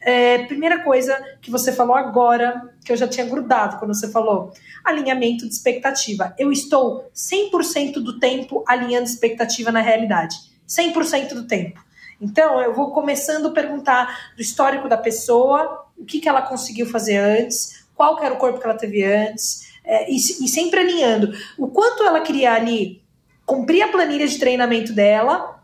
É, 0.00 0.38
primeira 0.46 0.84
coisa 0.84 1.18
que 1.40 1.50
você 1.50 1.72
falou 1.72 1.96
agora, 1.96 2.70
que 2.84 2.92
eu 2.92 2.96
já 2.96 3.08
tinha 3.08 3.26
grudado 3.26 3.78
quando 3.78 3.94
você 3.94 4.08
falou, 4.08 4.52
alinhamento 4.84 5.48
de 5.48 5.54
expectativa. 5.54 6.34
Eu 6.38 6.52
estou 6.52 7.10
100% 7.14 7.94
do 7.94 8.20
tempo 8.20 8.62
alinhando 8.68 9.06
expectativa 9.06 9.72
na 9.72 9.80
realidade. 9.80 10.36
100% 10.68 11.34
do 11.34 11.46
tempo. 11.46 11.82
Então, 12.20 12.60
eu 12.60 12.72
vou 12.72 12.90
começando 12.92 13.48
a 13.48 13.52
perguntar 13.52 14.32
do 14.36 14.42
histórico 14.42 14.88
da 14.88 14.96
pessoa, 14.96 15.86
o 15.96 16.04
que, 16.04 16.20
que 16.20 16.28
ela 16.28 16.42
conseguiu 16.42 16.86
fazer 16.86 17.16
antes, 17.16 17.86
qual 17.94 18.22
era 18.22 18.34
o 18.34 18.38
corpo 18.38 18.58
que 18.58 18.64
ela 18.64 18.76
teve 18.76 19.04
antes, 19.04 19.72
é, 19.84 20.10
e, 20.10 20.16
e 20.16 20.48
sempre 20.48 20.80
alinhando. 20.80 21.32
O 21.58 21.68
quanto 21.68 22.02
ela 22.02 22.20
queria 22.20 22.52
ali 22.52 23.02
cumprir 23.44 23.82
a 23.82 23.88
planilha 23.88 24.26
de 24.26 24.38
treinamento 24.38 24.92
dela, 24.92 25.62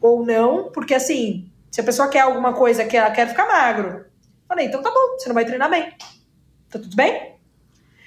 ou 0.00 0.24
não, 0.24 0.70
porque 0.72 0.94
assim, 0.94 1.50
se 1.70 1.80
a 1.80 1.84
pessoa 1.84 2.08
quer 2.08 2.20
alguma 2.20 2.52
coisa 2.52 2.84
que 2.84 2.96
ela 2.96 3.10
quer 3.10 3.28
ficar 3.28 3.46
magro, 3.46 4.06
falei, 4.48 4.66
então 4.66 4.82
tá 4.82 4.90
bom, 4.90 5.18
você 5.18 5.28
não 5.28 5.34
vai 5.34 5.44
treinar 5.44 5.70
bem. 5.70 5.92
Tá 6.70 6.78
tudo 6.78 6.96
bem? 6.96 7.35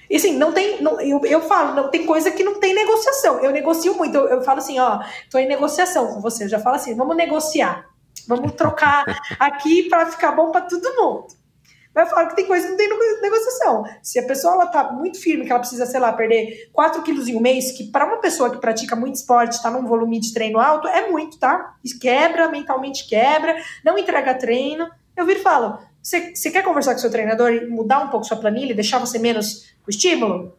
E 0.10 0.15
assim, 0.15 0.38
não 0.38 0.52
tem. 0.52 0.81
Não, 0.81 0.99
eu, 0.99 1.22
eu 1.26 1.41
falo, 1.41 1.76
não 1.76 1.90
tem 1.90 2.06
coisa 2.06 2.31
que 2.31 2.44
não 2.44 2.60
tem 2.60 2.73
negociação. 2.73 3.40
Eu 3.40 3.52
negocio 3.52 3.95
muito. 3.95 4.15
Eu, 4.18 4.27
eu 4.27 4.41
falo 4.41 4.60
assim, 4.60 4.80
ó, 4.80 4.99
tô 5.30 5.38
em 5.38 5.48
negociação 5.48 6.07
com 6.07 6.22
você. 6.22 6.45
Eu 6.45 6.49
já 6.49 6.60
falo 6.60 6.77
assim, 6.77 6.95
vamos 6.95 7.15
negociar. 7.15 7.88
Vamos 8.27 8.53
trocar 8.53 9.06
aqui 9.40 9.88
para 9.90 10.07
ficar 10.07 10.31
bom 10.31 10.52
para 10.52 10.61
todo 10.61 10.95
mundo. 10.95 11.27
Mas 11.94 12.07
eu 12.07 12.15
falo 12.15 12.30
que 12.30 12.36
tem 12.36 12.45
coisa 12.45 12.65
que 12.65 12.88
não 12.88 12.99
tem 12.99 13.22
negociação. 13.22 13.84
Se 14.02 14.19
a 14.19 14.23
pessoa 14.26 14.53
ela 14.53 14.68
tá 14.68 14.91
muito 14.91 15.19
firme, 15.19 15.45
que 15.45 15.52
ela 15.52 15.60
precisa, 15.60 15.86
sei 15.86 15.99
lá, 15.99 16.14
perder 16.14 16.69
4 16.72 17.02
quilos 17.02 17.27
em 17.27 17.36
um 17.36 17.40
mês, 17.40 17.72
que 17.72 17.91
para 17.91 18.06
uma 18.06 18.18
pessoa 18.18 18.49
que 18.49 18.57
pratica 18.57 18.95
muito 18.95 19.15
esporte, 19.15 19.61
tá 19.61 19.72
num 19.72 19.86
volume 19.86 20.19
de 20.19 20.34
treino 20.34 20.60
alto, 20.60 20.88
é 20.88 21.10
muito, 21.10 21.40
tá? 21.40 21.76
Quebra, 21.99 22.48
mentalmente 22.49 23.07
quebra, 23.07 23.56
não 23.84 23.98
entrega 23.98 24.36
treino. 24.36 24.88
Eu 25.18 25.26
viro 25.26 25.40
e 25.40 25.44
falo: 25.44 25.80
você, 26.02 26.36
você 26.36 26.52
quer 26.52 26.64
conversar 26.64 26.94
com 26.94 27.00
seu 27.00 27.12
treinador 27.12 27.52
e 27.52 27.68
mudar 27.68 28.00
um 28.00 28.10
pouco 28.10 28.26
sua 28.26 28.38
planilha, 28.38 28.76
deixar 28.76 29.00
você 29.00 29.20
menos 29.20 29.74
o 29.86 29.90
estímulo? 29.90 30.58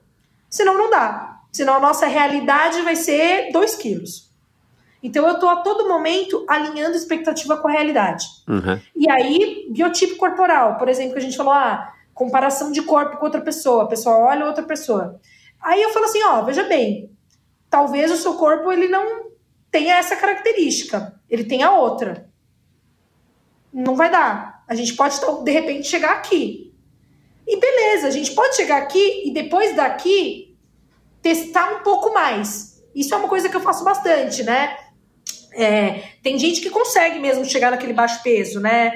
Senão 0.49 0.77
não 0.77 0.91
dá. 0.91 1.41
Senão 1.53 1.75
a 1.75 1.81
nossa 1.81 2.07
realidade 2.07 2.83
vai 2.83 2.97
ser 2.97 3.51
2 3.53 3.75
quilos. 3.77 4.31
Então 5.03 5.27
eu 5.27 5.35
estou 5.35 5.49
a 5.49 5.57
todo 5.57 5.89
momento 5.89 6.45
alinhando 6.49 6.97
expectativa 6.97 7.57
com 7.57 7.69
a 7.69 7.73
realidade. 7.73 8.27
Uhum. 8.47 8.79
E 8.95 9.11
aí, 9.11 9.67
biotipo 9.71 10.17
corporal, 10.17 10.77
por 10.77 10.89
exemplo, 10.89 11.15
que 11.15 11.19
a 11.19 11.23
gente 11.23 11.37
falou, 11.37 11.55
ah, 11.55 11.95
comparação 12.13 12.71
de 12.71 12.83
corpo 12.83 13.17
com 13.17 13.25
outra 13.25 13.41
pessoa, 13.41 13.85
a 13.85 13.89
pessoa 13.89 14.17
olha 14.17 14.45
outra 14.45 14.63
pessoa. 14.63 15.19
Aí 15.61 15.83
eu 15.83 15.91
falo 15.91 16.05
assim, 16.05 16.23
ó, 16.23 16.43
veja 16.43 16.65
bem, 16.65 17.11
talvez 17.69 18.11
o 18.13 18.17
seu 18.17 18.35
corpo 18.35 18.71
ele 18.71 18.89
não 18.89 19.31
tenha 19.71 19.97
essa 19.97 20.17
característica, 20.17 21.15
ele 21.31 21.45
tenha 21.45 21.71
outra. 21.71 22.29
Não 23.73 23.95
vai 23.95 24.11
dar. 24.11 24.60
A 24.71 24.75
gente 24.77 24.95
pode, 24.95 25.19
de 25.43 25.51
repente, 25.51 25.89
chegar 25.89 26.13
aqui. 26.13 26.73
E 27.45 27.57
beleza, 27.59 28.07
a 28.07 28.11
gente 28.11 28.31
pode 28.31 28.55
chegar 28.55 28.77
aqui 28.77 29.25
e 29.27 29.33
depois 29.33 29.75
daqui 29.75 30.57
testar 31.21 31.73
um 31.73 31.83
pouco 31.83 32.15
mais. 32.15 32.81
Isso 32.95 33.13
é 33.13 33.17
uma 33.17 33.27
coisa 33.27 33.49
que 33.49 33.57
eu 33.57 33.61
faço 33.61 33.83
bastante, 33.83 34.45
né? 34.45 34.77
É, 35.53 36.13
tem 36.23 36.39
gente 36.39 36.61
que 36.61 36.71
consegue 36.71 37.19
mesmo 37.19 37.45
chegar 37.45 37.73
naquele 37.73 37.93
baixo 37.93 38.23
peso, 38.23 38.61
né? 38.61 38.93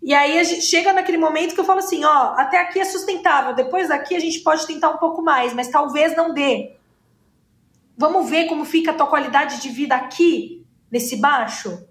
E 0.00 0.14
aí 0.14 0.38
a 0.38 0.44
gente 0.44 0.62
chega 0.62 0.92
naquele 0.92 1.18
momento 1.18 1.54
que 1.54 1.60
eu 1.60 1.64
falo 1.64 1.80
assim, 1.80 2.04
ó, 2.04 2.34
até 2.36 2.60
aqui 2.60 2.78
é 2.78 2.84
sustentável, 2.84 3.52
depois 3.52 3.88
daqui 3.88 4.14
a 4.14 4.20
gente 4.20 4.38
pode 4.44 4.64
tentar 4.64 4.90
um 4.90 4.98
pouco 4.98 5.22
mais, 5.22 5.52
mas 5.52 5.66
talvez 5.66 6.14
não 6.14 6.32
dê. 6.32 6.76
Vamos 7.98 8.30
ver 8.30 8.46
como 8.46 8.64
fica 8.64 8.92
a 8.92 8.94
tua 8.94 9.08
qualidade 9.08 9.60
de 9.60 9.70
vida 9.70 9.96
aqui, 9.96 10.64
nesse 10.88 11.16
baixo? 11.16 11.84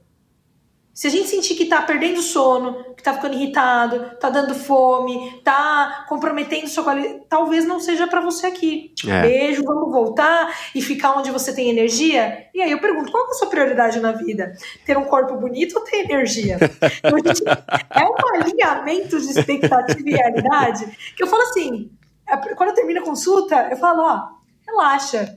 Se 0.95 1.07
a 1.07 1.09
gente 1.09 1.27
sentir 1.27 1.55
que 1.55 1.65
tá 1.65 1.81
perdendo 1.81 2.21
sono, 2.21 2.95
que 2.95 3.03
tá 3.03 3.13
ficando 3.13 3.33
irritado, 3.33 4.15
tá 4.17 4.29
dando 4.29 4.55
fome, 4.55 5.41
tá 5.43 6.05
comprometendo 6.07 6.69
sua 6.69 6.85
qualidade, 6.85 7.21
talvez 7.27 7.65
não 7.67 7.81
seja 7.81 8.07
para 8.07 8.21
você 8.21 8.47
aqui. 8.47 8.93
É. 9.05 9.21
Beijo, 9.21 9.61
vamos 9.65 9.91
voltar 9.91 10.57
e 10.73 10.81
ficar 10.81 11.17
onde 11.17 11.29
você 11.31 11.53
tem 11.53 11.69
energia. 11.69 12.47
E 12.53 12.61
aí 12.61 12.71
eu 12.71 12.79
pergunto, 12.79 13.11
qual 13.11 13.27
é 13.27 13.29
a 13.29 13.33
sua 13.33 13.49
prioridade 13.49 13.99
na 13.99 14.13
vida? 14.13 14.53
Ter 14.85 14.97
um 14.97 15.03
corpo 15.03 15.35
bonito 15.35 15.77
ou 15.77 15.83
ter 15.83 15.97
energia? 15.97 16.57
Então, 17.03 17.19
gente, 17.19 17.43
é 17.45 18.05
um 18.05 18.41
alinhamento 18.41 19.19
de 19.19 19.29
expectativa 19.29 19.99
e 19.99 20.13
realidade 20.13 20.85
que 21.15 21.23
eu 21.23 21.27
falo 21.27 21.41
assim, 21.43 21.91
é, 22.27 22.37
quando 22.55 22.69
eu 22.69 22.75
termino 22.75 23.01
a 23.01 23.03
consulta, 23.03 23.67
eu 23.69 23.77
falo, 23.77 24.01
ó, 24.01 24.27
relaxa 24.65 25.35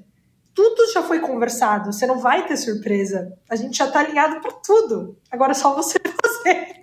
tudo 0.59 0.93
já 0.93 1.05
foi 1.05 1.21
conversado, 1.21 1.93
você 1.93 2.05
não 2.05 2.19
vai 2.19 2.45
ter 2.45 2.57
surpresa. 2.57 3.33
A 3.49 3.55
gente 3.55 3.79
já 3.79 3.87
tá 3.87 4.01
alinhado 4.01 4.41
para 4.41 4.51
tudo. 4.51 5.17
Agora 5.31 5.53
é 5.53 5.55
só 5.55 5.73
você 5.73 5.99
fazer. 6.03 6.83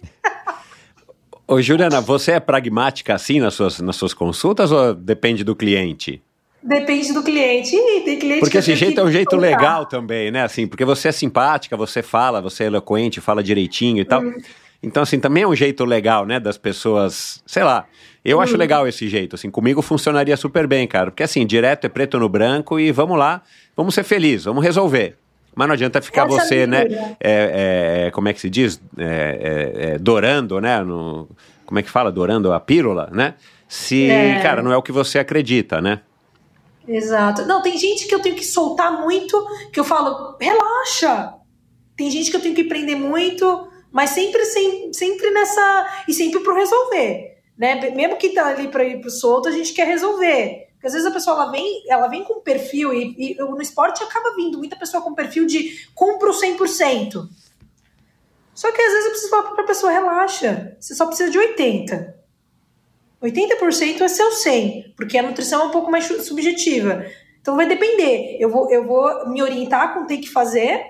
Ô, 1.46 1.62
Juliana, 1.62 2.00
você 2.00 2.32
é 2.32 2.40
pragmática 2.40 3.14
assim 3.14 3.42
nas 3.42 3.54
suas, 3.54 3.82
nas 3.82 3.98
suas 3.98 4.14
consultas 4.14 4.72
ou 4.72 4.94
depende 4.96 5.44
do 5.44 5.54
cliente? 5.54 6.24
Depende 6.64 7.12
do 7.12 7.22
cliente. 7.22 7.76
Ih, 7.76 8.02
tem 8.06 8.18
cliente 8.18 8.40
porque 8.40 8.60
esse 8.60 8.74
jeito 8.76 9.02
é 9.02 9.04
um 9.04 9.12
jeito 9.12 9.36
legal 9.36 9.86
também, 9.86 10.32
né? 10.32 10.44
Assim, 10.44 10.66
porque 10.66 10.86
você 10.86 11.10
é 11.10 11.12
simpática, 11.12 11.76
você 11.76 12.02
fala, 12.02 12.42
você 12.42 12.64
é 12.64 12.68
eloquente, 12.68 13.20
fala 13.20 13.44
direitinho 13.44 14.00
e 14.00 14.06
tal. 14.06 14.22
Hum. 14.22 14.38
Então, 14.82 15.04
assim, 15.04 15.20
também 15.20 15.44
é 15.44 15.48
um 15.48 15.56
jeito 15.56 15.84
legal, 15.86 16.26
né, 16.26 16.40
das 16.40 16.58
pessoas, 16.58 17.42
sei 17.46 17.64
lá. 17.64 17.86
Eu 18.24 18.38
hum. 18.38 18.42
acho 18.42 18.58
legal 18.58 18.88
esse 18.88 19.08
jeito, 19.08 19.36
assim, 19.36 19.50
comigo 19.50 19.82
funcionaria 19.82 20.36
super 20.38 20.68
bem, 20.68 20.88
cara. 20.88 21.12
Porque 21.12 21.24
assim, 21.24 21.46
direto 21.46 21.86
é 21.86 21.90
preto 21.90 22.20
no 22.20 22.28
branco 22.28 22.80
e 22.80 22.92
vamos 22.92 23.18
lá, 23.18 23.42
vamos 23.76 23.94
ser 23.94 24.04
felizes, 24.04 24.46
vamos 24.46 24.64
resolver. 24.64 25.18
Mas 25.56 25.68
não 25.68 25.74
adianta 25.74 26.02
ficar 26.02 26.28
Essa 26.28 26.36
você, 26.36 26.68
né? 26.68 26.86
É, 27.20 28.08
é, 28.08 28.12
como 28.12 28.28
é 28.28 28.34
que 28.34 28.42
se 28.42 28.50
diz? 28.50 28.82
É, 28.98 29.06
é, 29.06 29.86
é, 29.86 29.98
dorando, 29.98 30.60
né? 30.60 30.84
No, 30.84 31.30
como 31.66 31.80
é 31.80 31.84
que 31.84 31.90
fala? 31.90 32.12
Dorando 32.12 32.52
a 32.52 32.60
pílula, 32.60 33.10
né? 33.12 33.36
Se, 33.68 34.10
é. 34.10 34.42
cara, 34.42 34.62
não 34.62 34.72
é 34.72 34.78
o 34.78 34.82
que 34.82 34.92
você 34.92 35.18
acredita, 35.18 35.82
né? 35.82 36.02
Exato. 36.88 37.46
Não, 37.46 37.62
tem 37.62 37.78
gente 37.78 38.06
que 38.06 38.14
eu 38.14 38.22
tenho 38.22 38.36
que 38.36 38.46
soltar 38.46 38.92
muito, 39.02 39.44
que 39.72 39.80
eu 39.80 39.84
falo, 39.84 40.36
relaxa. 40.40 41.34
Tem 41.96 42.12
gente 42.12 42.30
que 42.30 42.38
eu 42.38 42.42
tenho 42.42 42.54
que 42.54 42.66
prender 42.66 42.98
muito, 42.98 43.68
mas 43.96 44.10
sempre, 44.10 44.44
sempre, 44.44 44.94
sempre 44.94 45.30
nessa. 45.32 46.04
E 46.06 46.14
sempre 46.14 46.42
pro 46.42 46.54
resolver. 46.54 47.38
Né? 47.58 47.92
Mesmo 47.92 48.18
que 48.18 48.32
tá 48.32 48.48
ali 48.48 48.68
para 48.68 48.84
ir 48.84 49.00
pro 49.00 49.10
solto, 49.10 49.48
a 49.48 49.52
gente 49.54 49.72
quer 49.72 49.88
resolver. 49.88 50.68
Porque 50.74 50.88
às 50.88 50.92
vezes 50.92 51.08
a 51.08 51.12
pessoa 51.12 51.42
ela 51.42 51.50
vem, 51.50 51.82
ela 51.88 52.10
vem 52.10 52.22
com 52.26 52.42
perfil, 52.42 52.94
e, 52.94 53.16
e 53.18 53.36
no 53.36 53.62
esporte 53.62 54.04
acaba 54.04 54.36
vindo 54.36 54.58
muita 54.58 54.76
pessoa 54.76 55.02
com 55.02 55.16
perfil 55.16 55.46
de 55.46 55.88
compro 55.96 56.30
100%. 56.34 57.26
Só 58.54 58.70
que 58.70 58.82
às 58.82 58.92
vezes 58.92 59.06
eu 59.06 59.12
preciso 59.12 59.30
falar 59.30 59.52
para 59.52 59.64
a 59.64 59.68
pessoa, 59.68 59.94
relaxa, 59.94 60.76
você 60.78 60.94
só 60.94 61.06
precisa 61.06 61.32
de 61.32 61.40
80%. 61.40 62.14
80% 63.24 64.02
é 64.02 64.08
seu 64.10 64.30
100%, 64.30 64.94
porque 64.98 65.18
a 65.18 65.24
nutrição 65.24 65.62
é 65.62 65.66
um 65.68 65.72
pouco 65.72 65.90
mais 65.90 66.06
subjetiva. 66.06 67.06
Então 67.40 67.56
vai 67.56 67.66
depender. 67.66 68.36
Eu 68.42 68.50
vou, 68.50 68.70
eu 68.70 68.86
vou 68.86 69.30
me 69.30 69.42
orientar 69.42 69.94
com 69.94 70.02
o 70.02 70.02
que 70.02 70.10
tem 70.10 70.22
que 70.22 70.30
fazer, 70.30 70.84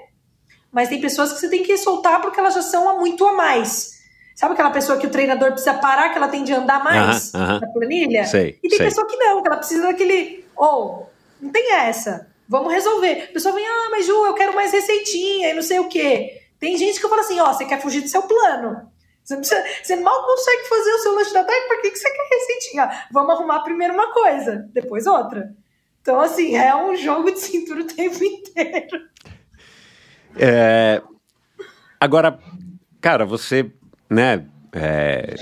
mas 0.75 0.89
tem 0.89 0.99
pessoas 0.99 1.31
que 1.31 1.39
você 1.39 1.49
tem 1.49 1.63
que 1.63 1.77
soltar 1.77 2.21
porque 2.21 2.37
elas 2.37 2.53
já 2.53 2.61
são 2.61 2.99
muito 2.99 3.25
a 3.25 3.31
mais. 3.31 3.95
Sabe 4.35 4.55
aquela 4.55 4.71
pessoa 4.71 4.97
que 4.97 5.07
o 5.07 5.09
treinador 5.09 5.51
precisa 5.53 5.75
parar, 5.75 6.09
que 6.09 6.17
ela 6.17 6.27
tem 6.27 6.43
de 6.43 6.51
andar 6.51 6.83
mais 6.83 7.33
uh 7.33 7.37
-huh, 7.37 7.41
uh 7.41 7.47
-huh. 7.47 7.61
na 7.61 7.67
planilha? 7.67 8.25
Sei, 8.25 8.59
e 8.61 8.67
tem 8.67 8.77
sei. 8.77 8.87
pessoa 8.87 9.07
que 9.07 9.15
não, 9.15 9.41
que 9.41 9.47
ela 9.47 9.55
precisa 9.55 9.83
daquele. 9.83 10.43
Ou, 10.53 10.67
oh, 10.67 11.05
não 11.41 11.49
tem 11.49 11.71
essa. 11.71 12.27
Vamos 12.49 12.73
resolver. 12.73 13.27
A 13.29 13.33
pessoa 13.33 13.55
vem, 13.55 13.65
ah, 13.65 13.87
mas 13.89 14.05
Ju, 14.05 14.25
eu 14.25 14.33
quero 14.33 14.53
mais 14.53 14.73
receitinha 14.73 15.51
e 15.51 15.53
não 15.53 15.61
sei 15.61 15.79
o 15.79 15.87
quê. 15.87 16.41
Tem 16.59 16.77
gente 16.77 16.99
que 16.99 17.07
fala 17.07 17.21
assim, 17.21 17.39
ó, 17.39 17.49
oh, 17.49 17.53
você 17.53 17.63
quer 17.63 17.81
fugir 17.81 18.01
do 18.01 18.09
seu 18.09 18.23
plano. 18.23 18.91
Você, 19.23 19.37
precisa, 19.37 19.63
você, 19.81 19.95
mal 19.95 20.25
consegue 20.25 20.67
fazer 20.67 20.91
o 20.91 20.99
seu 20.99 21.15
lanche 21.15 21.33
da 21.33 21.43
tarde, 21.45 21.67
por 21.69 21.81
que, 21.81 21.91
que 21.91 21.97
você 21.97 22.11
quer 22.11 22.27
receitinha? 22.31 23.07
Vamos 23.13 23.29
arrumar 23.31 23.61
primeiro 23.61 23.93
uma 23.93 24.11
coisa, 24.11 24.69
depois 24.73 25.07
outra. 25.07 25.55
Então, 26.01 26.19
assim, 26.19 26.57
é 26.57 26.75
um 26.75 26.97
jogo 26.97 27.31
de 27.31 27.39
cintura 27.39 27.79
o 27.79 27.87
tempo 27.87 28.21
inteiro. 28.21 29.14
É... 30.37 31.01
Agora, 31.99 32.37
cara, 33.01 33.25
você 33.25 33.71
né, 34.09 34.45
é, 34.71 35.35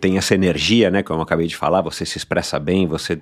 tem 0.00 0.18
essa 0.18 0.34
energia, 0.34 0.90
né, 0.90 1.02
como 1.02 1.20
eu 1.20 1.22
acabei 1.22 1.46
de 1.46 1.56
falar, 1.56 1.80
você 1.80 2.04
se 2.04 2.18
expressa 2.18 2.58
bem, 2.58 2.86
você... 2.86 3.20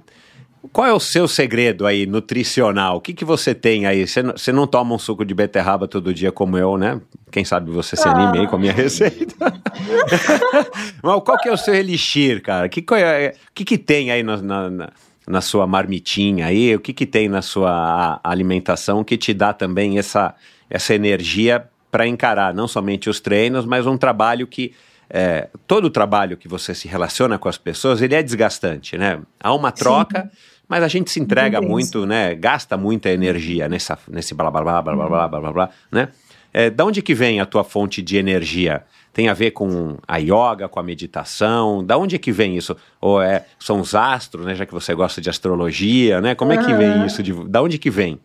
Qual 0.73 0.87
é 0.87 0.93
o 0.95 0.99
seu 0.99 1.29
segredo 1.29 1.87
aí, 1.87 2.07
nutricional? 2.07 2.97
O 2.97 3.01
que, 3.01 3.13
que 3.13 3.25
você 3.25 3.55
tem 3.55 3.85
aí? 3.85 4.07
Você, 4.07 4.23
você 4.23 4.51
não 4.51 4.67
toma 4.67 4.95
um 4.95 4.99
suco 4.99 5.23
de 5.23 5.35
beterraba 5.35 5.87
todo 5.87 6.15
dia 6.15 6.33
como 6.33 6.57
eu, 6.57 6.79
né? 6.79 6.99
Quem 7.31 7.45
sabe 7.45 7.71
você 7.71 7.95
se 7.97 8.09
anime 8.09 8.39
aí 8.39 8.47
com 8.47 8.57
a 8.57 8.59
minha 8.59 8.73
receita. 8.73 9.37
Mas 11.05 11.23
qual 11.23 11.37
que 11.37 11.51
é 11.51 11.53
o 11.53 11.57
seu 11.59 11.75
elixir, 11.75 12.41
cara? 12.41 12.67
O 12.67 12.71
que, 12.71 12.83
é, 12.95 13.35
que, 13.55 13.63
que 13.63 13.77
tem 13.77 14.11
aí 14.11 14.23
na, 14.23 14.39
na, 14.39 14.91
na 15.29 15.41
sua 15.43 15.67
marmitinha 15.67 16.47
aí? 16.47 16.75
O 16.75 16.81
que, 16.81 16.95
que 16.95 17.05
tem 17.05 17.29
na 17.29 17.43
sua 17.43 18.19
alimentação 18.25 19.05
que 19.05 19.19
te 19.19 19.35
dá 19.35 19.53
também 19.53 19.99
essa, 19.99 20.35
essa 20.69 20.95
energia 20.95 21.69
para 21.91 22.07
encarar 22.07 22.53
não 22.53 22.67
somente 22.67 23.09
os 23.09 23.21
treinos, 23.21 23.65
mas 23.65 23.87
um 23.87 23.97
trabalho 23.97 24.47
que 24.47 24.75
é, 25.09 25.49
todo 25.67 25.85
o 25.85 25.91
trabalho 25.91 26.37
que 26.37 26.49
você 26.49 26.75
se 26.75 26.89
relaciona 26.89 27.39
com 27.39 27.49
as 27.49 27.59
pessoas, 27.59 28.03
ele 28.03 28.15
é 28.15 28.23
desgastante, 28.23 28.99
né? 28.99 29.21
Há 29.39 29.55
uma 29.55 29.71
troca, 29.71 30.23
Sim. 30.23 30.29
mas 30.69 30.83
a 30.83 30.89
gente 30.89 31.11
se 31.11 31.21
entrega 31.21 31.61
muito, 31.61 32.05
né? 32.07 32.35
Gasta 32.35 32.77
muita 32.77 33.11
energia 33.11 33.69
nessa, 33.69 33.99
nesse 34.09 34.35
blá 34.35 34.51
blá 34.51 34.63
blá 34.63 34.83
blá 34.83 34.95
blá 34.95 35.09
blá 35.09 35.29
blá 35.29 35.41
blá, 35.41 35.53
blá 35.53 35.71
né? 35.93 36.09
É, 36.53 36.71
da 36.71 36.85
onde 36.85 37.03
que 37.03 37.15
vem 37.15 37.41
a 37.41 37.47
tua 37.47 37.65
fonte 37.65 38.01
de 38.01 38.17
energia? 38.17 38.85
Tem 39.13 39.29
a 39.29 39.35
ver 39.35 39.51
com 39.53 39.97
a 40.07 40.19
yoga, 40.19 40.69
com 40.69 40.79
a 40.79 40.83
meditação? 40.83 41.85
Da 41.85 41.97
onde 41.99 42.17
é 42.17 42.19
que 42.19 42.31
vem 42.31 42.57
isso? 42.57 42.77
Ou 43.01 43.21
é, 43.21 43.45
são 43.59 43.81
os 43.81 43.95
astros, 43.95 44.47
né? 44.47 44.55
Já 44.55 44.65
que 44.65 44.73
você 44.73 44.95
gosta 44.95 45.21
de 45.21 45.29
astrologia, 45.29 46.21
né? 46.21 46.35
Como 46.35 46.53
é 46.53 46.57
que 46.57 46.73
vem 46.73 47.05
isso? 47.07 47.23
De, 47.23 47.33
da 47.49 47.61
onde 47.61 47.77
que 47.79 47.91
vem? 47.91 48.21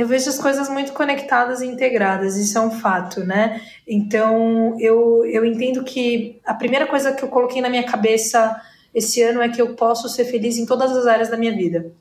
Eu 0.00 0.06
vejo 0.06 0.30
as 0.30 0.38
coisas 0.38 0.66
muito 0.70 0.94
conectadas 0.94 1.60
e 1.60 1.66
integradas, 1.66 2.34
isso 2.34 2.56
é 2.56 2.60
um 2.62 2.70
fato, 2.70 3.22
né? 3.22 3.60
Então, 3.86 4.74
eu, 4.80 5.26
eu 5.26 5.44
entendo 5.44 5.84
que 5.84 6.40
a 6.42 6.54
primeira 6.54 6.86
coisa 6.86 7.12
que 7.12 7.22
eu 7.22 7.28
coloquei 7.28 7.60
na 7.60 7.68
minha 7.68 7.84
cabeça 7.84 8.58
esse 8.94 9.20
ano 9.20 9.42
é 9.42 9.50
que 9.50 9.60
eu 9.60 9.74
posso 9.74 10.08
ser 10.08 10.24
feliz 10.24 10.56
em 10.56 10.64
todas 10.64 10.96
as 10.96 11.06
áreas 11.06 11.28
da 11.28 11.36
minha 11.36 11.52
vida. 11.52 11.92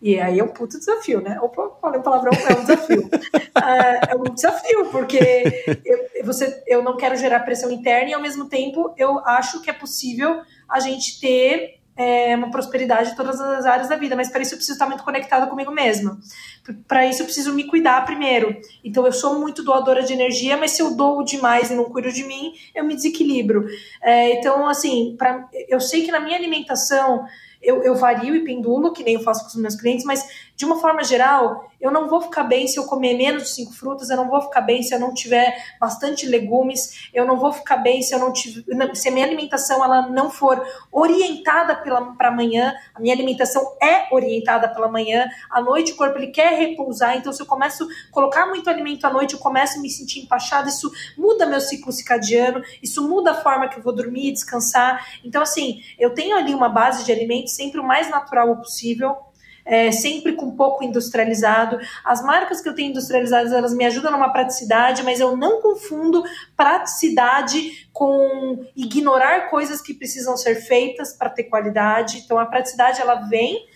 E 0.00 0.20
aí 0.20 0.38
é 0.38 0.44
um 0.44 0.48
puto 0.52 0.78
desafio, 0.78 1.20
né? 1.20 1.36
Opa, 1.40 1.76
falei 1.80 2.00
palavrão, 2.00 2.30
é 2.32 2.52
um 2.52 2.60
desafio. 2.60 3.10
é, 3.56 4.12
é 4.14 4.14
um 4.14 4.32
desafio, 4.32 4.84
porque 4.92 5.64
eu, 5.84 6.24
você, 6.24 6.62
eu 6.64 6.80
não 6.80 6.96
quero 6.96 7.16
gerar 7.16 7.40
pressão 7.40 7.72
interna 7.72 8.10
e, 8.10 8.14
ao 8.14 8.22
mesmo 8.22 8.48
tempo, 8.48 8.94
eu 8.96 9.18
acho 9.26 9.60
que 9.62 9.68
é 9.68 9.72
possível 9.72 10.42
a 10.68 10.78
gente 10.78 11.20
ter 11.20 11.77
é, 11.98 12.36
uma 12.36 12.48
prosperidade 12.48 13.10
em 13.10 13.16
todas 13.16 13.40
as 13.40 13.66
áreas 13.66 13.88
da 13.88 13.96
vida, 13.96 14.14
mas 14.14 14.30
para 14.30 14.40
isso 14.40 14.54
eu 14.54 14.56
preciso 14.56 14.76
estar 14.76 14.86
muito 14.86 15.02
conectada 15.02 15.48
comigo 15.48 15.72
mesma. 15.72 16.16
Para 16.86 17.04
isso 17.04 17.22
eu 17.22 17.26
preciso 17.26 17.52
me 17.52 17.64
cuidar 17.64 18.04
primeiro. 18.04 18.56
Então 18.84 19.04
eu 19.04 19.12
sou 19.12 19.40
muito 19.40 19.64
doadora 19.64 20.04
de 20.04 20.12
energia, 20.12 20.56
mas 20.56 20.70
se 20.70 20.80
eu 20.80 20.94
dou 20.94 21.24
demais 21.24 21.72
e 21.72 21.74
não 21.74 21.86
cuido 21.86 22.12
de 22.12 22.22
mim, 22.22 22.52
eu 22.72 22.84
me 22.84 22.94
desequilibro. 22.94 23.66
É, 24.00 24.34
então, 24.34 24.68
assim, 24.68 25.16
pra, 25.18 25.48
eu 25.68 25.80
sei 25.80 26.04
que 26.04 26.12
na 26.12 26.20
minha 26.20 26.36
alimentação 26.36 27.26
eu, 27.60 27.82
eu 27.82 27.96
vario 27.96 28.36
e 28.36 28.44
pendulo, 28.44 28.92
que 28.92 29.02
nem 29.02 29.14
eu 29.14 29.22
faço 29.22 29.42
com 29.42 29.48
os 29.48 29.56
meus 29.56 29.74
clientes, 29.74 30.04
mas 30.04 30.24
de 30.58 30.64
uma 30.64 30.80
forma 30.80 31.04
geral, 31.04 31.70
eu 31.80 31.88
não 31.88 32.08
vou 32.08 32.20
ficar 32.20 32.42
bem 32.42 32.66
se 32.66 32.76
eu 32.80 32.84
comer 32.84 33.16
menos 33.16 33.44
de 33.44 33.50
cinco 33.50 33.72
frutas, 33.72 34.10
eu 34.10 34.16
não 34.16 34.28
vou 34.28 34.42
ficar 34.42 34.60
bem 34.60 34.82
se 34.82 34.92
eu 34.92 34.98
não 34.98 35.14
tiver 35.14 35.56
bastante 35.80 36.26
legumes, 36.26 37.08
eu 37.14 37.24
não 37.24 37.36
vou 37.36 37.52
ficar 37.52 37.76
bem 37.76 38.02
se 38.02 38.12
eu 38.12 38.18
não 38.18 38.32
tiver, 38.32 38.64
se 38.92 39.08
a 39.08 39.12
minha 39.12 39.24
alimentação 39.24 39.84
ela 39.84 40.08
não 40.08 40.28
for 40.28 40.60
orientada 40.90 41.76
para 41.76 42.28
amanhã, 42.28 42.74
a 42.92 42.98
minha 42.98 43.14
alimentação 43.14 43.76
é 43.80 44.12
orientada 44.12 44.68
pela 44.68 44.88
manhã, 44.88 45.30
à 45.48 45.60
noite 45.60 45.92
o 45.92 45.96
corpo 45.96 46.18
ele 46.18 46.32
quer 46.32 46.58
repousar, 46.58 47.16
então 47.16 47.32
se 47.32 47.40
eu 47.40 47.46
começo 47.46 47.84
a 47.84 48.12
colocar 48.12 48.46
muito 48.46 48.68
alimento 48.68 49.04
à 49.04 49.12
noite, 49.12 49.34
eu 49.34 49.38
começo 49.38 49.78
a 49.78 49.80
me 49.80 49.88
sentir 49.88 50.24
empachada, 50.24 50.68
isso 50.68 50.90
muda 51.16 51.46
meu 51.46 51.60
ciclo 51.60 51.92
circadiano, 51.92 52.64
isso 52.82 53.08
muda 53.08 53.30
a 53.30 53.34
forma 53.34 53.68
que 53.68 53.78
eu 53.78 53.82
vou 53.84 53.94
dormir, 53.94 54.32
descansar. 54.32 55.06
Então 55.24 55.40
assim, 55.40 55.80
eu 55.96 56.12
tenho 56.14 56.36
ali 56.36 56.52
uma 56.52 56.68
base 56.68 57.04
de 57.04 57.12
alimentos 57.12 57.54
sempre 57.54 57.78
o 57.78 57.84
mais 57.84 58.10
natural 58.10 58.56
possível 58.56 59.27
é, 59.68 59.92
sempre 59.92 60.32
com 60.32 60.56
pouco 60.56 60.82
industrializado. 60.82 61.78
As 62.02 62.22
marcas 62.24 62.62
que 62.62 62.68
eu 62.68 62.74
tenho 62.74 62.88
industrializadas, 62.88 63.52
elas 63.52 63.74
me 63.74 63.84
ajudam 63.84 64.10
numa 64.10 64.32
praticidade, 64.32 65.02
mas 65.02 65.20
eu 65.20 65.36
não 65.36 65.60
confundo 65.60 66.24
praticidade 66.56 67.86
com 67.92 68.64
ignorar 68.74 69.50
coisas 69.50 69.82
que 69.82 69.92
precisam 69.92 70.36
ser 70.38 70.54
feitas 70.54 71.12
para 71.12 71.28
ter 71.28 71.44
qualidade. 71.44 72.22
Então, 72.24 72.38
a 72.38 72.46
praticidade, 72.46 73.00
ela 73.00 73.16
vem 73.28 73.66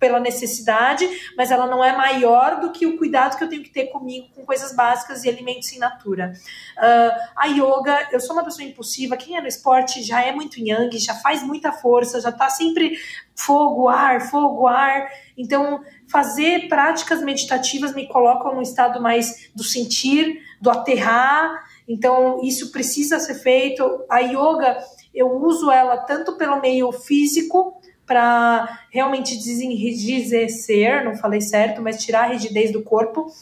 pela 0.00 0.18
necessidade, 0.18 1.06
mas 1.36 1.50
ela 1.50 1.66
não 1.66 1.84
é 1.84 1.94
maior 1.94 2.58
do 2.58 2.72
que 2.72 2.86
o 2.86 2.96
cuidado 2.96 3.36
que 3.36 3.44
eu 3.44 3.48
tenho 3.48 3.62
que 3.62 3.70
ter 3.70 3.86
comigo 3.86 4.28
com 4.34 4.46
coisas 4.46 4.74
básicas 4.74 5.24
e 5.24 5.28
alimentos 5.28 5.70
in 5.72 5.78
natura. 5.78 6.32
Uh, 6.78 7.30
a 7.36 7.46
yoga, 7.46 8.08
eu 8.10 8.18
sou 8.18 8.34
uma 8.34 8.44
pessoa 8.44 8.66
impulsiva, 8.66 9.16
quem 9.16 9.36
é 9.36 9.40
no 9.40 9.46
esporte 9.46 10.02
já 10.02 10.22
é 10.22 10.32
muito 10.32 10.58
yang, 10.58 10.96
já 10.98 11.14
faz 11.14 11.42
muita 11.42 11.70
força, 11.70 12.20
já 12.20 12.30
está 12.30 12.48
sempre 12.48 12.98
fogo, 13.34 13.88
ar, 13.88 14.22
fogo, 14.22 14.66
ar. 14.66 15.08
Então, 15.36 15.82
fazer 16.08 16.68
práticas 16.68 17.22
meditativas 17.22 17.94
me 17.94 18.08
colocam 18.08 18.54
num 18.54 18.62
estado 18.62 19.02
mais 19.02 19.50
do 19.54 19.62
sentir, 19.62 20.40
do 20.60 20.70
aterrar. 20.70 21.62
Então, 21.86 22.40
isso 22.42 22.70
precisa 22.72 23.18
ser 23.18 23.34
feito. 23.34 24.04
A 24.08 24.20
yoga, 24.20 24.78
eu 25.14 25.28
uso 25.42 25.70
ela 25.70 25.98
tanto 25.98 26.36
pelo 26.36 26.60
meio 26.60 26.92
físico, 26.92 27.79
para 28.10 28.80
realmente 28.90 29.36
desenrijecer, 29.36 31.04
não 31.04 31.14
falei 31.14 31.40
certo, 31.40 31.80
mas 31.80 32.02
tirar 32.02 32.24
a 32.24 32.32
rigidez 32.32 32.72
do 32.72 32.82
corpo. 32.82 33.32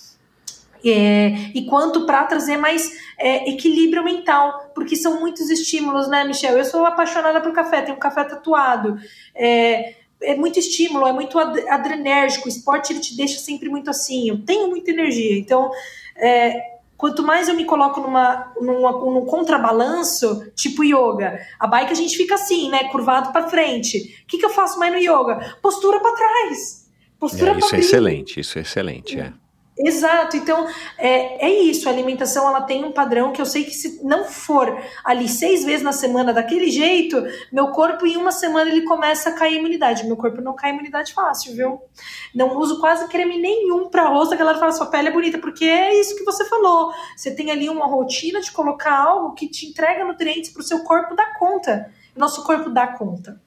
É, 0.84 1.28
e 1.54 1.64
quanto 1.64 2.04
para 2.04 2.24
trazer 2.24 2.58
mais 2.58 2.92
é, 3.18 3.48
equilíbrio 3.48 4.04
mental, 4.04 4.70
porque 4.74 4.94
são 4.94 5.20
muitos 5.20 5.48
estímulos, 5.48 6.06
né, 6.06 6.22
Michel? 6.22 6.58
Eu 6.58 6.66
sou 6.66 6.84
apaixonada 6.84 7.40
por 7.40 7.50
café, 7.54 7.80
tenho 7.80 7.96
café 7.96 8.24
tatuado. 8.24 8.98
É, 9.34 9.94
é 10.20 10.36
muito 10.36 10.58
estímulo, 10.58 11.06
é 11.06 11.14
muito 11.14 11.38
adrenérgico, 11.38 12.44
o 12.44 12.50
esporte 12.50 12.92
ele 12.92 13.00
te 13.00 13.16
deixa 13.16 13.38
sempre 13.38 13.70
muito 13.70 13.88
assim. 13.88 14.28
Eu 14.28 14.44
tenho 14.44 14.68
muita 14.68 14.90
energia, 14.90 15.38
então 15.38 15.70
é, 16.14 16.77
Quanto 16.98 17.22
mais 17.22 17.48
eu 17.48 17.54
me 17.54 17.64
coloco 17.64 18.00
numa, 18.00 18.52
numa, 18.60 18.90
num 18.90 19.24
contrabalanço, 19.24 20.50
tipo 20.56 20.82
yoga, 20.82 21.40
a 21.58 21.66
bike 21.68 21.92
a 21.92 21.94
gente 21.94 22.16
fica 22.16 22.34
assim, 22.34 22.68
né? 22.68 22.88
Curvado 22.90 23.32
para 23.32 23.48
frente. 23.48 24.20
O 24.24 24.26
que, 24.26 24.36
que 24.36 24.44
eu 24.44 24.50
faço 24.50 24.80
mais 24.80 24.92
no 24.92 24.98
yoga? 24.98 25.56
Postura 25.62 26.00
para 26.00 26.16
trás. 26.16 26.90
Postura 27.16 27.52
é, 27.52 27.58
isso 27.58 27.76
é 27.76 27.78
excelente, 27.78 28.40
isso 28.40 28.58
é 28.58 28.62
excelente, 28.62 29.18
é. 29.18 29.32
Exato, 29.78 30.36
então 30.36 30.66
é, 30.96 31.46
é 31.46 31.50
isso. 31.50 31.88
A 31.88 31.92
alimentação 31.92 32.48
ela 32.48 32.62
tem 32.62 32.84
um 32.84 32.90
padrão 32.90 33.32
que 33.32 33.40
eu 33.40 33.46
sei 33.46 33.62
que 33.62 33.70
se 33.70 34.04
não 34.04 34.24
for 34.24 34.76
ali 35.04 35.28
seis 35.28 35.64
vezes 35.64 35.82
na 35.82 35.92
semana 35.92 36.32
daquele 36.32 36.68
jeito, 36.68 37.22
meu 37.52 37.68
corpo 37.68 38.04
em 38.04 38.16
uma 38.16 38.32
semana 38.32 38.68
ele 38.70 38.82
começa 38.82 39.28
a 39.28 39.32
cair 39.32 39.54
a 39.54 39.58
imunidade. 39.60 40.04
Meu 40.04 40.16
corpo 40.16 40.40
não 40.40 40.54
cai 40.54 40.70
imunidade 40.70 41.14
fácil, 41.14 41.54
viu? 41.54 41.80
Não 42.34 42.58
uso 42.58 42.80
quase 42.80 43.06
creme 43.08 43.38
nenhum 43.38 43.88
para 43.88 44.08
rosto. 44.08 44.34
A 44.34 44.36
galera 44.36 44.58
fala 44.58 44.72
sua 44.72 44.86
pele 44.86 45.08
é 45.08 45.12
bonita, 45.12 45.38
porque 45.38 45.64
é 45.64 45.94
isso 46.00 46.16
que 46.16 46.24
você 46.24 46.44
falou. 46.44 46.92
Você 47.16 47.30
tem 47.30 47.52
ali 47.52 47.68
uma 47.68 47.86
rotina 47.86 48.40
de 48.40 48.50
colocar 48.50 48.98
algo 48.98 49.34
que 49.34 49.48
te 49.48 49.66
entrega 49.66 50.04
nutrientes 50.04 50.50
para 50.50 50.60
o 50.60 50.64
seu 50.64 50.80
corpo 50.80 51.14
dar 51.14 51.38
conta. 51.38 51.92
Nosso 52.16 52.42
corpo 52.42 52.68
dá 52.68 52.88
conta. 52.88 53.40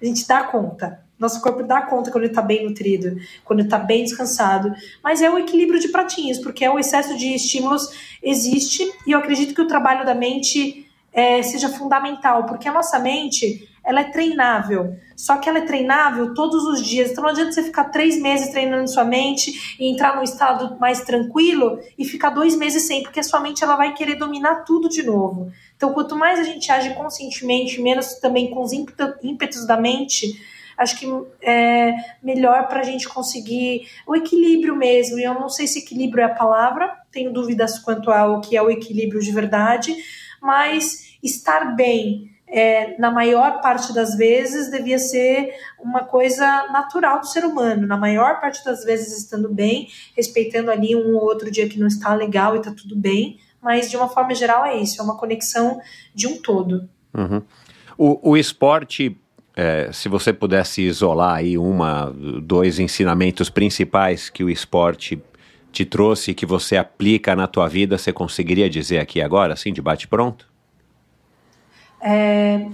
A 0.00 0.04
gente 0.04 0.26
dá 0.26 0.42
conta. 0.44 1.05
Nosso 1.18 1.40
corpo 1.40 1.62
dá 1.62 1.82
conta 1.82 2.10
quando 2.10 2.24
ele 2.24 2.32
está 2.32 2.42
bem 2.42 2.64
nutrido, 2.64 3.16
quando 3.44 3.60
está 3.60 3.78
bem 3.78 4.04
descansado. 4.04 4.72
Mas 5.02 5.22
é 5.22 5.30
o 5.30 5.38
equilíbrio 5.38 5.80
de 5.80 5.88
pratinhos, 5.88 6.38
porque 6.38 6.64
é 6.64 6.70
o 6.70 6.78
excesso 6.78 7.16
de 7.16 7.34
estímulos 7.34 7.88
existe 8.22 8.82
e 9.06 9.12
eu 9.12 9.18
acredito 9.18 9.54
que 9.54 9.62
o 9.62 9.66
trabalho 9.66 10.04
da 10.04 10.14
mente 10.14 10.86
é, 11.12 11.42
seja 11.42 11.70
fundamental, 11.70 12.44
porque 12.44 12.68
a 12.68 12.72
nossa 12.72 12.98
mente 12.98 13.66
ela 13.82 14.00
é 14.00 14.04
treinável. 14.04 14.96
Só 15.16 15.38
que 15.38 15.48
ela 15.48 15.58
é 15.58 15.62
treinável 15.62 16.34
todos 16.34 16.64
os 16.64 16.84
dias. 16.84 17.10
Então 17.10 17.22
não 17.22 17.30
adianta 17.30 17.52
você 17.52 17.62
ficar 17.62 17.84
três 17.84 18.20
meses 18.20 18.50
treinando 18.50 18.90
sua 18.90 19.04
mente 19.04 19.76
e 19.80 19.90
entrar 19.90 20.16
num 20.16 20.22
estado 20.22 20.76
mais 20.78 21.00
tranquilo 21.02 21.78
e 21.96 22.04
ficar 22.04 22.30
dois 22.30 22.54
meses 22.56 22.82
sem, 22.82 23.02
porque 23.02 23.20
a 23.20 23.22
sua 23.22 23.40
mente 23.40 23.64
ela 23.64 23.76
vai 23.76 23.94
querer 23.94 24.16
dominar 24.16 24.64
tudo 24.64 24.88
de 24.88 25.02
novo. 25.04 25.50
Então 25.76 25.94
quanto 25.94 26.16
mais 26.16 26.38
a 26.38 26.42
gente 26.42 26.70
age 26.70 26.92
conscientemente, 26.94 27.80
menos 27.80 28.14
também 28.14 28.50
com 28.50 28.60
os 28.60 28.72
ímpetos 28.72 29.66
da 29.66 29.80
mente, 29.80 30.38
acho 30.76 30.98
que 30.98 31.06
é 31.42 31.94
melhor 32.22 32.68
para 32.68 32.80
a 32.80 32.84
gente 32.84 33.08
conseguir 33.08 33.88
o 34.06 34.14
equilíbrio 34.14 34.76
mesmo. 34.76 35.18
E 35.18 35.24
eu 35.24 35.34
não 35.34 35.48
sei 35.48 35.66
se 35.66 35.78
equilíbrio 35.78 36.22
é 36.22 36.24
a 36.26 36.34
palavra, 36.34 36.96
tenho 37.10 37.32
dúvidas 37.32 37.78
quanto 37.78 38.10
ao 38.10 38.40
que 38.40 38.56
é 38.56 38.62
o 38.62 38.70
equilíbrio 38.70 39.20
de 39.20 39.32
verdade, 39.32 39.96
mas 40.40 41.16
estar 41.22 41.74
bem. 41.74 42.30
É, 42.48 42.96
na 43.00 43.10
maior 43.10 43.60
parte 43.60 43.92
das 43.92 44.16
vezes 44.16 44.70
devia 44.70 45.00
ser 45.00 45.52
uma 45.80 46.04
coisa 46.04 46.68
natural 46.68 47.18
do 47.18 47.26
ser 47.26 47.44
humano, 47.44 47.88
na 47.88 47.96
maior 47.96 48.40
parte 48.40 48.64
das 48.64 48.84
vezes 48.84 49.18
estando 49.18 49.52
bem, 49.52 49.88
respeitando 50.16 50.70
ali 50.70 50.94
um 50.94 51.16
ou 51.16 51.24
outro 51.24 51.50
dia 51.50 51.68
que 51.68 51.76
não 51.76 51.88
está 51.88 52.14
legal 52.14 52.54
e 52.54 52.58
está 52.58 52.70
tudo 52.70 52.94
bem, 52.94 53.40
mas 53.60 53.90
de 53.90 53.96
uma 53.96 54.08
forma 54.08 54.32
geral 54.32 54.64
é 54.64 54.76
isso, 54.76 55.00
é 55.00 55.04
uma 55.04 55.16
conexão 55.16 55.80
de 56.14 56.28
um 56.28 56.40
todo. 56.40 56.88
Uhum. 57.12 57.42
O, 57.98 58.30
o 58.30 58.36
esporte 58.36 59.18
é, 59.56 59.90
se 59.90 60.06
você 60.06 60.34
pudesse 60.34 60.82
isolar 60.82 61.36
aí 61.36 61.56
uma, 61.56 62.14
dois 62.42 62.78
ensinamentos 62.78 63.48
principais 63.48 64.28
que 64.28 64.44
o 64.44 64.50
esporte 64.50 65.20
te 65.72 65.82
trouxe 65.86 66.30
e 66.30 66.34
que 66.34 66.44
você 66.44 66.76
aplica 66.76 67.34
na 67.34 67.46
tua 67.46 67.66
vida, 67.66 67.96
você 67.96 68.12
conseguiria 68.12 68.68
dizer 68.68 68.98
aqui 68.98 69.22
agora, 69.22 69.54
assim, 69.54 69.72
de 69.72 69.80
bate 69.80 70.06
pronto? 70.06 70.46
É, 72.02 72.68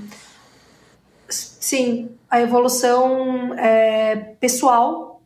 sim, 1.29 2.11
a 2.29 2.41
evolução 2.41 3.55
é, 3.55 4.17
pessoal 4.41 5.23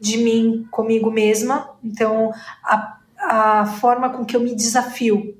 de 0.00 0.18
mim 0.18 0.66
comigo 0.68 1.12
mesma. 1.12 1.70
Então, 1.82 2.32
a, 2.64 2.98
a 3.16 3.66
forma 3.66 4.10
com 4.10 4.24
que 4.24 4.34
eu 4.34 4.40
me 4.40 4.52
desafio 4.52 5.36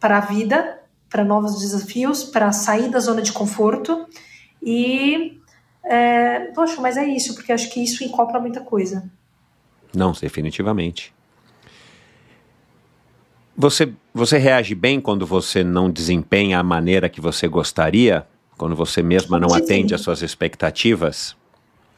para 0.00 0.16
a 0.16 0.20
vida, 0.20 0.80
para 1.10 1.24
novos 1.24 1.58
desafios, 1.58 2.24
para 2.24 2.52
sair 2.52 2.88
da 2.88 3.00
zona 3.00 3.20
de 3.20 3.32
conforto 3.32 4.06
e, 4.62 5.40
é, 5.84 6.52
poxa, 6.54 6.80
mas 6.80 6.96
é 6.96 7.06
isso, 7.06 7.34
porque 7.34 7.52
acho 7.52 7.70
que 7.70 7.82
isso 7.82 8.04
incorpora 8.04 8.40
muita 8.40 8.60
coisa. 8.60 9.10
Não, 9.94 10.12
definitivamente. 10.12 11.12
Você, 13.56 13.92
você 14.14 14.38
reage 14.38 14.74
bem 14.74 15.00
quando 15.00 15.26
você 15.26 15.62
não 15.62 15.90
desempenha 15.90 16.58
a 16.58 16.62
maneira 16.62 17.08
que 17.08 17.20
você 17.20 17.46
gostaria? 17.46 18.26
Quando 18.56 18.74
você 18.74 19.02
mesma 19.02 19.38
não 19.38 19.48
Hoje 19.48 19.62
atende 19.62 19.88
sim. 19.88 19.94
às 19.94 20.00
suas 20.00 20.22
expectativas? 20.22 21.36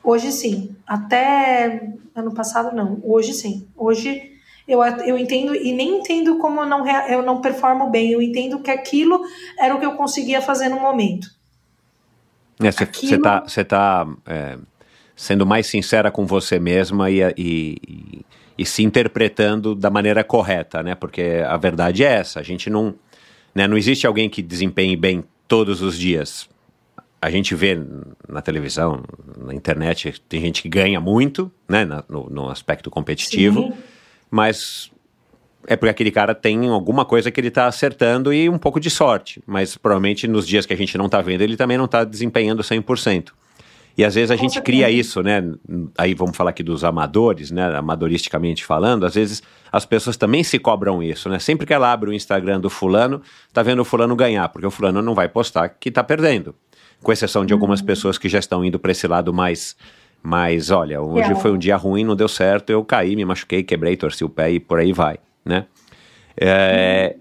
Hoje 0.03 0.33
sim. 0.33 0.75
Até 0.87 1.89
ano 2.15 2.35
passado, 2.35 2.75
não. 2.75 3.01
Hoje 3.05 3.33
sim. 3.33 3.69
Hoje 3.77 4.33
eu, 4.67 4.83
eu 4.83 5.19
entendo, 5.19 5.55
e 5.55 5.73
nem 5.73 5.99
entendo 5.99 6.39
como 6.39 6.63
eu 6.63 6.67
não, 6.67 6.89
eu 7.09 7.23
não 7.23 7.41
performo 7.41 7.91
bem. 7.91 8.11
Eu 8.11 8.23
entendo 8.23 8.61
que 8.61 8.71
aquilo 8.71 9.23
era 9.59 9.75
o 9.75 9.79
que 9.79 9.87
eu 9.87 9.97
conseguia 9.97 10.41
fazer 10.41 10.69
no 10.69 10.81
momento. 10.81 11.29
Você 12.59 12.85
Aquilo- 12.85 13.15
está 13.17 13.41
você 13.41 13.65
tá, 13.65 14.07
é, 14.27 14.57
sendo 15.17 15.45
mais 15.47 15.67
sincera 15.67 16.11
com 16.11 16.27
você 16.27 16.59
mesma 16.59 17.11
e, 17.11 17.21
e, 17.37 17.77
e- 17.89 18.27
e 18.59 18.67
se 18.67 18.83
interpretando 18.85 19.75
da 19.75 19.91
maneira 19.91 20.23
correta, 20.23 20.83
né? 20.83 20.95
Porque 20.95 21.43
a 21.47 21.57
verdade 21.57 22.05
é 22.05 22.13
essa. 22.13 22.39
A 22.41 22.43
gente 22.43 22.69
não. 22.71 22.95
Né, 23.55 23.67
não 23.67 23.77
existe 23.77 24.07
alguém 24.07 24.31
que 24.31 24.41
desempenhe 24.43 24.97
bem 24.97 25.25
todos 25.49 25.83
os 25.83 25.99
dias. 25.99 26.49
A 27.21 27.31
gente 27.31 27.55
vê 27.55 27.79
na 28.29 28.41
televisão, 28.43 29.03
na 29.37 29.55
internet, 29.55 30.21
tem 30.29 30.41
gente 30.41 30.63
que 30.63 30.69
ganha 30.69 31.01
muito, 31.01 31.51
né? 31.69 31.85
na- 31.85 32.05
no, 32.09 32.29
no 32.31 32.49
aspecto 32.49 32.91
competitivo. 32.91 33.63
Sim. 33.63 33.73
Mas 34.31 34.91
é 35.67 35.77
porque 35.77 35.91
aquele 35.91 36.11
cara 36.11 36.35
tem 36.35 36.69
alguma 36.69 37.05
coisa 37.05 37.31
que 37.31 37.41
ele 37.41 37.49
está 37.49 37.67
acertando 37.67 38.33
e 38.33 38.49
um 38.49 38.59
pouco 38.59 38.81
de 38.81 38.91
sorte. 38.91 39.43
Mas 39.47 39.77
provavelmente 39.77 40.27
nos 40.27 40.47
dias 40.47 40.67
que 40.67 40.73
a 40.73 40.77
gente 40.77 40.97
não 40.99 41.07
está 41.07 41.21
vendo, 41.21 41.43
ele 41.43 41.57
também 41.57 41.79
não 41.79 41.85
está 41.85 42.05
desempenhando 42.05 42.63
100%. 42.63 43.31
E 43.97 44.05
às 44.05 44.15
vezes 44.15 44.31
a 44.31 44.37
gente 44.37 44.61
cria 44.63 44.91
isso, 44.91 45.23
né? 45.23 45.43
Aí 45.99 46.15
vamos 46.15 46.37
falar 46.37 46.51
aqui 46.51 46.63
dos 46.63 46.83
amadores, 46.83 47.51
né? 47.51 47.77
Amadoristicamente 47.77 48.65
falando, 48.65 49.05
às 49.05 49.15
vezes 49.15 49.43
as 49.71 49.85
pessoas 49.85 50.17
também 50.17 50.43
se 50.43 50.59
cobram 50.59 51.03
isso, 51.03 51.29
né? 51.29 51.39
Sempre 51.39 51.67
que 51.67 51.75
ela 51.75 51.93
abre 51.93 52.09
o 52.09 52.13
Instagram 52.13 52.61
do 52.61 52.71
fulano, 52.71 53.21
tá 53.53 53.63
vendo 53.63 53.81
o 53.81 53.85
fulano 53.85 54.17
ganhar, 54.17 54.49
porque 54.49 54.67
o 54.67 54.71
fulano 54.71 55.03
não 55.03 55.15
vai 55.15 55.29
postar 55.29 55.69
que 55.69 55.91
tá 55.91 56.03
perdendo. 56.03 56.55
Com 57.03 57.13
exceção 57.13 57.45
de 57.45 57.53
algumas 57.53 57.83
pessoas 57.83 58.17
que 58.17 58.29
já 58.29 58.39
estão 58.39 58.65
indo 58.65 58.79
para 58.79 58.93
esse 58.93 59.07
lado 59.07 59.33
mais 59.33 59.77
mas 60.23 60.71
olha, 60.71 61.03
hoje 61.03 61.29
Real. 61.29 61.41
foi 61.41 61.51
um 61.51 61.59
dia 61.59 61.77
ruim, 61.77 62.05
não 62.05 62.15
deu 62.15 62.29
certo, 62.29 62.71
eu 62.71 62.85
caí, 62.85 63.17
me 63.17 63.25
machuquei, 63.25 63.65
quebrei, 63.65 63.97
torci 63.97 64.25
o 64.25 64.29
pé 64.29 64.53
e 64.53 64.61
por 64.61 64.79
aí 64.79 64.93
vai, 64.93 65.19
né? 65.45 65.67
É, 66.37 67.17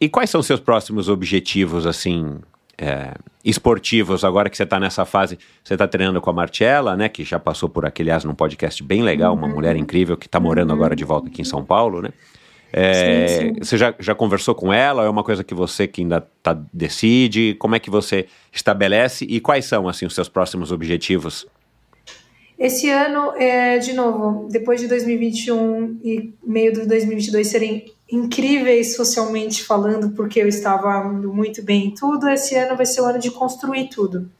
E 0.00 0.08
quais 0.08 0.30
são 0.30 0.42
seus 0.42 0.60
próximos 0.60 1.08
objetivos, 1.08 1.86
assim, 1.86 2.38
é, 2.78 3.14
esportivos, 3.44 4.24
agora 4.24 4.48
que 4.48 4.56
você 4.56 4.62
está 4.62 4.80
nessa 4.80 5.04
fase? 5.04 5.38
Você 5.62 5.74
está 5.74 5.86
treinando 5.86 6.20
com 6.20 6.30
a 6.30 6.32
Marcella, 6.32 6.96
né? 6.96 7.08
Que 7.08 7.22
já 7.24 7.38
passou 7.38 7.68
por 7.68 7.84
aqui, 7.84 8.02
aliás, 8.02 8.24
num 8.24 8.34
podcast 8.34 8.82
bem 8.82 9.02
legal, 9.02 9.34
uma 9.34 9.46
mulher 9.48 9.76
incrível 9.76 10.16
que 10.16 10.26
está 10.26 10.40
morando 10.40 10.72
agora 10.72 10.96
de 10.96 11.04
volta 11.04 11.28
aqui 11.28 11.42
em 11.42 11.44
São 11.44 11.64
Paulo, 11.64 12.00
né? 12.02 12.10
É, 12.72 13.26
Sim, 13.26 13.36
sim. 13.36 13.54
Você 13.60 13.76
já, 13.76 13.92
já 13.98 14.14
conversou 14.14 14.54
com 14.54 14.72
ela? 14.72 15.04
É 15.04 15.08
uma 15.08 15.24
coisa 15.24 15.42
que 15.42 15.52
você 15.54 15.88
que 15.88 16.02
ainda 16.02 16.20
tá, 16.42 16.56
decide? 16.72 17.56
Como 17.58 17.74
é 17.74 17.80
que 17.80 17.90
você 17.90 18.26
estabelece? 18.52 19.24
E 19.24 19.40
quais 19.40 19.64
são, 19.64 19.88
assim, 19.88 20.06
os 20.06 20.14
seus 20.14 20.28
próximos 20.28 20.70
objetivos? 20.70 21.46
Esse 22.60 22.90
ano, 22.90 23.32
é, 23.38 23.78
de 23.78 23.94
novo, 23.94 24.46
depois 24.50 24.78
de 24.82 24.86
2021 24.86 25.98
e 26.04 26.34
meio 26.44 26.74
de 26.74 26.86
2022 26.86 27.46
serem 27.46 27.90
incríveis 28.12 28.94
socialmente 28.96 29.64
falando, 29.64 30.14
porque 30.14 30.38
eu 30.42 30.46
estava 30.46 31.02
muito 31.04 31.62
bem 31.62 31.86
em 31.86 31.94
tudo, 31.94 32.28
esse 32.28 32.54
ano 32.54 32.76
vai 32.76 32.84
ser 32.84 33.00
o 33.00 33.06
ano 33.06 33.18
de 33.18 33.30
construir 33.30 33.88
tudo. 33.88 34.30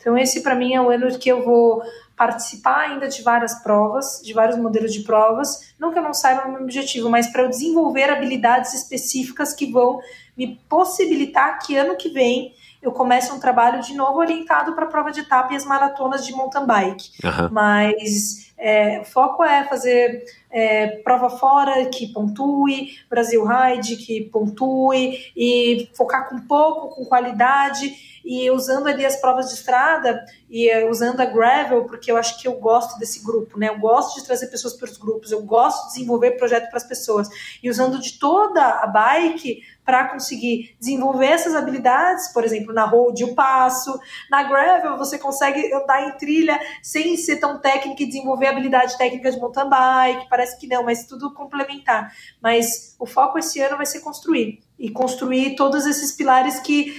Então, 0.00 0.16
esse 0.16 0.40
para 0.42 0.54
mim 0.54 0.72
é 0.72 0.80
o 0.80 0.88
ano 0.88 1.18
que 1.18 1.28
eu 1.28 1.44
vou 1.44 1.82
participar 2.16 2.88
ainda 2.88 3.08
de 3.08 3.20
várias 3.20 3.62
provas, 3.62 4.22
de 4.24 4.32
vários 4.32 4.56
modelos 4.56 4.90
de 4.90 5.00
provas. 5.00 5.74
Não 5.78 5.92
que 5.92 5.98
eu 5.98 6.02
não 6.02 6.14
saiba 6.14 6.48
o 6.48 6.52
meu 6.52 6.62
objetivo, 6.62 7.10
mas 7.10 7.26
para 7.26 7.42
eu 7.42 7.50
desenvolver 7.50 8.08
habilidades 8.08 8.72
específicas 8.72 9.52
que 9.52 9.70
vão 9.70 10.00
me 10.34 10.58
possibilitar 10.66 11.58
que 11.58 11.76
ano 11.76 11.94
que 11.94 12.08
vem 12.08 12.54
eu 12.82 12.92
comece 12.92 13.32
um 13.32 13.40
trabalho 13.40 13.82
de 13.82 13.94
novo 13.94 14.18
orientado 14.18 14.74
para 14.74 14.84
a 14.84 14.88
prova 14.88 15.10
de 15.10 15.20
etapa 15.20 15.52
e 15.52 15.56
as 15.56 15.64
maratonas 15.64 16.24
de 16.24 16.32
mountain 16.32 16.66
bike. 16.66 17.10
Aham. 17.24 17.50
Mas 17.52 18.52
é, 18.58 19.00
o 19.00 19.04
foco 19.04 19.44
é 19.44 19.64
fazer 19.64 20.24
é, 20.56 20.86
prova 21.04 21.28
fora 21.28 21.84
que 21.84 22.06
pontue, 22.14 22.92
Brasil 23.10 23.44
Ride 23.44 23.96
que 23.96 24.22
pontue, 24.22 25.30
e 25.36 25.90
focar 25.94 26.30
com 26.30 26.40
pouco, 26.40 26.96
com 26.96 27.04
qualidade, 27.04 27.94
e 28.24 28.50
usando 28.50 28.88
ali 28.88 29.04
as 29.04 29.16
provas 29.20 29.50
de 29.50 29.54
estrada 29.54 30.24
e 30.50 30.68
é, 30.68 30.88
usando 30.90 31.20
a 31.20 31.26
gravel, 31.26 31.84
porque 31.84 32.10
eu 32.10 32.16
acho 32.16 32.40
que 32.40 32.48
eu 32.48 32.54
gosto 32.54 32.98
desse 32.98 33.22
grupo, 33.22 33.58
né? 33.58 33.68
Eu 33.68 33.78
gosto 33.78 34.18
de 34.18 34.26
trazer 34.26 34.46
pessoas 34.46 34.74
para 34.74 34.90
os 34.90 34.96
grupos, 34.96 35.30
eu 35.30 35.42
gosto 35.42 35.88
de 35.88 35.94
desenvolver 35.94 36.32
projeto 36.32 36.68
para 36.68 36.78
as 36.78 36.84
pessoas, 36.84 37.28
e 37.62 37.68
usando 37.68 38.00
de 38.00 38.18
toda 38.18 38.62
a 38.62 38.86
bike 38.86 39.62
para 39.84 40.08
conseguir 40.08 40.74
desenvolver 40.80 41.26
essas 41.26 41.54
habilidades, 41.54 42.32
por 42.32 42.42
exemplo, 42.42 42.74
na 42.74 42.84
road 42.84 43.22
o 43.22 43.34
passo, 43.36 43.96
na 44.28 44.42
gravel 44.42 44.98
você 44.98 45.16
consegue 45.16 45.72
andar 45.72 46.08
em 46.08 46.18
trilha 46.18 46.58
sem 46.82 47.16
ser 47.16 47.36
tão 47.36 47.60
técnica 47.60 48.02
e 48.02 48.06
desenvolver 48.06 48.48
habilidade 48.48 48.98
técnica 48.98 49.30
de 49.30 49.38
mountain 49.38 49.68
bike, 49.68 50.28
parece 50.28 50.45
que 50.54 50.66
não, 50.66 50.84
mas 50.84 51.06
tudo 51.06 51.32
complementar. 51.34 52.12
Mas 52.40 52.94
o 52.98 53.06
foco 53.06 53.38
esse 53.38 53.60
ano 53.60 53.76
vai 53.76 53.86
ser 53.86 54.00
construir 54.00 54.60
e 54.78 54.90
construir 54.90 55.56
todos 55.56 55.86
esses 55.86 56.12
pilares 56.12 56.60
que 56.60 56.94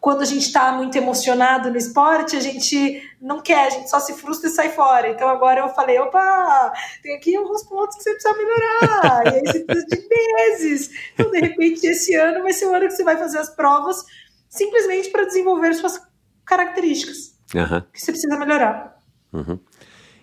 quando 0.00 0.22
a 0.22 0.24
gente 0.24 0.46
está 0.46 0.72
muito 0.72 0.96
emocionado 0.96 1.70
no 1.70 1.76
esporte, 1.76 2.34
a 2.34 2.40
gente 2.40 3.02
não 3.20 3.42
quer, 3.42 3.66
a 3.66 3.70
gente 3.70 3.90
só 3.90 4.00
se 4.00 4.14
frustra 4.14 4.48
e 4.48 4.52
sai 4.52 4.70
fora. 4.70 5.10
Então 5.10 5.28
agora 5.28 5.60
eu 5.60 5.68
falei, 5.68 5.98
opa, 5.98 6.72
tem 7.02 7.14
aqui 7.14 7.36
alguns 7.36 7.62
pontos 7.64 7.96
que 7.96 8.02
você 8.04 8.14
precisa 8.14 8.34
melhorar. 8.34 9.26
e 9.26 9.28
aí 9.36 9.42
você 9.42 9.60
precisa 9.60 9.86
de 9.86 10.08
meses. 10.08 10.90
Então, 11.12 11.30
de 11.30 11.40
repente, 11.40 11.86
esse 11.86 12.14
ano 12.14 12.42
vai 12.42 12.52
ser 12.52 12.66
o 12.66 12.74
ano 12.74 12.86
que 12.86 12.94
você 12.94 13.04
vai 13.04 13.18
fazer 13.18 13.38
as 13.38 13.50
provas 13.50 14.02
simplesmente 14.48 15.10
para 15.10 15.26
desenvolver 15.26 15.74
suas 15.74 16.00
características 16.46 17.38
Aham. 17.54 17.86
que 17.92 18.00
você 18.00 18.10
precisa 18.10 18.38
melhorar. 18.38 18.98
Uhum. 19.32 19.60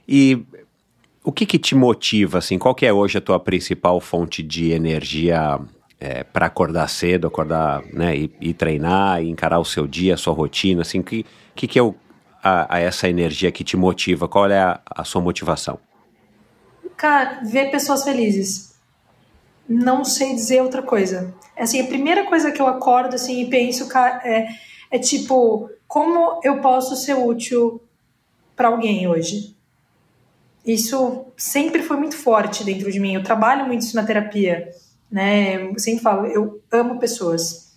E 0.08 0.44
o 1.28 1.32
que, 1.34 1.46
que 1.46 1.60
te 1.60 1.76
motiva, 1.76 2.38
assim? 2.38 2.58
Qual 2.58 2.74
que 2.74 2.86
é 2.86 2.94
hoje 2.94 3.18
a 3.18 3.22
tua 3.22 3.38
principal 3.38 4.00
fonte 4.00 4.42
de 4.42 4.72
energia 4.72 5.60
para 6.32 6.46
acordar 6.46 6.88
cedo, 6.88 7.28
acordar, 7.28 7.84
né, 7.92 8.16
e, 8.16 8.32
e 8.40 8.54
treinar, 8.54 9.22
e 9.22 9.30
encarar 9.30 9.60
o 9.60 9.66
seu 9.66 9.86
dia, 9.86 10.14
a 10.14 10.18
sua 10.18 10.34
rotina, 10.34 10.84
assim? 10.84 11.02
Que, 11.02 11.26
que, 11.54 11.68
que 11.68 11.78
é 11.78 11.84
o, 11.84 11.94
a, 12.42 12.78
a 12.78 12.80
essa 12.80 13.10
energia 13.10 13.52
que 13.52 13.62
te 13.62 13.76
motiva? 13.76 14.26
Qual 14.26 14.50
é 14.50 14.58
a, 14.58 14.80
a 14.90 15.04
sua 15.04 15.22
motivação? 15.22 15.78
Cara, 16.96 17.42
ver 17.44 17.72
pessoas 17.72 18.06
felizes. 18.06 18.78
Não 19.68 20.06
sei 20.06 20.34
dizer 20.34 20.62
outra 20.62 20.82
coisa. 20.82 21.36
Assim, 21.58 21.82
a 21.82 21.88
primeira 21.88 22.24
coisa 22.24 22.54
que 22.54 22.62
eu 22.62 22.68
acordo 22.68 23.16
assim 23.16 23.42
e 23.42 23.50
penso 23.50 23.86
é, 24.24 24.48
é 24.90 24.98
tipo, 24.98 25.70
como 25.90 26.40
eu 26.42 26.62
posso 26.62 26.96
ser 26.96 27.16
útil 27.16 27.82
para 28.56 28.70
alguém 28.70 29.10
hoje? 29.10 29.57
Isso 30.68 31.28
sempre 31.38 31.82
foi 31.82 31.96
muito 31.96 32.18
forte 32.18 32.66
dentro 32.66 32.92
de 32.92 33.00
mim. 33.00 33.16
Eu 33.16 33.24
trabalho 33.24 33.66
muito 33.66 33.84
isso 33.84 33.96
na 33.96 34.04
terapia, 34.04 34.70
né? 35.10 35.66
Eu 35.66 35.80
sempre 35.80 36.04
falo, 36.04 36.28
eu 36.28 36.62
amo 36.70 37.00
pessoas. 37.00 37.68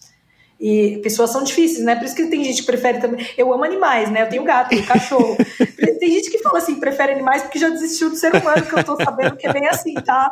E 0.60 0.98
pessoas 0.98 1.30
são 1.30 1.42
difíceis, 1.42 1.82
né? 1.82 1.94
Por 1.96 2.04
isso 2.04 2.14
que 2.14 2.26
tem 2.26 2.44
gente 2.44 2.60
que 2.60 2.66
prefere 2.66 2.98
também. 2.98 3.26
Eu 3.38 3.50
amo 3.50 3.64
animais, 3.64 4.10
né? 4.10 4.22
Eu 4.22 4.28
tenho 4.28 4.44
gato, 4.44 4.68
tenho 4.68 4.84
cachorro. 4.84 5.34
tem 5.98 6.10
gente 6.10 6.30
que 6.30 6.38
fala 6.38 6.58
assim, 6.58 6.78
prefere 6.78 7.12
animais 7.12 7.42
porque 7.42 7.58
já 7.58 7.70
desistiu 7.70 8.10
do 8.10 8.16
ser 8.16 8.34
humano, 8.34 8.66
que 8.66 8.74
eu 8.74 8.84
tô 8.84 8.96
sabendo 8.96 9.36
que 9.36 9.46
é 9.46 9.52
bem 9.52 9.66
assim, 9.68 9.94
tá? 9.94 10.30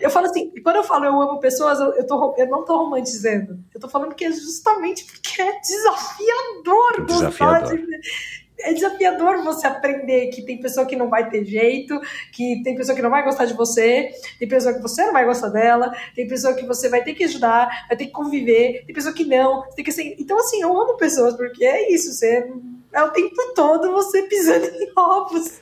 Eu 0.00 0.10
falo 0.10 0.26
assim, 0.26 0.50
quando 0.62 0.76
eu 0.76 0.84
falo 0.84 1.04
eu 1.04 1.20
amo 1.20 1.38
pessoas, 1.38 1.78
eu, 1.78 1.92
eu, 1.94 2.06
tô, 2.06 2.34
eu 2.36 2.48
não 2.48 2.64
tô 2.64 2.76
romantizando. 2.78 3.60
Eu 3.72 3.80
tô 3.80 3.88
falando 3.88 4.14
que 4.14 4.24
é 4.24 4.32
justamente 4.32 5.04
porque 5.04 5.40
é 5.40 5.60
desafiador, 5.60 7.06
Desafiador. 7.06 7.60
gostar 7.60 7.76
de. 7.76 7.86
É 8.64 8.72
desafiador 8.72 9.42
você 9.44 9.66
aprender 9.66 10.28
que 10.28 10.42
tem 10.42 10.60
pessoa 10.60 10.86
que 10.86 10.96
não 10.96 11.08
vai 11.08 11.28
ter 11.28 11.44
jeito, 11.44 12.00
que 12.32 12.62
tem 12.62 12.74
pessoa 12.74 12.96
que 12.96 13.02
não 13.02 13.10
vai 13.10 13.22
gostar 13.22 13.44
de 13.44 13.54
você, 13.54 14.10
tem 14.38 14.48
pessoa 14.48 14.74
que 14.74 14.80
você 14.80 15.04
não 15.04 15.12
vai 15.12 15.24
gostar 15.24 15.48
dela, 15.48 15.92
tem 16.14 16.26
pessoa 16.26 16.54
que 16.54 16.66
você 16.66 16.88
vai 16.88 17.02
ter 17.02 17.14
que 17.14 17.24
ajudar, 17.24 17.86
vai 17.88 17.96
ter 17.96 18.06
que 18.06 18.12
conviver, 18.12 18.84
tem 18.86 18.94
pessoa 18.94 19.14
que 19.14 19.24
não, 19.24 19.62
tem 19.76 19.84
que 19.84 19.92
ser... 19.92 20.16
Então, 20.18 20.38
assim, 20.38 20.62
eu 20.62 20.70
amo 20.80 20.96
pessoas, 20.96 21.36
porque 21.36 21.64
é 21.64 21.92
isso, 21.92 22.12
você 22.12 22.50
é 22.92 23.02
o 23.02 23.10
tempo 23.10 23.34
todo 23.54 23.92
você 23.92 24.22
pisando 24.22 24.66
em 24.66 24.92
ovos. 24.96 25.60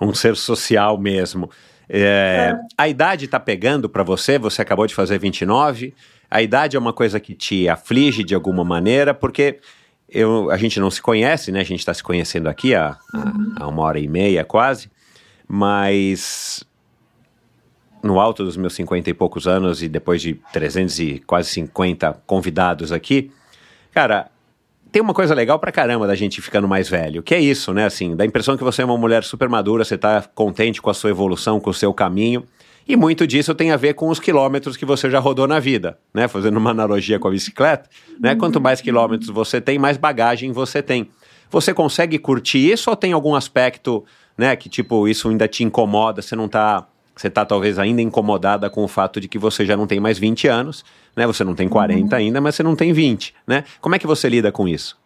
Um 0.00 0.14
ser 0.14 0.36
social 0.36 0.96
mesmo. 0.98 1.50
É, 1.88 2.56
A 2.78 2.88
idade 2.88 3.28
tá 3.28 3.38
pegando 3.38 3.88
para 3.88 4.02
você? 4.02 4.38
Você 4.38 4.62
acabou 4.62 4.86
de 4.86 4.94
fazer 4.94 5.18
29. 5.18 5.94
A 6.30 6.42
idade 6.42 6.76
é 6.76 6.80
uma 6.80 6.92
coisa 6.92 7.20
que 7.20 7.34
te 7.34 7.68
aflige 7.68 8.24
de 8.24 8.34
alguma 8.34 8.64
maneira, 8.64 9.12
porque 9.12 9.58
eu, 10.14 10.50
a 10.50 10.56
gente 10.56 10.78
não 10.80 10.90
se 10.90 11.02
conhece, 11.02 11.50
né? 11.52 11.60
A 11.60 11.64
gente 11.64 11.80
está 11.80 11.92
se 11.92 12.02
conhecendo 12.02 12.48
aqui 12.48 12.74
há, 12.74 12.96
há- 13.12 13.32
há 13.60 13.68
uma 13.68 13.82
hora 13.82 13.98
e 13.98 14.08
meia 14.08 14.44
quase, 14.44 14.88
mas 15.48 16.64
no 18.02 18.20
alto 18.20 18.44
dos 18.44 18.56
meus 18.56 18.74
50 18.74 19.08
e 19.10 19.14
poucos 19.14 19.46
anos 19.46 19.82
e 19.82 19.88
depois 19.88 20.20
de 20.20 20.34
300 20.52 20.98
e 20.98 21.18
quase 21.26 21.48
50 21.50 22.12
convidados 22.26 22.92
aqui, 22.92 23.30
cara, 23.92 24.30
tem 24.92 25.00
uma 25.02 25.14
coisa 25.14 25.34
legal 25.34 25.58
pra 25.58 25.72
caramba 25.72 26.06
da 26.06 26.14
gente 26.14 26.40
ficando 26.42 26.68
mais 26.68 26.88
velho, 26.88 27.22
que 27.22 27.34
é 27.34 27.40
isso, 27.40 27.72
né? 27.72 27.84
Assim, 27.86 28.14
dá 28.14 28.22
a 28.24 28.26
impressão 28.26 28.56
que 28.56 28.62
você 28.64 28.82
é 28.82 28.84
uma 28.84 28.96
mulher 28.98 29.24
super 29.24 29.48
madura, 29.48 29.84
você 29.84 29.96
tá 29.98 30.22
contente 30.34 30.80
com 30.82 30.90
a 30.90 30.94
sua 30.94 31.10
evolução, 31.10 31.58
com 31.58 31.70
o 31.70 31.74
seu 31.74 31.92
caminho. 31.94 32.44
E 32.86 32.96
muito 32.96 33.26
disso 33.26 33.54
tem 33.54 33.70
a 33.70 33.76
ver 33.76 33.94
com 33.94 34.08
os 34.08 34.20
quilômetros 34.20 34.76
que 34.76 34.84
você 34.84 35.08
já 35.08 35.18
rodou 35.18 35.46
na 35.46 35.58
vida, 35.58 35.98
né? 36.12 36.28
Fazendo 36.28 36.58
uma 36.58 36.70
analogia 36.70 37.18
com 37.18 37.28
a 37.28 37.30
bicicleta, 37.30 37.88
né? 38.20 38.34
Quanto 38.34 38.60
mais 38.60 38.80
quilômetros 38.80 39.30
você 39.30 39.60
tem, 39.60 39.78
mais 39.78 39.96
bagagem 39.96 40.52
você 40.52 40.82
tem. 40.82 41.08
Você 41.50 41.72
consegue 41.72 42.18
curtir 42.18 42.70
isso 42.72 42.90
ou 42.90 42.96
tem 42.96 43.12
algum 43.12 43.34
aspecto, 43.34 44.04
né, 44.36 44.56
que 44.56 44.68
tipo, 44.68 45.06
isso 45.06 45.28
ainda 45.28 45.46
te 45.46 45.62
incomoda, 45.62 46.20
você 46.20 46.34
não 46.34 46.48
tá, 46.48 46.86
você 47.14 47.30
tá 47.30 47.44
talvez 47.44 47.78
ainda 47.78 48.02
incomodada 48.02 48.68
com 48.68 48.82
o 48.82 48.88
fato 48.88 49.20
de 49.20 49.28
que 49.28 49.38
você 49.38 49.64
já 49.64 49.76
não 49.76 49.86
tem 49.86 50.00
mais 50.00 50.18
20 50.18 50.48
anos, 50.48 50.84
né? 51.14 51.26
Você 51.26 51.44
não 51.44 51.54
tem 51.54 51.68
40 51.68 52.14
ainda, 52.16 52.40
mas 52.40 52.56
você 52.56 52.62
não 52.62 52.74
tem 52.74 52.92
20, 52.92 53.34
né? 53.46 53.64
Como 53.80 53.94
é 53.94 53.98
que 53.98 54.06
você 54.06 54.28
lida 54.28 54.50
com 54.50 54.66
isso? 54.66 54.98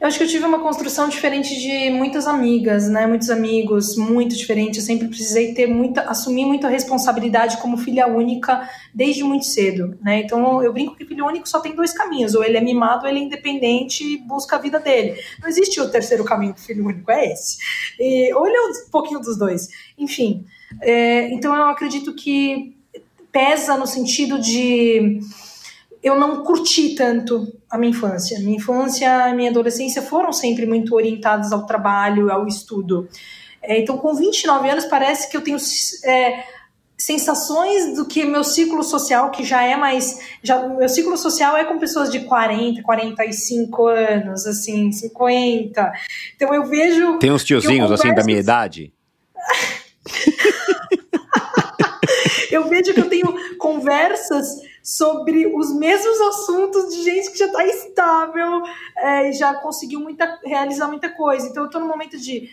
Eu 0.00 0.08
acho 0.08 0.16
que 0.16 0.24
eu 0.24 0.28
tive 0.28 0.46
uma 0.46 0.60
construção 0.60 1.10
diferente 1.10 1.60
de 1.60 1.90
muitas 1.90 2.26
amigas, 2.26 2.88
né? 2.88 3.06
Muitos 3.06 3.28
amigos, 3.28 3.96
muito 3.96 4.34
diferente. 4.34 4.78
Eu 4.78 4.82
sempre 4.82 5.06
precisei 5.06 5.52
ter 5.52 5.66
muita, 5.66 6.00
assumir 6.02 6.46
muita 6.46 6.68
responsabilidade 6.68 7.58
como 7.58 7.76
filha 7.76 8.06
única 8.06 8.66
desde 8.94 9.22
muito 9.22 9.44
cedo, 9.44 9.98
né? 10.00 10.20
Então 10.20 10.62
eu 10.62 10.72
brinco 10.72 10.96
que 10.96 11.04
filho 11.04 11.26
único 11.26 11.46
só 11.46 11.60
tem 11.60 11.74
dois 11.76 11.92
caminhos: 11.92 12.34
ou 12.34 12.42
ele 12.42 12.56
é 12.56 12.62
mimado, 12.62 13.04
ou 13.04 13.10
ele 13.10 13.18
é 13.18 13.22
independente 13.24 14.02
e 14.02 14.16
busca 14.16 14.56
a 14.56 14.58
vida 14.58 14.80
dele. 14.80 15.20
Não 15.38 15.46
existe 15.46 15.78
o 15.78 15.90
terceiro 15.90 16.24
caminho 16.24 16.54
do 16.54 16.60
filho 16.60 16.86
único, 16.86 17.10
é 17.10 17.32
esse. 17.32 17.58
E, 17.98 18.32
ou 18.32 18.46
ele 18.46 18.56
é 18.56 18.60
um 18.62 18.90
pouquinho 18.90 19.20
dos 19.20 19.36
dois. 19.36 19.68
Enfim, 19.98 20.46
é, 20.80 21.28
então 21.30 21.54
eu 21.54 21.64
acredito 21.64 22.14
que 22.14 22.74
pesa 23.30 23.76
no 23.76 23.86
sentido 23.86 24.40
de 24.40 25.20
eu 26.02 26.18
não 26.18 26.42
curti 26.42 26.94
tanto 26.94 27.52
a 27.68 27.76
minha 27.76 27.90
infância. 27.90 28.38
Minha 28.38 28.56
infância 28.56 29.28
e 29.28 29.34
minha 29.34 29.50
adolescência 29.50 30.00
foram 30.00 30.32
sempre 30.32 30.64
muito 30.66 30.94
orientadas 30.94 31.52
ao 31.52 31.66
trabalho, 31.66 32.32
ao 32.32 32.46
estudo. 32.46 33.06
É, 33.62 33.78
então, 33.78 33.98
com 33.98 34.14
29 34.14 34.70
anos, 34.70 34.86
parece 34.86 35.30
que 35.30 35.36
eu 35.36 35.42
tenho 35.42 35.58
é, 36.04 36.42
sensações 36.96 37.94
do 37.94 38.06
que 38.06 38.24
meu 38.24 38.42
ciclo 38.42 38.82
social, 38.82 39.30
que 39.30 39.44
já 39.44 39.62
é 39.62 39.76
mais. 39.76 40.18
Já, 40.42 40.66
meu 40.66 40.88
ciclo 40.88 41.18
social 41.18 41.54
é 41.56 41.64
com 41.64 41.78
pessoas 41.78 42.10
de 42.10 42.20
40, 42.20 42.82
45 42.82 43.86
anos, 43.86 44.46
assim, 44.46 44.90
50. 44.90 45.92
Então, 46.34 46.54
eu 46.54 46.64
vejo. 46.64 47.18
Tem 47.18 47.30
uns 47.30 47.44
tiozinhos, 47.44 47.92
assim, 47.92 48.14
da 48.14 48.24
minha 48.24 48.38
idade? 48.38 48.90
eu 52.50 52.66
vejo 52.68 52.94
que 52.94 53.00
eu 53.00 53.10
tenho 53.10 53.56
conversas 53.58 54.69
sobre 54.82 55.46
os 55.46 55.74
mesmos 55.74 56.20
assuntos 56.20 56.94
de 56.94 57.02
gente 57.02 57.30
que 57.30 57.38
já 57.38 57.46
está 57.46 57.64
estável 57.64 58.62
é, 58.96 59.32
já 59.32 59.54
conseguiu 59.54 60.00
muita, 60.00 60.40
realizar 60.44 60.88
muita 60.88 61.08
coisa. 61.10 61.46
Então 61.48 61.64
eu 61.64 61.66
estou 61.66 61.80
no 61.80 61.88
momento 61.88 62.18
de 62.18 62.50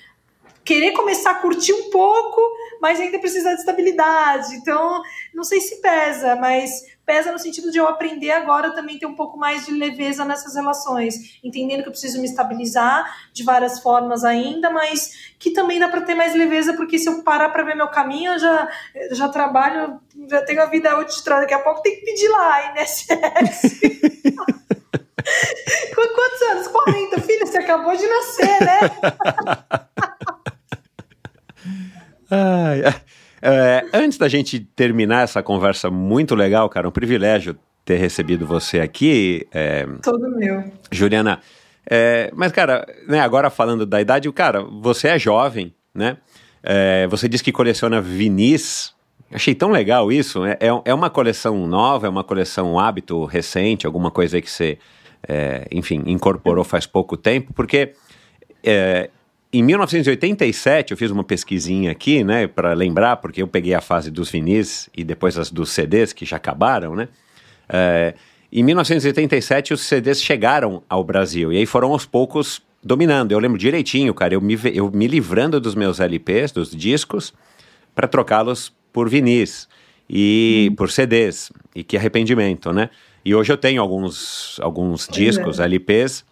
querer 0.68 0.92
começar 0.92 1.32
a 1.32 1.36
curtir 1.36 1.72
um 1.72 1.90
pouco, 1.90 2.42
mas 2.82 3.00
ainda 3.00 3.18
precisar 3.20 3.54
de 3.54 3.62
estabilidade. 3.62 4.56
Então, 4.56 5.02
não 5.34 5.46
sei 5.46 5.62
se 5.62 5.82
pesa, 5.82 6.36
mas 6.36 6.97
pesa 7.08 7.32
no 7.32 7.40
sentido 7.40 7.72
de 7.72 7.78
eu 7.78 7.88
aprender 7.88 8.32
agora 8.32 8.76
também 8.76 9.00
ter 9.00 9.06
um 9.06 9.16
pouco 9.16 9.38
mais 9.38 9.66
de 9.66 9.72
leveza 9.72 10.26
nessas 10.26 10.56
relações, 10.56 11.40
entendendo 11.42 11.82
que 11.82 11.88
eu 11.88 11.94
preciso 11.94 12.20
me 12.20 12.28
estabilizar 12.28 13.10
de 13.32 13.46
várias 13.46 13.80
formas 13.80 14.26
ainda, 14.26 14.70
mas 14.70 15.32
que 15.40 15.52
também 15.52 15.80
dá 15.80 15.88
para 15.88 16.02
ter 16.02 16.16
mais 16.16 16.36
leveza, 16.36 16.74
porque 16.74 17.00
se 17.00 17.08
eu 17.08 17.24
parar 17.24 17.48
para 17.50 17.64
ver 17.64 17.78
meu 17.78 17.88
caminho, 17.88 18.34
eu 18.34 18.40
já, 18.40 18.70
eu 18.94 19.16
já 19.16 19.30
trabalho, 19.30 20.02
já 20.30 20.42
tenho 20.42 20.62
a 20.62 20.66
vida 20.66 21.00
útil 21.00 21.16
de 21.16 21.24
trás, 21.24 21.44
daqui 21.44 21.54
a 21.54 21.60
pouco 21.60 21.82
tem 21.82 21.96
que 21.96 22.04
pedir 22.04 22.28
lá, 22.28 22.76
INSS. 22.76 23.08
Quantos 25.96 26.42
anos? 26.52 26.68
40, 26.68 27.22
filho, 27.22 27.48
você 27.48 27.60
acabou 27.60 27.96
de 27.96 28.06
nascer, 28.06 28.66
né? 28.66 28.80
Ai, 32.30 32.82
é, 33.42 33.86
antes 33.94 34.18
da 34.18 34.28
gente 34.28 34.60
terminar 34.60 35.24
essa 35.24 35.44
conversa 35.44 35.90
muito 35.90 36.36
legal, 36.36 36.68
cara, 36.70 36.88
um 36.88 36.92
privilégio 36.92 37.58
ter 37.86 37.96
recebido 37.96 38.46
você 38.46 38.80
aqui. 38.80 39.48
É, 39.54 39.88
Todo 40.04 40.30
meu. 40.30 40.64
Juliana, 40.92 41.40
é, 41.90 42.30
mas, 42.36 42.52
cara, 42.52 42.86
né, 43.08 43.20
agora 43.22 43.50
falando 43.50 43.86
da 43.86 44.02
idade, 44.02 44.30
cara, 44.34 44.62
você 44.62 45.08
é 45.08 45.20
jovem, 45.20 45.74
né? 45.96 46.18
É, 46.62 47.08
você 47.08 47.30
disse 47.30 47.44
que 47.44 47.52
coleciona 47.52 48.02
vinis. 48.02 48.94
Achei 49.32 49.56
tão 49.56 49.70
legal 49.70 50.12
isso. 50.12 50.46
É, 50.46 50.58
é, 50.60 50.82
é 50.86 50.94
uma 50.94 51.10
coleção 51.10 51.66
nova, 51.66 52.08
é 52.08 52.10
uma 52.10 52.24
coleção 52.24 52.74
um 52.74 52.80
hábito 52.80 53.24
recente, 53.24 53.86
alguma 53.86 54.12
coisa 54.12 54.42
que 54.42 54.50
você, 54.52 54.78
é, 55.28 55.66
enfim, 55.72 56.04
incorporou 56.06 56.64
faz 56.66 56.86
pouco 56.86 57.16
tempo, 57.16 57.54
porque 57.54 57.94
é, 58.64 59.10
em 59.52 59.64
1987, 59.64 60.92
eu 60.92 60.98
fiz 60.98 61.10
uma 61.10 61.24
pesquisinha 61.24 61.92
aqui, 61.92 62.24
né, 62.24 62.48
para 62.48 62.74
lembrar, 62.74 63.18
porque 63.18 63.42
eu 63.42 63.48
peguei 63.48 63.74
a 63.74 63.82
fase 63.82 64.12
dos 64.12 64.30
vinis 64.30 64.90
e 64.96 65.04
depois 65.04 65.38
as 65.38 65.50
dos 65.50 65.72
CDs, 65.72 66.12
que 66.12 66.26
já 66.26 66.36
acabaram, 66.36 66.96
né? 66.96 67.08
É, 67.70 68.14
em 68.52 68.64
1987, 68.64 69.74
os 69.74 69.82
CDs 69.82 70.22
chegaram 70.22 70.84
ao 70.90 71.04
Brasil 71.04 71.52
e 71.52 71.58
aí 71.58 71.66
foram 71.66 71.92
aos 71.92 72.06
poucos 72.06 72.62
dominando. 72.84 73.32
Eu 73.32 73.40
lembro 73.40 73.58
direitinho, 73.58 74.14
cara, 74.14 74.34
eu 74.34 74.42
me, 74.42 74.58
eu 74.74 74.90
me 74.92 75.08
livrando 75.08 75.60
dos 75.60 75.76
meus 75.76 76.00
LPs, 76.00 76.52
dos 76.52 76.72
discos, 76.72 77.34
para 77.94 78.08
trocá-los 78.08 78.74
por 78.94 79.10
vinis 79.10 79.68
e 80.10 80.70
hum. 80.72 80.76
por 80.76 80.90
CDs. 80.92 81.52
E 81.76 81.84
que 81.84 81.98
arrependimento, 81.98 82.72
né? 82.72 82.90
E 83.24 83.36
hoje 83.36 83.52
eu 83.52 83.58
tenho 83.58 83.82
alguns, 83.82 84.60
alguns 84.62 85.08
discos, 85.08 85.60
é. 85.60 85.66
LPs, 85.66 86.24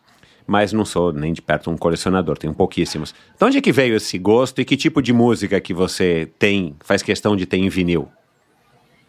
mas 0.47 0.71
não 0.71 0.85
sou 0.85 1.11
nem 1.11 1.33
de 1.33 1.41
perto 1.41 1.69
um 1.69 1.77
colecionador, 1.77 2.37
tenho 2.37 2.53
pouquíssimos. 2.53 3.13
De 3.37 3.45
onde 3.45 3.57
é 3.57 3.61
que 3.61 3.71
veio 3.71 3.95
esse 3.95 4.17
gosto 4.17 4.61
e 4.61 4.65
que 4.65 4.77
tipo 4.77 5.01
de 5.01 5.13
música 5.13 5.59
que 5.59 5.73
você 5.73 6.29
tem, 6.37 6.75
faz 6.81 7.01
questão 7.01 7.35
de 7.35 7.45
ter 7.45 7.57
em 7.57 7.69
vinil? 7.69 8.07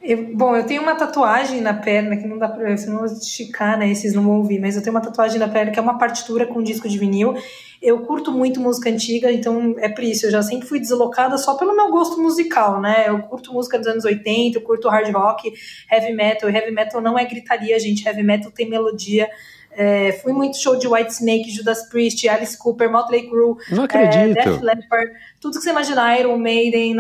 Eu, 0.07 0.37
bom, 0.37 0.55
eu 0.55 0.65
tenho 0.65 0.83
uma 0.83 0.95
tatuagem 0.95 1.61
na 1.61 1.75
perna 1.75 2.17
que 2.17 2.29
não 2.29 2.39
dá 2.39 2.49
pra. 2.49 2.77
Se 2.77 2.89
não 2.89 3.05
esticar, 3.05 3.77
né? 3.77 3.91
Esses 3.91 4.15
não 4.15 4.23
vão 4.23 4.37
ouvir, 4.37 4.61
mas 4.61 4.77
eu 4.77 4.83
tenho 4.83 4.95
uma 4.95 5.03
tatuagem 5.03 5.37
na 5.37 5.49
perna 5.49 5.73
que 5.73 5.81
é 5.81 5.83
uma 5.83 5.99
partitura 5.99 6.47
com 6.47 6.63
disco 6.63 6.89
de 6.89 6.97
vinil. 6.97 7.35
Eu 7.83 7.99
curto 8.03 8.31
muito 8.31 8.61
música 8.61 8.89
antiga, 8.89 9.33
então 9.33 9.75
é 9.79 9.89
por 9.89 10.05
isso. 10.05 10.27
Eu 10.27 10.31
já 10.31 10.43
sempre 10.45 10.69
fui 10.69 10.79
deslocada 10.79 11.37
só 11.37 11.57
pelo 11.57 11.75
meu 11.75 11.91
gosto 11.91 12.23
musical, 12.23 12.81
né? 12.81 13.09
Eu 13.09 13.19
curto 13.23 13.53
música 13.53 13.79
dos 13.79 13.89
anos 13.89 14.05
80, 14.05 14.57
eu 14.57 14.63
curto 14.63 14.89
hard 14.89 15.13
rock, 15.13 15.53
heavy 15.91 16.13
metal. 16.13 16.49
Heavy 16.49 16.71
metal 16.71 17.01
não 17.01 17.19
é 17.19 17.25
gritaria, 17.25 17.77
gente. 17.81 18.07
Heavy 18.07 18.23
metal 18.23 18.53
tem 18.53 18.71
melodia. 18.71 19.29
É, 19.77 20.13
fui 20.23 20.33
muito 20.33 20.57
show 20.57 20.79
de 20.79 20.89
White 20.89 21.13
Snake, 21.13 21.51
Judas 21.51 21.89
Priest, 21.89 22.27
Alice 22.29 22.57
Cooper, 22.57 22.91
Motley 22.91 23.29
Crue, 23.29 23.57
Não 23.71 23.85
acredito. 23.85 24.39
É, 24.39 24.45
Def 24.45 24.63
Leppard, 24.63 25.13
tudo 25.41 25.59
que 25.59 25.65
você 25.65 25.71
imaginar, 25.71 26.19
Iron 26.19 26.39
Maiden, 26.39 26.97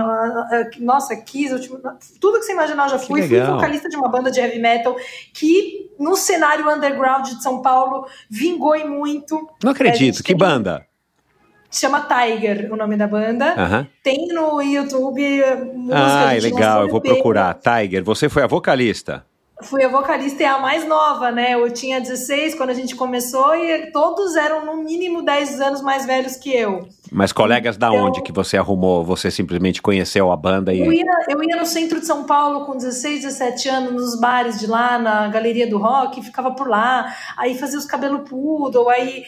nossa, 0.80 1.16
Kiss, 1.16 1.68
tudo 2.20 2.38
que 2.38 2.44
você 2.44 2.52
imaginar 2.52 2.84
eu 2.84 2.90
já 2.90 2.98
fui. 2.98 3.22
Fui 3.22 3.40
vocalista 3.40 3.88
de 3.88 3.96
uma 3.96 4.08
banda 4.08 4.30
de 4.30 4.40
heavy 4.40 4.58
metal 4.58 4.94
que 5.32 5.90
no 5.98 6.16
cenário 6.16 6.68
underground 6.70 7.26
de 7.26 7.42
São 7.42 7.62
Paulo 7.62 8.06
vingou 8.28 8.76
e 8.76 8.84
muito. 8.84 9.48
Não 9.64 9.72
acredito, 9.72 10.22
que 10.22 10.34
banda? 10.34 10.86
chama 11.70 12.06
Tiger, 12.08 12.72
o 12.72 12.76
nome 12.76 12.96
da 12.96 13.06
banda. 13.06 13.54
Uhum. 13.54 13.86
Tem 14.02 14.28
no 14.28 14.62
YouTube 14.62 15.22
música. 15.74 15.98
Ah, 15.98 16.32
legal, 16.40 16.82
eu 16.82 16.88
vou 16.88 17.00
procurar. 17.00 17.54
Tiger, 17.54 18.02
você 18.02 18.28
foi 18.28 18.42
a 18.42 18.46
vocalista? 18.46 19.24
Fui 19.62 19.82
a 19.82 19.88
vocalista 19.88 20.42
e 20.42 20.46
a 20.46 20.58
mais 20.58 20.86
nova, 20.86 21.30
né? 21.30 21.54
Eu 21.54 21.70
tinha 21.70 22.00
16 22.00 22.54
quando 22.54 22.70
a 22.70 22.74
gente 22.74 22.94
começou 22.94 23.54
e 23.54 23.90
todos 23.90 24.36
eram 24.36 24.64
no 24.66 24.84
mínimo 24.84 25.22
10 25.22 25.60
anos 25.60 25.80
mais 25.80 26.04
velhos 26.04 26.36
que 26.36 26.54
eu. 26.54 26.86
Mas 27.10 27.32
colegas 27.32 27.76
da 27.76 27.90
onde 27.90 28.22
que 28.22 28.32
você 28.32 28.56
arrumou? 28.56 29.04
Você 29.04 29.30
simplesmente 29.30 29.80
conheceu 29.80 30.30
a 30.32 30.36
banda 30.36 30.74
e. 30.74 30.80
Eu 30.80 30.92
ia, 30.92 31.04
eu 31.28 31.42
ia 31.42 31.56
no 31.56 31.64
centro 31.64 32.00
de 32.00 32.06
São 32.06 32.24
Paulo 32.24 32.66
com 32.66 32.76
16, 32.76 33.22
17 33.22 33.68
anos, 33.68 33.92
nos 33.92 34.20
bares 34.20 34.58
de 34.58 34.66
lá, 34.66 34.98
na 34.98 35.28
galeria 35.28 35.68
do 35.68 35.78
rock, 35.78 36.22
ficava 36.22 36.50
por 36.50 36.68
lá, 36.68 37.14
aí 37.36 37.56
fazia 37.56 37.78
os 37.78 37.84
cabelos 37.86 38.28
poodle, 38.28 38.88
aí. 38.88 39.24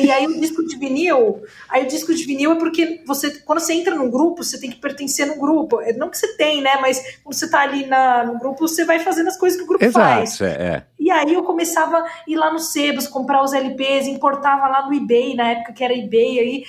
e 0.00 0.10
aí 0.10 0.26
o 0.26 0.40
disco 0.40 0.66
de 0.66 0.76
vinil. 0.76 1.42
Aí 1.70 1.84
o 1.84 1.88
disco 1.88 2.12
de 2.14 2.24
vinil 2.24 2.52
é 2.52 2.54
porque 2.56 3.02
você, 3.06 3.30
quando 3.40 3.60
você 3.60 3.72
entra 3.72 3.94
num 3.94 4.10
grupo, 4.10 4.42
você 4.42 4.58
tem 4.58 4.70
que 4.70 4.80
pertencer 4.80 5.26
no 5.26 5.38
grupo. 5.38 5.80
Não 5.96 6.10
que 6.10 6.18
você 6.18 6.36
tem, 6.36 6.60
né? 6.60 6.76
Mas 6.80 7.20
quando 7.22 7.34
você 7.34 7.48
tá 7.48 7.60
ali 7.60 7.86
na, 7.86 8.24
no 8.24 8.38
grupo, 8.38 8.66
você 8.66 8.84
vai 8.84 8.98
fazendo 8.98 9.28
as 9.28 9.38
coisas 9.38 9.61
que 9.62 9.64
o 9.64 9.68
grupo 9.68 9.84
Exato, 9.84 10.06
faz. 10.06 10.40
É, 10.40 10.46
é. 10.46 10.82
E 10.98 11.10
aí 11.10 11.34
eu 11.34 11.42
começava 11.42 11.98
a 11.98 12.06
ir 12.26 12.36
lá 12.36 12.52
no 12.52 12.58
Sebas, 12.58 13.08
comprar 13.08 13.42
os 13.42 13.52
LPs, 13.52 14.06
importava 14.06 14.68
lá 14.68 14.86
no 14.86 14.94
eBay, 14.94 15.34
na 15.34 15.50
época 15.50 15.72
que 15.72 15.82
era 15.82 15.94
eBay, 15.94 16.38
aí 16.38 16.64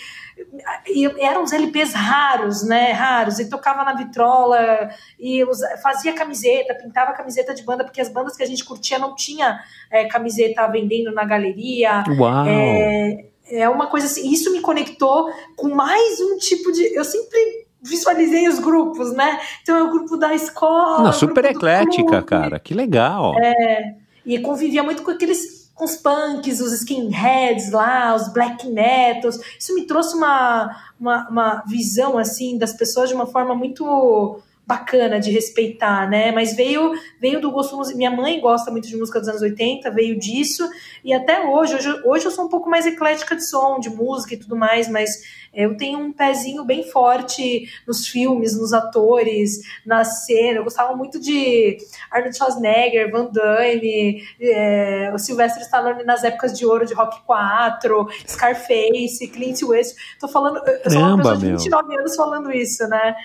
e 0.87 1.05
eram 1.23 1.43
os 1.43 1.51
LPs 1.51 1.93
raros, 1.93 2.63
né? 2.63 2.91
Raros. 2.91 3.39
E 3.39 3.49
tocava 3.49 3.83
na 3.83 3.93
vitrola 3.93 4.89
e 5.19 5.43
fazia 5.81 6.13
camiseta, 6.13 6.75
pintava 6.75 7.13
camiseta 7.13 7.53
de 7.53 7.63
banda, 7.63 7.83
porque 7.83 8.01
as 8.01 8.09
bandas 8.09 8.35
que 8.35 8.43
a 8.43 8.47
gente 8.47 8.63
curtia 8.63 8.97
não 8.97 9.15
tinha 9.15 9.59
é, 9.91 10.05
camiseta 10.05 10.67
vendendo 10.67 11.11
na 11.11 11.23
galeria. 11.23 12.03
Uau! 12.17 12.45
É, 12.47 13.25
é 13.51 13.69
uma 13.69 13.87
coisa 13.87 14.07
assim. 14.07 14.31
Isso 14.31 14.51
me 14.51 14.61
conectou 14.61 15.31
com 15.55 15.69
mais 15.69 16.19
um 16.19 16.37
tipo 16.37 16.71
de. 16.71 16.95
Eu 16.95 17.03
sempre 17.03 17.62
visualizei 17.83 18.47
os 18.47 18.59
grupos, 18.59 19.13
né? 19.13 19.39
Então 19.61 19.75
é 19.75 19.83
o 19.83 19.91
grupo 19.91 20.17
da 20.17 20.33
escola. 20.33 21.03
Não, 21.03 21.13
super 21.13 21.45
eclética, 21.45 22.21
cara. 22.21 22.59
Que 22.59 22.73
legal. 22.73 23.35
É. 23.37 23.95
E 24.25 24.39
convivia 24.39 24.81
muito 24.81 25.03
com 25.03 25.11
aqueles 25.11 25.63
com 25.75 25.85
os 25.85 25.95
punks, 25.95 26.61
os 26.61 26.71
skinheads 26.73 27.71
lá, 27.71 28.15
os 28.15 28.31
black 28.31 28.67
metals. 28.67 29.39
Isso 29.59 29.73
me 29.73 29.83
trouxe 29.85 30.15
uma, 30.15 30.75
uma, 30.99 31.29
uma, 31.29 31.63
visão 31.67 32.17
assim 32.17 32.57
das 32.57 32.73
pessoas 32.73 33.09
de 33.09 33.15
uma 33.15 33.25
forma 33.25 33.55
muito 33.55 34.39
bacana 34.65 35.19
de 35.19 35.31
respeitar, 35.31 36.09
né? 36.09 36.31
Mas 36.31 36.55
veio 36.55 36.93
veio 37.19 37.41
do 37.41 37.51
gosto 37.51 37.77
minha 37.95 38.11
mãe 38.11 38.39
gosta 38.39 38.69
muito 38.71 38.87
de 38.87 38.95
música 38.95 39.19
dos 39.19 39.29
anos 39.29 39.41
80, 39.41 39.89
veio 39.91 40.17
disso 40.17 40.67
e 41.03 41.13
até 41.13 41.45
hoje, 41.45 41.75
hoje, 41.75 42.01
hoje 42.05 42.25
eu 42.25 42.31
sou 42.31 42.45
um 42.45 42.49
pouco 42.49 42.69
mais 42.69 42.85
eclética 42.85 43.35
de 43.35 43.47
som, 43.47 43.79
de 43.79 43.89
música 43.89 44.33
e 44.33 44.37
tudo 44.37 44.55
mais, 44.55 44.87
mas 44.87 45.21
eu 45.53 45.77
tenho 45.77 45.99
um 45.99 46.11
pezinho 46.11 46.63
bem 46.65 46.83
forte 46.83 47.69
nos 47.87 48.07
filmes, 48.07 48.57
nos 48.57 48.73
atores, 48.73 49.59
na 49.85 50.03
cena. 50.03 50.57
Eu 50.57 50.63
gostava 50.63 50.95
muito 50.95 51.19
de 51.19 51.77
Arnold 52.09 52.35
Schwarzenegger, 52.35 53.11
Van 53.11 53.29
Damme, 53.31 54.23
é, 54.41 55.11
o 55.13 55.19
Sylvester 55.19 55.61
Stallone 55.61 56.03
nas 56.03 56.23
épocas 56.23 56.57
de 56.57 56.65
ouro 56.65 56.87
de 56.87 56.95
Rock 56.95 57.23
4, 57.25 58.07
Scarface, 58.27 59.27
Clint 59.27 59.61
Eastwood. 59.63 59.87
Tô 60.19 60.27
falando, 60.27 60.61
eu 60.65 60.91
sou 60.91 61.01
uma 61.01 61.17
pessoa 61.17 61.37
de 61.37 61.51
29 61.51 61.97
anos 61.97 62.15
falando 62.15 62.51
isso, 62.51 62.87
né? 62.87 63.15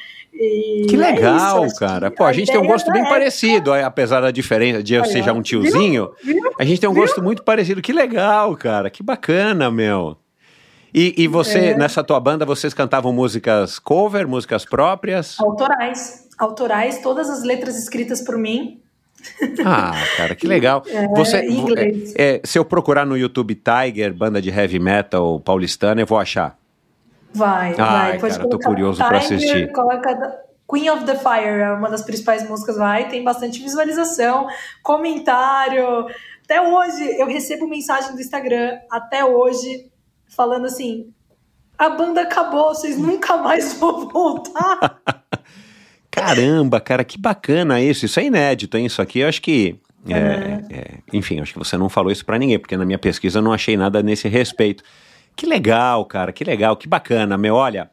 E 0.40 0.86
que 0.88 0.94
é 0.94 0.98
legal, 0.98 1.64
é 1.64 1.66
isso, 1.66 1.76
cara. 1.76 2.12
Pô, 2.12 2.22
a, 2.22 2.28
a 2.28 2.32
gente 2.32 2.52
tem 2.52 2.60
um 2.60 2.66
gosto 2.66 2.92
bem 2.92 3.00
época... 3.00 3.16
parecido, 3.16 3.72
apesar 3.74 4.20
da 4.20 4.30
diferença 4.30 4.82
de 4.82 4.94
eu 4.94 5.04
ser 5.04 5.24
já 5.24 5.32
um 5.32 5.42
tiozinho. 5.42 6.12
Viu? 6.22 6.40
Viu? 6.40 6.52
A 6.56 6.64
gente 6.64 6.80
tem 6.80 6.88
um 6.88 6.92
Viu? 6.92 7.02
gosto 7.02 7.20
muito 7.20 7.42
parecido. 7.42 7.82
Que 7.82 7.92
legal, 7.92 8.56
cara. 8.56 8.88
Que 8.88 9.02
bacana, 9.02 9.68
meu. 9.68 10.16
E, 10.94 11.12
e 11.18 11.26
você, 11.26 11.58
é. 11.58 11.76
nessa 11.76 12.04
tua 12.04 12.20
banda, 12.20 12.46
vocês 12.46 12.72
cantavam 12.72 13.12
músicas 13.12 13.80
cover, 13.80 14.28
músicas 14.28 14.64
próprias? 14.64 15.38
Autorais. 15.40 16.28
Autorais, 16.38 16.98
todas 17.02 17.28
as 17.28 17.42
letras 17.42 17.76
escritas 17.76 18.22
por 18.22 18.38
mim. 18.38 18.80
Ah, 19.64 19.92
cara, 20.16 20.36
que 20.36 20.46
legal. 20.46 20.84
É, 20.88 21.08
você. 21.08 21.38
É, 22.16 22.36
é, 22.36 22.40
se 22.44 22.56
eu 22.56 22.64
procurar 22.64 23.04
no 23.04 23.16
YouTube 23.16 23.56
Tiger, 23.56 24.14
banda 24.14 24.40
de 24.40 24.50
heavy 24.50 24.78
metal 24.78 25.40
paulistana, 25.40 26.00
eu 26.00 26.06
vou 26.06 26.18
achar. 26.18 26.56
Vai, 27.32 27.70
Ai, 27.70 27.74
vai. 27.74 28.18
Pode 28.18 28.36
cara, 28.36 28.48
tô 28.48 28.58
curioso 28.58 28.98
para 28.98 29.18
assistir. 29.18 29.70
Coloca 29.72 30.42
Queen 30.70 30.90
of 30.90 31.04
the 31.04 31.14
Fire, 31.14 31.60
é 31.60 31.72
uma 31.72 31.88
das 31.88 32.02
principais 32.02 32.48
músicas, 32.48 32.76
vai. 32.76 33.08
Tem 33.08 33.24
bastante 33.24 33.62
visualização, 33.62 34.46
comentário. 34.82 36.06
Até 36.44 36.60
hoje, 36.60 37.04
eu 37.18 37.26
recebo 37.26 37.66
mensagem 37.66 38.14
do 38.14 38.20
Instagram, 38.20 38.78
até 38.90 39.24
hoje, 39.24 39.90
falando 40.26 40.66
assim: 40.66 41.12
a 41.78 41.88
banda 41.88 42.22
acabou, 42.22 42.74
vocês 42.74 42.98
nunca 42.98 43.36
mais 43.36 43.74
vão 43.78 44.08
voltar. 44.08 45.00
Caramba, 46.10 46.80
cara, 46.80 47.04
que 47.04 47.18
bacana 47.18 47.80
isso. 47.80 48.04
Isso 48.04 48.18
é 48.18 48.24
inédito, 48.24 48.76
hein? 48.76 48.86
Isso 48.86 49.00
aqui 49.00 49.20
eu 49.20 49.28
acho 49.28 49.40
que. 49.40 49.78
É. 50.08 50.74
É, 50.74 50.98
enfim, 51.12 51.40
acho 51.40 51.52
que 51.52 51.58
você 51.58 51.76
não 51.76 51.88
falou 51.88 52.10
isso 52.10 52.24
para 52.24 52.38
ninguém, 52.38 52.58
porque 52.58 52.76
na 52.76 52.84
minha 52.84 52.98
pesquisa 52.98 53.38
eu 53.38 53.42
não 53.42 53.52
achei 53.52 53.76
nada 53.76 54.02
nesse 54.02 54.26
respeito. 54.26 54.82
Que 55.38 55.46
legal, 55.46 56.04
cara, 56.04 56.32
que 56.32 56.42
legal, 56.42 56.76
que 56.76 56.88
bacana, 56.88 57.38
meu. 57.38 57.54
Olha, 57.54 57.88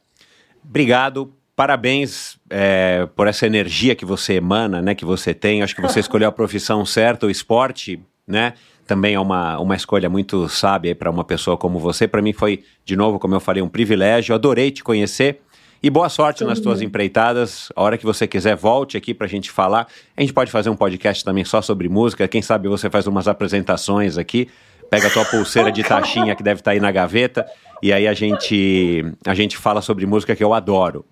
obrigado, 0.67 1.31
parabéns 1.55 2.39
é, 2.49 3.07
por 3.15 3.27
essa 3.27 3.45
energia 3.45 3.93
que 3.93 4.03
você 4.03 4.34
emana, 4.34 4.81
né? 4.81 4.95
Que 4.95 5.05
você 5.05 5.31
tem. 5.31 5.61
Acho 5.61 5.76
que 5.76 5.81
você 5.81 5.99
escolheu 6.01 6.27
a 6.27 6.31
profissão 6.31 6.84
certa, 6.84 7.27
o 7.27 7.30
esporte, 7.30 8.01
né? 8.27 8.55
também 8.88 9.13
é 9.13 9.19
uma, 9.19 9.59
uma 9.59 9.76
escolha 9.76 10.09
muito 10.09 10.49
sábia 10.49 10.95
para 10.95 11.09
uma 11.09 11.23
pessoa 11.23 11.55
como 11.55 11.77
você. 11.77 12.07
Para 12.07 12.19
mim 12.19 12.34
foi, 12.34 12.63
de 12.84 12.95
novo, 12.95 13.19
como 13.19 13.35
eu 13.35 13.39
falei, 13.39 13.61
um 13.61 13.69
privilégio. 13.69 14.34
Adorei 14.34 14.72
te 14.72 14.84
conhecer. 14.84 15.41
E 15.84 15.89
boa 15.89 16.09
sorte 16.09 16.39
Sim. 16.39 16.45
nas 16.45 16.59
tuas 16.59 16.81
empreitadas. 16.81 17.72
A 17.76 17.84
hora 17.84 17.95
que 17.95 18.05
você 18.05 18.26
quiser, 18.26 18.55
volte 18.55 18.97
aqui 18.97 19.13
para 19.13 19.27
a 19.27 19.30
gente 19.30 19.51
falar. 19.51 19.88
A 20.17 20.22
gente 20.22 20.34
pode 20.34 20.51
fazer 20.51 20.69
um 20.72 20.76
podcast 20.76 21.23
também 21.23 21.45
só 21.45 21.61
sobre 21.61 21.88
música. 21.89 22.27
Quem 22.27 22.41
sabe 22.41 22.67
você 22.67 22.89
faz 22.89 23.05
umas 23.05 23.27
apresentações 23.27 24.17
aqui. 24.17 24.49
Pega 24.89 25.07
a 25.07 25.11
tua 25.11 25.25
pulseira 25.25 25.71
de 25.71 25.83
taxinha 25.83 26.35
que 26.35 26.43
deve 26.43 26.61
estar 26.61 26.71
tá 26.71 26.73
aí 26.73 26.79
na 26.79 26.91
gaveta. 26.91 27.45
E 27.81 27.91
aí 27.91 28.07
a 28.07 28.13
gente, 28.13 29.03
a 29.25 29.33
gente 29.33 29.57
fala 29.57 29.81
sobre 29.81 30.05
música 30.05 30.35
que 30.35 30.43
eu 30.43 30.53
adoro. 30.53 31.05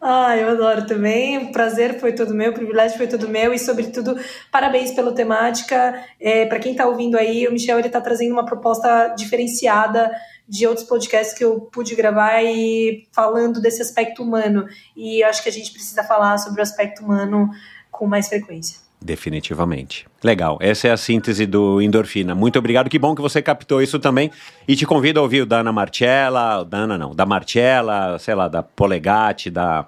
Ah, 0.00 0.36
eu 0.36 0.50
adoro 0.50 0.86
também. 0.86 1.38
O 1.38 1.52
prazer 1.52 1.98
foi 1.98 2.12
todo 2.12 2.32
meu, 2.32 2.52
o 2.52 2.54
privilégio 2.54 2.96
foi 2.96 3.08
todo 3.08 3.28
meu 3.28 3.52
e, 3.52 3.58
sobretudo, 3.58 4.16
parabéns 4.50 4.92
pela 4.92 5.12
temática. 5.12 6.02
É, 6.20 6.46
Para 6.46 6.60
quem 6.60 6.72
está 6.72 6.86
ouvindo 6.86 7.18
aí, 7.18 7.48
o 7.48 7.52
Michel 7.52 7.78
ele 7.78 7.88
está 7.88 8.00
trazendo 8.00 8.32
uma 8.32 8.44
proposta 8.44 9.08
diferenciada 9.08 10.10
de 10.48 10.66
outros 10.66 10.86
podcasts 10.86 11.36
que 11.36 11.44
eu 11.44 11.60
pude 11.60 11.94
gravar 11.94 12.42
e 12.42 13.06
falando 13.12 13.60
desse 13.60 13.82
aspecto 13.82 14.22
humano. 14.22 14.66
E 14.96 15.22
acho 15.22 15.42
que 15.42 15.48
a 15.48 15.52
gente 15.52 15.72
precisa 15.72 16.04
falar 16.04 16.38
sobre 16.38 16.60
o 16.60 16.62
aspecto 16.62 17.02
humano 17.02 17.50
com 17.90 18.06
mais 18.06 18.28
frequência. 18.28 18.87
Definitivamente. 19.00 20.06
Legal. 20.22 20.58
Essa 20.60 20.88
é 20.88 20.90
a 20.90 20.96
síntese 20.96 21.46
do 21.46 21.80
endorfina. 21.80 22.34
Muito 22.34 22.58
obrigado. 22.58 22.90
Que 22.90 22.98
bom 22.98 23.14
que 23.14 23.22
você 23.22 23.40
captou 23.40 23.80
isso 23.80 23.98
também. 23.98 24.30
E 24.66 24.74
te 24.74 24.84
convido 24.84 25.20
a 25.20 25.22
ouvir 25.22 25.42
o 25.42 25.46
Dana 25.46 25.72
Marcella, 25.72 26.64
Dana 26.64 26.98
não, 26.98 27.14
da 27.14 27.24
Marcella, 27.24 28.18
sei 28.18 28.34
lá, 28.34 28.48
da 28.48 28.60
Polegatti, 28.62 29.50
da, 29.50 29.86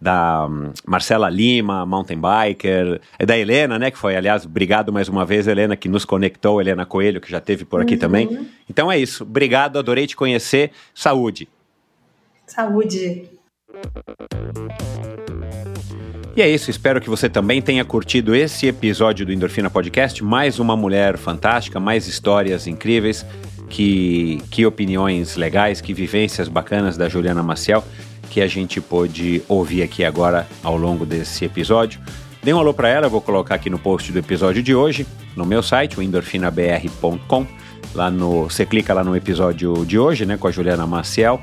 da 0.00 0.46
um, 0.46 0.72
Marcela 0.86 1.28
Lima, 1.28 1.84
mountain 1.84 2.20
biker, 2.20 3.00
é 3.18 3.26
da 3.26 3.36
Helena, 3.36 3.78
né, 3.78 3.90
que 3.90 3.98
foi, 3.98 4.16
aliás, 4.16 4.44
obrigado 4.44 4.92
mais 4.92 5.08
uma 5.08 5.24
vez, 5.24 5.46
Helena, 5.46 5.76
que 5.76 5.88
nos 5.88 6.04
conectou, 6.04 6.60
Helena 6.60 6.86
Coelho, 6.86 7.20
que 7.20 7.30
já 7.30 7.40
teve 7.40 7.64
por 7.64 7.80
aqui 7.80 7.94
uhum. 7.94 8.00
também. 8.00 8.48
Então 8.68 8.90
é 8.90 8.98
isso. 8.98 9.24
Obrigado, 9.24 9.78
adorei 9.78 10.06
te 10.06 10.16
conhecer. 10.16 10.70
Saúde. 10.94 11.48
Saúde. 12.46 13.28
E 16.38 16.40
é 16.40 16.48
isso, 16.48 16.70
espero 16.70 17.00
que 17.00 17.10
você 17.10 17.28
também 17.28 17.60
tenha 17.60 17.84
curtido 17.84 18.32
esse 18.32 18.68
episódio 18.68 19.26
do 19.26 19.32
Endorfina 19.32 19.68
Podcast. 19.68 20.22
Mais 20.22 20.60
uma 20.60 20.76
mulher 20.76 21.18
fantástica, 21.18 21.80
mais 21.80 22.06
histórias 22.06 22.68
incríveis, 22.68 23.26
que, 23.68 24.40
que 24.48 24.64
opiniões 24.64 25.34
legais, 25.34 25.80
que 25.80 25.92
vivências 25.92 26.46
bacanas 26.46 26.96
da 26.96 27.08
Juliana 27.08 27.42
Maciel 27.42 27.82
que 28.30 28.40
a 28.40 28.46
gente 28.46 28.80
pôde 28.80 29.42
ouvir 29.48 29.82
aqui 29.82 30.04
agora 30.04 30.46
ao 30.62 30.76
longo 30.76 31.04
desse 31.04 31.44
episódio. 31.44 32.00
Dê 32.40 32.52
um 32.52 32.58
alô 32.60 32.72
para 32.72 32.88
ela, 32.88 33.08
vou 33.08 33.20
colocar 33.20 33.56
aqui 33.56 33.68
no 33.68 33.76
post 33.80 34.12
do 34.12 34.18
episódio 34.20 34.62
de 34.62 34.72
hoje, 34.72 35.04
no 35.34 35.44
meu 35.44 35.60
site, 35.60 35.98
o 35.98 36.02
endorfinabr.com. 36.04 37.46
Lá 37.96 38.12
no, 38.12 38.44
você 38.44 38.64
clica 38.64 38.94
lá 38.94 39.02
no 39.02 39.16
episódio 39.16 39.84
de 39.84 39.98
hoje, 39.98 40.24
né, 40.24 40.36
com 40.36 40.46
a 40.46 40.52
Juliana 40.52 40.86
Maciel 40.86 41.40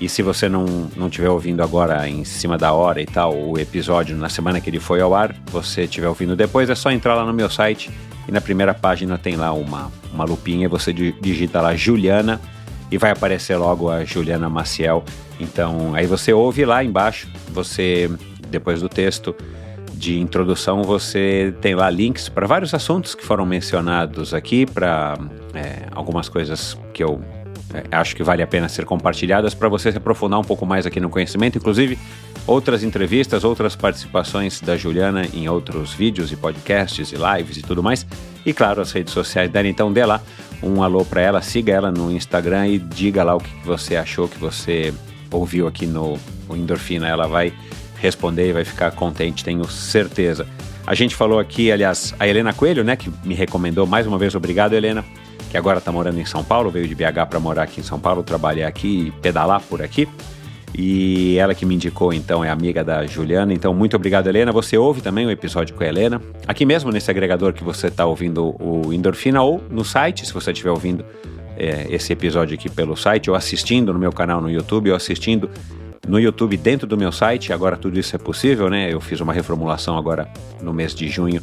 e 0.00 0.08
se 0.08 0.22
você 0.22 0.48
não, 0.48 0.64
não 0.96 1.06
estiver 1.06 1.28
ouvindo 1.28 1.62
agora 1.62 2.08
em 2.08 2.24
cima 2.24 2.58
da 2.58 2.72
hora 2.72 3.00
e 3.00 3.06
tal, 3.06 3.36
o 3.36 3.58
episódio 3.58 4.16
na 4.16 4.28
semana 4.28 4.60
que 4.60 4.68
ele 4.68 4.80
foi 4.80 5.00
ao 5.00 5.14
ar, 5.14 5.34
você 5.46 5.82
estiver 5.82 6.08
ouvindo 6.08 6.34
depois, 6.34 6.68
é 6.68 6.74
só 6.74 6.90
entrar 6.90 7.14
lá 7.14 7.24
no 7.24 7.32
meu 7.32 7.48
site 7.48 7.90
e 8.26 8.32
na 8.32 8.40
primeira 8.40 8.74
página 8.74 9.16
tem 9.16 9.36
lá 9.36 9.52
uma, 9.52 9.92
uma 10.12 10.24
lupinha, 10.24 10.68
você 10.68 10.92
digita 10.92 11.60
lá 11.60 11.74
Juliana 11.74 12.40
e 12.90 12.98
vai 12.98 13.10
aparecer 13.10 13.56
logo 13.56 13.90
a 13.90 14.04
Juliana 14.04 14.48
Maciel. 14.48 15.04
Então, 15.40 15.94
aí 15.94 16.06
você 16.06 16.32
ouve 16.32 16.64
lá 16.64 16.84
embaixo, 16.84 17.28
você, 17.48 18.10
depois 18.48 18.80
do 18.80 18.88
texto 18.88 19.34
de 19.94 20.18
introdução, 20.18 20.82
você 20.82 21.54
tem 21.60 21.74
lá 21.74 21.88
links 21.88 22.28
para 22.28 22.46
vários 22.46 22.74
assuntos 22.74 23.14
que 23.14 23.24
foram 23.24 23.46
mencionados 23.46 24.34
aqui, 24.34 24.66
para 24.66 25.16
é, 25.54 25.86
algumas 25.92 26.28
coisas 26.28 26.76
que 26.92 27.02
eu 27.02 27.20
acho 27.90 28.14
que 28.14 28.22
vale 28.22 28.42
a 28.42 28.46
pena 28.46 28.68
ser 28.68 28.84
compartilhadas 28.84 29.54
para 29.54 29.68
você 29.68 29.90
se 29.90 29.98
aprofundar 29.98 30.38
um 30.38 30.44
pouco 30.44 30.66
mais 30.66 30.86
aqui 30.86 31.00
no 31.00 31.08
conhecimento, 31.08 31.58
inclusive 31.58 31.98
outras 32.46 32.82
entrevistas, 32.82 33.44
outras 33.44 33.76
participações 33.76 34.60
da 34.60 34.76
Juliana 34.76 35.26
em 35.32 35.48
outros 35.48 35.92
vídeos 35.92 36.32
e 36.32 36.36
podcasts 36.36 37.12
e 37.12 37.16
lives 37.16 37.56
e 37.56 37.62
tudo 37.62 37.82
mais. 37.82 38.06
E 38.44 38.52
claro, 38.52 38.80
as 38.80 38.92
redes 38.92 39.12
sociais 39.12 39.50
dela, 39.50 39.68
então 39.68 39.92
dê 39.92 40.04
lá 40.04 40.20
um 40.62 40.82
alô 40.82 41.04
para 41.04 41.20
ela, 41.20 41.42
siga 41.42 41.72
ela 41.72 41.90
no 41.90 42.10
Instagram 42.10 42.68
e 42.68 42.78
diga 42.78 43.22
lá 43.22 43.34
o 43.36 43.40
que 43.40 43.50
você 43.64 43.96
achou, 43.96 44.28
que 44.28 44.38
você 44.38 44.92
ouviu 45.30 45.66
aqui 45.66 45.86
no 45.86 46.18
Endorfina. 46.50 47.08
Ela 47.08 47.26
vai 47.26 47.52
responder 47.96 48.50
e 48.50 48.52
vai 48.52 48.64
ficar 48.64 48.90
contente, 48.92 49.44
tenho 49.44 49.64
certeza. 49.68 50.46
A 50.84 50.94
gente 50.94 51.14
falou 51.14 51.38
aqui, 51.38 51.70
aliás, 51.70 52.12
a 52.18 52.26
Helena 52.26 52.52
Coelho, 52.52 52.82
né, 52.82 52.96
que 52.96 53.10
me 53.24 53.34
recomendou 53.34 53.86
mais 53.86 54.06
uma 54.06 54.18
vez, 54.18 54.34
obrigado, 54.34 54.72
Helena 54.72 55.04
que 55.52 55.58
agora 55.58 55.80
está 55.80 55.92
morando 55.92 56.18
em 56.18 56.24
São 56.24 56.42
Paulo, 56.42 56.70
veio 56.70 56.88
de 56.88 56.94
BH 56.94 57.26
para 57.28 57.38
morar 57.38 57.64
aqui 57.64 57.80
em 57.80 57.82
São 57.82 58.00
Paulo, 58.00 58.22
trabalhar 58.22 58.66
aqui 58.66 59.08
e 59.08 59.10
pedalar 59.20 59.60
por 59.60 59.82
aqui. 59.82 60.08
E 60.74 61.36
ela 61.36 61.54
que 61.54 61.66
me 61.66 61.74
indicou, 61.74 62.10
então, 62.10 62.42
é 62.42 62.48
amiga 62.48 62.82
da 62.82 63.04
Juliana. 63.06 63.52
Então, 63.52 63.74
muito 63.74 63.94
obrigado, 63.94 64.26
Helena. 64.28 64.50
Você 64.50 64.78
ouve 64.78 65.02
também 65.02 65.26
o 65.26 65.30
episódio 65.30 65.74
com 65.74 65.84
a 65.84 65.86
Helena, 65.86 66.22
aqui 66.46 66.64
mesmo 66.64 66.90
nesse 66.90 67.10
agregador 67.10 67.52
que 67.52 67.62
você 67.62 67.88
está 67.88 68.06
ouvindo 68.06 68.56
o 68.58 68.94
Endorfina, 68.94 69.42
ou 69.42 69.62
no 69.68 69.84
site, 69.84 70.24
se 70.24 70.32
você 70.32 70.52
estiver 70.52 70.70
ouvindo 70.70 71.04
é, 71.58 71.86
esse 71.90 72.14
episódio 72.14 72.54
aqui 72.54 72.70
pelo 72.70 72.96
site, 72.96 73.28
ou 73.28 73.36
assistindo 73.36 73.92
no 73.92 73.98
meu 73.98 74.10
canal 74.10 74.40
no 74.40 74.50
YouTube, 74.50 74.88
ou 74.88 74.96
assistindo 74.96 75.50
no 76.08 76.18
YouTube 76.18 76.56
dentro 76.56 76.86
do 76.86 76.96
meu 76.96 77.12
site. 77.12 77.52
Agora 77.52 77.76
tudo 77.76 78.00
isso 78.00 78.16
é 78.16 78.18
possível, 78.18 78.70
né? 78.70 78.90
Eu 78.90 79.02
fiz 79.02 79.20
uma 79.20 79.34
reformulação 79.34 79.98
agora 79.98 80.26
no 80.62 80.72
mês 80.72 80.94
de 80.94 81.08
junho 81.08 81.42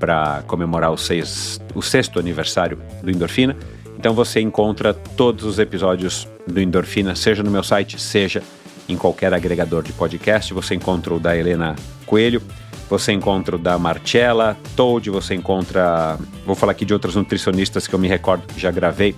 para 0.00 0.42
comemorar 0.46 0.90
o, 0.90 0.96
seis, 0.96 1.60
o 1.74 1.82
sexto 1.82 2.18
aniversário 2.18 2.78
do 3.02 3.10
Endorfina. 3.10 3.56
Então 3.98 4.14
você 4.14 4.40
encontra 4.40 4.92
todos 4.92 5.44
os 5.44 5.58
episódios 5.58 6.26
do 6.46 6.60
Endorfina, 6.60 7.14
seja 7.14 7.42
no 7.42 7.50
meu 7.50 7.62
site, 7.62 8.00
seja 8.00 8.42
em 8.88 8.96
qualquer 8.96 9.32
agregador 9.32 9.82
de 9.82 9.92
podcast. 9.92 10.54
Você 10.54 10.74
encontra 10.74 11.14
o 11.14 11.20
da 11.20 11.36
Helena 11.36 11.76
Coelho, 12.06 12.42
você 12.88 13.12
encontra 13.12 13.56
o 13.56 13.58
da 13.58 13.78
Marcella 13.78 14.56
Toad, 14.74 15.10
você 15.10 15.34
encontra. 15.34 16.18
Vou 16.46 16.56
falar 16.56 16.72
aqui 16.72 16.86
de 16.86 16.94
outras 16.94 17.14
nutricionistas 17.14 17.86
que 17.86 17.94
eu 17.94 17.98
me 17.98 18.08
recordo 18.08 18.46
que 18.46 18.58
já 18.58 18.70
gravei 18.70 19.14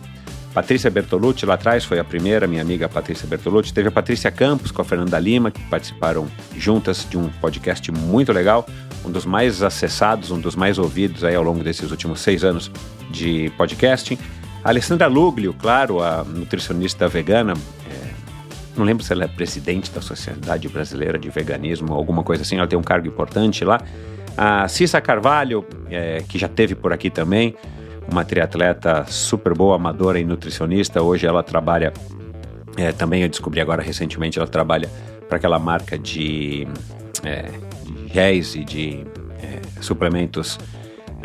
Patrícia 0.53 0.91
Bertolucci 0.91 1.47
lá 1.47 1.55
atrás 1.55 1.85
foi 1.85 1.99
a 1.99 2.05
primeira, 2.05 2.47
minha 2.47 2.61
amiga 2.61 2.89
Patrícia 2.89 3.27
Bertolucci. 3.27 3.73
Teve 3.73 3.89
a 3.89 3.91
Patrícia 3.91 4.31
Campos 4.31 4.71
com 4.71 4.83
a 4.83 4.85
Fernanda 4.85 5.19
Lima, 5.19 5.51
que 5.51 5.63
participaram 5.63 6.29
juntas 6.57 7.07
de 7.09 7.17
um 7.17 7.29
podcast 7.41 7.91
muito 7.91 8.33
legal, 8.33 8.67
um 9.05 9.11
dos 9.11 9.25
mais 9.25 9.63
acessados, 9.63 10.31
um 10.31 10.41
dos 10.41 10.57
mais 10.57 10.79
ouvidos 10.79 11.25
aí 11.25 11.35
ao 11.35 11.43
longo 11.43 11.63
desses 11.63 11.91
últimos 11.91 12.21
seis 12.21 12.45
anos 12.45 12.71
de 13.11 13.51
podcasting. 13.57 14.19
A 14.65 14.69
Alessandra 14.69 15.07
Luglio, 15.07 15.55
claro, 15.55 16.03
a 16.03 16.25
nutricionista 16.25 17.09
vegana, 17.09 17.55
é, 17.91 18.11
não 18.77 18.85
lembro 18.85 19.05
se 19.05 19.13
ela 19.13 19.25
é 19.25 19.29
presidente 19.29 19.91
da 19.91 20.01
Sociedade 20.01 20.69
Brasileira 20.69 21.19
de 21.19 21.29
Veganismo, 21.29 21.93
alguma 21.93 22.23
coisa 22.23 22.43
assim, 22.43 22.59
ela 22.59 22.67
tem 22.67 22.79
um 22.79 22.83
cargo 22.83 23.09
importante 23.09 23.65
lá. 23.65 23.81
A 24.37 24.67
Cissa 24.69 25.01
Carvalho, 25.01 25.65
é, 25.91 26.23
que 26.29 26.39
já 26.39 26.49
teve 26.49 26.75
por 26.75 26.93
aqui 26.93 27.11
também, 27.11 27.55
uma 28.11 28.25
triatleta 28.25 29.05
super 29.07 29.55
boa, 29.55 29.77
amadora 29.77 30.19
e 30.19 30.25
nutricionista. 30.25 31.03
Hoje 31.03 31.27
ela 31.27 31.43
trabalha, 31.43 31.93
é, 32.77 32.93
também 32.93 33.23
eu 33.23 33.29
descobri 33.29 33.61
agora 33.61 33.83
recentemente, 33.83 34.39
ela 34.39 34.49
trabalha 34.49 34.89
para 35.29 35.37
aquela 35.37 35.59
marca 35.59 35.99
de, 35.99 36.67
é, 37.25 37.51
de 38.13 38.19
réis 38.19 38.55
e 38.55 38.65
de 38.65 39.05
é, 39.43 39.61
suplementos 39.81 40.59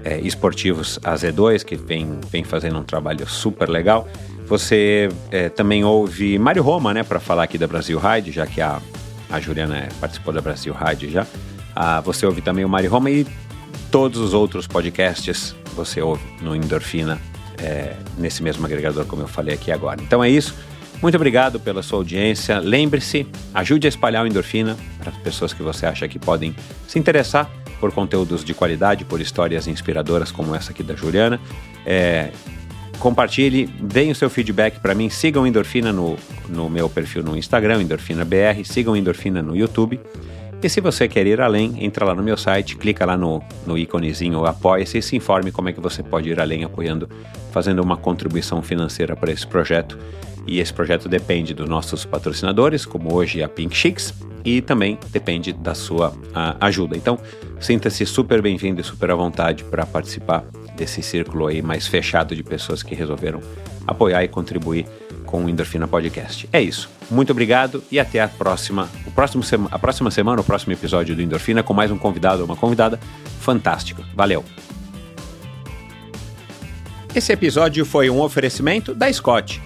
é, 0.04 0.20
esportivos 0.20 1.00
AZ2, 1.04 1.64
que 1.64 1.76
vem, 1.76 2.20
vem 2.32 2.44
fazendo 2.44 2.80
um 2.80 2.84
trabalho 2.84 3.28
super 3.28 3.70
legal. 3.70 4.08
Você 4.48 5.10
é, 5.30 5.50
também 5.50 5.84
ouve 5.84 6.40
Mário 6.40 6.64
Roma, 6.64 6.94
né, 6.94 7.04
para 7.04 7.20
falar 7.20 7.44
aqui 7.44 7.58
da 7.58 7.68
Brasil 7.68 8.00
Ride, 8.00 8.32
já 8.32 8.48
que 8.48 8.62
a, 8.62 8.82
a 9.30 9.40
Juliana 9.40 9.90
participou 10.00 10.34
da 10.34 10.42
Brasil 10.42 10.74
Ride 10.74 11.10
já. 11.10 11.28
Ah, 11.76 12.00
você 12.02 12.26
ouve 12.26 12.42
também 12.42 12.64
o 12.64 12.70
Mário 12.70 12.90
Roma 12.90 13.12
e 13.12 13.28
todos 13.92 14.20
os 14.20 14.34
outros 14.34 14.66
podcasts 14.66 15.56
você 15.76 16.02
ouve 16.02 16.24
no 16.42 16.56
Endorfina, 16.56 17.20
é, 17.62 17.96
nesse 18.18 18.42
mesmo 18.42 18.66
agregador, 18.66 19.06
como 19.06 19.22
eu 19.22 19.28
falei 19.28 19.54
aqui 19.54 19.72
agora. 19.72 20.02
Então 20.02 20.24
é 20.24 20.30
isso. 20.30 20.56
Muito 21.02 21.16
obrigado 21.16 21.60
pela 21.60 21.84
sua 21.84 22.00
audiência. 22.00 22.60
Lembre-se, 22.60 23.28
ajude 23.54 23.88
a 23.88 23.90
espalhar 23.90 24.24
o 24.24 24.28
Endorfina 24.28 24.76
para 24.98 25.12
as 25.12 25.18
pessoas 25.18 25.54
que 25.54 25.62
você 25.62 25.86
acha 25.86 26.08
que 26.08 26.18
podem 26.18 26.56
se 26.88 26.98
interessar 26.98 27.50
por 27.80 27.92
conteúdos 27.92 28.44
de 28.44 28.54
qualidade, 28.54 29.06
por 29.06 29.22
histórias 29.22 29.68
inspiradoras 29.68 30.32
como 30.32 30.56
essa 30.56 30.72
aqui 30.72 30.82
da 30.82 30.96
Juliana. 30.96 31.40
É, 31.86 32.32
compartilhe, 33.00 33.68
deem 33.68 34.10
o 34.10 34.16
seu 34.16 34.30
feedback 34.30 34.80
para 34.80 34.96
mim. 34.96 35.08
Sigam 35.10 35.46
Endorfina 35.46 35.94
no, 35.94 36.18
no 36.50 36.68
meu 36.68 36.90
perfil 36.90 37.24
no 37.24 37.38
Instagram, 37.38 37.84
Endorfina 37.84 38.26
BR. 38.26 38.64
Sigam 38.66 38.96
Endorfina 38.96 39.42
no 39.44 39.56
YouTube. 39.56 40.00
E 40.64 40.68
se 40.68 40.82
você 40.82 41.08
quer 41.08 41.28
ir 41.28 41.40
além, 41.40 41.86
entra 41.86 42.04
lá 42.04 42.16
no 42.16 42.24
meu 42.24 42.36
site, 42.36 42.76
clica 42.76 43.06
lá 43.06 43.16
no, 43.16 43.44
no 43.68 43.78
íconezinho 43.78 44.44
Apoia-se 44.44 44.98
e 44.98 45.02
se 45.04 45.16
informe 45.16 45.52
como 45.52 45.70
é 45.70 45.74
que 45.74 45.80
você 45.80 46.02
pode 46.02 46.30
ir 46.30 46.40
além 46.40 46.64
apoiando, 46.64 47.08
fazendo 47.52 47.84
uma 47.84 47.96
contribuição 47.96 48.64
financeira 48.64 49.16
para 49.16 49.32
esse 49.32 49.46
projeto. 49.46 50.00
E 50.48 50.60
esse 50.60 50.74
projeto 50.74 51.10
depende 51.10 51.54
dos 51.54 51.68
nossos 51.68 52.06
patrocinadores, 52.06 52.86
como 52.86 53.14
hoje 53.14 53.44
a 53.44 53.50
Pink 53.50 53.76
Chicks, 53.76 54.14
e 54.46 54.62
também 54.62 54.98
depende 55.10 55.52
da 55.52 55.76
sua 55.76 56.14
ajuda. 56.62 56.96
Então, 56.96 57.20
sinta-se 57.60 58.06
super 58.06 58.42
bem-vindo 58.42 58.80
e 58.80 58.84
super 58.84 59.12
à 59.12 59.16
vontade 59.16 59.66
para 59.66 59.86
participar 59.86 60.46
desse 60.78 61.02
círculo 61.02 61.48
aí 61.48 61.62
mais 61.62 61.86
fechado 61.86 62.34
de 62.34 62.44
pessoas 62.44 62.82
que 62.82 62.96
resolveram 62.96 63.42
apoiar 63.86 64.24
e 64.24 64.28
contribuir 64.28 64.86
com 65.26 65.44
o 65.44 65.50
Endorfina 65.50 65.88
Podcast. 65.88 66.48
É 66.54 66.62
isso. 66.62 66.90
Muito 67.12 67.32
obrigado 67.32 67.84
e 67.92 68.00
até 68.00 68.22
a 68.22 68.28
próxima, 68.30 68.88
o 69.06 69.12
próximo 69.12 69.44
a 69.70 69.78
próxima 69.78 70.10
semana, 70.12 70.40
o 70.40 70.44
próximo 70.44 70.72
episódio 70.72 71.14
do 71.14 71.22
Endorfina 71.22 71.62
com 71.62 71.74
mais 71.74 71.92
um 71.92 71.98
convidado 71.98 72.42
ou 72.42 72.46
uma 72.46 72.56
convidada 72.56 72.98
fantástica. 73.42 74.04
Valeu. 74.16 74.46
Esse 77.14 77.34
episódio 77.34 77.86
foi 77.86 78.10
um 78.10 78.22
oferecimento 78.22 78.94
da 78.94 79.12
Scott. 79.12 79.62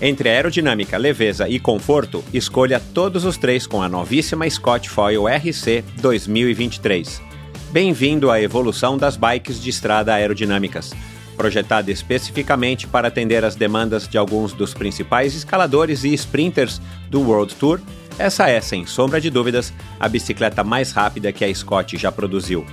Entre 0.00 0.28
aerodinâmica, 0.28 0.98
leveza 0.98 1.48
e 1.48 1.58
conforto, 1.58 2.22
escolha 2.32 2.80
todos 2.92 3.24
os 3.24 3.36
três 3.36 3.66
com 3.66 3.82
a 3.82 3.88
novíssima 3.88 4.48
Scott 4.48 4.90
Foil 4.90 5.26
RC 5.26 5.82
2023. 6.00 7.22
Bem-vindo 7.70 8.30
à 8.30 8.40
evolução 8.40 8.98
das 8.98 9.16
bikes 9.16 9.60
de 9.60 9.70
estrada 9.70 10.12
aerodinâmicas 10.12 10.92
projetada 11.36 11.92
especificamente 11.92 12.86
para 12.86 13.08
atender 13.08 13.44
às 13.44 13.54
demandas 13.54 14.08
de 14.08 14.18
alguns 14.18 14.52
dos 14.52 14.74
principais 14.74 15.36
escaladores 15.36 16.02
e 16.02 16.12
sprinters 16.14 16.80
do 17.10 17.20
World 17.20 17.54
Tour, 17.54 17.78
essa 18.18 18.48
é, 18.48 18.60
sem 18.60 18.86
sombra 18.86 19.20
de 19.20 19.28
dúvidas, 19.28 19.72
a 20.00 20.08
bicicleta 20.08 20.64
mais 20.64 20.90
rápida 20.90 21.30
que 21.32 21.44
a 21.44 21.54
Scott 21.54 21.96
já 21.98 22.10
produziu. 22.10 22.64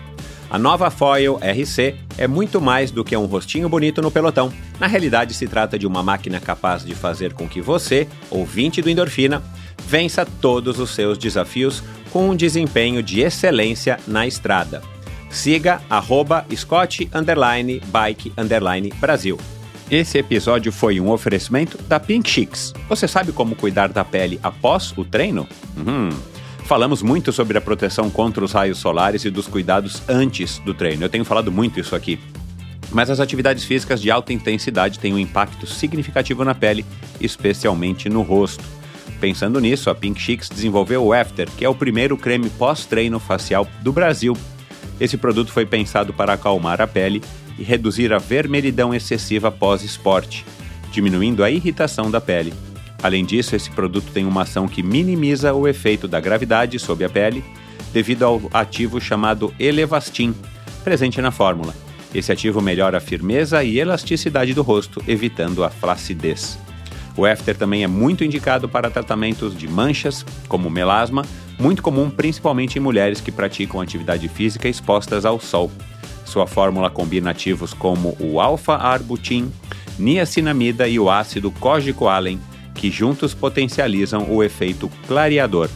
A 0.53 0.59
nova 0.59 0.91
Foil 0.91 1.39
RC 1.41 1.95
é 2.15 2.27
muito 2.27 2.61
mais 2.61 2.91
do 2.91 3.03
que 3.03 3.17
um 3.17 3.25
rostinho 3.25 3.67
bonito 3.67 4.03
no 4.03 4.11
pelotão. 4.11 4.53
Na 4.79 4.85
realidade, 4.85 5.33
se 5.33 5.47
trata 5.47 5.79
de 5.79 5.87
uma 5.87 6.03
máquina 6.03 6.39
capaz 6.39 6.85
de 6.85 6.93
fazer 6.93 7.33
com 7.33 7.49
que 7.49 7.59
você, 7.59 8.07
ouvinte 8.29 8.79
do 8.79 8.87
Endorfina, 8.87 9.41
vença 9.87 10.27
todos 10.39 10.77
os 10.77 10.91
seus 10.91 11.17
desafios 11.17 11.81
com 12.11 12.29
um 12.29 12.35
desempenho 12.35 13.01
de 13.01 13.21
excelência 13.21 13.99
na 14.05 14.27
estrada. 14.27 14.83
Siga 15.27 15.81
arroba 15.89 16.45
Scott 16.55 17.09
underline 17.11 17.81
bike 17.87 18.31
underline 18.37 18.93
Brasil. 19.01 19.39
Esse 19.89 20.19
episódio 20.19 20.71
foi 20.71 20.99
um 20.99 21.09
oferecimento 21.09 21.79
da 21.87 21.99
Pink 21.99 22.29
Chicks. 22.29 22.75
Você 22.87 23.07
sabe 23.07 23.31
como 23.31 23.55
cuidar 23.55 23.89
da 23.89 24.05
pele 24.05 24.39
após 24.43 24.95
o 24.95 25.03
treino? 25.03 25.47
Uhum. 25.75 26.09
Falamos 26.65 27.01
muito 27.01 27.31
sobre 27.31 27.57
a 27.57 27.61
proteção 27.61 28.09
contra 28.09 28.43
os 28.43 28.51
raios 28.51 28.77
solares 28.77 29.25
e 29.25 29.29
dos 29.29 29.47
cuidados 29.47 30.01
antes 30.07 30.59
do 30.59 30.73
treino. 30.73 31.03
Eu 31.03 31.09
tenho 31.09 31.25
falado 31.25 31.51
muito 31.51 31.79
isso 31.79 31.95
aqui. 31.95 32.19
Mas 32.91 33.09
as 33.09 33.19
atividades 33.19 33.63
físicas 33.63 34.01
de 34.01 34.09
alta 34.09 34.33
intensidade 34.33 34.99
têm 34.99 35.13
um 35.13 35.19
impacto 35.19 35.65
significativo 35.65 36.43
na 36.45 36.53
pele, 36.55 36.85
especialmente 37.19 38.07
no 38.07 38.21
rosto. 38.21 38.63
Pensando 39.19 39.59
nisso, 39.59 39.89
a 39.89 39.95
Pink 39.95 40.19
Chicks 40.19 40.49
desenvolveu 40.49 41.03
o 41.03 41.13
After, 41.13 41.49
que 41.51 41.65
é 41.65 41.69
o 41.69 41.75
primeiro 41.75 42.17
creme 42.17 42.49
pós-treino 42.49 43.19
facial 43.19 43.67
do 43.81 43.91
Brasil 43.91 44.37
esse 44.99 45.17
produto 45.17 45.51
foi 45.51 45.65
pensado 45.65 46.13
para 46.13 46.33
acalmar 46.33 46.81
a 46.81 46.87
pele 46.87 47.21
e 47.57 47.63
reduzir 47.63 48.13
a 48.13 48.17
vermelhidão 48.17 48.93
excessiva 48.93 49.51
pós-esporte, 49.51 50.45
diminuindo 50.91 51.43
a 51.43 51.51
irritação 51.51 52.09
da 52.09 52.21
pele. 52.21 52.53
Além 53.03 53.25
disso, 53.25 53.53
esse 53.53 53.69
produto 53.69 54.11
tem 54.13 54.25
uma 54.25 54.43
ação 54.43 54.65
que 54.65 54.81
minimiza 54.81 55.53
o 55.53 55.67
efeito 55.67 56.07
da 56.07 56.21
gravidade 56.21 56.79
sobre 56.79 57.03
a 57.03 57.09
pele 57.09 57.43
devido 57.91 58.23
ao 58.23 58.41
ativo 58.53 58.99
chamado 59.01 59.53
Elevastin, 59.59 60.33
presente 60.85 61.21
na 61.21 61.29
fórmula. 61.29 61.75
Esse 62.15 62.31
ativo 62.31 62.61
melhora 62.61 62.99
a 62.99 63.01
firmeza 63.01 63.61
e 63.61 63.77
elasticidade 63.77 64.53
do 64.53 64.61
rosto, 64.61 65.03
evitando 65.05 65.65
a 65.65 65.69
flacidez. 65.69 66.57
O 67.17 67.25
After 67.25 67.55
também 67.55 67.83
é 67.83 67.87
muito 67.87 68.23
indicado 68.23 68.69
para 68.69 68.89
tratamentos 68.89 69.55
de 69.55 69.67
manchas, 69.67 70.25
como 70.47 70.69
melasma, 70.69 71.25
muito 71.59 71.83
comum 71.83 72.09
principalmente 72.09 72.77
em 72.77 72.81
mulheres 72.81 73.19
que 73.19 73.31
praticam 73.31 73.81
atividade 73.81 74.27
física 74.29 74.69
expostas 74.69 75.25
ao 75.25 75.39
sol. 75.39 75.69
Sua 76.25 76.47
fórmula 76.47 76.89
combina 76.89 77.31
ativos 77.31 77.73
como 77.73 78.15
o 78.19 78.39
alfa-arbutin, 78.39 79.51
niacinamida 79.99 80.87
e 80.87 80.97
o 80.97 81.11
ácido 81.11 81.51
cogicoalen, 81.51 82.39
que 82.73 82.91
juntos 82.91 83.33
potencializam 83.33 84.27
o 84.29 84.43
efeito 84.43 84.89
clareador. 85.07 85.69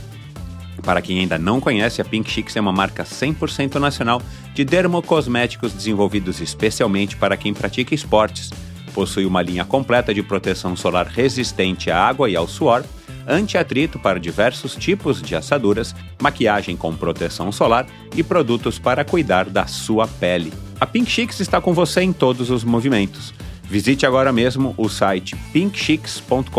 Para 0.84 1.02
quem 1.02 1.20
ainda 1.20 1.38
não 1.38 1.60
conhece, 1.60 2.02
a 2.02 2.06
Pink 2.06 2.30
Chicks 2.30 2.56
é 2.56 2.62
uma 2.62 2.72
marca 2.72 3.04
100% 3.04 3.76
nacional 3.76 4.22
de 4.54 4.64
dermocosméticos 4.64 5.74
desenvolvidos 5.74 6.40
especialmente 6.40 7.16
para 7.16 7.38
quem 7.38 7.54
pratica 7.54 7.94
esportes. 7.94 8.52
Possui 8.94 9.26
uma 9.26 9.42
linha 9.42 9.66
completa 9.66 10.14
de 10.14 10.24
proteção 10.24 10.76
solar 10.76 11.08
resistente 11.08 11.92
à 11.92 12.02
água 12.02 12.30
e 12.30 12.36
ao 12.36 12.48
suor, 12.48 12.84
anti-atrito 13.28 14.00
para 14.00 14.20
diversos 14.20 14.76
tipos 14.76 15.22
de 15.22 15.36
assaduras, 15.36 15.94
maquiagem 16.22 16.78
com 16.78 16.96
proteção 16.96 17.52
solar 17.52 17.86
e 18.16 18.24
produtos 18.24 18.80
para 18.80 19.04
cuidar 19.04 19.50
da 19.50 19.68
sua 19.68 20.08
pele. 20.08 20.54
A 20.80 20.86
Pink 20.86 21.12
Chicks 21.12 21.40
está 21.40 21.60
com 21.60 21.74
você 21.74 22.02
em 22.02 22.14
todos 22.14 22.50
os 22.50 22.64
movimentos. 22.64 23.34
Visite 23.70 24.06
agora 24.06 24.32
mesmo 24.32 24.74
o 24.78 24.88
site 24.88 25.36
pinkchicks.com.br 25.52 26.52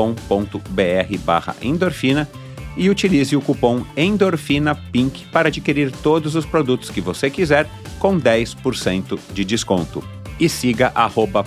endorfina 1.63 2.29
e 2.77 2.89
utilize 2.89 3.35
o 3.35 3.41
cupom 3.41 3.85
ENDORFINAPINK 3.97 5.27
para 5.33 5.49
adquirir 5.49 5.91
todos 5.91 6.37
os 6.37 6.47
produtos 6.47 6.91
que 6.91 7.01
você 7.01 7.29
quiser 7.29 7.69
com 7.99 8.21
10% 8.21 9.19
de 9.33 9.45
desconto. 9.45 10.05
E 10.39 10.49
siga 10.49 10.93
arroba 10.95 11.45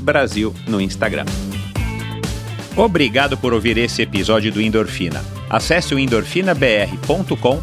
Brasil 0.00 0.54
no 0.66 0.80
Instagram. 0.80 1.24
Obrigado 2.76 3.38
por 3.38 3.54
ouvir 3.54 3.78
esse 3.78 4.02
episódio 4.02 4.52
do 4.52 4.60
Endorfina. 4.60 5.24
Acesse 5.48 5.94
o 5.94 5.98
endorfinabr.com, 5.98 7.62